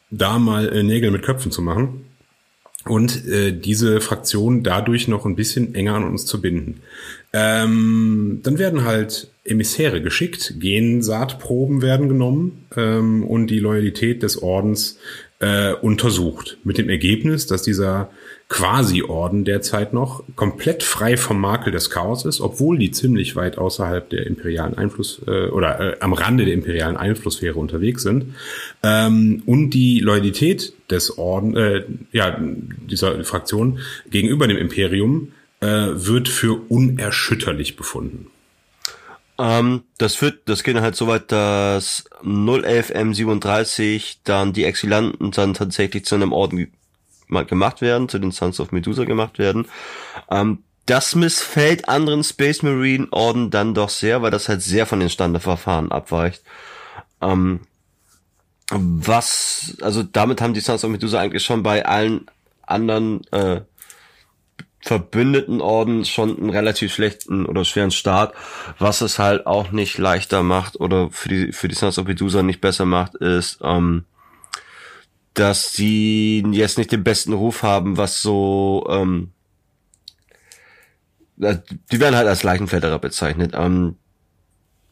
da 0.09 0.39
mal 0.39 0.69
äh, 0.69 0.83
Nägel 0.83 1.11
mit 1.11 1.23
Köpfen 1.23 1.51
zu 1.51 1.61
machen 1.61 2.05
und 2.85 3.25
äh, 3.27 3.51
diese 3.51 4.01
Fraktion 4.01 4.63
dadurch 4.63 5.07
noch 5.07 5.25
ein 5.25 5.35
bisschen 5.35 5.73
enger 5.73 5.95
an 5.95 6.03
uns 6.03 6.25
zu 6.25 6.41
binden. 6.41 6.81
Ähm, 7.31 8.41
dann 8.43 8.57
werden 8.57 8.83
halt 8.83 9.29
Emissäre 9.45 10.01
geschickt, 10.01 10.55
Gensaatproben 10.59 11.81
werden 11.81 12.07
genommen 12.07 12.65
ähm, 12.77 13.23
und 13.25 13.47
die 13.47 13.59
Loyalität 13.59 14.23
des 14.23 14.41
Ordens 14.41 14.99
äh, 15.39 15.73
untersucht. 15.73 16.57
Mit 16.63 16.77
dem 16.77 16.87
Ergebnis, 16.89 17.45
dass 17.47 17.61
dieser 17.61 18.09
Quasi-Orden 18.47 19.43
derzeit 19.45 19.93
noch 19.93 20.23
komplett 20.35 20.83
frei 20.83 21.17
vom 21.17 21.41
Makel 21.41 21.73
des 21.73 21.89
Chaos 21.89 22.23
ist, 22.23 22.39
obwohl 22.39 22.77
die 22.77 22.91
ziemlich 22.91 23.35
weit 23.35 23.57
außerhalb 23.57 24.09
der 24.09 24.27
imperialen 24.27 24.77
Einfluss 24.77 25.21
äh, 25.27 25.47
oder 25.47 25.79
äh, 25.79 25.99
am 25.99 26.13
Rande 26.13 26.45
der 26.45 26.53
imperialen 26.53 26.95
Einflusssphäre 26.95 27.59
unterwegs 27.59 28.03
sind. 28.03 28.35
Ähm, 28.83 29.43
und 29.45 29.71
die 29.71 29.99
Loyalität 29.99 30.73
des 30.89 31.17
Orden, 31.17 31.57
äh, 31.57 31.83
ja, 32.11 32.39
dieser 32.39 33.23
Fraktion 33.25 33.79
gegenüber 34.09 34.47
dem 34.47 34.57
Imperium 34.57 35.33
äh, 35.59 35.67
wird 35.67 36.29
für 36.29 36.61
unerschütterlich 36.69 37.75
befunden. 37.75 38.27
Ähm, 39.39 39.83
das 39.97 40.15
führt, 40.15 40.47
das 40.47 40.63
geht 40.63 40.75
halt 40.79 40.95
so 40.95 41.07
weit, 41.07 41.31
dass 41.31 42.05
011 42.21 42.91
M37 42.91 44.17
dann 44.23 44.53
die 44.53 44.65
Exilanten 44.65 45.31
dann 45.31 45.53
tatsächlich 45.53 46.05
zu 46.05 46.15
einem 46.15 46.33
Orden 46.33 46.71
gemacht 47.27 47.81
werden, 47.81 48.09
zu 48.09 48.19
den 48.19 48.31
Sons 48.31 48.59
of 48.59 48.71
Medusa 48.71 49.05
gemacht 49.05 49.39
werden. 49.39 49.67
Ähm, 50.29 50.63
das 50.85 51.15
missfällt 51.15 51.87
anderen 51.87 52.23
Space 52.23 52.61
Marine 52.61 53.07
Orden 53.11 53.49
dann 53.49 53.73
doch 53.73 53.89
sehr, 53.89 54.21
weil 54.21 54.31
das 54.31 54.49
halt 54.49 54.61
sehr 54.61 54.85
von 54.85 54.99
den 54.99 55.09
Standardverfahren 55.09 55.91
abweicht. 55.91 56.43
Ähm, 57.21 57.61
was, 58.69 59.77
also 59.81 60.03
damit 60.03 60.41
haben 60.41 60.53
die 60.53 60.59
Sons 60.59 60.83
of 60.83 60.91
Medusa 60.91 61.19
eigentlich 61.19 61.43
schon 61.43 61.63
bei 61.63 61.85
allen 61.85 62.27
anderen 62.65 63.21
äh, 63.31 63.61
verbündeten 64.83 65.61
Orden 65.61 66.05
schon 66.05 66.37
einen 66.37 66.49
relativ 66.49 66.93
schlechten 66.93 67.45
oder 67.45 67.63
schweren 67.65 67.91
Start, 67.91 68.33
was 68.79 69.01
es 69.01 69.17
halt 69.17 69.47
auch 69.47 69.71
nicht 69.71 69.97
leichter 69.97 70.43
macht 70.43 70.79
oder 70.79 71.09
für 71.11 71.29
die 71.29 71.51
für 71.53 71.67
die 71.67 71.75
Sons 71.75 71.97
of 71.97 72.05
Medusa 72.05 72.43
nicht 72.43 72.61
besser 72.61 72.85
macht, 72.85 73.15
ist 73.15 73.59
ähm, 73.63 74.05
dass 75.33 75.73
sie 75.73 76.43
jetzt 76.51 76.77
nicht 76.77 76.91
den 76.91 77.03
besten 77.03 77.33
Ruf 77.33 77.63
haben, 77.63 77.97
was 77.97 78.21
so, 78.21 78.85
ähm, 78.89 79.31
die 81.37 81.99
werden 81.99 82.15
halt 82.15 82.27
als 82.27 82.43
Leichenfelderer 82.43 82.99
bezeichnet. 82.99 83.53
Ähm, 83.55 83.95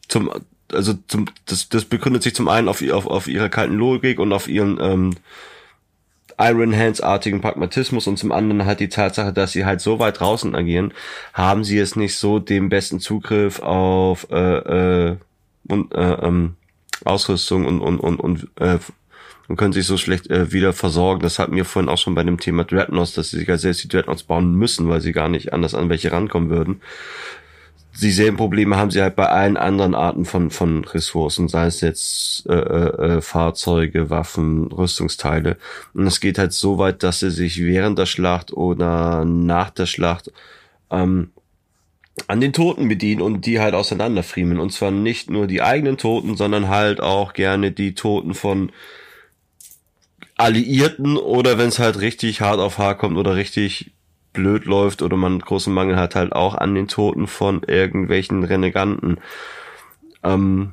zum, 0.08 0.30
also 0.72 0.94
zum, 1.06 1.26
das, 1.46 1.68
das 1.68 1.84
begründet 1.84 2.24
sich 2.24 2.34
zum 2.34 2.48
einen 2.48 2.68
auf, 2.68 2.82
auf, 2.90 3.06
auf 3.06 3.28
ihrer 3.28 3.48
kalten 3.48 3.74
Logik 3.74 4.18
und 4.18 4.32
auf 4.32 4.48
ihren 4.48 4.78
ähm, 4.80 5.14
Iron 6.42 6.76
Hands-artigen 6.76 7.40
Pragmatismus 7.40 8.06
und 8.06 8.18
zum 8.18 8.32
anderen 8.32 8.64
halt 8.64 8.80
die 8.80 8.88
Tatsache, 8.88 9.32
dass 9.32 9.52
sie 9.52 9.64
halt 9.64 9.80
so 9.80 9.98
weit 9.98 10.20
draußen 10.20 10.54
agieren, 10.54 10.92
haben 11.32 11.64
sie 11.64 11.76
jetzt 11.76 11.96
nicht 11.96 12.16
so 12.16 12.38
den 12.38 12.68
besten 12.68 13.00
Zugriff 13.00 13.60
auf 13.60 14.26
äh, 14.30 14.36
äh, 15.10 15.16
und, 15.68 15.94
äh, 15.94 16.14
ähm, 16.14 16.56
Ausrüstung 17.04 17.66
und, 17.66 17.80
und, 17.80 17.98
und, 17.98 18.20
und 18.20 18.48
äh, 18.60 18.78
und 19.48 19.56
können 19.56 19.72
sich 19.72 19.86
so 19.86 19.98
schlecht 19.98 20.30
äh, 20.30 20.52
wieder 20.52 20.72
versorgen. 20.72 21.20
Das 21.20 21.38
hatten 21.38 21.54
wir 21.54 21.64
vorhin 21.64 21.88
auch 21.90 21.98
schon 21.98 22.14
bei 22.14 22.22
dem 22.22 22.38
Thema 22.38 22.64
Dreadnoughts, 22.64 23.12
dass 23.14 23.30
sie 23.30 23.38
sich 23.38 23.48
ja 23.48 23.58
selbst 23.58 23.84
die 23.84 23.88
Dreadnoughts 23.88 24.22
bauen 24.22 24.54
müssen, 24.54 24.88
weil 24.88 25.00
sie 25.00 25.12
gar 25.12 25.28
nicht 25.28 25.52
anders 25.52 25.74
an 25.74 25.90
welche 25.90 26.12
rankommen 26.12 26.48
würden. 26.48 26.80
Dieselben 28.00 28.38
Probleme 28.38 28.76
haben 28.76 28.90
sie 28.90 29.02
halt 29.02 29.16
bei 29.16 29.28
allen 29.28 29.56
anderen 29.56 29.94
Arten 29.94 30.24
von, 30.24 30.50
von 30.50 30.84
Ressourcen, 30.84 31.48
sei 31.48 31.66
es 31.66 31.82
jetzt 31.82 32.46
äh, 32.48 32.54
äh, 32.54 33.16
äh, 33.16 33.20
Fahrzeuge, 33.20 34.08
Waffen, 34.08 34.72
Rüstungsteile. 34.72 35.58
Und 35.92 36.06
es 36.06 36.20
geht 36.20 36.38
halt 36.38 36.52
so 36.52 36.78
weit, 36.78 37.02
dass 37.02 37.20
sie 37.20 37.30
sich 37.30 37.62
während 37.62 37.98
der 37.98 38.06
Schlacht 38.06 38.52
oder 38.52 39.24
nach 39.26 39.70
der 39.70 39.86
Schlacht 39.86 40.32
ähm, 40.90 41.30
an 42.28 42.40
den 42.40 42.52
Toten 42.52 42.88
bedienen 42.88 43.20
und 43.20 43.44
die 43.44 43.60
halt 43.60 43.74
auseinanderfriemeln. 43.74 44.58
Und 44.58 44.72
zwar 44.72 44.90
nicht 44.90 45.30
nur 45.30 45.46
die 45.46 45.62
eigenen 45.62 45.98
Toten, 45.98 46.36
sondern 46.36 46.68
halt 46.68 47.00
auch 47.00 47.34
gerne 47.34 47.72
die 47.72 47.94
Toten 47.94 48.34
von 48.34 48.72
Alliierten 50.36 51.18
oder 51.18 51.58
wenn 51.58 51.68
es 51.68 51.78
halt 51.78 52.00
richtig 52.00 52.40
hart 52.40 52.58
auf 52.58 52.78
Haar 52.78 52.96
kommt 52.96 53.16
oder 53.16 53.36
richtig 53.36 53.92
blöd 54.32 54.64
läuft 54.64 55.02
oder 55.02 55.16
man 55.16 55.38
großen 55.38 55.72
Mangel 55.72 55.96
hat, 55.96 56.14
halt 56.14 56.32
auch 56.32 56.54
an 56.54 56.74
den 56.74 56.88
Toten 56.88 57.26
von 57.26 57.62
irgendwelchen 57.62 58.44
Reneganten. 58.44 59.18
Ähm, 60.22 60.72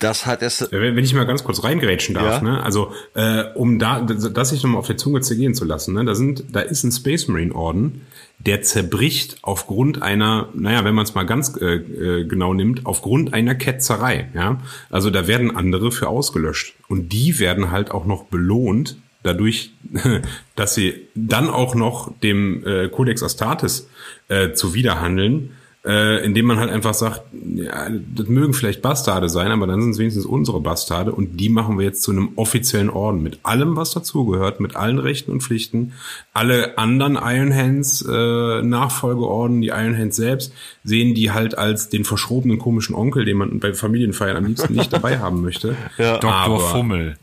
das 0.00 0.26
hat 0.26 0.42
es. 0.42 0.68
Wenn 0.70 0.94
wenn 0.94 1.04
ich 1.04 1.12
mal 1.12 1.26
ganz 1.26 1.42
kurz 1.42 1.64
reingrätschen 1.64 2.14
darf, 2.14 2.40
Ja. 2.40 2.48
ne? 2.48 2.62
Also, 2.62 2.92
äh, 3.14 3.44
um 3.54 3.80
da, 3.80 4.00
das 4.00 4.50
sich 4.50 4.62
nochmal 4.62 4.78
auf 4.78 4.86
der 4.86 4.96
Zunge 4.96 5.22
zergehen 5.22 5.54
zu 5.54 5.64
lassen, 5.64 5.92
ne? 5.94 6.04
Da 6.04 6.14
sind, 6.14 6.44
da 6.52 6.60
ist 6.60 6.84
ein 6.84 6.92
Space 6.92 7.26
Marine 7.26 7.52
Orden, 7.52 8.02
der 8.38 8.62
zerbricht 8.62 9.38
aufgrund 9.42 10.00
einer, 10.00 10.50
naja, 10.54 10.84
wenn 10.84 10.94
man 10.94 11.04
es 11.04 11.16
mal 11.16 11.24
ganz 11.26 11.56
äh, 11.60 11.74
äh, 11.74 12.24
genau 12.26 12.54
nimmt, 12.54 12.86
aufgrund 12.86 13.34
einer 13.34 13.56
Ketzerei, 13.56 14.28
ja. 14.34 14.60
Also 14.88 15.10
da 15.10 15.26
werden 15.26 15.56
andere 15.56 15.90
für 15.90 16.08
ausgelöscht. 16.08 16.74
Und 16.86 17.12
die 17.12 17.40
werden 17.40 17.72
halt 17.72 17.90
auch 17.90 18.06
noch 18.06 18.24
belohnt, 18.26 18.98
dadurch, 19.22 19.72
dass 20.56 20.74
sie 20.74 21.08
dann 21.14 21.48
auch 21.48 21.74
noch 21.74 22.12
dem 22.20 22.66
äh, 22.66 22.88
Codex 22.88 23.22
Astartes 23.22 23.88
äh, 24.28 24.52
zuwiderhandeln, 24.52 25.50
äh, 25.86 26.24
indem 26.24 26.46
man 26.46 26.58
halt 26.58 26.70
einfach 26.70 26.92
sagt, 26.92 27.22
ja, 27.32 27.88
das 28.14 28.26
mögen 28.26 28.52
vielleicht 28.52 28.82
Bastarde 28.82 29.28
sein, 29.28 29.52
aber 29.52 29.66
dann 29.66 29.80
sind 29.80 29.92
es 29.92 29.98
wenigstens 29.98 30.26
unsere 30.26 30.60
Bastarde 30.60 31.12
und 31.12 31.38
die 31.38 31.48
machen 31.48 31.78
wir 31.78 31.84
jetzt 31.84 32.02
zu 32.02 32.10
einem 32.10 32.30
offiziellen 32.36 32.90
Orden 32.90 33.22
mit 33.22 33.38
allem, 33.44 33.76
was 33.76 33.92
dazugehört, 33.92 34.60
mit 34.60 34.76
allen 34.76 34.98
Rechten 34.98 35.30
und 35.30 35.42
Pflichten. 35.42 35.92
Alle 36.34 36.76
anderen 36.78 37.14
Iron 37.14 37.54
Hands 37.54 38.04
äh, 38.06 38.62
Nachfolgeorden, 38.62 39.60
die 39.60 39.68
Iron 39.68 39.96
Hands 39.96 40.14
selbst, 40.14 40.52
sehen 40.84 41.14
die 41.14 41.30
halt 41.30 41.56
als 41.56 41.88
den 41.88 42.04
verschrobenen 42.04 42.58
komischen 42.58 42.94
Onkel, 42.94 43.24
den 43.24 43.36
man 43.36 43.60
bei 43.60 43.72
Familienfeiern 43.72 44.36
am 44.36 44.46
liebsten 44.46 44.74
nicht 44.74 44.92
dabei 44.92 45.20
haben 45.20 45.40
möchte. 45.42 45.76
Ja. 45.96 46.18
Dr. 46.18 46.32
Aber- 46.34 46.58
Fummel. 46.60 47.16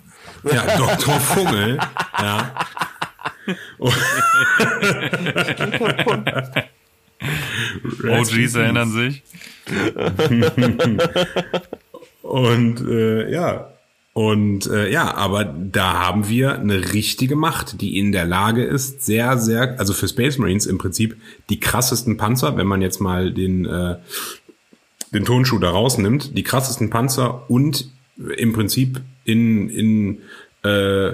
Ja, 0.51 0.77
Dr. 0.77 1.19
Fummel. 1.19 1.79
ja. 2.21 2.55
OGs 8.03 8.55
erinnern 8.55 8.91
sich. 8.91 9.23
Und 12.21 12.81
äh, 12.87 13.31
ja. 13.31 13.71
Und 14.13 14.67
äh, 14.67 14.89
ja, 14.89 15.13
aber 15.13 15.43
da 15.43 16.05
haben 16.05 16.29
wir 16.29 16.57
eine 16.57 16.93
richtige 16.93 17.35
Macht, 17.35 17.81
die 17.81 17.99
in 17.99 18.13
der 18.13 18.25
Lage 18.25 18.63
ist, 18.63 19.05
sehr, 19.05 19.37
sehr, 19.37 19.77
also 19.77 19.93
für 19.93 20.07
Space 20.07 20.37
Marines 20.37 20.65
im 20.67 20.77
Prinzip 20.77 21.17
die 21.49 21.59
krassesten 21.59 22.15
Panzer, 22.15 22.55
wenn 22.55 22.65
man 22.65 22.81
jetzt 22.81 23.01
mal 23.01 23.33
den, 23.33 23.65
äh, 23.65 23.97
den 25.11 25.25
Tonschuh 25.25 25.59
da 25.59 25.69
rausnimmt, 25.69 26.37
die 26.37 26.43
krassesten 26.43 26.89
Panzer 26.89 27.49
und 27.49 27.89
im 28.37 28.53
Prinzip 28.53 29.01
in, 29.23 29.69
in 29.69 30.21
äh, 30.63 31.13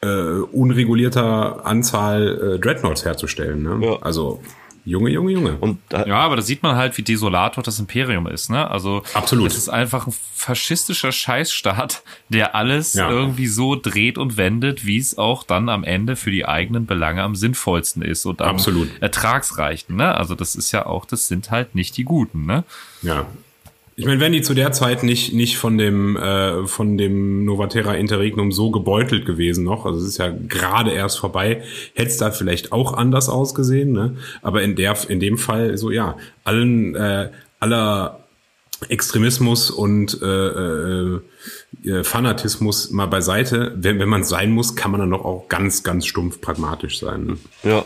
äh, 0.00 0.40
unregulierter 0.52 1.64
Anzahl 1.66 2.54
äh, 2.56 2.58
Dreadnoughts 2.58 3.04
herzustellen. 3.04 3.62
Ne? 3.62 3.86
Ja. 3.86 3.96
Also 4.02 4.42
Junge, 4.86 5.08
Junge, 5.08 5.32
Junge. 5.32 5.56
Und 5.60 5.78
da, 5.88 6.04
Ja, 6.04 6.16
aber 6.18 6.36
da 6.36 6.42
sieht 6.42 6.62
man 6.62 6.76
halt, 6.76 6.98
wie 6.98 7.02
desolator 7.02 7.64
das 7.64 7.78
Imperium 7.78 8.26
ist, 8.26 8.50
ne? 8.50 8.70
Also 8.70 9.02
Absolut. 9.14 9.46
Es 9.46 9.56
ist 9.56 9.70
einfach 9.70 10.06
ein 10.06 10.12
faschistischer 10.34 11.10
Scheißstaat, 11.10 12.02
der 12.28 12.54
alles 12.54 12.92
Ja. 12.92 13.08
irgendwie 13.10 13.46
so 13.46 13.76
dreht 13.76 14.18
und 14.18 14.36
wendet, 14.36 14.84
wie 14.84 14.98
es 14.98 15.16
auch 15.16 15.42
dann 15.42 15.70
am 15.70 15.84
Ende 15.84 16.16
für 16.16 16.30
die 16.30 16.44
eigenen 16.44 16.84
Belange 16.84 17.22
am 17.22 17.34
sinnvollsten 17.34 18.02
ist 18.02 18.26
und 18.26 18.42
am 18.42 18.56
Absolut. 18.56 18.90
ertragsreichen, 19.00 19.96
ne? 19.96 20.14
Also 20.14 20.34
das 20.34 20.54
ist 20.54 20.70
ja 20.72 20.84
auch, 20.84 21.06
das 21.06 21.28
sind 21.28 21.50
halt 21.50 21.74
nicht 21.74 21.96
die 21.96 22.04
Guten, 22.04 22.44
ne? 22.44 22.64
Ja. 23.00 23.24
Ich 23.96 24.06
meine, 24.06 24.20
wären 24.20 24.32
die 24.32 24.42
zu 24.42 24.54
der 24.54 24.72
Zeit 24.72 25.04
nicht 25.04 25.32
nicht 25.32 25.56
von 25.56 25.78
dem 25.78 26.16
äh, 26.16 26.66
von 26.66 26.98
dem 26.98 27.44
Novatera 27.44 27.94
Interregnum 27.94 28.50
so 28.50 28.70
gebeutelt 28.70 29.24
gewesen 29.24 29.64
noch, 29.64 29.86
also 29.86 29.98
es 29.98 30.04
ist 30.04 30.18
ja 30.18 30.32
gerade 30.48 30.90
erst 30.92 31.18
vorbei, 31.18 31.62
hätte 31.94 32.08
es 32.08 32.16
da 32.16 32.32
vielleicht 32.32 32.72
auch 32.72 32.94
anders 32.94 33.28
ausgesehen, 33.28 33.92
ne? 33.92 34.16
Aber 34.42 34.62
in 34.62 34.74
der 34.74 34.96
in 35.08 35.20
dem 35.20 35.38
Fall 35.38 35.78
so 35.78 35.90
ja, 35.92 36.16
allen 36.42 36.96
äh, 36.96 37.30
aller 37.60 38.24
Extremismus 38.88 39.70
und 39.70 40.20
äh, 40.22 40.26
äh, 40.26 41.20
äh, 41.84 42.04
Fanatismus 42.04 42.90
mal 42.90 43.06
beiseite. 43.06 43.72
Wenn, 43.76 43.98
wenn 43.98 44.08
man 44.08 44.24
sein 44.24 44.50
muss, 44.50 44.76
kann 44.76 44.90
man 44.90 45.00
dann 45.00 45.10
doch 45.10 45.24
auch 45.24 45.48
ganz, 45.48 45.82
ganz 45.82 46.06
stumpf 46.06 46.40
pragmatisch 46.40 46.98
sein. 46.98 47.24
Ne? 47.24 47.36
Ja. 47.62 47.84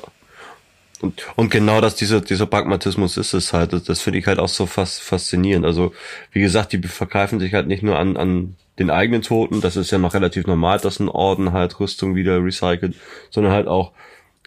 Und, 1.00 1.26
und 1.36 1.50
genau 1.50 1.80
das, 1.80 1.94
dieser, 1.94 2.20
dieser 2.20 2.46
Pragmatismus 2.46 3.16
ist 3.16 3.32
es 3.32 3.52
halt. 3.52 3.72
Das, 3.72 3.84
das 3.84 4.00
finde 4.00 4.18
ich 4.18 4.26
halt 4.26 4.38
auch 4.38 4.48
so 4.48 4.66
fas 4.66 4.98
faszinierend. 4.98 5.64
Also, 5.64 5.92
wie 6.32 6.40
gesagt, 6.40 6.72
die 6.72 6.82
vergreifen 6.82 7.38
sich 7.38 7.54
halt 7.54 7.68
nicht 7.68 7.82
nur 7.82 7.98
an, 7.98 8.16
an 8.16 8.56
den 8.78 8.90
eigenen 8.90 9.22
Toten, 9.22 9.60
das 9.60 9.76
ist 9.76 9.90
ja 9.90 9.98
noch 9.98 10.14
relativ 10.14 10.46
normal, 10.46 10.78
dass 10.78 11.00
ein 11.00 11.08
Orden 11.08 11.52
halt 11.52 11.80
Rüstung 11.80 12.14
wieder 12.14 12.42
recycelt, 12.42 12.94
sondern 13.30 13.52
halt 13.52 13.66
auch 13.66 13.92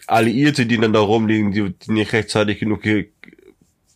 Alliierte, 0.06 0.66
die 0.66 0.78
dann 0.78 0.92
da 0.92 1.00
rumliegen, 1.00 1.52
die, 1.52 1.70
die 1.70 1.92
nicht 1.92 2.12
rechtzeitig 2.12 2.58
genug 2.58 2.82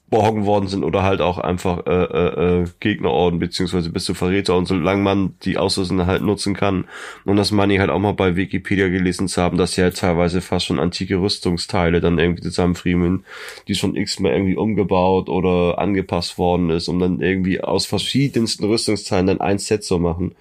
geborgen 0.09 0.47
worden 0.47 0.69
sind 0.69 0.85
oder 0.85 1.03
halt 1.03 1.21
auch 1.21 1.39
einfach 1.39 1.85
äh, 1.87 1.91
äh, 1.91 2.61
äh, 2.63 2.65
Gegnerorden 2.79 3.41
beziehungsweise 3.41 3.91
bis 3.91 4.05
zu 4.05 4.15
Verräter 4.15 4.57
und 4.57 4.67
solange 4.67 5.03
man 5.03 5.35
die 5.43 5.59
Ausrüstung 5.59 6.07
halt 6.07 6.23
nutzen 6.23 6.55
kann 6.55 6.85
und 7.25 7.37
das 7.37 7.51
meine 7.51 7.75
ich 7.75 7.81
halt 7.81 7.91
auch 7.91 7.99
mal 7.99 8.15
bei 8.15 8.37
Wikipedia 8.37 8.89
gelesen 8.89 9.27
zu 9.27 9.43
haben, 9.43 9.59
dass 9.59 9.73
sie 9.73 9.83
halt 9.83 9.97
teilweise 9.97 10.41
fast 10.41 10.67
schon 10.67 10.79
antike 10.79 11.21
Rüstungsteile 11.21 12.01
dann 12.01 12.19
irgendwie 12.19 12.43
zusammenfriemeln, 12.43 13.25
die 13.67 13.75
schon 13.75 13.97
x-mal 13.97 14.33
irgendwie 14.33 14.57
umgebaut 14.57 15.29
oder 15.29 15.79
angepasst 15.79 16.39
worden 16.39 16.71
ist, 16.71 16.87
um 16.89 17.01
dann 17.01 17.21
irgendwie 17.21 17.61
aus 17.61 17.87
verschiedensten 17.87 18.65
Rüstungsteilen 18.65 19.27
dann 19.27 19.41
ein 19.41 19.59
Set 19.59 19.83
zu 19.83 19.99
machen. 19.99 20.37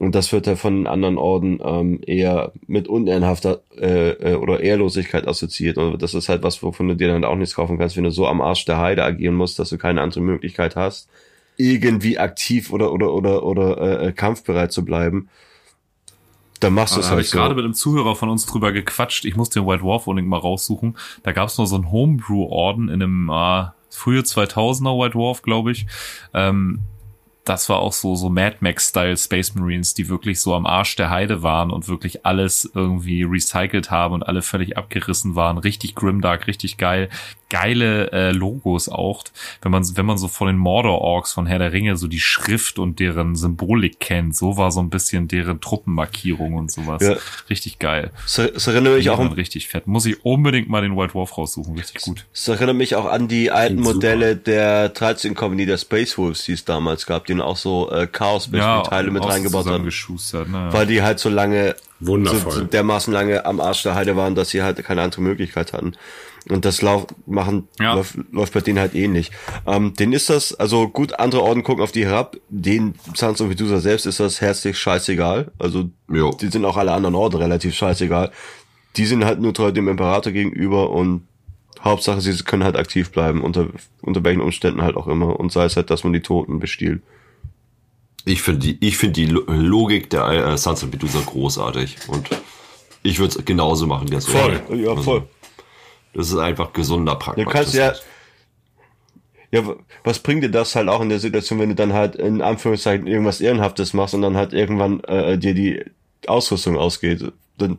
Und 0.00 0.14
das 0.14 0.32
wird 0.32 0.46
ja 0.46 0.56
von 0.56 0.76
den 0.76 0.86
anderen 0.86 1.18
Orden 1.18 1.60
ähm, 1.62 2.00
eher 2.06 2.52
mit 2.66 2.88
unehrenhafter 2.88 3.60
äh, 3.78 4.32
äh, 4.32 4.34
oder 4.34 4.60
Ehrlosigkeit 4.60 5.28
assoziiert. 5.28 5.76
Und 5.76 6.00
das 6.00 6.14
ist 6.14 6.30
halt 6.30 6.42
was, 6.42 6.62
wovon 6.62 6.88
du 6.88 6.96
dir 6.96 7.08
dann 7.08 7.22
auch 7.22 7.36
nichts 7.36 7.54
kaufen 7.54 7.76
kannst, 7.76 7.98
wenn 7.98 8.04
du 8.04 8.10
so 8.10 8.26
am 8.26 8.40
Arsch 8.40 8.64
der 8.64 8.78
Heide 8.78 9.04
agieren 9.04 9.34
musst, 9.34 9.58
dass 9.58 9.68
du 9.68 9.76
keine 9.76 10.00
andere 10.00 10.22
Möglichkeit 10.22 10.74
hast, 10.74 11.10
irgendwie 11.58 12.18
aktiv 12.18 12.72
oder 12.72 12.94
oder 12.94 13.12
oder 13.12 13.42
oder 13.42 14.00
äh, 14.00 14.12
kampfbereit 14.12 14.72
zu 14.72 14.86
bleiben. 14.86 15.28
Dann 16.60 16.72
machst 16.72 16.96
du 16.96 17.00
es 17.00 17.08
habe 17.08 17.16
halt 17.16 17.26
ich 17.26 17.30
so. 17.30 17.36
gerade 17.36 17.54
mit 17.54 17.64
einem 17.64 17.74
Zuhörer 17.74 18.16
von 18.16 18.30
uns 18.30 18.46
drüber 18.46 18.72
gequatscht. 18.72 19.26
Ich 19.26 19.36
muss 19.36 19.50
den 19.50 19.66
White 19.66 19.82
Dwarf 19.82 20.06
unbedingt 20.06 20.30
mal 20.30 20.38
raussuchen. 20.38 20.96
Da 21.24 21.32
gab 21.32 21.48
es 21.48 21.58
noch 21.58 21.66
so 21.66 21.76
einen 21.76 21.92
Homebrew-Orden 21.92 22.88
in 22.88 23.02
einem 23.02 23.28
äh, 23.28 23.66
frühe 23.90 24.22
2000er 24.22 24.98
White 24.98 25.12
Dwarf, 25.18 25.42
glaube 25.42 25.72
ich. 25.72 25.86
Ähm, 26.32 26.80
das 27.44 27.68
war 27.68 27.78
auch 27.78 27.92
so, 27.92 28.16
so 28.16 28.28
Mad 28.28 28.56
Max-Style 28.60 29.16
Space 29.16 29.54
Marines, 29.54 29.94
die 29.94 30.08
wirklich 30.08 30.40
so 30.40 30.54
am 30.54 30.66
Arsch 30.66 30.96
der 30.96 31.10
Heide 31.10 31.42
waren 31.42 31.70
und 31.70 31.88
wirklich 31.88 32.26
alles 32.26 32.70
irgendwie 32.74 33.22
recycelt 33.22 33.90
haben 33.90 34.14
und 34.14 34.22
alle 34.22 34.42
völlig 34.42 34.76
abgerissen 34.76 35.34
waren. 35.34 35.58
Richtig 35.58 35.94
grimdark, 35.94 36.46
richtig 36.46 36.76
geil. 36.76 37.08
Geile 37.50 38.10
äh, 38.12 38.30
Logos 38.32 38.88
auch. 38.88 39.24
Wenn 39.60 39.72
man, 39.72 39.84
wenn 39.96 40.06
man 40.06 40.16
so 40.16 40.28
von 40.28 40.46
den 40.46 40.56
Mordor-Orks 40.56 41.32
von 41.32 41.46
Herr 41.46 41.58
der 41.58 41.72
Ringe 41.72 41.96
so 41.96 42.06
die 42.06 42.20
Schrift 42.20 42.78
und 42.78 42.98
deren 43.00 43.36
Symbolik 43.36 44.00
kennt, 44.00 44.34
so 44.34 44.56
war 44.56 44.72
so 44.72 44.80
ein 44.80 44.88
bisschen 44.88 45.28
deren 45.28 45.60
Truppenmarkierung 45.60 46.54
und 46.54 46.70
sowas. 46.70 47.02
Ja. 47.02 47.16
Richtig 47.50 47.78
geil. 47.78 48.12
Es 48.24 48.38
erinnert 48.38 48.94
mich 48.94 49.04
Die 49.04 49.10
auch 49.10 49.18
um, 49.18 49.32
richtig 49.32 49.68
fett. 49.68 49.86
Muss 49.86 50.06
ich 50.06 50.24
unbedingt 50.24 50.68
mal 50.68 50.80
den 50.80 50.96
White 50.96 51.12
Dwarf 51.12 51.36
raussuchen. 51.36 51.76
Richtig 51.76 52.02
gut. 52.02 52.24
es 52.32 52.48
erinnert 52.48 52.76
mich 52.76 52.94
auch 52.94 53.06
an 53.06 53.28
die 53.28 53.50
alten 53.50 53.74
Klingt 53.74 53.86
super. 53.86 53.94
Modelle 53.96 54.36
der 54.36 54.88
13 54.88 55.34
Company 55.34 55.66
der 55.66 55.76
Space 55.76 56.16
Wolves, 56.16 56.44
die 56.44 56.52
es 56.52 56.64
damals 56.64 57.06
gab, 57.06 57.26
die 57.26 57.40
auch 57.40 57.56
so 57.56 57.90
äh, 57.90 58.06
chaos 58.06 58.50
teile 58.50 59.10
mit 59.10 59.24
reingebaut 59.24 59.60
haben. 59.60 59.64
zusammengeschustert, 59.64 60.48
ne? 60.48 60.68
weil 60.70 60.86
die 60.86 61.02
halt 61.02 61.18
so 61.18 61.28
lange, 61.28 61.76
Wundervoll. 62.00 62.52
so, 62.52 62.58
so 62.60 62.64
dermaßen 62.64 63.12
lange 63.12 63.44
am 63.44 63.60
Arsch 63.60 63.82
der 63.82 63.94
Heide 63.94 64.16
waren, 64.16 64.34
dass 64.34 64.50
sie 64.50 64.62
halt 64.62 64.82
keine 64.84 65.02
andere 65.02 65.22
Möglichkeit 65.22 65.72
hatten. 65.72 65.94
Und 66.48 66.64
das 66.64 66.80
lauf, 66.80 67.06
machen, 67.26 67.68
Ja. 67.78 67.94
läuft, 67.94 68.16
läuft 68.32 68.54
bei 68.54 68.60
denen 68.60 68.78
halt 68.78 68.94
ähnlich. 68.94 69.30
Ähm, 69.66 69.92
denen 69.94 70.12
ist 70.14 70.30
das, 70.30 70.54
also 70.54 70.88
gut, 70.88 71.18
andere 71.20 71.42
Orden 71.42 71.62
gucken 71.62 71.82
auf 71.84 71.92
die 71.92 72.06
herab, 72.06 72.36
den 72.48 72.94
Sans 73.14 73.40
und 73.40 73.48
Medusa 73.48 73.78
selbst 73.80 74.06
ist 74.06 74.20
das 74.20 74.40
herzlich 74.40 74.78
scheißegal. 74.78 75.52
Also, 75.58 75.90
Jo. 76.10 76.30
die 76.40 76.48
sind 76.48 76.64
auch 76.64 76.76
alle 76.78 76.92
anderen 76.92 77.14
Orden 77.14 77.36
relativ 77.36 77.74
scheißegal. 77.74 78.32
Die 78.96 79.04
sind 79.06 79.24
halt 79.24 79.40
nur 79.40 79.52
treu 79.52 79.70
dem 79.70 79.86
Imperator 79.88 80.32
gegenüber 80.32 80.90
und 80.90 81.26
Hauptsache, 81.82 82.20
sie 82.20 82.34
können 82.42 82.64
halt 82.64 82.76
aktiv 82.76 83.10
bleiben, 83.10 83.42
unter, 83.42 83.68
unter 84.02 84.24
welchen 84.24 84.40
Umständen 84.40 84.82
halt 84.82 84.96
auch 84.96 85.06
immer. 85.06 85.38
Und 85.38 85.52
sei 85.52 85.64
es 85.64 85.76
halt, 85.76 85.90
dass 85.90 86.04
man 86.04 86.12
die 86.12 86.20
Toten 86.20 86.58
bestiehlt. 86.58 87.02
Ich 88.24 88.42
finde 88.42 88.60
die, 88.60 88.86
ich 88.86 88.98
finde 88.98 89.14
die 89.14 89.26
Lo- 89.26 89.44
Logik 89.46 90.10
der 90.10 90.26
äh, 90.26 90.52
of 90.52 90.82
Medusa 90.90 91.20
großartig 91.24 91.96
und 92.08 92.28
ich 93.02 93.18
würde 93.18 93.38
es 93.38 93.44
genauso 93.46 93.86
machen. 93.86 94.10
Ganz 94.10 94.26
Voll. 94.26 94.60
Ja, 94.74 94.94
voll. 94.96 95.22
Das 96.14 96.28
ist 96.30 96.38
einfach 96.38 96.72
gesunder 96.72 97.12
Du 97.14 97.18
Pragmatismus. 97.18 97.52
kannst 97.52 97.74
ja, 97.74 97.92
ja, 99.52 99.62
was 100.04 100.20
bringt 100.20 100.42
dir 100.44 100.50
das 100.50 100.74
halt 100.76 100.88
auch 100.88 101.00
in 101.00 101.08
der 101.08 101.18
Situation, 101.18 101.58
wenn 101.58 101.70
du 101.70 101.74
dann 101.74 101.92
halt 101.92 102.14
in 102.16 102.40
Anführungszeichen 102.40 103.06
irgendwas 103.06 103.40
Ehrenhaftes 103.40 103.92
machst 103.94 104.14
und 104.14 104.22
dann 104.22 104.36
halt 104.36 104.52
irgendwann 104.52 105.00
äh, 105.04 105.38
dir 105.38 105.54
die 105.54 105.84
Ausrüstung 106.26 106.76
ausgeht? 106.76 107.32
Dann 107.58 107.78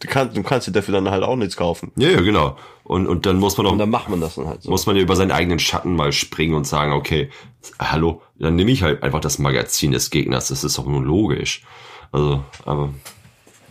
du 0.00 0.08
kannst, 0.08 0.36
du 0.36 0.42
kannst 0.42 0.66
dir 0.66 0.72
dafür 0.72 0.94
dann 0.94 1.10
halt 1.10 1.22
auch 1.22 1.36
nichts 1.36 1.56
kaufen. 1.56 1.92
Ja, 1.96 2.08
ja, 2.10 2.20
genau. 2.20 2.56
Und, 2.84 3.06
und 3.06 3.26
dann 3.26 3.38
muss 3.38 3.56
man 3.58 3.66
Und 3.66 3.72
doch, 3.74 3.78
dann 3.78 3.90
macht 3.90 4.08
man 4.08 4.20
das 4.20 4.34
dann 4.36 4.46
halt 4.48 4.62
so. 4.62 4.70
muss 4.70 4.86
man 4.86 4.96
ja 4.96 5.02
über 5.02 5.14
seinen 5.14 5.30
eigenen 5.30 5.58
Schatten 5.58 5.94
mal 5.94 6.10
springen 6.12 6.54
und 6.54 6.66
sagen, 6.66 6.92
okay, 6.92 7.30
hallo, 7.78 8.22
dann 8.38 8.56
nehme 8.56 8.70
ich 8.72 8.82
halt 8.82 9.02
einfach 9.02 9.20
das 9.20 9.38
Magazin 9.38 9.92
des 9.92 10.10
Gegners. 10.10 10.48
Das 10.48 10.64
ist 10.64 10.78
doch 10.78 10.86
nur 10.86 11.02
logisch. 11.02 11.62
Also, 12.10 12.42
aber 12.64 12.92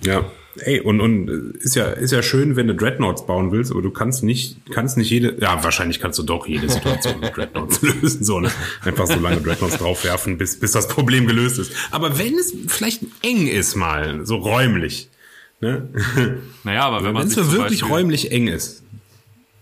Ja. 0.01 0.23
Ey, 0.61 0.79
und, 0.81 1.01
und 1.01 1.29
äh, 1.29 1.57
ist 1.57 1.75
ja, 1.75 1.85
ist 1.85 2.11
ja 2.11 2.21
schön, 2.21 2.55
wenn 2.55 2.67
du 2.67 2.75
Dreadnoughts 2.75 3.25
bauen 3.25 3.51
willst, 3.51 3.71
aber 3.71 3.81
du 3.81 3.91
kannst 3.91 4.23
nicht, 4.23 4.57
kannst 4.71 4.97
nicht 4.97 5.09
jede, 5.09 5.37
ja, 5.39 5.63
wahrscheinlich 5.63 5.99
kannst 5.99 6.19
du 6.19 6.23
doch 6.23 6.47
jede 6.47 6.69
Situation 6.69 7.19
mit 7.19 7.35
Dreadnoughts 7.35 7.81
lösen, 8.01 8.23
so, 8.23 8.39
ne? 8.39 8.51
Einfach 8.83 9.07
so 9.07 9.19
lange 9.19 9.41
Dreadnoughts 9.41 9.77
draufwerfen, 9.77 10.37
bis, 10.37 10.59
bis 10.59 10.71
das 10.71 10.87
Problem 10.87 11.27
gelöst 11.27 11.59
ist. 11.59 11.71
Aber 11.91 12.17
wenn 12.19 12.35
es 12.35 12.53
vielleicht 12.67 13.03
eng 13.23 13.47
ist 13.47 13.75
mal, 13.75 14.25
so 14.25 14.37
räumlich, 14.37 15.09
ne? 15.61 15.89
Naja, 16.63 16.81
aber 16.83 17.03
wenn 17.03 17.13
man 17.13 17.23
Wenn 17.23 17.29
es 17.31 17.51
wirklich 17.51 17.81
Beispiel, 17.81 17.87
räumlich 17.87 18.31
eng 18.31 18.47
ist, 18.47 18.83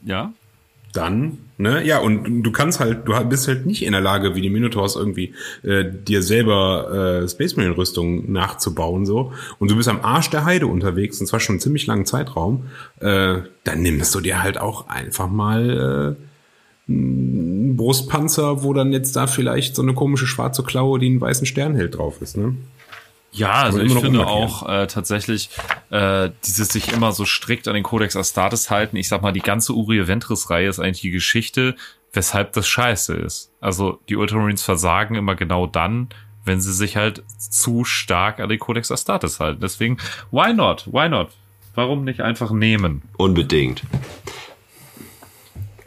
Ja, 0.06 0.34
dann, 0.96 1.38
ne, 1.58 1.86
ja, 1.86 2.00
und 2.00 2.44
du 2.44 2.52
kannst 2.52 2.80
halt, 2.80 3.08
du 3.08 3.14
bist 3.26 3.48
halt 3.48 3.66
nicht 3.66 3.84
in 3.84 3.92
der 3.92 4.02
Lage, 4.02 4.36
wie 4.36 4.42
die 4.42 4.50
Minotaurs 4.50 4.96
irgendwie 4.96 5.34
äh, 5.64 5.86
dir 5.86 6.22
selber 6.22 7.22
äh, 7.24 7.28
Space 7.30 7.56
Marine 7.56 7.78
Rüstung 7.78 8.32
nachzubauen 8.32 9.06
so. 9.06 9.34
Und 9.60 9.72
du 9.72 9.76
bist 9.76 9.90
am 9.90 10.02
Arsch 10.02 10.30
der 10.30 10.46
Heide 10.46 10.68
unterwegs 10.68 11.20
und 11.20 11.28
zwar 11.28 11.40
schon 11.40 11.54
einen 11.54 11.60
ziemlich 11.62 11.88
langen 11.88 12.06
Zeitraum, 12.06 12.66
äh, 13.00 13.38
dann 13.64 13.82
nimmst 13.82 14.14
du 14.16 14.22
dir 14.22 14.42
halt 14.42 14.58
auch 14.58 14.88
einfach 14.88 15.30
mal 15.30 16.16
äh, 16.18 16.92
einen 16.92 17.76
Brustpanzer, 17.76 18.64
wo 18.64 18.74
dann 18.74 18.94
jetzt 18.94 19.16
da 19.16 19.28
vielleicht 19.28 19.76
so 19.76 19.82
eine 19.82 19.94
komische 19.94 20.28
schwarze 20.28 20.64
Klaue, 20.64 21.00
die 21.00 21.08
einen 21.08 21.22
weißen 21.22 21.46
Stern 21.46 21.76
hält 21.76 21.98
drauf 21.98 22.22
ist, 22.22 22.38
ne? 22.38 22.56
Ja, 23.38 23.64
also 23.64 23.80
ich 23.80 23.92
finde 23.94 24.08
umlackieren. 24.08 24.28
auch 24.28 24.70
äh, 24.70 24.88
tatsächlich 24.88 25.50
äh, 25.90 26.30
dieses 26.46 26.70
sich 26.70 26.94
immer 26.94 27.12
so 27.12 27.26
strikt 27.26 27.68
an 27.68 27.74
den 27.74 27.84
Codex 27.84 28.16
Astartes 28.16 28.70
halten. 28.70 28.96
Ich 28.98 29.10
sag 29.10 29.22
mal, 29.22 29.32
die 29.32 29.42
ganze 29.42 29.74
Uri 29.74 30.08
Ventris 30.08 30.50
Reihe 30.50 30.70
ist 30.70 30.80
eigentlich 30.80 31.02
die 31.02 31.12
Geschichte, 31.12 31.76
weshalb 32.14 32.54
das 32.54 32.68
scheiße 32.68 33.14
ist. 33.14 33.52
Also 33.60 34.00
die 34.10 34.16
Ultramarines 34.16 34.64
versagen 34.64 35.16
immer 35.16 35.36
genau 35.36 35.68
dann, 35.68 36.10
wenn 36.46 36.62
sie 36.62 36.74
sich 36.74 36.96
halt 36.96 37.24
zu 37.38 37.84
stark 37.84 38.40
an 38.40 38.50
den 38.50 38.60
Codex 38.60 38.92
Astartes 38.92 39.40
halten. 39.40 39.62
Deswegen, 39.62 39.98
why 40.32 40.54
not? 40.54 40.88
Why 40.92 41.10
not? 41.10 41.30
Warum 41.74 42.06
nicht 42.06 42.22
einfach 42.22 42.52
nehmen? 42.52 43.02
Unbedingt. 43.18 43.84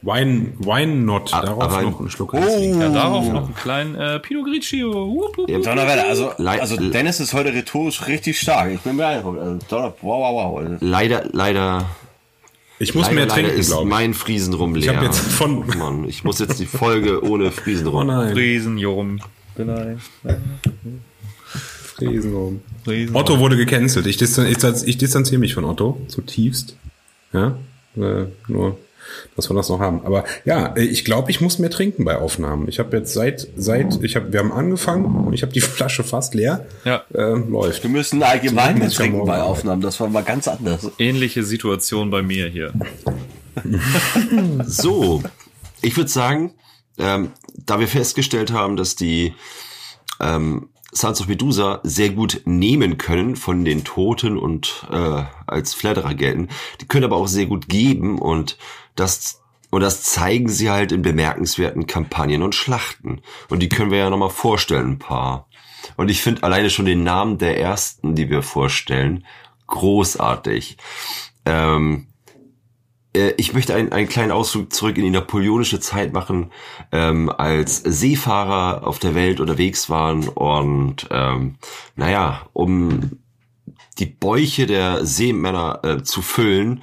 Wine, 0.03 0.53
Wine 0.59 0.95
Not, 0.95 1.31
Ah, 1.35 1.43
darauf 1.45 1.83
noch 1.83 1.99
einen 2.01 2.11
Schluck. 2.11 2.33
Oh. 2.33 2.39
Ja, 2.39 2.89
darauf 2.89 3.29
noch 3.29 3.47
einen 3.47 3.55
kleinen 3.55 3.95
äh, 3.97 4.21
Pinot 4.21 4.47
Grigio. 4.47 4.93
Wup, 4.93 5.37
wup, 5.37 5.49
wup. 5.49 5.63
Donnerwetter, 5.65 6.07
also, 6.07 6.31
also 6.31 6.77
Dennis 6.77 7.19
ist 7.19 7.35
heute 7.35 7.53
rhetorisch 7.53 8.07
richtig 8.07 8.39
stark. 8.39 8.71
Ich 8.73 8.81
bin 8.81 8.97
beeindruckt. 8.97 9.39
Also, 9.41 9.59
Donner, 9.69 9.95
wow, 10.03 10.21
wow, 10.21 10.53
wow. 10.53 10.59
Also, 10.59 10.77
Leider, 10.85 11.25
leider, 11.33 11.85
Ich 12.79 12.95
muss 12.95 13.07
leider, 13.07 13.15
mehr 13.17 13.27
leider 13.27 13.43
trinken, 13.43 13.59
ist 13.59 13.67
glaube 13.71 13.85
ich. 13.85 13.91
mein 13.91 14.15
Friesenrum 14.15 14.75
leer. 14.77 14.91
Ich 14.93 14.97
habe 14.97 15.07
jetzt 15.07 15.19
von, 15.19 15.67
Mann, 15.79 16.05
ich 16.05 16.23
muss 16.23 16.39
jetzt 16.39 16.61
die 16.61 16.67
Folge 16.67 17.25
ohne 17.25 17.49
oh 17.49 17.51
Friesenrum. 17.51 18.07
nein, 18.07 18.33
Riesenjum. 18.35 19.19
Vielleicht. 19.57 20.01
Riesenrum. 22.01 22.61
Riesen 22.87 23.17
Otto 23.17 23.39
wurde 23.41 23.57
gecancelt. 23.57 24.07
Ich, 24.07 24.17
distan 24.17 24.47
ich 24.47 24.99
distanziere 24.99 25.41
mich 25.41 25.55
von 25.55 25.65
Otto 25.65 26.01
zutiefst. 26.07 26.77
Ja, 27.33 27.57
äh, 27.97 28.27
nur, 28.47 28.79
dass 29.37 29.51
wir 29.51 29.55
das 29.55 29.69
noch 29.69 29.81
haben. 29.81 30.05
Aber 30.05 30.25
ja, 30.45 30.77
ich 30.77 31.05
glaube, 31.05 31.31
ich 31.31 31.41
muss 31.41 31.59
mehr 31.59 31.71
trinken 31.71 32.05
bei 32.05 32.17
Aufnahmen. 32.17 32.69
Ich 32.69 32.79
habe 32.79 32.97
jetzt 32.97 33.13
seit 33.15 33.49
seit 33.57 34.03
ich 34.03 34.17
habe 34.17 34.33
wir 34.33 34.41
haben 34.41 34.53
angefangen 34.53 35.27
und 35.27 35.33
ich 35.33 35.43
habe 35.43 35.53
die 35.53 35.61
Flasche 35.69 36.05
fast 36.05 36.35
leer. 36.35 36.67
Ja. 36.85 37.05
äh, 37.15 37.35
läuft. 37.35 37.83
wir 37.83 37.91
müssen 37.91 38.23
allgemein 38.23 38.79
mehr 38.79 38.91
trinken 38.91 39.25
bei. 39.25 39.39
Aufnahmen. 39.39 39.83
Das 39.83 40.01
war 40.01 40.09
mal 40.09 40.25
ganz 40.25 40.49
anders. 40.49 40.91
Ähnliche 40.99 41.43
Situation 41.43 42.11
bei 42.11 42.23
mir 42.23 42.49
hier. 42.49 42.73
So, 44.67 45.23
ich 45.83 45.97
würde 45.97 46.11
sagen, 46.11 46.55
ähm, 46.97 47.33
da 47.57 47.81
wir 47.81 47.89
festgestellt 47.89 48.53
haben, 48.53 48.77
dass 48.77 48.95
die 48.95 49.35
ähm, 50.21 50.69
Sons 50.93 51.21
of 51.21 51.29
Medusa 51.29 51.81
sehr 51.83 52.11
gut 52.11 52.43
nehmen 52.45 52.99
können 52.99 53.37
von 53.37 53.65
den 53.65 53.85
Toten 53.85 54.39
und 54.39 54.87
äh, 54.91 55.23
als 55.47 55.75
Flatterer 55.75 56.15
gelten, 56.15 56.49
die 56.81 56.87
können 56.87 57.05
aber 57.05 57.17
auch 57.17 57.29
sehr 57.29 57.47
gut 57.47 57.69
geben 57.69 58.19
und 58.19 58.57
das 59.01 59.43
und 59.71 59.83
das 59.83 60.03
zeigen 60.03 60.49
sie 60.49 60.71
halt 60.71 60.93
in 60.93 61.03
bemerkenswerten 61.03 61.87
Kampagnen 61.87 62.43
und 62.43 62.55
Schlachten. 62.55 63.21
Und 63.51 63.61
die 63.61 63.69
können 63.69 63.91
wir 63.91 63.99
ja 63.99 64.11
nochmal 64.11 64.31
vorstellen, 64.31 64.93
ein 64.93 64.99
paar. 64.99 65.47
Und 65.97 66.11
ich 66.11 66.23
finde 66.23 66.43
alleine 66.43 66.71
schon 66.71 66.87
den 66.87 67.03
Namen 67.03 67.39
der 67.39 67.61
ersten, 67.61 68.15
die 68.15 68.31
wir 68.31 68.43
vorstellen, 68.43 69.27
großartig. 69.67 70.79
Ähm, 71.45 72.07
äh, 73.15 73.35
ich 73.37 73.53
möchte 73.53 73.75
einen, 73.75 73.93
einen 73.93 74.09
kleinen 74.09 74.33
Ausflug 74.33 74.73
zurück 74.73 74.97
in 74.97 75.05
die 75.05 75.11
napoleonische 75.11 75.81
Zeit 75.81 76.13
machen, 76.13 76.51
ähm, 76.93 77.29
als 77.29 77.79
Seefahrer 77.79 78.87
auf 78.87 78.99
der 78.99 79.15
Welt 79.15 79.41
unterwegs 79.41 79.91
waren 79.91 80.29
und 80.29 81.09
ähm, 81.11 81.57
naja, 81.95 82.49
um 82.55 83.19
die 83.99 84.07
Bäuche 84.07 84.67
der 84.67 85.05
Seemänner 85.05 85.81
äh, 85.83 86.03
zu 86.03 86.23
füllen, 86.23 86.83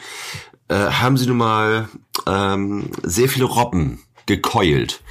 äh, 0.69 0.75
haben 0.75 1.17
sie 1.17 1.27
nun 1.27 1.37
mal 1.37 1.87
ähm, 2.27 2.89
sehr 3.03 3.29
viele 3.29 3.45
Robben 3.45 3.99
gekeult. 4.25 5.01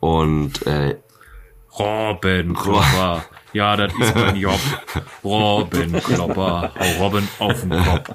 Und 0.00 0.66
äh, 0.66 0.96
Robben 1.78 2.54
Klopper. 2.54 3.24
Ja, 3.52 3.76
das 3.76 3.92
ist 3.94 4.14
mein 4.14 4.36
Job. 4.36 4.60
Robben 5.24 5.92
Klopper. 6.02 6.72
Hau 6.78 7.02
Robben 7.04 7.28
auf 7.38 7.60
den 7.60 7.70
Kopf. 7.70 8.08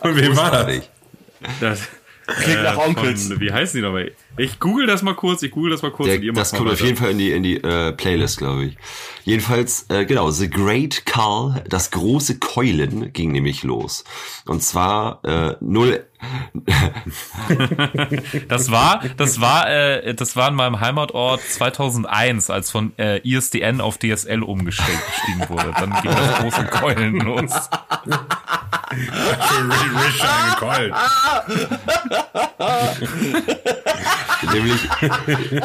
Von 0.00 0.16
wem 0.16 0.36
war 0.36 0.50
das? 0.50 0.88
Das, 1.60 1.80
Klingt 2.26 2.62
nach 2.64 2.74
von- 2.74 2.96
Onkels. 2.96 3.30
Wie 3.38 3.52
heißen 3.52 3.78
die 3.78 3.82
nochmal? 3.86 4.12
Ich 4.38 4.60
google 4.60 4.86
das 4.86 5.02
mal 5.02 5.14
kurz, 5.14 5.42
ich 5.42 5.50
google 5.50 5.70
das 5.70 5.82
mal 5.82 5.90
kurz 5.90 6.08
Der, 6.08 6.16
und 6.16 6.22
ihr 6.24 6.32
das 6.32 6.52
kommt 6.52 6.70
auf 6.70 6.80
jeden 6.80 6.96
Fall 6.96 7.12
in 7.12 7.18
die, 7.18 7.32
in 7.32 7.42
die 7.42 7.56
äh, 7.56 7.92
Playlist, 7.92 8.38
glaube 8.38 8.66
ich. 8.66 8.76
Jedenfalls, 9.24 9.86
äh, 9.88 10.04
genau, 10.04 10.30
The 10.30 10.50
Great 10.50 11.06
Cull, 11.06 11.62
das 11.68 11.90
große 11.90 12.38
Keulen, 12.38 13.12
ging 13.12 13.32
nämlich 13.32 13.62
los. 13.62 14.04
Und 14.46 14.62
zwar 14.62 15.24
äh, 15.24 15.56
null. 15.60 16.04
Das 18.48 18.70
war, 18.70 19.02
das 19.16 19.40
war, 19.40 19.68
äh, 19.68 20.14
das 20.14 20.34
war 20.34 20.48
in 20.48 20.54
meinem 20.54 20.80
Heimatort 20.80 21.42
2001, 21.42 22.50
als 22.50 22.70
von 22.70 22.92
äh, 22.98 23.18
ISDN 23.18 23.80
auf 23.80 23.98
DSL 23.98 24.42
umgestiegen 24.42 25.48
wurde. 25.48 25.72
Dann 25.78 25.92
ging 26.02 26.10
das 26.10 26.38
große 26.38 26.64
Keulen 26.66 27.20
los. 27.20 27.52
Rich 28.90 30.22
angekeult. 30.24 30.94
nämlich, 34.52 34.80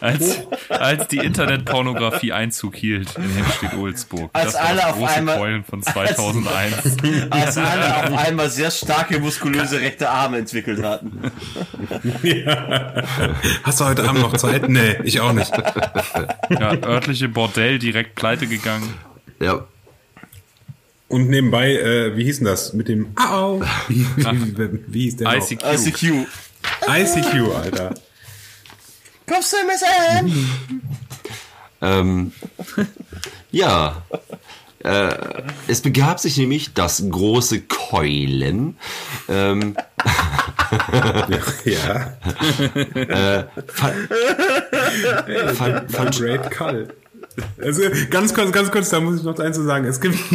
Als, 0.00 0.40
als 0.68 1.08
die 1.08 1.16
Internetpornografie 1.16 2.30
Einzug 2.32 2.76
hielt 2.76 3.16
in 3.16 3.30
Hemstedt-Ulzburg. 3.36 4.28
Als 4.34 4.52
das 4.52 4.54
alle 4.56 4.80
das 4.80 4.92
auf 4.92 5.04
einmal- 5.16 5.38
Keulen 5.38 5.64
von 5.64 5.82
2001. 5.84 6.74
Als 7.30 7.56
alle 7.56 7.96
auf 8.12 8.18
einmal 8.26 8.50
sehr 8.50 8.70
starke, 8.70 9.18
muskulöse 9.18 9.80
rechte 9.80 10.10
Arme 10.10 10.38
entwickelt 10.38 10.82
hatten. 10.82 11.30
Hast 13.62 13.80
du 13.80 13.84
heute 13.86 14.06
Abend 14.06 14.20
noch 14.20 14.36
Zeit? 14.36 14.68
Nee, 14.68 14.98
ich 15.04 15.20
auch 15.20 15.32
nicht. 15.32 15.52
Ja, 16.50 16.74
örtliche 16.84 17.28
Bordell 17.30 17.78
direkt 17.78 18.16
pleite 18.16 18.46
gegangen. 18.46 18.92
ja, 19.40 19.64
Und 21.08 21.30
nebenbei, 21.30 21.72
äh, 21.76 22.14
wie 22.16 22.24
hieß 22.24 22.38
denn 22.38 22.46
das? 22.46 22.74
Mit 22.74 22.88
dem 22.88 23.08
Au! 23.16 23.62
Wie, 23.88 24.06
wie, 24.16 24.78
wie 24.88 25.00
hieß 25.04 25.16
der? 25.18 25.34
ICQ. 25.34 25.62
ICQ. 25.64 26.26
ICQ, 26.88 27.54
Alter. 27.54 27.94
Kommst 29.28 29.52
du 29.52 29.56
MSN? 29.58 30.50
ähm, 31.82 32.32
ja. 33.50 34.02
Äh, 34.82 35.14
es 35.68 35.82
begab 35.82 36.18
sich 36.20 36.38
nämlich 36.38 36.72
das 36.72 37.02
große 37.08 37.60
Keulen. 37.62 38.78
Ähm, 39.28 39.76
Ja. 41.64 42.16
fand, 43.66 43.96
fand, 45.56 45.92
fand, 45.92 46.18
Great 46.18 46.50
Call. 46.50 46.88
Also 47.58 47.82
ganz 48.10 48.34
kurz, 48.34 48.52
ganz 48.52 48.70
kurz, 48.70 48.90
da 48.90 49.00
muss 49.00 49.18
ich 49.18 49.22
noch 49.22 49.38
eins 49.38 49.56
zu 49.56 49.64
sagen. 49.64 49.84
Es 49.84 50.00
gibt, 50.00 50.14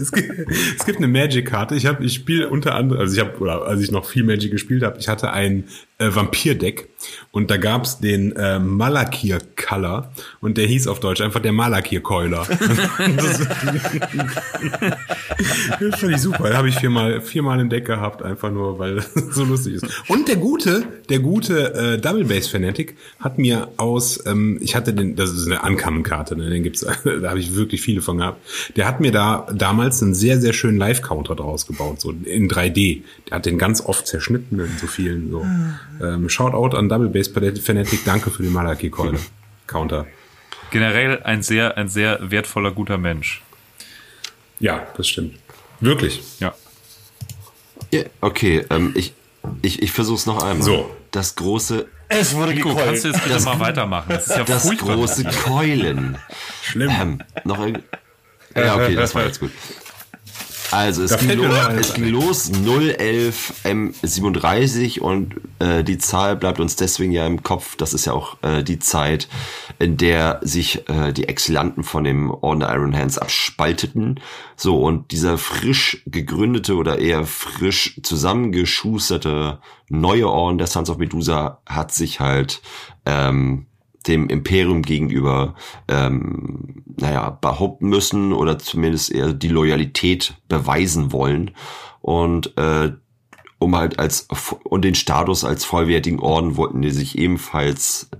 es 0.00 0.12
gibt, 0.12 0.50
es 0.78 0.86
gibt 0.86 0.98
eine 0.98 1.08
Magic-Karte. 1.08 1.74
Ich 1.74 1.86
habe, 1.86 2.04
ich 2.04 2.14
spiele 2.14 2.48
unter 2.48 2.74
anderem, 2.74 3.00
also 3.00 3.14
ich 3.14 3.20
habe, 3.20 3.38
oder 3.38 3.66
als 3.66 3.80
ich 3.80 3.90
noch 3.90 4.04
viel 4.04 4.24
Magic 4.24 4.50
gespielt 4.50 4.82
habe, 4.82 4.98
ich 4.98 5.08
hatte 5.08 5.32
ein 5.32 5.64
äh, 5.98 6.14
Vampir-Deck 6.14 6.88
und 7.32 7.50
da 7.50 7.56
gab's 7.56 7.98
den 7.98 8.32
äh, 8.32 8.58
Malakir-Color 8.58 10.12
und 10.40 10.58
der 10.58 10.66
hieß 10.66 10.86
auf 10.86 11.00
Deutsch 11.00 11.20
einfach 11.20 11.40
der 11.40 11.52
Malakir-Keuler. 11.52 12.46
das, 13.16 13.38
das 15.80 16.00
fand 16.00 16.12
ich 16.12 16.20
super. 16.20 16.50
Da 16.50 16.56
habe 16.56 16.68
ich 16.68 16.76
viermal, 16.76 17.20
viermal 17.20 17.60
im 17.60 17.70
Deck 17.70 17.86
gehabt, 17.86 18.22
einfach 18.22 18.50
nur, 18.50 18.78
weil 18.78 18.96
das 18.96 19.14
so 19.32 19.44
lustig 19.44 19.74
ist. 19.74 19.86
Und 20.08 20.28
der 20.28 20.36
gute, 20.36 20.84
der 21.08 21.20
gute 21.20 21.74
äh, 21.74 21.98
Double 21.98 22.24
Base 22.24 22.48
Fanatic 22.50 22.96
hat 23.18 23.38
mir 23.38 23.68
aus, 23.76 24.24
ähm, 24.26 24.58
ich 24.60 24.74
hatte 24.74 24.92
den, 24.92 25.16
das 25.16 25.30
ist 25.30 25.46
eine 25.46 25.62
Uncommon-Karte, 25.62 26.36
ne, 26.36 26.50
den 26.50 26.62
gibt's, 26.62 26.80
da 27.04 27.30
habe 27.30 27.40
ich 27.40 27.54
wirklich 27.54 27.80
viele 27.80 28.02
von 28.02 28.18
gehabt. 28.18 28.40
Der 28.76 28.86
hat 28.86 29.00
mir 29.00 29.12
da 29.12 29.46
damals 29.54 30.02
einen 30.02 30.14
sehr, 30.14 30.40
sehr 30.40 30.52
schönen 30.52 30.78
Live-Counter 30.78 31.34
draus 31.34 31.66
gebaut, 31.66 32.00
so 32.00 32.10
in 32.10 32.48
3D. 32.50 33.02
Der 33.28 33.36
hat 33.36 33.46
den 33.46 33.58
ganz 33.58 33.80
oft 33.80 34.06
zerschnitten 34.06 34.58
in 34.58 34.78
so 34.78 34.86
vielen, 34.86 35.30
so. 35.30 35.46
Ähm, 36.02 36.28
Shoutout 36.28 36.76
an 36.76 36.88
Double 36.90 37.08
Base 37.08 37.30
Fanatic, 37.32 38.04
danke 38.04 38.30
für 38.30 38.42
den 38.42 38.52
Malaki-Counter. 38.52 40.06
Generell 40.70 41.22
ein 41.22 41.42
sehr, 41.42 41.76
ein 41.76 41.88
sehr 41.88 42.18
wertvoller, 42.30 42.72
guter 42.72 42.98
Mensch. 42.98 43.42
Ja, 44.58 44.86
das 44.96 45.08
stimmt. 45.08 45.38
Wirklich. 45.80 46.20
Ja. 46.40 46.54
Ja, 47.92 48.02
okay, 48.20 48.64
ähm, 48.70 48.92
ich, 48.96 49.14
ich, 49.62 49.82
ich 49.82 49.92
versuch's 49.92 50.26
noch 50.26 50.42
einmal. 50.42 50.62
So. 50.62 50.94
Das 51.12 51.34
große, 51.34 51.86
Es 52.08 52.34
wurde 52.34 52.54
Nico, 52.54 52.74
kannst 52.74 53.04
du 53.04 53.08
jetzt 53.08 53.24
bitte 53.24 53.40
mal 53.40 53.58
weitermachen? 53.58 54.08
Das 54.10 54.26
ist 54.26 54.36
ja 54.36 54.44
das 54.44 54.62
furchtbar. 54.62 54.96
große 54.96 55.24
Keulen. 55.24 56.18
Schlimm. 56.62 56.90
Ähm, 56.90 57.20
noch 57.44 57.58
ein, 57.58 57.82
ja, 58.54 58.74
okay, 58.74 58.94
das 58.94 59.14
war 59.14 59.24
jetzt 59.24 59.40
gut. 59.40 59.50
Also 60.72 61.02
es 61.02 61.16
ging, 61.18 61.32
los, 61.32 61.56
es 61.78 61.94
ging 61.94 62.08
los 62.08 62.50
011 62.50 63.64
M37 63.64 65.00
und 65.00 65.34
äh, 65.58 65.82
die 65.82 65.98
Zahl 65.98 66.36
bleibt 66.36 66.60
uns 66.60 66.76
deswegen 66.76 67.12
ja 67.12 67.26
im 67.26 67.42
Kopf. 67.42 67.76
Das 67.76 67.92
ist 67.92 68.04
ja 68.04 68.12
auch 68.12 68.36
äh, 68.42 68.62
die 68.62 68.78
Zeit, 68.78 69.28
in 69.78 69.96
der 69.96 70.40
sich 70.42 70.88
äh, 70.88 71.12
die 71.12 71.28
Exilanten 71.28 71.82
von 71.82 72.04
dem 72.04 72.30
Orden 72.30 72.60
der 72.60 72.70
Iron 72.70 72.96
Hands 72.96 73.18
abspalteten. 73.18 74.20
So 74.56 74.80
und 74.80 75.10
dieser 75.10 75.38
frisch 75.38 76.02
gegründete 76.06 76.76
oder 76.76 76.98
eher 76.98 77.24
frisch 77.24 77.98
zusammengeschusterte 78.02 79.60
neue 79.88 80.28
Orden 80.28 80.58
der 80.58 80.68
Sons 80.68 80.88
of 80.88 80.98
Medusa 80.98 81.60
hat 81.66 81.92
sich 81.92 82.20
halt 82.20 82.62
ähm, 83.06 83.66
dem 84.06 84.28
Imperium 84.28 84.82
gegenüber, 84.82 85.54
ähm, 85.88 86.84
naja, 86.98 87.30
behaupten 87.30 87.88
müssen 87.88 88.32
oder 88.32 88.58
zumindest 88.58 89.12
eher 89.12 89.32
die 89.32 89.48
Loyalität 89.48 90.34
beweisen 90.48 91.12
wollen. 91.12 91.52
Und 92.00 92.56
äh, 92.56 92.92
um 93.58 93.76
halt 93.76 93.98
als 93.98 94.26
und 94.64 94.84
den 94.84 94.94
Status 94.94 95.44
als 95.44 95.64
vollwertigen 95.64 96.18
Orden 96.18 96.56
wollten 96.56 96.80
die 96.80 96.90
sich 96.90 97.18
ebenfalls 97.18 98.10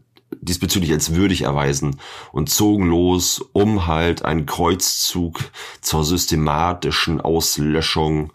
diesbezüglich 0.43 0.93
als 0.93 1.15
würdig 1.15 1.43
erweisen 1.43 1.97
und 2.33 2.51
zogen 2.51 2.87
los, 2.87 3.41
um 3.53 3.87
halt 3.87 4.25
einen 4.25 4.47
Kreuzzug 4.47 5.41
zur 5.81 6.05
systematischen 6.05 7.21
Auslöschung 7.21 8.33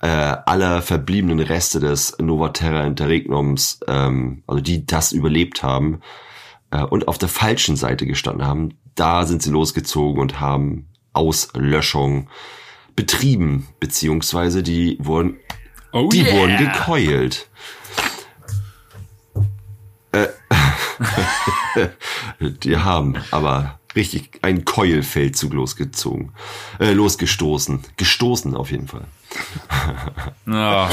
äh, 0.00 0.06
aller 0.06 0.82
verbliebenen 0.82 1.40
Reste 1.40 1.80
des 1.80 2.16
Novaterra 2.18 2.84
Interregnums, 2.84 3.80
ähm, 3.88 4.42
also 4.46 4.60
die 4.60 4.86
das 4.86 5.12
überlebt 5.12 5.62
haben, 5.62 6.00
äh, 6.70 6.82
und 6.82 7.08
auf 7.08 7.18
der 7.18 7.28
falschen 7.28 7.76
Seite 7.76 8.06
gestanden 8.06 8.46
haben, 8.46 8.78
da 8.94 9.26
sind 9.26 9.42
sie 9.42 9.50
losgezogen 9.50 10.20
und 10.20 10.40
haben 10.40 10.88
Auslöschung 11.12 12.28
betrieben, 12.94 13.68
beziehungsweise 13.80 14.62
die 14.62 14.98
wurden, 15.00 15.38
Oh 15.92 16.08
die 16.08 16.22
yeah. 16.22 16.34
wurden 16.34 16.58
gekeult. 16.58 17.48
Äh, 20.12 20.28
die 22.62 22.76
haben 22.76 23.16
aber 23.30 23.78
richtig 23.96 24.30
einen 24.42 24.64
Keuelfeldzug 24.64 25.52
losgezogen, 25.52 26.32
äh, 26.78 26.92
losgestoßen, 26.92 27.82
gestoßen 27.96 28.54
auf 28.54 28.70
jeden 28.70 28.88
Fall. 28.88 29.04
Ah, 30.48 30.88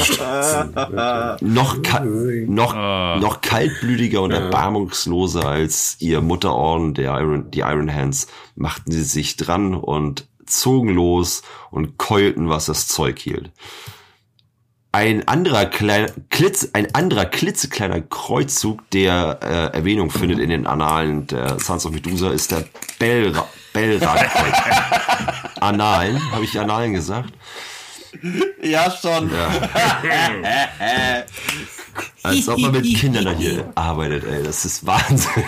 noch, 1.42 1.82
ka 1.84 2.04
noch, 2.04 2.74
noch 2.74 3.42
kaltblütiger 3.42 4.22
und 4.22 4.32
erbarmungsloser 4.32 5.46
als 5.48 5.98
ihr 6.00 6.22
Mutterorden, 6.22 6.96
der 6.96 7.18
Iron, 7.20 7.52
die 7.52 7.60
Iron 7.60 7.94
Hands, 7.94 8.28
machten 8.56 8.92
sie 8.92 9.04
sich 9.04 9.38
dran 9.38 9.76
und 9.76 10.28
zogen 10.46 10.90
los 10.90 11.44
und 11.72 11.98
keulten, 11.98 12.50
was 12.50 12.66
das 12.66 12.88
Zeug 12.88 13.20
hielt. 13.20 13.52
Ein 14.96 15.28
anderer 15.28 15.66
kleiner, 15.66 16.12
klitz, 16.30 16.70
ein 16.74 16.94
anderer 16.94 17.26
klitzekleiner 17.26 18.00
Kreuzzug, 18.00 18.88
der 18.92 19.40
äh, 19.42 19.76
Erwähnung 19.76 20.12
findet 20.12 20.38
in 20.38 20.52
den 20.52 20.68
Annalen 20.68 21.26
der 21.26 21.60
Sons 21.60 21.88
of 21.88 21.94
Medusa, 21.94 22.30
ist 22.30 22.52
der 22.52 22.64
Bellra 23.00 23.50
Bellrad-Kreuzzug. 23.74 24.54
Annalen, 25.62 26.32
habe 26.32 26.44
ich 26.44 26.60
Annalen 26.60 26.94
gesagt? 26.94 27.34
Ja, 28.62 28.92
schon. 28.92 29.32
Als 32.22 32.48
ob 32.48 32.60
man 32.60 32.74
mit 32.74 32.86
Kindern 32.96 33.36
hier 33.36 33.72
arbeitet, 33.76 34.26
ey. 34.26 34.44
Das 34.44 34.64
ist 34.64 34.86
Wahnsinn. 34.86 35.44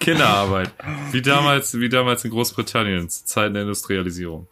Kinderarbeit. 0.00 0.72
Wie 1.12 1.22
damals, 1.22 1.78
wie 1.78 1.88
damals 1.88 2.24
in 2.24 2.32
Großbritannien, 2.32 3.08
zu 3.08 3.24
Zeiten 3.24 3.54
der 3.54 3.62
Industrialisierung. 3.62 4.48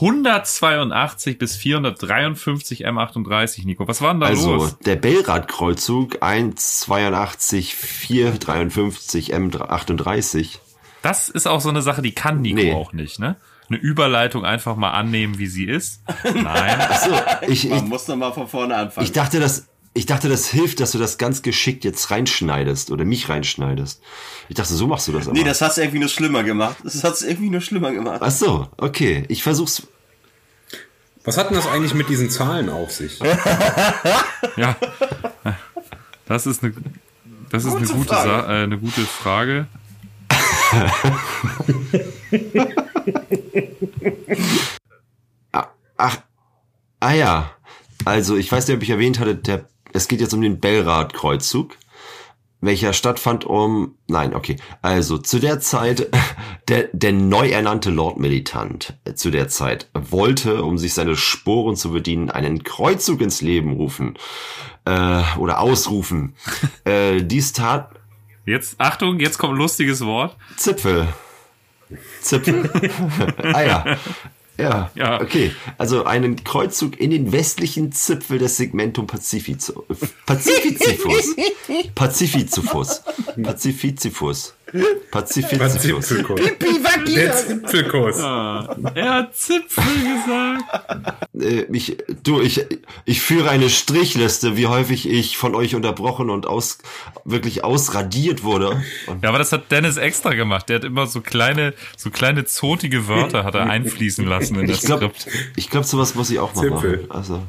182 0.00 1.38
bis 1.38 1.56
453 1.56 2.86
M38, 2.86 3.66
Nico. 3.66 3.88
Was 3.88 4.00
war 4.00 4.12
denn 4.12 4.20
da 4.20 4.26
Also, 4.26 4.54
los? 4.54 4.78
der 4.78 4.96
Bellrad-Kreuzzug 4.96 6.18
182 6.22 7.74
453 7.74 9.34
M38. 9.34 10.58
Das 11.02 11.28
ist 11.28 11.46
auch 11.46 11.60
so 11.60 11.68
eine 11.68 11.82
Sache, 11.82 12.02
die 12.02 12.12
kann 12.14 12.40
Nico 12.42 12.56
Nee. 12.56 12.72
auch 12.74 12.92
nicht, 12.92 13.18
ne? 13.18 13.36
Eine 13.70 13.78
Überleitung 13.78 14.44
einfach 14.46 14.76
mal 14.76 14.92
annehmen, 14.92 15.38
wie 15.38 15.46
sie 15.46 15.64
ist. 15.64 16.00
Nein. 16.24 16.80
Achso, 16.80 17.10
ich, 17.46 17.64
ich, 17.66 17.70
Man 17.70 17.88
muss 17.88 18.06
doch 18.06 18.16
mal 18.16 18.32
von 18.32 18.48
vorne 18.48 18.74
anfangen. 18.76 19.04
ich 19.04 19.12
dachte, 19.12 19.40
das, 19.40 19.66
ich 19.98 20.06
dachte, 20.06 20.28
das 20.28 20.46
hilft, 20.46 20.78
dass 20.78 20.92
du 20.92 20.98
das 20.98 21.18
ganz 21.18 21.42
geschickt 21.42 21.82
jetzt 21.82 22.12
reinschneidest 22.12 22.92
oder 22.92 23.04
mich 23.04 23.28
reinschneidest. 23.28 24.00
Ich 24.48 24.54
dachte, 24.54 24.72
so 24.72 24.86
machst 24.86 25.08
du 25.08 25.12
das 25.12 25.26
aber. 25.26 25.36
nee, 25.36 25.42
das 25.42 25.60
hat's 25.60 25.76
irgendwie 25.76 25.98
nur 25.98 26.08
schlimmer 26.08 26.44
gemacht. 26.44 26.76
Das 26.84 27.02
hat's 27.02 27.22
irgendwie 27.22 27.50
nur 27.50 27.60
schlimmer 27.60 27.90
gemacht. 27.90 28.20
Ach 28.22 28.30
so, 28.30 28.68
okay. 28.76 29.24
Ich 29.26 29.42
versuch's. 29.42 29.88
Was 31.24 31.36
hat 31.36 31.50
denn 31.50 31.56
das 31.56 31.66
eigentlich 31.66 31.94
mit 31.94 32.08
diesen 32.08 32.30
Zahlen 32.30 32.68
auf 32.68 32.92
sich? 32.92 33.18
Ja. 34.56 34.76
Das 36.26 36.46
ist 36.46 36.62
eine, 36.62 36.74
das 37.50 37.64
ist 37.64 37.74
eine 37.74 37.86
Gute 37.86 37.98
gute, 37.98 38.14
Frage. 38.14 38.28
Sa 38.28 38.46
äh, 38.46 38.62
eine 38.62 38.78
gute 38.78 39.00
Frage. 39.00 39.66
Ach, 45.96 46.18
ah 47.00 47.12
ja. 47.12 47.50
Also, 48.04 48.36
ich 48.36 48.50
weiß 48.52 48.68
nicht, 48.68 48.76
ob 48.76 48.82
ich 48.82 48.90
erwähnt 48.90 49.18
hatte, 49.18 49.34
der, 49.34 49.64
es 49.98 50.06
geht 50.08 50.20
jetzt 50.20 50.32
um 50.32 50.40
den 50.40 50.60
Bellrad-Kreuzzug, 50.60 51.76
welcher 52.60 52.92
stattfand 52.92 53.44
um, 53.44 53.96
nein, 54.06 54.34
okay. 54.34 54.56
Also, 54.80 55.18
zu 55.18 55.40
der 55.40 55.60
Zeit, 55.60 56.08
der, 56.68 56.88
der 56.92 57.12
neu 57.12 57.50
ernannte 57.50 57.90
Lord 57.90 58.18
Militant 58.18 58.94
äh, 59.04 59.14
zu 59.14 59.30
der 59.30 59.48
Zeit 59.48 59.90
wollte, 59.92 60.62
um 60.62 60.78
sich 60.78 60.94
seine 60.94 61.16
Sporen 61.16 61.74
zu 61.76 61.90
bedienen, 61.90 62.30
einen 62.30 62.62
Kreuzzug 62.62 63.20
ins 63.20 63.42
Leben 63.42 63.72
rufen, 63.72 64.16
äh, 64.84 65.22
oder 65.36 65.58
ausrufen. 65.60 66.34
äh, 66.84 67.22
dies 67.22 67.52
tat 67.52 67.90
Jetzt, 68.46 68.80
Achtung, 68.80 69.20
jetzt 69.20 69.36
kommt 69.36 69.54
ein 69.54 69.58
lustiges 69.58 70.00
Wort. 70.06 70.34
Zipfel. 70.56 71.08
Zipfel. 72.22 72.70
ah 73.52 73.96
ja. 74.58 74.90
Ja, 74.94 75.20
okay. 75.20 75.52
Also 75.78 76.04
einen 76.04 76.42
Kreuzzug 76.44 76.98
in 76.98 77.10
den 77.10 77.32
westlichen 77.32 77.92
Zipfel 77.92 78.38
des 78.38 78.56
Segmentum. 78.56 79.06
Pazifizifus. 79.06 79.78
Pazifizifus. 81.94 83.02
Pazifizifus. 83.42 84.54
Pazifizifus. 85.10 86.06
Zipfelkurs. 86.08 86.40
Der 87.14 87.32
Zipfelkurs. 87.36 88.18
Er 88.18 89.14
hat 89.14 89.36
Zipfel 89.36 89.84
gesagt. 89.84 91.24
Äh, 91.40 91.66
ich, 91.72 91.96
du, 92.22 92.40
ich, 92.40 92.64
ich 93.04 93.20
führe 93.20 93.50
eine 93.50 93.70
Strichliste, 93.70 94.56
wie 94.56 94.66
häufig 94.66 95.08
ich 95.08 95.36
von 95.36 95.54
euch 95.54 95.74
unterbrochen 95.74 96.30
und 96.30 96.46
aus, 96.46 96.78
wirklich 97.24 97.64
ausradiert 97.64 98.42
wurde. 98.44 98.82
Und 99.06 99.22
Ja, 99.22 99.30
aber 99.30 99.38
das 99.38 99.52
hat 99.52 99.70
Dennis 99.70 99.96
extra 99.96 100.34
gemacht. 100.34 100.68
Der 100.68 100.76
hat 100.76 100.84
immer 100.84 101.06
so 101.06 101.20
kleine, 101.20 101.74
so 101.96 102.10
kleine 102.10 102.44
zotige 102.44 103.08
Wörter 103.08 103.44
hat 103.44 103.54
er 103.54 103.68
einfließen 103.70 104.26
lassen 104.26 104.58
in 104.58 104.66
das 104.66 104.78
ich 104.78 104.84
glaube, 104.84 105.10
Skript. 105.18 105.36
ich 105.56 105.70
glaube, 105.70 105.86
sowas 105.86 106.14
muss 106.14 106.30
ich 106.30 106.38
auch 106.38 106.54
mal 106.54 106.62
Zipfel. 106.68 106.96
machen. 107.06 107.10
Also, 107.10 107.42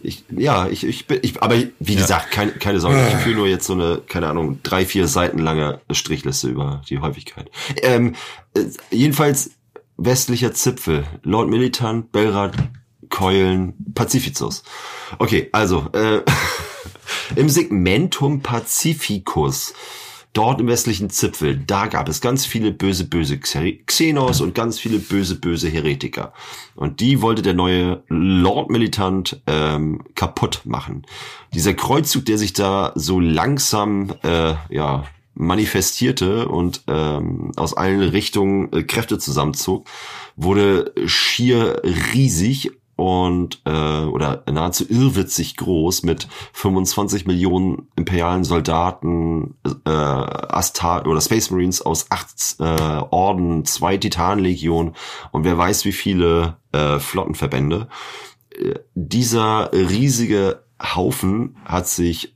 ich, 0.00 0.24
ja, 0.30 0.68
ich, 0.68 0.84
ich 0.84 1.06
bin, 1.06 1.18
ich, 1.22 1.42
aber 1.42 1.56
wie 1.78 1.96
gesagt, 1.96 2.30
keine, 2.30 2.52
keine 2.52 2.80
Sorge, 2.80 3.04
ich 3.08 3.16
führe 3.16 3.36
nur 3.36 3.46
jetzt 3.48 3.66
so 3.66 3.72
eine, 3.72 4.02
keine 4.06 4.28
Ahnung, 4.28 4.60
drei, 4.62 4.84
vier 4.84 5.08
Seiten 5.08 5.38
lange 5.38 5.80
Strichliste 5.90 6.48
über 6.48 6.82
die 6.88 6.98
Häufigkeit. 6.98 7.50
Ähm, 7.82 8.14
äh, 8.54 8.64
jedenfalls 8.90 9.52
westlicher 9.96 10.52
Zipfel, 10.52 11.04
Lord 11.22 11.48
Militant, 11.48 12.12
Belrad, 12.12 12.54
Keulen, 13.08 13.74
Pacificus. 13.94 14.62
Okay, 15.18 15.48
also, 15.52 15.88
äh, 15.92 16.22
im 17.36 17.48
Segmentum 17.48 18.40
Pacificus, 18.42 19.74
dort 20.36 20.60
im 20.60 20.66
westlichen 20.66 21.08
Zipfel, 21.10 21.56
da 21.56 21.86
gab 21.86 22.08
es 22.08 22.20
ganz 22.20 22.44
viele 22.44 22.70
böse, 22.70 23.08
böse 23.08 23.36
Xe- 23.36 23.84
Xenos 23.86 24.40
und 24.40 24.54
ganz 24.54 24.78
viele 24.78 24.98
böse, 24.98 25.40
böse 25.40 25.68
Heretiker. 25.68 26.32
Und 26.74 27.00
die 27.00 27.22
wollte 27.22 27.42
der 27.42 27.54
neue 27.54 28.02
Lord 28.08 28.70
Militant 28.70 29.40
ähm, 29.46 30.02
kaputt 30.14 30.62
machen. 30.64 31.06
Dieser 31.54 31.74
Kreuzzug, 31.74 32.26
der 32.26 32.38
sich 32.38 32.52
da 32.52 32.92
so 32.94 33.18
langsam, 33.20 34.14
äh, 34.22 34.54
ja, 34.68 35.04
manifestierte 35.38 36.48
und 36.48 36.82
ähm, 36.86 37.52
aus 37.56 37.74
allen 37.74 38.00
Richtungen 38.00 38.72
äh, 38.72 38.82
Kräfte 38.84 39.18
zusammenzog, 39.18 39.86
wurde 40.34 40.92
schier 41.04 41.82
riesig 42.14 42.72
und 42.96 43.60
äh, 43.66 44.04
oder 44.04 44.42
nahezu 44.50 44.84
irrwitzig 44.88 45.56
groß 45.56 46.02
mit 46.02 46.28
25 46.54 47.26
Millionen 47.26 47.88
imperialen 47.94 48.42
Soldaten, 48.42 49.54
äh, 49.84 49.90
Astar 49.90 51.06
oder 51.06 51.20
Space 51.20 51.50
Marines 51.50 51.82
aus 51.82 52.06
acht 52.10 52.56
äh, 52.58 52.64
Orden, 53.10 53.66
zwei 53.66 53.98
Titanlegionen 53.98 54.94
und 55.30 55.44
wer 55.44 55.58
weiß 55.58 55.84
wie 55.84 55.92
viele 55.92 56.56
äh, 56.72 56.98
Flottenverbände. 56.98 57.88
Äh, 58.50 58.76
dieser 58.94 59.70
riesige 59.72 60.64
Haufen 60.82 61.56
hat 61.64 61.88
sich 61.88 62.34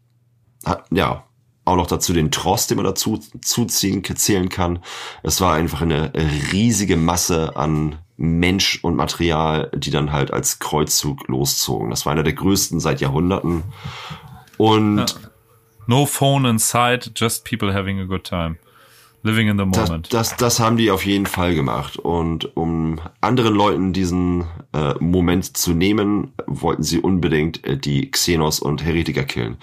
hat, 0.65 0.85
ja 0.91 1.25
auch 1.65 1.77
noch 1.77 1.87
dazu 1.87 2.13
den 2.13 2.31
Tross, 2.31 2.67
den 2.67 2.77
man 2.77 2.85
dazu 2.85 3.21
zuziehen 3.43 4.03
zählen 4.05 4.49
kann. 4.49 4.81
Es 5.23 5.41
war 5.41 5.55
einfach 5.55 5.83
eine 5.83 6.13
riesige 6.53 6.97
Masse 6.97 7.57
an 7.57 7.99
Mensch 8.23 8.81
und 8.83 8.97
Material, 8.97 9.71
die 9.75 9.91
dann 9.91 10.13
halt 10.13 10.31
als 10.31 10.59
Kreuzzug 10.59 11.27
loszogen. 11.27 11.89
Das 11.89 12.05
war 12.05 12.13
einer 12.13 12.23
der 12.23 12.35
größten 12.35 12.79
seit 12.79 13.01
Jahrhunderten. 13.01 13.65
Und. 14.59 15.17
No 15.87 16.07
phone 16.07 16.45
inside, 16.45 17.11
just 17.17 17.45
people 17.45 17.75
having 17.75 17.99
a 17.99 18.05
good 18.05 18.23
time. 18.23 18.57
Living 19.23 19.49
in 19.49 19.59
the 19.59 19.65
moment. 19.65 20.13
Das, 20.13 20.31
das, 20.31 20.37
das 20.37 20.61
haben 20.61 20.77
die 20.77 20.91
auf 20.91 21.05
jeden 21.05 21.27
Fall 21.27 21.55
gemacht. 21.55 21.99
Und 21.99 22.57
um 22.57 23.01
anderen 23.21 23.55
Leuten 23.55 23.93
diesen 23.93 24.45
äh, 24.73 24.95
Moment 24.99 25.57
zu 25.57 25.73
nehmen, 25.73 26.33
wollten 26.47 26.83
sie 26.83 27.01
unbedingt 27.01 27.65
äh, 27.65 27.77
die 27.77 28.11
Xenos 28.11 28.61
und 28.61 28.85
Heretiker 28.85 29.25
killen. 29.25 29.59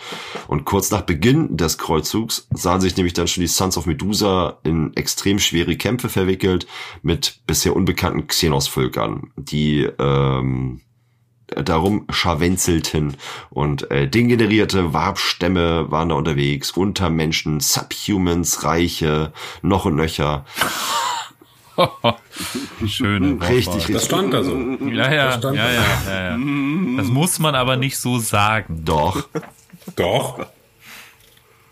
Und 0.47 0.65
kurz 0.65 0.91
nach 0.91 1.01
Beginn 1.01 1.57
des 1.57 1.77
Kreuzzugs 1.79 2.47
sahen 2.53 2.81
sich 2.81 2.95
nämlich 2.97 3.13
dann 3.13 3.27
schon 3.27 3.41
die 3.41 3.47
Sons 3.47 3.77
of 3.77 3.87
Medusa 3.87 4.59
in 4.63 4.95
extrem 4.95 5.39
schwere 5.39 5.75
Kämpfe 5.75 6.09
verwickelt 6.09 6.67
mit 7.01 7.39
bisher 7.47 7.75
unbekannten 7.75 8.27
Xenos-Völkern, 8.27 9.31
die 9.37 9.87
ähm, 9.97 10.81
darum 11.47 12.05
scharwenzelten 12.09 13.15
und 13.49 13.89
äh, 13.91 14.07
degenerierte 14.07 14.93
Warbstämme 14.93 15.89
waren 15.91 16.09
da 16.09 16.15
unterwegs, 16.15 16.71
Untermenschen, 16.71 17.59
Subhumans, 17.59 18.63
Reiche, 18.63 19.31
noch 19.61 19.85
und 19.85 19.95
nöcher. 19.95 20.45
Schöne 22.87 23.39
Richtig, 23.47 23.75
richtig. 23.75 23.95
Das 23.95 24.05
stand 24.05 24.33
da 24.33 24.43
so. 24.43 24.55
Ja, 24.55 25.11
ja, 25.13 25.37
ja, 25.39 25.53
ja, 25.53 25.71
ja, 25.71 26.29
ja. 26.31 26.37
Das 26.97 27.07
muss 27.07 27.37
man 27.39 27.53
aber 27.55 27.75
nicht 27.77 27.97
so 27.97 28.17
sagen. 28.19 28.83
Doch. 28.83 29.27
Doch. 29.95 30.45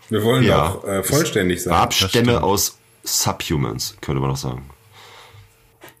Wir 0.08 0.22
wollen 0.22 0.44
Ja. 0.44 0.68
doch 0.68 0.84
äh, 0.84 1.02
vollständig 1.02 1.62
sein. 1.62 1.72
Warbstämme 1.72 2.42
aus 2.42 2.78
Subhumans, 3.02 3.96
könnte 4.00 4.20
man 4.20 4.30
noch 4.30 4.36
sagen. 4.36 4.70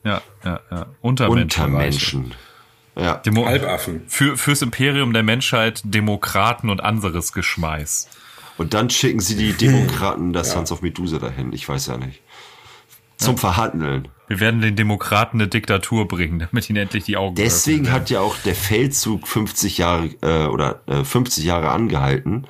Ja, 0.04 0.22
ja, 0.44 0.60
ja. 0.70 0.86
Untermenschen. 1.02 1.42
Untermenschen. 1.42 2.34
Ja. 2.98 3.16
Demo 3.16 3.46
Halbaffen. 3.46 4.04
für, 4.08 4.36
fürs 4.36 4.62
Imperium 4.62 5.12
der 5.12 5.22
Menschheit 5.22 5.82
Demokraten 5.84 6.70
und 6.70 6.80
anderes 6.82 7.32
Geschmeiß. 7.32 8.08
Und 8.58 8.72
dann 8.72 8.88
schicken 8.88 9.20
sie 9.20 9.36
die 9.36 9.52
Demokraten 9.52 10.32
der 10.32 10.44
Sons 10.44 10.72
of 10.72 10.82
Medusa 10.82 11.18
dahin. 11.18 11.52
Ich 11.52 11.68
weiß 11.68 11.88
ja 11.88 11.98
nicht. 11.98 12.22
Zum 13.18 13.38
Verhandeln. 13.38 14.08
Wir 14.28 14.40
werden 14.40 14.60
den 14.60 14.76
Demokraten 14.76 15.38
eine 15.38 15.48
Diktatur 15.48 16.08
bringen, 16.08 16.38
damit 16.50 16.68
ihnen 16.68 16.82
endlich 16.82 17.04
die 17.04 17.16
Augen 17.16 17.34
Deswegen 17.36 17.92
hat 17.92 18.10
ja 18.10 18.20
auch 18.20 18.36
der 18.44 18.54
Feldzug 18.54 19.26
50 19.26 19.78
Jahre 19.78 20.06
äh, 20.22 20.46
oder 20.46 20.80
äh, 20.86 21.04
50 21.04 21.44
Jahre 21.44 21.70
angehalten, 21.70 22.46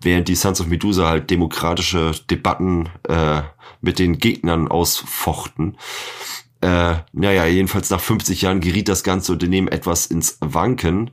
während 0.00 0.28
die 0.28 0.34
Sons 0.34 0.60
of 0.60 0.66
Medusa 0.66 1.08
halt 1.08 1.30
demokratische 1.30 2.12
Debatten 2.30 2.88
äh, 3.08 3.42
mit 3.80 3.98
den 3.98 4.18
Gegnern 4.18 4.68
ausfochten. 4.68 5.76
Äh, 6.62 6.94
naja, 7.12 7.44
jedenfalls 7.46 7.90
nach 7.90 8.00
50 8.00 8.42
Jahren 8.42 8.60
geriet 8.60 8.88
das 8.88 9.02
ganze 9.02 9.32
Unternehmen 9.32 9.68
etwas 9.68 10.06
ins 10.06 10.38
Wanken. 10.40 11.10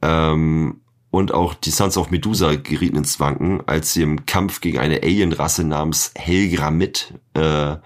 Ähm, 0.00 0.80
und 1.10 1.34
auch 1.34 1.52
die 1.52 1.70
Sons 1.70 1.98
of 1.98 2.10
Medusa 2.10 2.54
gerieten 2.54 2.96
ins 2.96 3.20
Wanken, 3.20 3.60
als 3.68 3.92
sie 3.92 4.00
im 4.00 4.24
Kampf 4.24 4.62
gegen 4.62 4.78
eine 4.78 5.02
Alienrasse 5.02 5.62
namens 5.62 6.12
Helgramit 6.16 7.12
äh, 7.34 7.76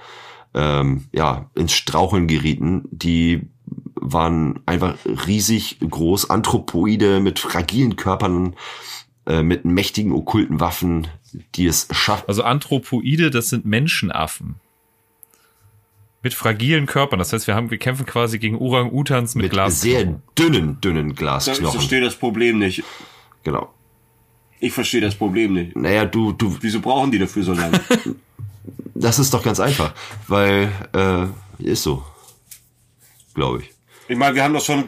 ähm, 0.55 1.09
ja, 1.13 1.51
ins 1.57 1.73
Straucheln 1.73 2.29
gerieten. 2.29 2.85
Die 2.93 3.49
waren 3.97 4.61
einfach 4.65 4.95
riesig 5.27 5.81
groß, 5.81 6.31
Anthropoide 6.31 7.19
mit 7.19 7.41
fragilen 7.41 7.97
Körpern, 7.97 8.55
äh, 9.27 9.43
mit 9.43 9.65
mächtigen 9.65 10.13
okkulten 10.13 10.61
Waffen, 10.61 11.09
die 11.57 11.67
es 11.67 11.89
schaffen. 11.91 12.27
Also 12.29 12.45
Anthropoide, 12.45 13.31
das 13.31 13.49
sind 13.49 13.67
Menschenaffen. 13.67 14.61
Mit 16.27 16.35
fragilen 16.35 16.87
Körpern. 16.87 17.21
Das 17.21 17.33
heißt, 17.33 17.47
wir 17.47 17.55
haben, 17.55 17.71
wir 17.71 17.79
kämpfen 17.79 18.05
quasi 18.05 18.41
gegen 18.41 18.57
Orang-Utans 18.59 19.37
mit, 19.37 19.45
Mit 19.45 19.53
Glas. 19.53 19.81
sehr 19.81 20.19
dünnen, 20.37 20.81
dünnen 20.81 21.11
Ich 21.11 21.17
Glasknochen. 21.17 21.71
verstehe 21.71 22.01
das 22.01 22.17
Problem 22.17 22.59
nicht. 22.59 22.83
Genau. 23.45 23.73
Ich 24.59 24.73
verstehe 24.73 25.01
das 25.01 25.15
Problem 25.15 25.53
nicht. 25.53 25.77
Naja, 25.77 26.05
du, 26.05 26.33
du, 26.33 26.57
Wieso 26.61 26.81
brauchen 26.81 27.13
die 27.13 27.21
dafür 27.21 27.45
so 27.45 27.53
lange? 27.53 27.81
das 28.97 29.21
ist 29.21 29.33
doch 29.35 29.45
ganz 29.45 29.61
einfach, 29.61 29.95
weil 30.27 30.69
äh, 30.93 31.63
ist 31.63 31.85
so, 31.85 32.05
glaube 33.33 33.61
ich. 33.61 33.71
Ich 34.09 34.17
meine, 34.17 34.35
wir 34.35 34.43
haben 34.43 34.55
doch 34.55 34.65
schon, 34.65 34.83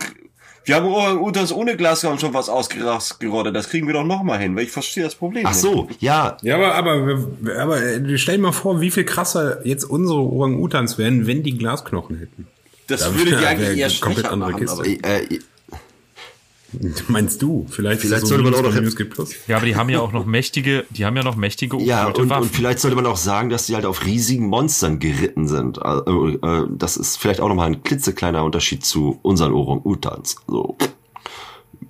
wir 0.69 0.77
haben 0.77 0.86
Orang-Utans 0.86 1.53
ohne 1.53 1.77
Glasraum 1.77 2.19
schon 2.19 2.35
was 2.35 2.49
ausgerottet. 2.49 3.55
Das 3.57 3.69
kriegen 3.69 3.86
wir 3.86 3.95
doch 3.95 4.05
noch 4.05 4.23
mal 4.23 4.39
hin, 4.39 4.55
weil 4.57 4.65
ich 4.65 4.70
verstehe 4.70 5.03
das 5.05 5.15
Problem 5.15 5.45
Ach 5.47 5.51
nicht. 5.51 5.61
so, 5.61 5.89
ja, 6.01 6.36
Ja, 6.43 6.57
aber, 6.57 6.74
aber, 6.74 7.07
wir- 7.40 7.59
aber 7.61 7.82
äh, 7.82 8.19
stell 8.19 8.36
dir 8.36 8.43
mal 8.43 8.53
vor, 8.53 8.81
wie 8.81 8.90
viel 8.90 9.05
krasser 9.05 9.66
jetzt 9.66 9.85
unsere 9.85 10.20
Orang-Utans 10.20 10.99
wären, 10.99 11.27
wenn 11.27 11.43
die 11.43 11.57
Glasknochen 11.59 12.19
hätten. 12.19 12.47
Das 12.86 13.01
Da 13.01 13.15
würde 13.15 13.36
die 13.36 13.45
eigentlich 13.47 13.78
eher 13.78 13.90
komplett 14.01 14.27
andere 14.27 14.53
machen. 14.53 14.61
Kiste. 14.66 14.81
Aber 15.03 15.11
äh, 15.32 15.39
Meinst 17.09 17.40
du? 17.43 17.66
Vielleicht, 17.70 18.03
Vielleicht 18.03 18.27
sollte 18.27 18.45
man 18.45 18.55
auch 18.55 18.62
noch- 18.62 18.74
Minus 18.74 18.95
gibt 18.97 19.15
Plus. 19.15 19.35
Ja, 19.47 19.57
aber 19.57 19.66
die 19.66 19.74
haben 19.77 19.89
ja 19.89 20.01
auch 20.01 20.12
noch 20.12 20.27
mächtige, 20.27 20.85
die 20.90 21.05
haben 21.07 21.16
ja 21.16 21.23
noch 21.23 21.36
mächtige 21.36 21.81
ja 21.82 22.07
und, 22.09 22.28
Waffen. 22.28 22.43
und 22.45 22.55
vielleicht 22.55 22.78
sollte 22.81 22.95
man 22.97 23.07
auch 23.07 23.16
sagen, 23.16 23.49
dass 23.49 23.66
die 23.66 23.74
halt 23.74 23.86
auf 23.86 24.05
riesigen 24.05 24.47
Monstern 24.49 24.99
geritten 24.99 25.49
sind. 25.49 25.81
Also, 25.82 26.28
äh, 26.28 26.66
das 26.70 26.97
ist 26.99 27.16
vielleicht 27.16 27.40
auch 27.40 27.49
nochmal 27.49 27.69
ein 27.69 27.82
klitzekleiner 27.82 28.45
Unterschied 28.45 28.85
zu 28.85 29.19
unseren 29.23 29.53
Orang-Utans. 29.53 30.36
So, 30.47 30.77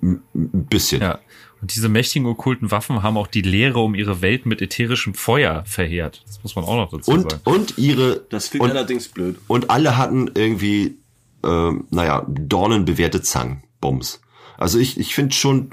ein 0.01 0.21
bisschen. 0.33 1.01
ja. 1.01 1.19
Und 1.61 1.75
diese 1.75 1.89
mächtigen 1.89 2.25
okkulten 2.25 2.71
Waffen 2.71 3.03
haben 3.03 3.17
auch 3.17 3.27
die 3.27 3.41
Lehre 3.41 3.79
um 3.79 3.93
ihre 3.93 4.21
Welt 4.21 4.45
mit 4.45 4.61
ätherischem 4.61 5.13
Feuer 5.13 5.63
verheert. 5.65 6.23
Das 6.25 6.41
muss 6.41 6.55
man 6.55 6.63
auch 6.63 6.77
noch 6.77 6.89
dazu 6.91 7.11
Und, 7.11 7.29
sagen. 7.31 7.41
und 7.43 7.77
ihre, 7.77 8.21
das 8.29 8.47
finde 8.47 8.67
ich 8.67 8.71
allerdings 8.71 9.09
blöd. 9.09 9.35
und 9.47 9.69
alle 9.69 9.97
hatten 9.97 10.31
irgendwie, 10.35 10.99
ähm, 11.43 11.83
naja, 11.89 12.25
dornenbewehrte 12.29 13.21
Zangen, 13.21 13.61
Bums. 13.81 14.21
Also 14.59 14.77
ich, 14.77 14.99
ich 14.99 15.15
finde 15.15 15.33
schon, 15.33 15.71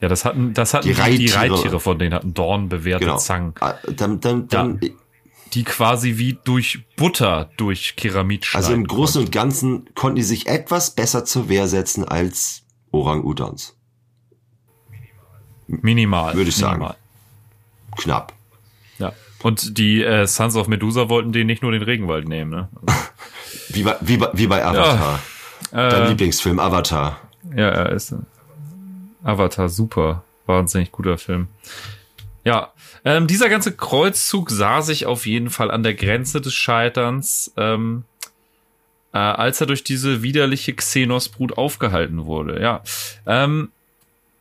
Ja, 0.00 0.08
das 0.08 0.24
hatten, 0.24 0.52
das 0.54 0.74
hatten 0.74 0.86
Die 0.88 0.94
die, 0.94 0.96
die 0.96 1.00
Reittiere. 1.32 1.38
Reittiere 1.54 1.80
von 1.80 1.98
denen 1.98 2.14
hatten 2.14 2.34
dornbewehrte 2.34 3.04
genau, 3.06 3.16
Zangen, 3.16 3.54
Ah, 3.60 3.74
dann, 3.96 4.20
dann, 4.20 4.46
dann, 4.48 4.80
die 5.54 5.64
quasi 5.64 6.16
wie 6.18 6.38
durch 6.44 6.80
Butter 6.96 7.50
durch 7.56 7.96
Keramit 7.96 8.44
schneiden. 8.44 8.64
also 8.66 8.74
im 8.76 8.86
Großen 8.86 9.22
und 9.22 9.32
Ganzen 9.32 9.88
konnten 9.94 10.16
die 10.16 10.22
sich 10.22 10.46
etwas 10.48 10.90
besser 10.94 11.24
zur 11.24 11.48
Wehr 11.48 11.66
setzen 11.66 12.04
als 12.04 12.62
Orang-Utans. 12.92 13.74
minimal. 15.66 16.34
würde 16.34 16.50
ich 16.50 16.56
sagen. 16.56 16.78
minimal. 16.78 16.96
Knapp. 17.96 18.32
Ja. 18.98 19.12
Und 19.42 19.78
die 19.78 20.02
äh, 20.02 20.26
Sons 20.26 20.56
of 20.56 20.68
Medusa 20.68 21.08
wollten 21.08 21.32
denen 21.32 21.46
nicht 21.46 21.62
nur 21.62 21.72
den 21.72 21.82
Regenwald 21.82 22.28
nehmen, 22.28 22.50
ne? 22.50 22.68
Wie 23.70 23.82
bei, 23.84 23.96
wie 24.00 24.16
bei, 24.16 24.28
wie 24.32 24.46
bei 24.48 24.64
Avatar. 24.64 25.20
Dein 25.72 26.02
Äh, 26.04 26.08
Lieblingsfilm, 26.08 26.58
Avatar. 26.58 27.20
Ja, 27.54 27.68
er 27.68 27.90
ist 27.90 28.14
Avatar 29.22 29.68
super, 29.68 30.24
wahnsinnig 30.46 30.92
guter 30.92 31.18
Film. 31.18 31.48
Ja, 32.44 32.72
ähm, 33.04 33.26
dieser 33.26 33.48
ganze 33.48 33.72
Kreuzzug 33.72 34.50
sah 34.50 34.80
sich 34.82 35.06
auf 35.06 35.26
jeden 35.26 35.50
Fall 35.50 35.70
an 35.70 35.82
der 35.82 35.94
Grenze 35.94 36.40
des 36.40 36.54
Scheiterns, 36.54 37.52
ähm, 37.56 38.04
äh, 39.12 39.18
als 39.18 39.60
er 39.60 39.66
durch 39.66 39.84
diese 39.84 40.22
widerliche 40.22 40.72
Xenos-Brut 40.72 41.58
aufgehalten 41.58 42.24
wurde. 42.24 42.60
Ja, 42.62 42.82
ähm, 43.26 43.70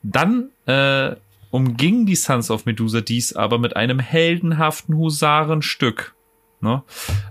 dann 0.02 0.50
äh, 0.66 1.16
umgingen 1.52 2.06
die 2.06 2.16
Sons 2.16 2.52
of 2.52 2.66
Medusa 2.66 3.02
dies 3.02 3.34
aber 3.34 3.58
mit 3.58 3.76
einem 3.76 4.00
heldenhaften 4.00 4.96
Husarenstück. 4.96 6.14
Ne? 6.62 6.84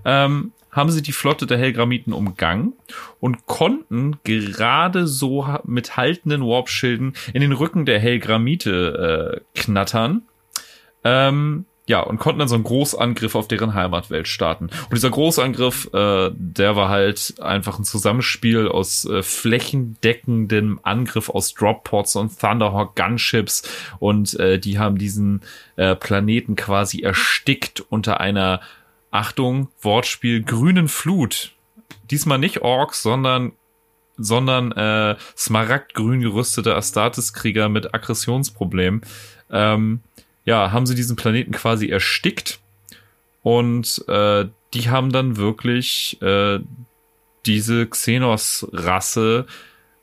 Ähm, 0.05 0.53
haben 0.79 0.91
sie 0.91 1.03
die 1.03 1.13
Flotte 1.13 1.47
der 1.47 1.59
Helgramiten 1.59 2.13
umgangen 2.13 2.73
und 3.21 3.47
konnten 3.47 4.19
gerade 4.25 5.07
so 5.07 5.47
mit 5.65 5.97
haltenden 5.97 6.43
Warpschilden 6.43 7.15
in 7.35 7.41
den 7.41 7.53
Rücken 7.53 7.85
der 7.85 7.99
Helgramite 7.99 9.43
äh, 9.55 9.61
knattern. 9.61 10.23
Ähm, 11.05 11.67
ja, 11.89 12.01
und 12.01 12.19
konnten 12.19 12.39
dann 12.39 12.49
so 12.49 12.55
einen 12.55 12.65
Großangriff 12.65 13.35
auf 13.35 13.49
deren 13.49 13.73
Heimatwelt 13.73 14.29
starten. 14.29 14.67
Und 14.67 14.93
dieser 14.93 15.11
Großangriff, 15.11 15.89
äh, 15.95 16.31
der 16.35 16.77
war 16.77 16.91
halt 16.91 17.37
einfach 17.41 17.79
ein 17.79 17.85
Zusammenspiel 17.85 18.69
aus 18.69 19.07
äh, 19.07 19.23
flächendeckendem 19.23 20.81
Angriff 20.83 21.31
aus 21.31 21.55
Droppods 21.55 22.17
und 22.17 22.39
Thunderhawk 22.39 22.95
Gunships 22.95 23.63
und 23.99 24.39
äh, 24.39 24.59
die 24.59 24.79
haben 24.79 24.99
diesen 24.99 25.41
äh, 25.77 25.97
Planeten 25.97 26.57
quasi 26.57 27.01
erstickt 27.01 27.81
unter 27.81 28.21
einer, 28.21 28.61
Achtung, 29.11 29.69
Wortspiel, 29.81 30.43
grünen 30.43 30.89
Flut. 30.89 31.53
Diesmal 32.11 32.39
nicht 32.39 32.63
Orks, 32.63 33.03
sondern 33.03 33.53
sondern 34.21 34.73
äh, 34.73 35.17
smaragdgrün 35.37 36.21
gerüstete 36.21 36.75
Astartes-Krieger 36.75 37.69
mit 37.69 37.95
Aggressionsproblemen. 37.95 39.03
Ähm, 39.51 40.01
ja, 40.45 40.73
haben 40.73 40.87
sie 40.87 40.97
diesen 40.97 41.15
Planeten 41.15 41.53
quasi 41.53 41.89
erstickt 41.89 42.59
und 43.43 44.05
äh, 44.09 44.47
die 44.75 44.91
haben 44.91 45.13
dann 45.13 45.37
wirklich 45.37 46.21
äh, 46.21 46.59
diese 47.47 47.87
Xenos-Rasse 47.87 49.47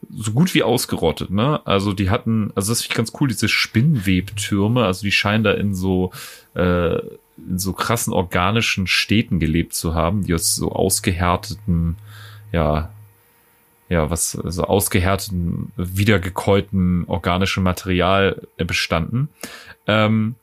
so 0.09 0.31
gut 0.31 0.53
wie 0.53 0.63
ausgerottet, 0.63 1.31
ne? 1.31 1.65
Also 1.65 1.93
die 1.93 2.09
hatten, 2.09 2.51
also 2.55 2.71
das 2.71 2.81
finde 2.81 2.93
ich 2.93 2.97
ganz 2.97 3.13
cool, 3.19 3.27
diese 3.27 3.49
Spinnwebtürme, 3.49 4.85
also 4.85 5.01
die 5.01 5.11
scheinen 5.11 5.43
da 5.43 5.51
in 5.51 5.73
so 5.73 6.11
äh, 6.53 6.97
in 7.37 7.59
so 7.59 7.73
krassen 7.73 8.13
organischen 8.13 8.87
Städten 8.87 9.39
gelebt 9.39 9.73
zu 9.73 9.93
haben, 9.93 10.23
die 10.23 10.33
aus 10.33 10.55
so 10.55 10.71
ausgehärteten, 10.71 11.97
ja, 12.51 12.89
ja, 13.89 14.09
was, 14.09 14.37
also 14.37 14.63
ausgehärteten, 14.63 15.71
wiedergekäuten 15.75 17.05
organischen 17.07 17.63
Material 17.63 18.41
bestanden. 18.57 19.29
Ähm, 19.85 20.35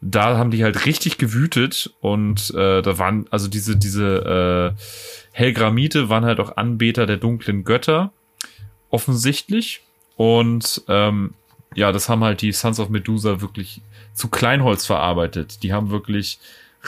da 0.00 0.36
haben 0.36 0.50
die 0.50 0.62
halt 0.62 0.86
richtig 0.86 1.18
gewütet 1.18 1.94
und 2.00 2.50
äh, 2.54 2.82
da 2.82 2.98
waren, 2.98 3.26
also 3.30 3.48
diese, 3.48 3.76
diese 3.76 4.74
äh, 4.76 4.80
Helgramite 5.32 6.08
waren 6.08 6.24
halt 6.24 6.38
auch 6.38 6.56
Anbeter 6.56 7.06
der 7.06 7.16
dunklen 7.16 7.64
Götter, 7.64 8.12
offensichtlich. 8.90 9.82
Und 10.16 10.82
ähm, 10.88 11.34
ja, 11.76 11.92
das 11.92 12.08
haben 12.08 12.24
halt 12.24 12.42
die 12.42 12.52
Sons 12.52 12.80
of 12.80 12.88
Medusa 12.88 13.40
wirklich 13.40 13.82
zu 14.14 14.28
Kleinholz 14.28 14.86
verarbeitet. 14.86 15.62
Die 15.62 15.72
haben 15.72 15.90
wirklich 15.90 16.38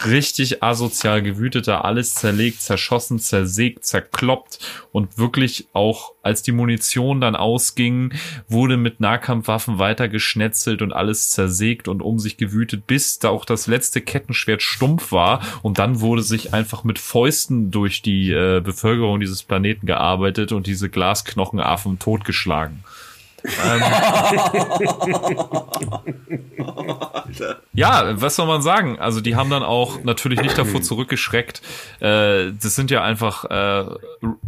richtig 0.07 0.63
asozial 0.63 1.23
gewütet, 1.23 1.69
da 1.69 1.81
alles 1.81 2.15
zerlegt, 2.15 2.63
zerschossen, 2.63 3.19
zersägt, 3.19 3.85
zerkloppt 3.85 4.61
und 4.93 5.19
wirklich 5.19 5.67
auch, 5.73 6.13
als 6.23 6.43
die 6.43 6.53
Munition 6.53 7.21
dann 7.21 7.37
ausging, 7.37 8.13
wurde 8.49 8.77
mit 8.77 9.01
Nahkampfwaffen 9.01 9.79
weiter 9.79 10.09
geschnetzelt 10.09 10.83
und 10.83 10.93
alles 10.93 11.31
zersägt 11.31 11.89
und 11.89 12.01
um 12.01 12.19
sich 12.19 12.37
gewütet, 12.37 12.87
bis 12.87 13.19
da 13.19 13.31
auch 13.31 13.45
das 13.45 13.67
letzte 13.67 14.01
Kettenschwert 14.01 14.63
stumpf 14.63 15.13
war 15.13 15.43
und 15.63 15.79
dann 15.79 16.01
wurde 16.01 16.23
sich 16.23 16.55
einfach 16.55 16.85
mit 16.85 16.99
Fäusten 16.99 17.71
durch 17.71 18.01
die 18.01 18.31
äh, 18.31 18.61
Bevölkerung 18.61 19.21
dieses 19.21 19.43
Planeten 19.43 19.87
gearbeitet 19.87 20.53
und 20.53 20.67
diese 20.67 20.89
Glasknochenaffen 20.89 21.99
totgeschlagen. 21.99 22.85
Ähm. 23.45 23.83
ja, 27.73 28.21
was 28.21 28.37
soll 28.37 28.47
man 28.47 28.63
sagen? 28.63 28.99
Also 28.99 29.21
die 29.21 29.37
haben 29.37 29.51
dann 29.51 29.63
auch 29.63 30.03
natürlich 30.03 30.41
nicht 30.41 30.59
davor 30.59 30.83
zurückgeschreckt. 30.83 31.63
Äh, 32.01 32.53
das 32.53 32.75
sind 32.75 32.91
ja 32.91 33.03
einfach 33.03 33.45
äh, 33.45 33.85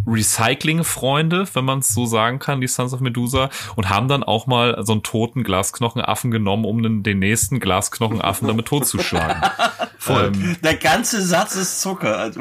Recycling-Freunde, 0.07 1.47
wenn 1.55 1.65
man 1.65 1.81
es 1.81 1.95
so 1.95 2.07
sagen 2.07 2.39
kann, 2.39 2.61
die 2.61 2.69
Sons 2.69 2.93
of 2.93 3.01
Medusa, 3.01 3.51
und 3.77 3.89
haben 3.89 4.09
dann 4.09 4.25
auch 4.25 4.47
mal 4.47 4.85
so 4.85 4.93
einen 4.93 5.03
toten 5.03 5.45
Glasknochenaffen 5.45 6.31
genommen, 6.31 6.65
um 6.65 6.83
den, 6.83 7.03
den 7.03 7.21
nächsten 7.21 7.61
Glasknochenaffen 7.61 8.49
damit 8.49 8.67
totzuschlagen. 8.67 9.43
Voll. 9.99 10.33
Ähm, 10.35 10.57
Der 10.63 10.77
ganze 10.77 11.23
Satz 11.23 11.55
ist 11.55 11.81
Zucker. 11.81 12.19
Also. 12.19 12.41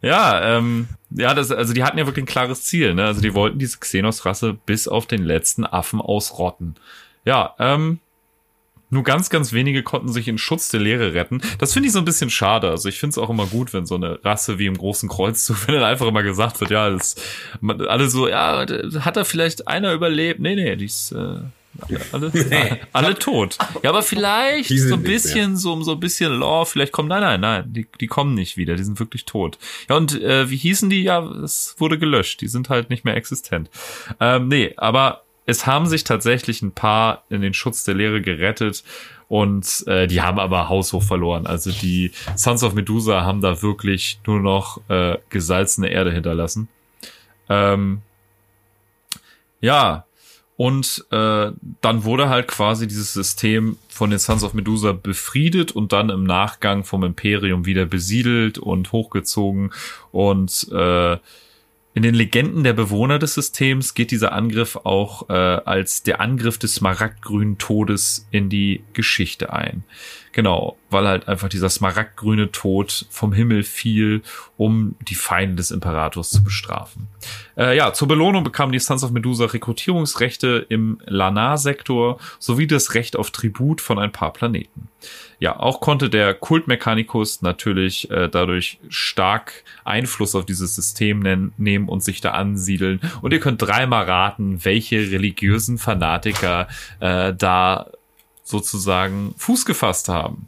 Ja, 0.00 0.56
ähm, 0.56 0.88
ja, 1.16 1.34
das, 1.34 1.50
also 1.50 1.72
die 1.72 1.84
hatten 1.84 1.98
ja 1.98 2.06
wirklich 2.06 2.24
ein 2.24 2.26
klares 2.26 2.64
Ziel, 2.64 2.94
ne? 2.94 3.04
Also 3.04 3.20
die 3.20 3.34
wollten 3.34 3.58
diese 3.58 3.78
Xenos-Rasse 3.78 4.58
bis 4.66 4.88
auf 4.88 5.06
den 5.06 5.24
letzten 5.24 5.64
Affen 5.64 6.00
ausrotten. 6.00 6.76
Ja, 7.24 7.54
ähm, 7.58 8.00
nur 8.92 9.04
ganz, 9.04 9.30
ganz 9.30 9.54
wenige 9.54 9.82
konnten 9.82 10.12
sich 10.12 10.28
in 10.28 10.36
Schutz 10.36 10.68
der 10.68 10.80
Lehre 10.80 11.14
retten. 11.14 11.40
Das 11.58 11.72
finde 11.72 11.86
ich 11.86 11.94
so 11.94 11.98
ein 11.98 12.04
bisschen 12.04 12.28
schade. 12.28 12.68
Also 12.68 12.90
ich 12.90 13.00
finde 13.00 13.12
es 13.12 13.18
auch 13.18 13.30
immer 13.30 13.46
gut, 13.46 13.72
wenn 13.72 13.86
so 13.86 13.94
eine 13.94 14.22
Rasse 14.22 14.58
wie 14.58 14.66
im 14.66 14.76
großen 14.76 15.08
Kreuzzug, 15.08 15.56
wenn 15.66 15.76
dann 15.76 15.84
einfach 15.84 16.06
immer 16.06 16.22
gesagt 16.22 16.60
wird, 16.60 16.70
ja, 16.70 16.90
das, 16.90 17.16
alle 17.62 18.10
so, 18.10 18.28
ja, 18.28 18.66
hat 19.00 19.16
da 19.16 19.24
vielleicht 19.24 19.66
einer 19.66 19.94
überlebt? 19.94 20.40
Nee, 20.40 20.56
nee, 20.56 20.76
die 20.76 20.84
ist, 20.84 21.12
äh, 21.12 21.38
alle, 22.12 22.30
nee. 22.50 22.80
alle 22.92 23.14
tot. 23.14 23.58
Ja, 23.82 23.90
aber 23.90 24.02
vielleicht 24.02 24.70
so 24.70 24.94
ein 24.94 25.02
bisschen, 25.02 25.56
so, 25.56 25.82
so 25.82 25.92
ein 25.92 26.00
bisschen 26.00 26.32
Lore, 26.32 26.66
vielleicht 26.66 26.92
kommen, 26.92 27.08
nein, 27.08 27.22
nein, 27.22 27.40
nein, 27.40 27.72
die, 27.72 27.86
die 28.00 28.06
kommen 28.06 28.34
nicht 28.34 28.56
wieder, 28.56 28.76
die 28.76 28.84
sind 28.84 28.98
wirklich 28.98 29.24
tot. 29.24 29.58
Ja, 29.88 29.96
und 29.96 30.20
äh, 30.20 30.50
wie 30.50 30.56
hießen 30.56 30.90
die? 30.90 31.02
Ja, 31.02 31.22
es 31.42 31.76
wurde 31.78 31.98
gelöscht, 31.98 32.40
die 32.40 32.48
sind 32.48 32.68
halt 32.68 32.90
nicht 32.90 33.04
mehr 33.04 33.16
existent. 33.16 33.70
Ähm, 34.20 34.48
nee, 34.48 34.74
aber 34.76 35.24
es 35.46 35.66
haben 35.66 35.86
sich 35.86 36.04
tatsächlich 36.04 36.62
ein 36.62 36.72
paar 36.72 37.24
in 37.28 37.40
den 37.40 37.54
Schutz 37.54 37.84
der 37.84 37.94
Lehre 37.94 38.22
gerettet 38.22 38.84
und 39.28 39.84
äh, 39.86 40.06
die 40.06 40.20
haben 40.20 40.38
aber 40.38 40.68
haushoch 40.68 41.02
verloren. 41.02 41.46
Also 41.46 41.70
die 41.70 42.12
Sons 42.36 42.62
of 42.62 42.74
Medusa 42.74 43.22
haben 43.22 43.40
da 43.40 43.62
wirklich 43.62 44.20
nur 44.26 44.40
noch 44.40 44.80
äh, 44.88 45.18
gesalzene 45.30 45.88
Erde 45.88 46.12
hinterlassen. 46.12 46.68
Ähm, 47.48 48.02
ja, 49.60 50.04
und 50.56 51.04
äh, 51.10 51.50
dann 51.80 52.04
wurde 52.04 52.28
halt 52.28 52.46
quasi 52.46 52.86
dieses 52.86 53.12
System 53.12 53.78
von 53.88 54.10
den 54.10 54.18
Sons 54.18 54.44
of 54.44 54.54
Medusa 54.54 54.92
befriedet 54.92 55.72
und 55.72 55.92
dann 55.92 56.10
im 56.10 56.24
Nachgang 56.24 56.84
vom 56.84 57.04
Imperium 57.04 57.64
wieder 57.64 57.86
besiedelt 57.86 58.58
und 58.58 58.92
hochgezogen. 58.92 59.72
Und 60.12 60.68
äh, 60.70 61.16
in 61.94 62.02
den 62.02 62.14
Legenden 62.14 62.64
der 62.64 62.72
Bewohner 62.72 63.18
des 63.18 63.34
Systems 63.34 63.92
geht 63.92 64.10
dieser 64.10 64.32
Angriff 64.32 64.76
auch 64.76 65.28
äh, 65.28 65.32
als 65.32 66.02
der 66.02 66.20
Angriff 66.22 66.56
des 66.56 66.76
smaragdgrünen 66.76 67.58
Todes 67.58 68.26
in 68.30 68.48
die 68.48 68.82
Geschichte 68.94 69.52
ein. 69.52 69.84
Genau, 70.32 70.78
weil 70.88 71.06
halt 71.06 71.28
einfach 71.28 71.50
dieser 71.50 71.68
smaragdgrüne 71.68 72.50
Tod 72.50 73.06
vom 73.10 73.34
Himmel 73.34 73.62
fiel, 73.62 74.22
um 74.56 74.96
die 75.06 75.14
Feinde 75.14 75.56
des 75.56 75.70
Imperators 75.70 76.30
zu 76.30 76.42
bestrafen. 76.42 77.08
Äh, 77.58 77.76
ja, 77.76 77.92
zur 77.92 78.08
Belohnung 78.08 78.42
bekamen 78.42 78.72
die 78.72 78.78
Sons 78.78 79.04
of 79.04 79.10
Medusa 79.10 79.44
Rekrutierungsrechte 79.44 80.64
im 80.70 80.98
Lanar-Sektor 81.04 82.18
sowie 82.38 82.66
das 82.66 82.94
Recht 82.94 83.16
auf 83.16 83.30
Tribut 83.30 83.82
von 83.82 83.98
ein 83.98 84.12
paar 84.12 84.32
Planeten. 84.32 84.88
Ja, 85.42 85.58
auch 85.58 85.80
konnte 85.80 86.08
der 86.08 86.34
Kult 86.34 86.68
Mechanicus 86.68 87.42
natürlich 87.42 88.08
äh, 88.12 88.28
dadurch 88.28 88.78
stark 88.88 89.64
Einfluss 89.82 90.36
auf 90.36 90.46
dieses 90.46 90.76
System 90.76 91.50
nehmen 91.56 91.88
und 91.88 92.04
sich 92.04 92.20
da 92.20 92.30
ansiedeln. 92.30 93.00
Und 93.22 93.32
ihr 93.32 93.40
könnt 93.40 93.60
dreimal 93.60 94.04
raten, 94.04 94.64
welche 94.64 94.98
religiösen 94.98 95.78
Fanatiker 95.78 96.68
äh, 97.00 97.34
da 97.34 97.88
sozusagen 98.44 99.34
Fuß 99.36 99.64
gefasst 99.64 100.08
haben. 100.08 100.46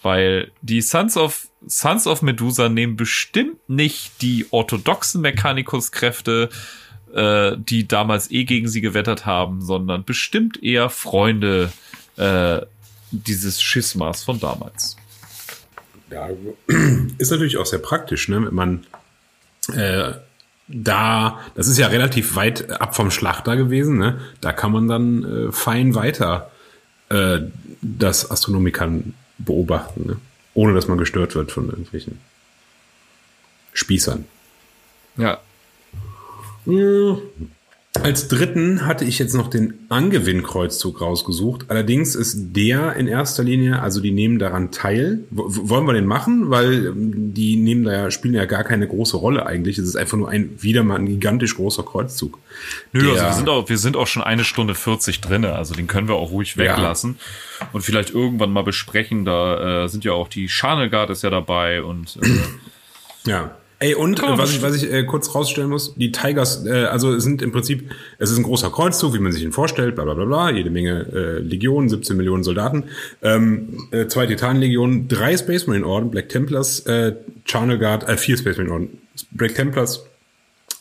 Weil 0.00 0.52
die 0.62 0.80
Sons 0.80 1.16
of, 1.16 1.48
Sons 1.66 2.06
of 2.06 2.22
Medusa 2.22 2.68
nehmen 2.68 2.94
bestimmt 2.94 3.68
nicht 3.68 4.22
die 4.22 4.46
orthodoxen 4.52 5.22
Mechanicus-Kräfte, 5.22 6.50
äh, 7.12 7.56
die 7.58 7.88
damals 7.88 8.30
eh 8.30 8.44
gegen 8.44 8.68
sie 8.68 8.80
gewettert 8.80 9.26
haben, 9.26 9.60
sondern 9.60 10.04
bestimmt 10.04 10.62
eher 10.62 10.88
Freunde 10.88 11.72
äh, 12.16 12.60
dieses 13.10 13.60
Schismas 13.60 14.24
von 14.24 14.40
damals. 14.40 14.96
Ja, 16.10 16.28
ist 17.18 17.30
natürlich 17.30 17.56
auch 17.56 17.66
sehr 17.66 17.78
praktisch, 17.78 18.28
ne? 18.28 18.44
Wenn 18.44 18.54
man 18.54 18.86
äh, 19.72 20.12
da, 20.68 21.40
das 21.54 21.68
ist 21.68 21.78
ja 21.78 21.88
relativ 21.88 22.36
weit 22.36 22.70
ab 22.80 22.94
vom 22.94 23.10
Schlachter 23.10 23.56
gewesen, 23.56 23.98
ne? 23.98 24.20
Da 24.40 24.52
kann 24.52 24.72
man 24.72 24.88
dann 24.88 25.24
äh, 25.24 25.52
fein 25.52 25.94
weiter 25.94 26.50
äh, 27.08 27.40
das 27.82 28.30
Astronomikern 28.30 29.14
beobachten, 29.38 30.06
ne? 30.06 30.16
ohne 30.54 30.74
dass 30.74 30.88
man 30.88 30.98
gestört 30.98 31.34
wird 31.34 31.52
von 31.52 31.68
irgendwelchen 31.68 32.18
Spießern. 33.72 34.24
Ja. 35.16 35.40
Hm. 36.64 37.18
Als 37.94 38.28
dritten 38.28 38.86
hatte 38.86 39.04
ich 39.04 39.18
jetzt 39.18 39.34
noch 39.34 39.48
den 39.48 39.74
Angewinn-Kreuzzug 39.88 41.00
rausgesucht. 41.00 41.66
Allerdings 41.68 42.14
ist 42.14 42.52
der 42.54 42.94
in 42.94 43.08
erster 43.08 43.42
Linie, 43.42 43.82
also 43.82 44.00
die 44.00 44.12
nehmen 44.12 44.38
daran 44.38 44.70
teil. 44.70 45.24
W 45.30 45.42
wollen 45.46 45.86
wir 45.86 45.92
den 45.94 46.06
machen? 46.06 46.50
Weil 46.50 46.86
ähm, 46.86 47.34
die 47.34 47.56
nehmen 47.56 47.82
da 47.82 47.92
ja, 47.92 48.10
spielen 48.12 48.34
ja 48.34 48.44
gar 48.44 48.62
keine 48.62 48.86
große 48.86 49.16
Rolle 49.16 49.44
eigentlich. 49.44 49.76
Es 49.76 49.88
ist 49.88 49.96
einfach 49.96 50.16
nur 50.16 50.28
ein, 50.28 50.50
wieder 50.62 50.84
mal 50.84 51.00
ein 51.00 51.06
gigantisch 51.06 51.56
großer 51.56 51.82
Kreuzzug. 51.82 52.38
Nö, 52.92 53.10
also 53.10 53.24
wir 53.24 53.32
sind 53.32 53.48
auch, 53.48 53.68
wir 53.68 53.78
sind 53.78 53.96
auch 53.96 54.06
schon 54.06 54.22
eine 54.22 54.44
Stunde 54.44 54.76
40 54.76 55.20
drinne. 55.20 55.56
Also 55.56 55.74
den 55.74 55.88
können 55.88 56.06
wir 56.06 56.14
auch 56.14 56.30
ruhig 56.30 56.56
weglassen. 56.56 57.18
Ja. 57.58 57.68
Und 57.72 57.82
vielleicht 57.82 58.10
irgendwann 58.10 58.52
mal 58.52 58.62
besprechen. 58.62 59.24
Da 59.24 59.84
äh, 59.84 59.88
sind 59.88 60.04
ja 60.04 60.12
auch 60.12 60.28
die 60.28 60.48
Charnelgard 60.48 61.10
ist 61.10 61.22
ja 61.22 61.30
dabei 61.30 61.82
und, 61.82 62.18
äh, 62.22 63.30
ja. 63.30 63.56
Ey, 63.82 63.94
und 63.94 64.22
oh, 64.22 64.36
was 64.36 64.52
ich, 64.54 64.60
was 64.60 64.76
ich 64.76 64.92
äh, 64.92 65.04
kurz 65.04 65.34
rausstellen 65.34 65.70
muss, 65.70 65.94
die 65.94 66.12
Tigers, 66.12 66.66
äh, 66.66 66.84
also 66.84 67.18
sind 67.18 67.40
im 67.40 67.50
Prinzip, 67.50 67.90
es 68.18 68.30
ist 68.30 68.36
ein 68.36 68.42
großer 68.42 68.68
Kreuzzug, 68.68 69.14
wie 69.14 69.18
man 69.20 69.32
sich 69.32 69.42
ihn 69.42 69.52
vorstellt, 69.52 69.94
bla 69.94 70.04
bla 70.04 70.12
bla 70.12 70.26
bla, 70.26 70.50
jede 70.50 70.68
Menge 70.68 71.06
äh, 71.14 71.38
Legionen, 71.38 71.88
17 71.88 72.14
Millionen 72.14 72.44
Soldaten, 72.44 72.84
ähm, 73.22 73.88
äh, 73.90 74.06
zwei 74.06 74.26
Titanlegionen, 74.26 75.08
drei 75.08 75.34
Space 75.34 75.66
Marine 75.66 75.86
Orden, 75.86 76.10
Black 76.10 76.28
Templars, 76.28 76.80
äh, 76.80 77.16
Charnel 77.46 77.78
Guard, 77.78 78.06
äh, 78.06 78.18
vier 78.18 78.36
Space 78.36 78.58
Marine 78.58 78.74
Orden, 78.74 78.98
Black 79.30 79.54
Templars, 79.54 80.04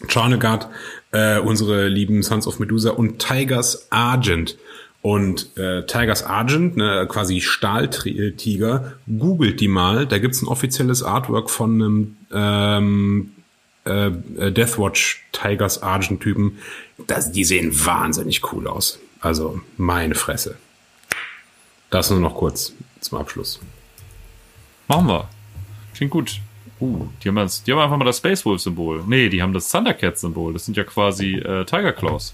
Charnel 0.09 0.39
Guard, 0.39 0.67
äh, 1.13 1.39
unsere 1.39 1.87
lieben 1.87 2.21
Sons 2.21 2.47
of 2.47 2.59
Medusa 2.59 2.91
und 2.91 3.19
Tigers 3.19 3.87
Argent. 3.91 4.57
Und 5.01 5.57
äh, 5.57 5.85
Tigers 5.85 6.23
Argent, 6.23 6.75
ne, 6.75 7.07
quasi 7.09 7.39
Stahltiger, 7.39 8.93
googelt 9.07 9.61
die 9.61 9.69
mal. 9.69 10.05
Da 10.05 10.17
gibt's 10.17 10.41
ein 10.41 10.47
offizielles 10.47 11.03
Artwork 11.03 11.49
von 11.49 11.81
einem 11.81 12.17
ähm, 12.33 13.31
äh, 13.85 14.07
äh, 14.07 14.51
Deathwatch 14.51 15.23
Tigers 15.31 15.81
Argent 15.81 16.21
Typen, 16.21 16.57
die 17.33 17.43
sehen 17.45 17.71
wahnsinnig 17.85 18.51
cool 18.51 18.67
aus. 18.67 18.99
Also 19.21 19.61
meine 19.77 20.15
Fresse. 20.15 20.57
Das 21.89 22.09
nur 22.09 22.19
noch 22.19 22.35
kurz 22.35 22.73
zum 22.99 23.17
Abschluss. 23.17 23.59
Machen 24.87 25.07
wir. 25.07 25.29
Klingt 25.95 26.11
gut. 26.11 26.39
Uh, 26.81 27.07
die 27.23 27.27
haben, 27.27 27.35
das, 27.35 27.63
die 27.63 27.71
haben 27.71 27.79
einfach 27.79 27.97
mal 27.97 28.05
das 28.05 28.17
Space 28.17 28.45
Wolf 28.45 28.61
Symbol. 28.61 29.03
Nee, 29.05 29.29
die 29.29 29.41
haben 29.41 29.53
das 29.53 29.69
Thundercat 29.69 30.17
Symbol. 30.17 30.53
Das 30.53 30.65
sind 30.65 30.77
ja 30.77 30.83
quasi 30.83 31.35
äh, 31.35 31.65
Tiger 31.65 31.91
Claws. 31.91 32.33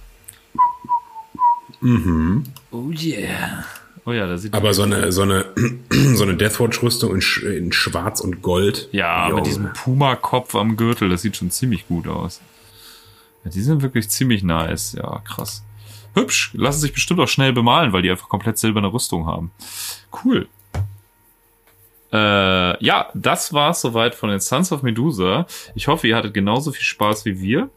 Mhm. 1.86 2.44
Oh 2.72 2.90
yeah. 2.92 3.64
Oh 4.06 4.12
ja, 4.12 4.26
da 4.28 4.38
sieht 4.38 4.54
Aber 4.54 4.74
so 4.74 4.84
eine, 4.84 5.12
so 5.12 5.22
eine, 5.22 5.46
so 6.16 6.24
eine 6.24 6.36
Deathwatch-Rüstung 6.36 7.14
in, 7.16 7.22
Sch- 7.22 7.44
in 7.48 7.72
Schwarz 7.72 8.22
und 8.22 8.42
Gold. 8.42 8.90
Ja, 8.92 9.30
Jo. 9.30 9.36
mit 9.36 9.46
diesem 9.46 9.72
Puma-Kopf 9.74 10.56
am 10.56 10.78
Gürtel, 10.78 11.10
das 11.10 11.22
sieht 11.22 11.38
schon 11.38 11.52
ziemlich 11.52 11.88
gut 11.88 12.08
aus. 12.08 12.42
Ja, 13.44 13.52
die 13.52 13.62
sind 13.62 13.84
wirklich 13.84 14.10
ziemlich 14.10 14.42
nice. 14.44 14.94
Ja, 14.94 15.20
krass. 15.20 15.64
Hübsch. 16.16 16.52
Lassen 16.56 16.80
sich 16.82 16.94
bestimmt 16.94 17.20
auch 17.20 17.28
schnell 17.28 17.54
bemalen, 17.54 17.94
weil 17.94 18.02
die 18.02 18.10
einfach 18.10 18.30
komplett 18.30 18.58
silberne 18.58 18.92
Rüstung 18.92 19.28
haben. 19.28 19.52
Cool. 20.24 20.48
Äh, 22.12 22.84
ja, 22.84 23.10
das 23.14 23.54
war's 23.54 23.82
soweit 23.82 24.16
von 24.16 24.30
den 24.30 24.40
Sons 24.40 24.72
of 24.72 24.82
Medusa. 24.84 25.46
Ich 25.76 25.88
hoffe, 25.88 26.08
ihr 26.08 26.16
hattet 26.16 26.34
genauso 26.34 26.72
viel 26.72 26.84
Spaß 26.84 27.26
wie 27.26 27.40
wir. 27.42 27.70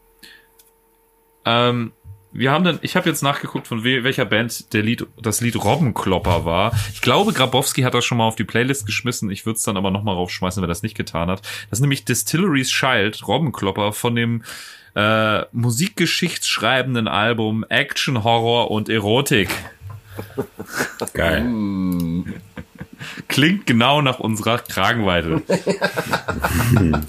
Ähm, 1.44 1.92
wir 2.32 2.52
haben 2.52 2.64
dann, 2.64 2.78
ich 2.82 2.96
habe 2.96 3.08
jetzt 3.08 3.22
nachgeguckt, 3.22 3.66
von 3.66 3.84
we 3.84 4.04
welcher 4.04 4.24
Band 4.24 4.72
der 4.72 4.82
Lied, 4.82 5.06
das 5.20 5.40
Lied 5.40 5.62
Robbenklopper 5.62 6.44
war. 6.44 6.72
Ich 6.92 7.00
glaube, 7.00 7.32
Grabowski 7.32 7.82
hat 7.82 7.94
das 7.94 8.04
schon 8.04 8.18
mal 8.18 8.26
auf 8.26 8.36
die 8.36 8.44
Playlist 8.44 8.86
geschmissen. 8.86 9.30
Ich 9.30 9.46
würde 9.46 9.56
es 9.56 9.62
dann 9.62 9.76
aber 9.76 9.90
noch 9.90 10.02
mal 10.02 10.12
raufschmeißen, 10.12 10.62
wenn 10.62 10.68
er 10.68 10.72
das 10.72 10.82
nicht 10.82 10.96
getan 10.96 11.30
hat. 11.30 11.40
Das 11.70 11.78
ist 11.78 11.80
nämlich 11.80 12.04
Distillery's 12.04 12.68
Child, 12.68 13.26
Robbenklopper 13.26 13.92
von 13.92 14.14
dem 14.14 14.42
äh, 14.94 15.42
musikgeschichtsschreibenden 15.52 17.08
Album 17.08 17.64
Action, 17.68 18.24
Horror 18.24 18.70
und 18.70 18.88
Erotik. 18.88 19.48
Geil. 21.14 21.46
Klingt 23.28 23.66
genau 23.66 24.02
nach 24.02 24.18
unserer 24.18 24.58
Kragenweite. 24.58 25.42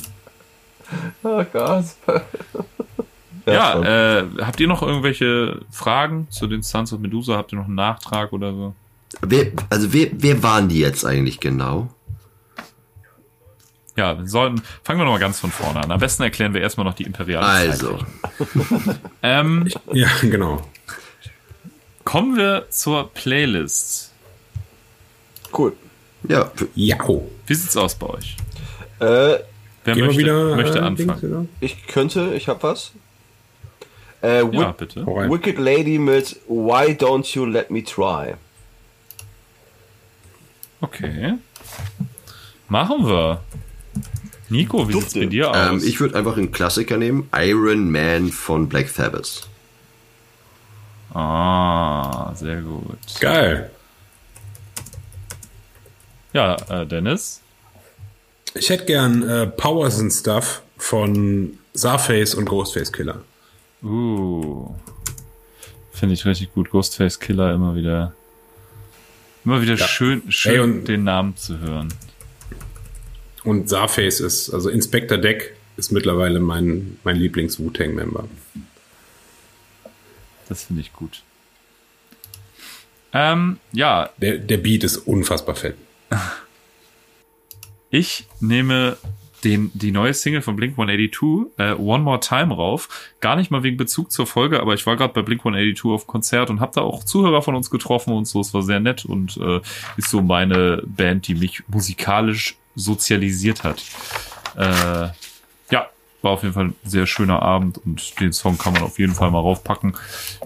Oh 1.21 1.43
Gott. 1.53 1.85
Ja, 3.53 4.19
äh, 4.19 4.25
habt 4.41 4.59
ihr 4.59 4.67
noch 4.67 4.81
irgendwelche 4.81 5.61
Fragen 5.71 6.27
zu 6.29 6.47
den 6.47 6.61
Sons 6.63 6.93
of 6.93 6.99
Medusa? 6.99 7.35
Habt 7.37 7.51
ihr 7.53 7.57
noch 7.57 7.65
einen 7.65 7.75
Nachtrag 7.75 8.33
oder 8.33 8.53
so? 8.53 8.73
Wer, 9.21 9.47
also 9.69 9.91
wer, 9.93 10.07
wer 10.13 10.43
waren 10.43 10.69
die 10.69 10.79
jetzt 10.79 11.05
eigentlich 11.05 11.39
genau? 11.39 11.89
Ja, 13.95 14.17
wir 14.17 14.27
sollten, 14.27 14.61
fangen 14.83 14.99
wir 14.99 15.03
noch 15.05 15.11
mal 15.11 15.19
ganz 15.19 15.39
von 15.39 15.51
vorne 15.51 15.81
an. 15.81 15.91
Am 15.91 15.99
besten 15.99 16.23
erklären 16.23 16.53
wir 16.53 16.61
erstmal 16.61 16.85
noch 16.85 16.93
die 16.93 17.03
imperiale 17.03 17.45
Also. 17.45 17.99
Ähm, 19.23 19.67
Ja, 19.91 20.07
genau. 20.21 20.61
kommen 22.05 22.37
wir 22.37 22.67
zur 22.69 23.09
Playlist. 23.13 24.13
Cool. 25.57 25.73
ja, 26.27 26.49
Ja. 26.75 26.97
Wie 27.47 27.53
sieht's 27.53 27.75
aus 27.75 27.95
bei 27.95 28.07
euch? 28.07 28.37
Äh, 28.99 29.39
Wer 29.83 29.95
möchte, 29.95 30.17
wieder 30.17 30.55
möchte 30.55 30.77
äh, 30.79 30.81
anfangen? 30.81 31.49
Ich 31.59 31.87
könnte, 31.87 32.33
ich 32.35 32.47
hab 32.47 32.63
was. 32.63 32.91
Äh, 34.21 34.43
Ja, 34.51 34.71
bitte. 34.71 35.05
Wicked 35.05 35.57
Lady 35.57 35.97
mit 35.97 36.37
Why 36.47 36.91
Don't 36.93 37.33
You 37.35 37.45
Let 37.45 37.69
Me 37.71 37.83
Try. 37.83 38.35
Okay. 40.81 41.35
Machen 42.67 43.05
wir. 43.05 43.41
Nico, 44.49 44.87
wie 44.87 44.93
sieht's 44.93 45.13
bei 45.13 45.25
dir 45.25 45.51
aus? 45.51 45.57
ähm, 45.57 45.81
ich 45.83 45.99
würde 45.99 46.17
einfach 46.17 46.37
einen 46.37 46.51
Klassiker 46.51 46.97
nehmen. 46.97 47.29
Iron 47.35 47.91
Man 47.91 48.29
von 48.29 48.67
Black 48.69 48.89
Sabbath. 48.89 49.47
ah, 51.13 52.33
sehr 52.35 52.61
gut. 52.61 52.97
Geil. 53.19 53.69
Ja, 56.33 56.55
äh, 56.69 56.85
Dennis. 56.85 57.41
Ich 58.55 58.69
hätte 58.69 58.85
gern 58.85 59.27
äh, 59.27 59.47
Powers 59.47 59.99
and 59.99 60.11
Stuff 60.13 60.61
von 60.77 61.57
Sarface 61.73 62.35
und 62.35 62.45
Ghostface 62.45 62.91
Killer. 62.91 63.21
Uh. 63.83 64.73
Finde 65.91 66.13
ich 66.13 66.25
richtig 66.25 66.53
gut. 66.53 66.69
Ghostface 66.69 67.19
Killer 67.19 67.53
immer 67.53 67.75
wieder. 67.75 68.13
Immer 69.45 69.61
wieder 69.61 69.77
schön, 69.77 70.23
schön 70.31 70.51
Ey, 70.53 70.59
und- 70.59 70.85
den 70.87 71.03
Namen 71.03 71.35
zu 71.37 71.59
hören. 71.59 71.93
Und 73.43 73.69
Sarface 73.69 74.19
ist, 74.19 74.49
also 74.53 74.69
Inspector 74.69 75.17
Deck 75.17 75.55
ist 75.77 75.91
mittlerweile 75.93 76.39
mein, 76.41 76.99
mein 77.05 77.15
Lieblings-Wu-Tang-Member. 77.15 78.25
Das 80.49 80.63
finde 80.65 80.81
ich 80.81 80.91
gut. 80.91 81.23
Ähm, 83.13 83.59
ja, 83.71 84.09
Der, 84.17 84.37
der 84.39 84.57
Beat 84.57 84.83
ist 84.83 84.97
unfassbar 84.97 85.55
fett. 85.55 85.75
ich 87.89 88.27
nehme 88.41 88.97
den, 89.43 89.71
die 89.73 89.91
neue 89.91 90.13
Single 90.13 90.41
von 90.41 90.55
Blink 90.55 90.73
182, 90.73 91.51
äh, 91.57 91.73
One 91.73 92.03
More 92.03 92.19
Time 92.19 92.53
rauf. 92.53 92.89
Gar 93.19 93.35
nicht 93.35 93.51
mal 93.51 93.63
wegen 93.63 93.77
Bezug 93.77 94.11
zur 94.11 94.27
Folge, 94.27 94.59
aber 94.59 94.73
ich 94.73 94.85
war 94.85 94.97
gerade 94.97 95.13
bei 95.13 95.21
Blink 95.21 95.41
182 95.41 95.85
auf 95.91 96.07
Konzert 96.07 96.49
und 96.49 96.59
habe 96.59 96.71
da 96.75 96.81
auch 96.81 97.03
Zuhörer 97.03 97.41
von 97.41 97.55
uns 97.55 97.69
getroffen 97.69 98.13
und 98.13 98.25
so. 98.25 98.41
Es 98.41 98.53
war 98.53 98.61
sehr 98.61 98.79
nett 98.79 99.05
und 99.05 99.37
äh, 99.37 99.61
ist 99.97 100.09
so 100.09 100.21
meine 100.21 100.83
Band, 100.85 101.27
die 101.27 101.35
mich 101.35 101.63
musikalisch 101.67 102.57
sozialisiert 102.75 103.63
hat. 103.63 103.83
Äh, 104.55 105.09
ja, 105.71 105.89
war 106.21 106.31
auf 106.31 106.43
jeden 106.43 106.53
Fall 106.53 106.65
ein 106.65 106.75
sehr 106.83 107.07
schöner 107.07 107.41
Abend 107.41 107.77
und 107.77 108.19
den 108.19 108.33
Song 108.33 108.57
kann 108.57 108.73
man 108.73 108.83
auf 108.83 108.99
jeden 108.99 109.13
Fall 109.13 109.31
mal 109.31 109.39
raufpacken. 109.39 109.95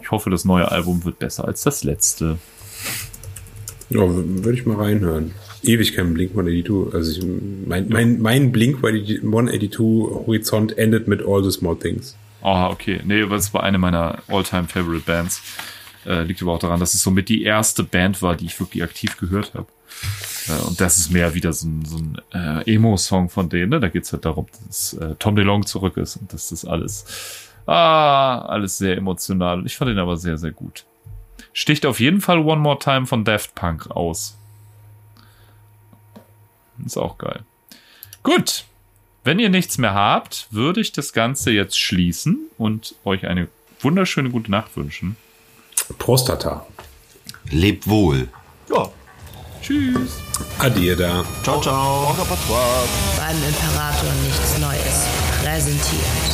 Ich 0.02 0.12
hoffe, 0.12 0.30
das 0.30 0.46
neue 0.46 0.72
Album 0.72 1.04
wird 1.06 1.20
besser 1.20 1.46
als 1.46 1.64
das 1.64 1.84
letzte. 1.84 2.38
Ja, 3.90 4.02
würde 4.08 4.54
ich 4.54 4.66
mal 4.66 4.78
reinhören. 4.78 5.34
Ewig 5.64 5.96
kein 5.96 6.14
Blink 6.14 6.32
182. 6.32 6.94
Also 6.94 7.12
ich, 7.12 7.26
mein, 7.66 7.88
mein, 7.90 8.22
mein 8.22 8.52
Blink 8.52 8.78
182 8.78 9.80
Horizont 9.80 10.78
endet 10.78 11.08
mit 11.08 11.22
All 11.26 11.44
the 11.44 11.52
Small 11.52 11.76
Things. 11.76 12.16
Ah, 12.42 12.70
okay. 12.70 13.00
Nee, 13.06 13.24
aber 13.24 13.36
es 13.36 13.54
war 13.54 13.64
eine 13.64 13.78
meiner 13.78 14.20
all-time 14.28 14.68
favorite 14.68 15.06
Bands. 15.06 15.42
Äh, 16.06 16.24
liegt 16.24 16.42
aber 16.42 16.52
auch 16.52 16.60
daran, 16.60 16.80
dass 16.80 16.94
es 16.94 17.02
somit 17.02 17.30
die 17.30 17.44
erste 17.44 17.84
Band 17.84 18.22
war, 18.22 18.36
die 18.36 18.46
ich 18.46 18.60
wirklich 18.60 18.84
aktiv 18.84 19.18
gehört 19.18 19.54
habe. 19.54 19.68
Äh, 20.50 20.68
und 20.68 20.82
das 20.82 20.98
ist 20.98 21.12
mehr 21.12 21.34
wieder 21.34 21.54
so 21.54 21.68
ein, 21.68 21.86
so 21.86 21.98
ein 21.98 22.18
äh, 22.34 22.74
Emo-Song 22.74 23.30
von 23.30 23.48
denen. 23.48 23.70
Ne? 23.70 23.80
Da 23.80 23.88
geht's 23.88 24.12
halt 24.12 24.26
darum, 24.26 24.48
dass 24.68 24.94
äh, 24.94 25.16
Tom 25.20 25.38
DeLonge 25.38 25.66
zurück 25.66 25.96
ist 25.96 26.18
und 26.18 26.34
dass 26.34 26.50
das 26.50 26.66
alles, 26.66 27.06
ah, 27.66 28.40
alles 28.40 28.78
sehr 28.78 28.98
emotional. 28.98 29.66
Ich 29.66 29.78
fand 29.78 29.92
den 29.92 30.00
aber 30.00 30.18
sehr, 30.18 30.38
sehr 30.38 30.52
gut. 30.52 30.86
Sticht 31.54 31.86
auf 31.86 32.00
jeden 32.00 32.20
Fall 32.20 32.40
One 32.40 32.62
More 32.62 32.80
Time 32.80 33.06
von 33.06 33.24
Daft 33.24 33.56
Punk 33.56 33.90
aus. 33.92 34.38
Ist 36.86 36.98
auch 36.98 37.18
geil. 37.18 37.42
Gut. 38.24 38.66
Wenn 39.26 39.40
ihr 39.40 39.50
nichts 39.50 39.78
mehr 39.78 39.94
habt, 39.94 40.48
würde 40.52 40.82
ich 40.82 40.92
das 40.92 41.14
Ganze 41.14 41.52
jetzt 41.52 41.80
schließen 41.80 42.50
und 42.58 42.96
euch 43.06 43.26
eine 43.26 43.48
wunderschöne 43.80 44.30
gute 44.30 44.52
Nacht 44.52 44.76
wünschen. 44.76 45.16
Prostata. 45.98 46.66
Lebt 47.50 47.88
wohl. 47.88 48.28
Ja. 48.70 48.90
Tschüss. 49.62 50.20
Adieu 50.60 50.96
da. 50.96 51.24
Ciao, 51.44 51.62
ciao. 51.62 52.14
Beim 53.18 53.38
Imperator 53.44 54.12
nichts 54.24 54.58
Neues. 54.60 55.08
Präsentiert. 55.42 56.33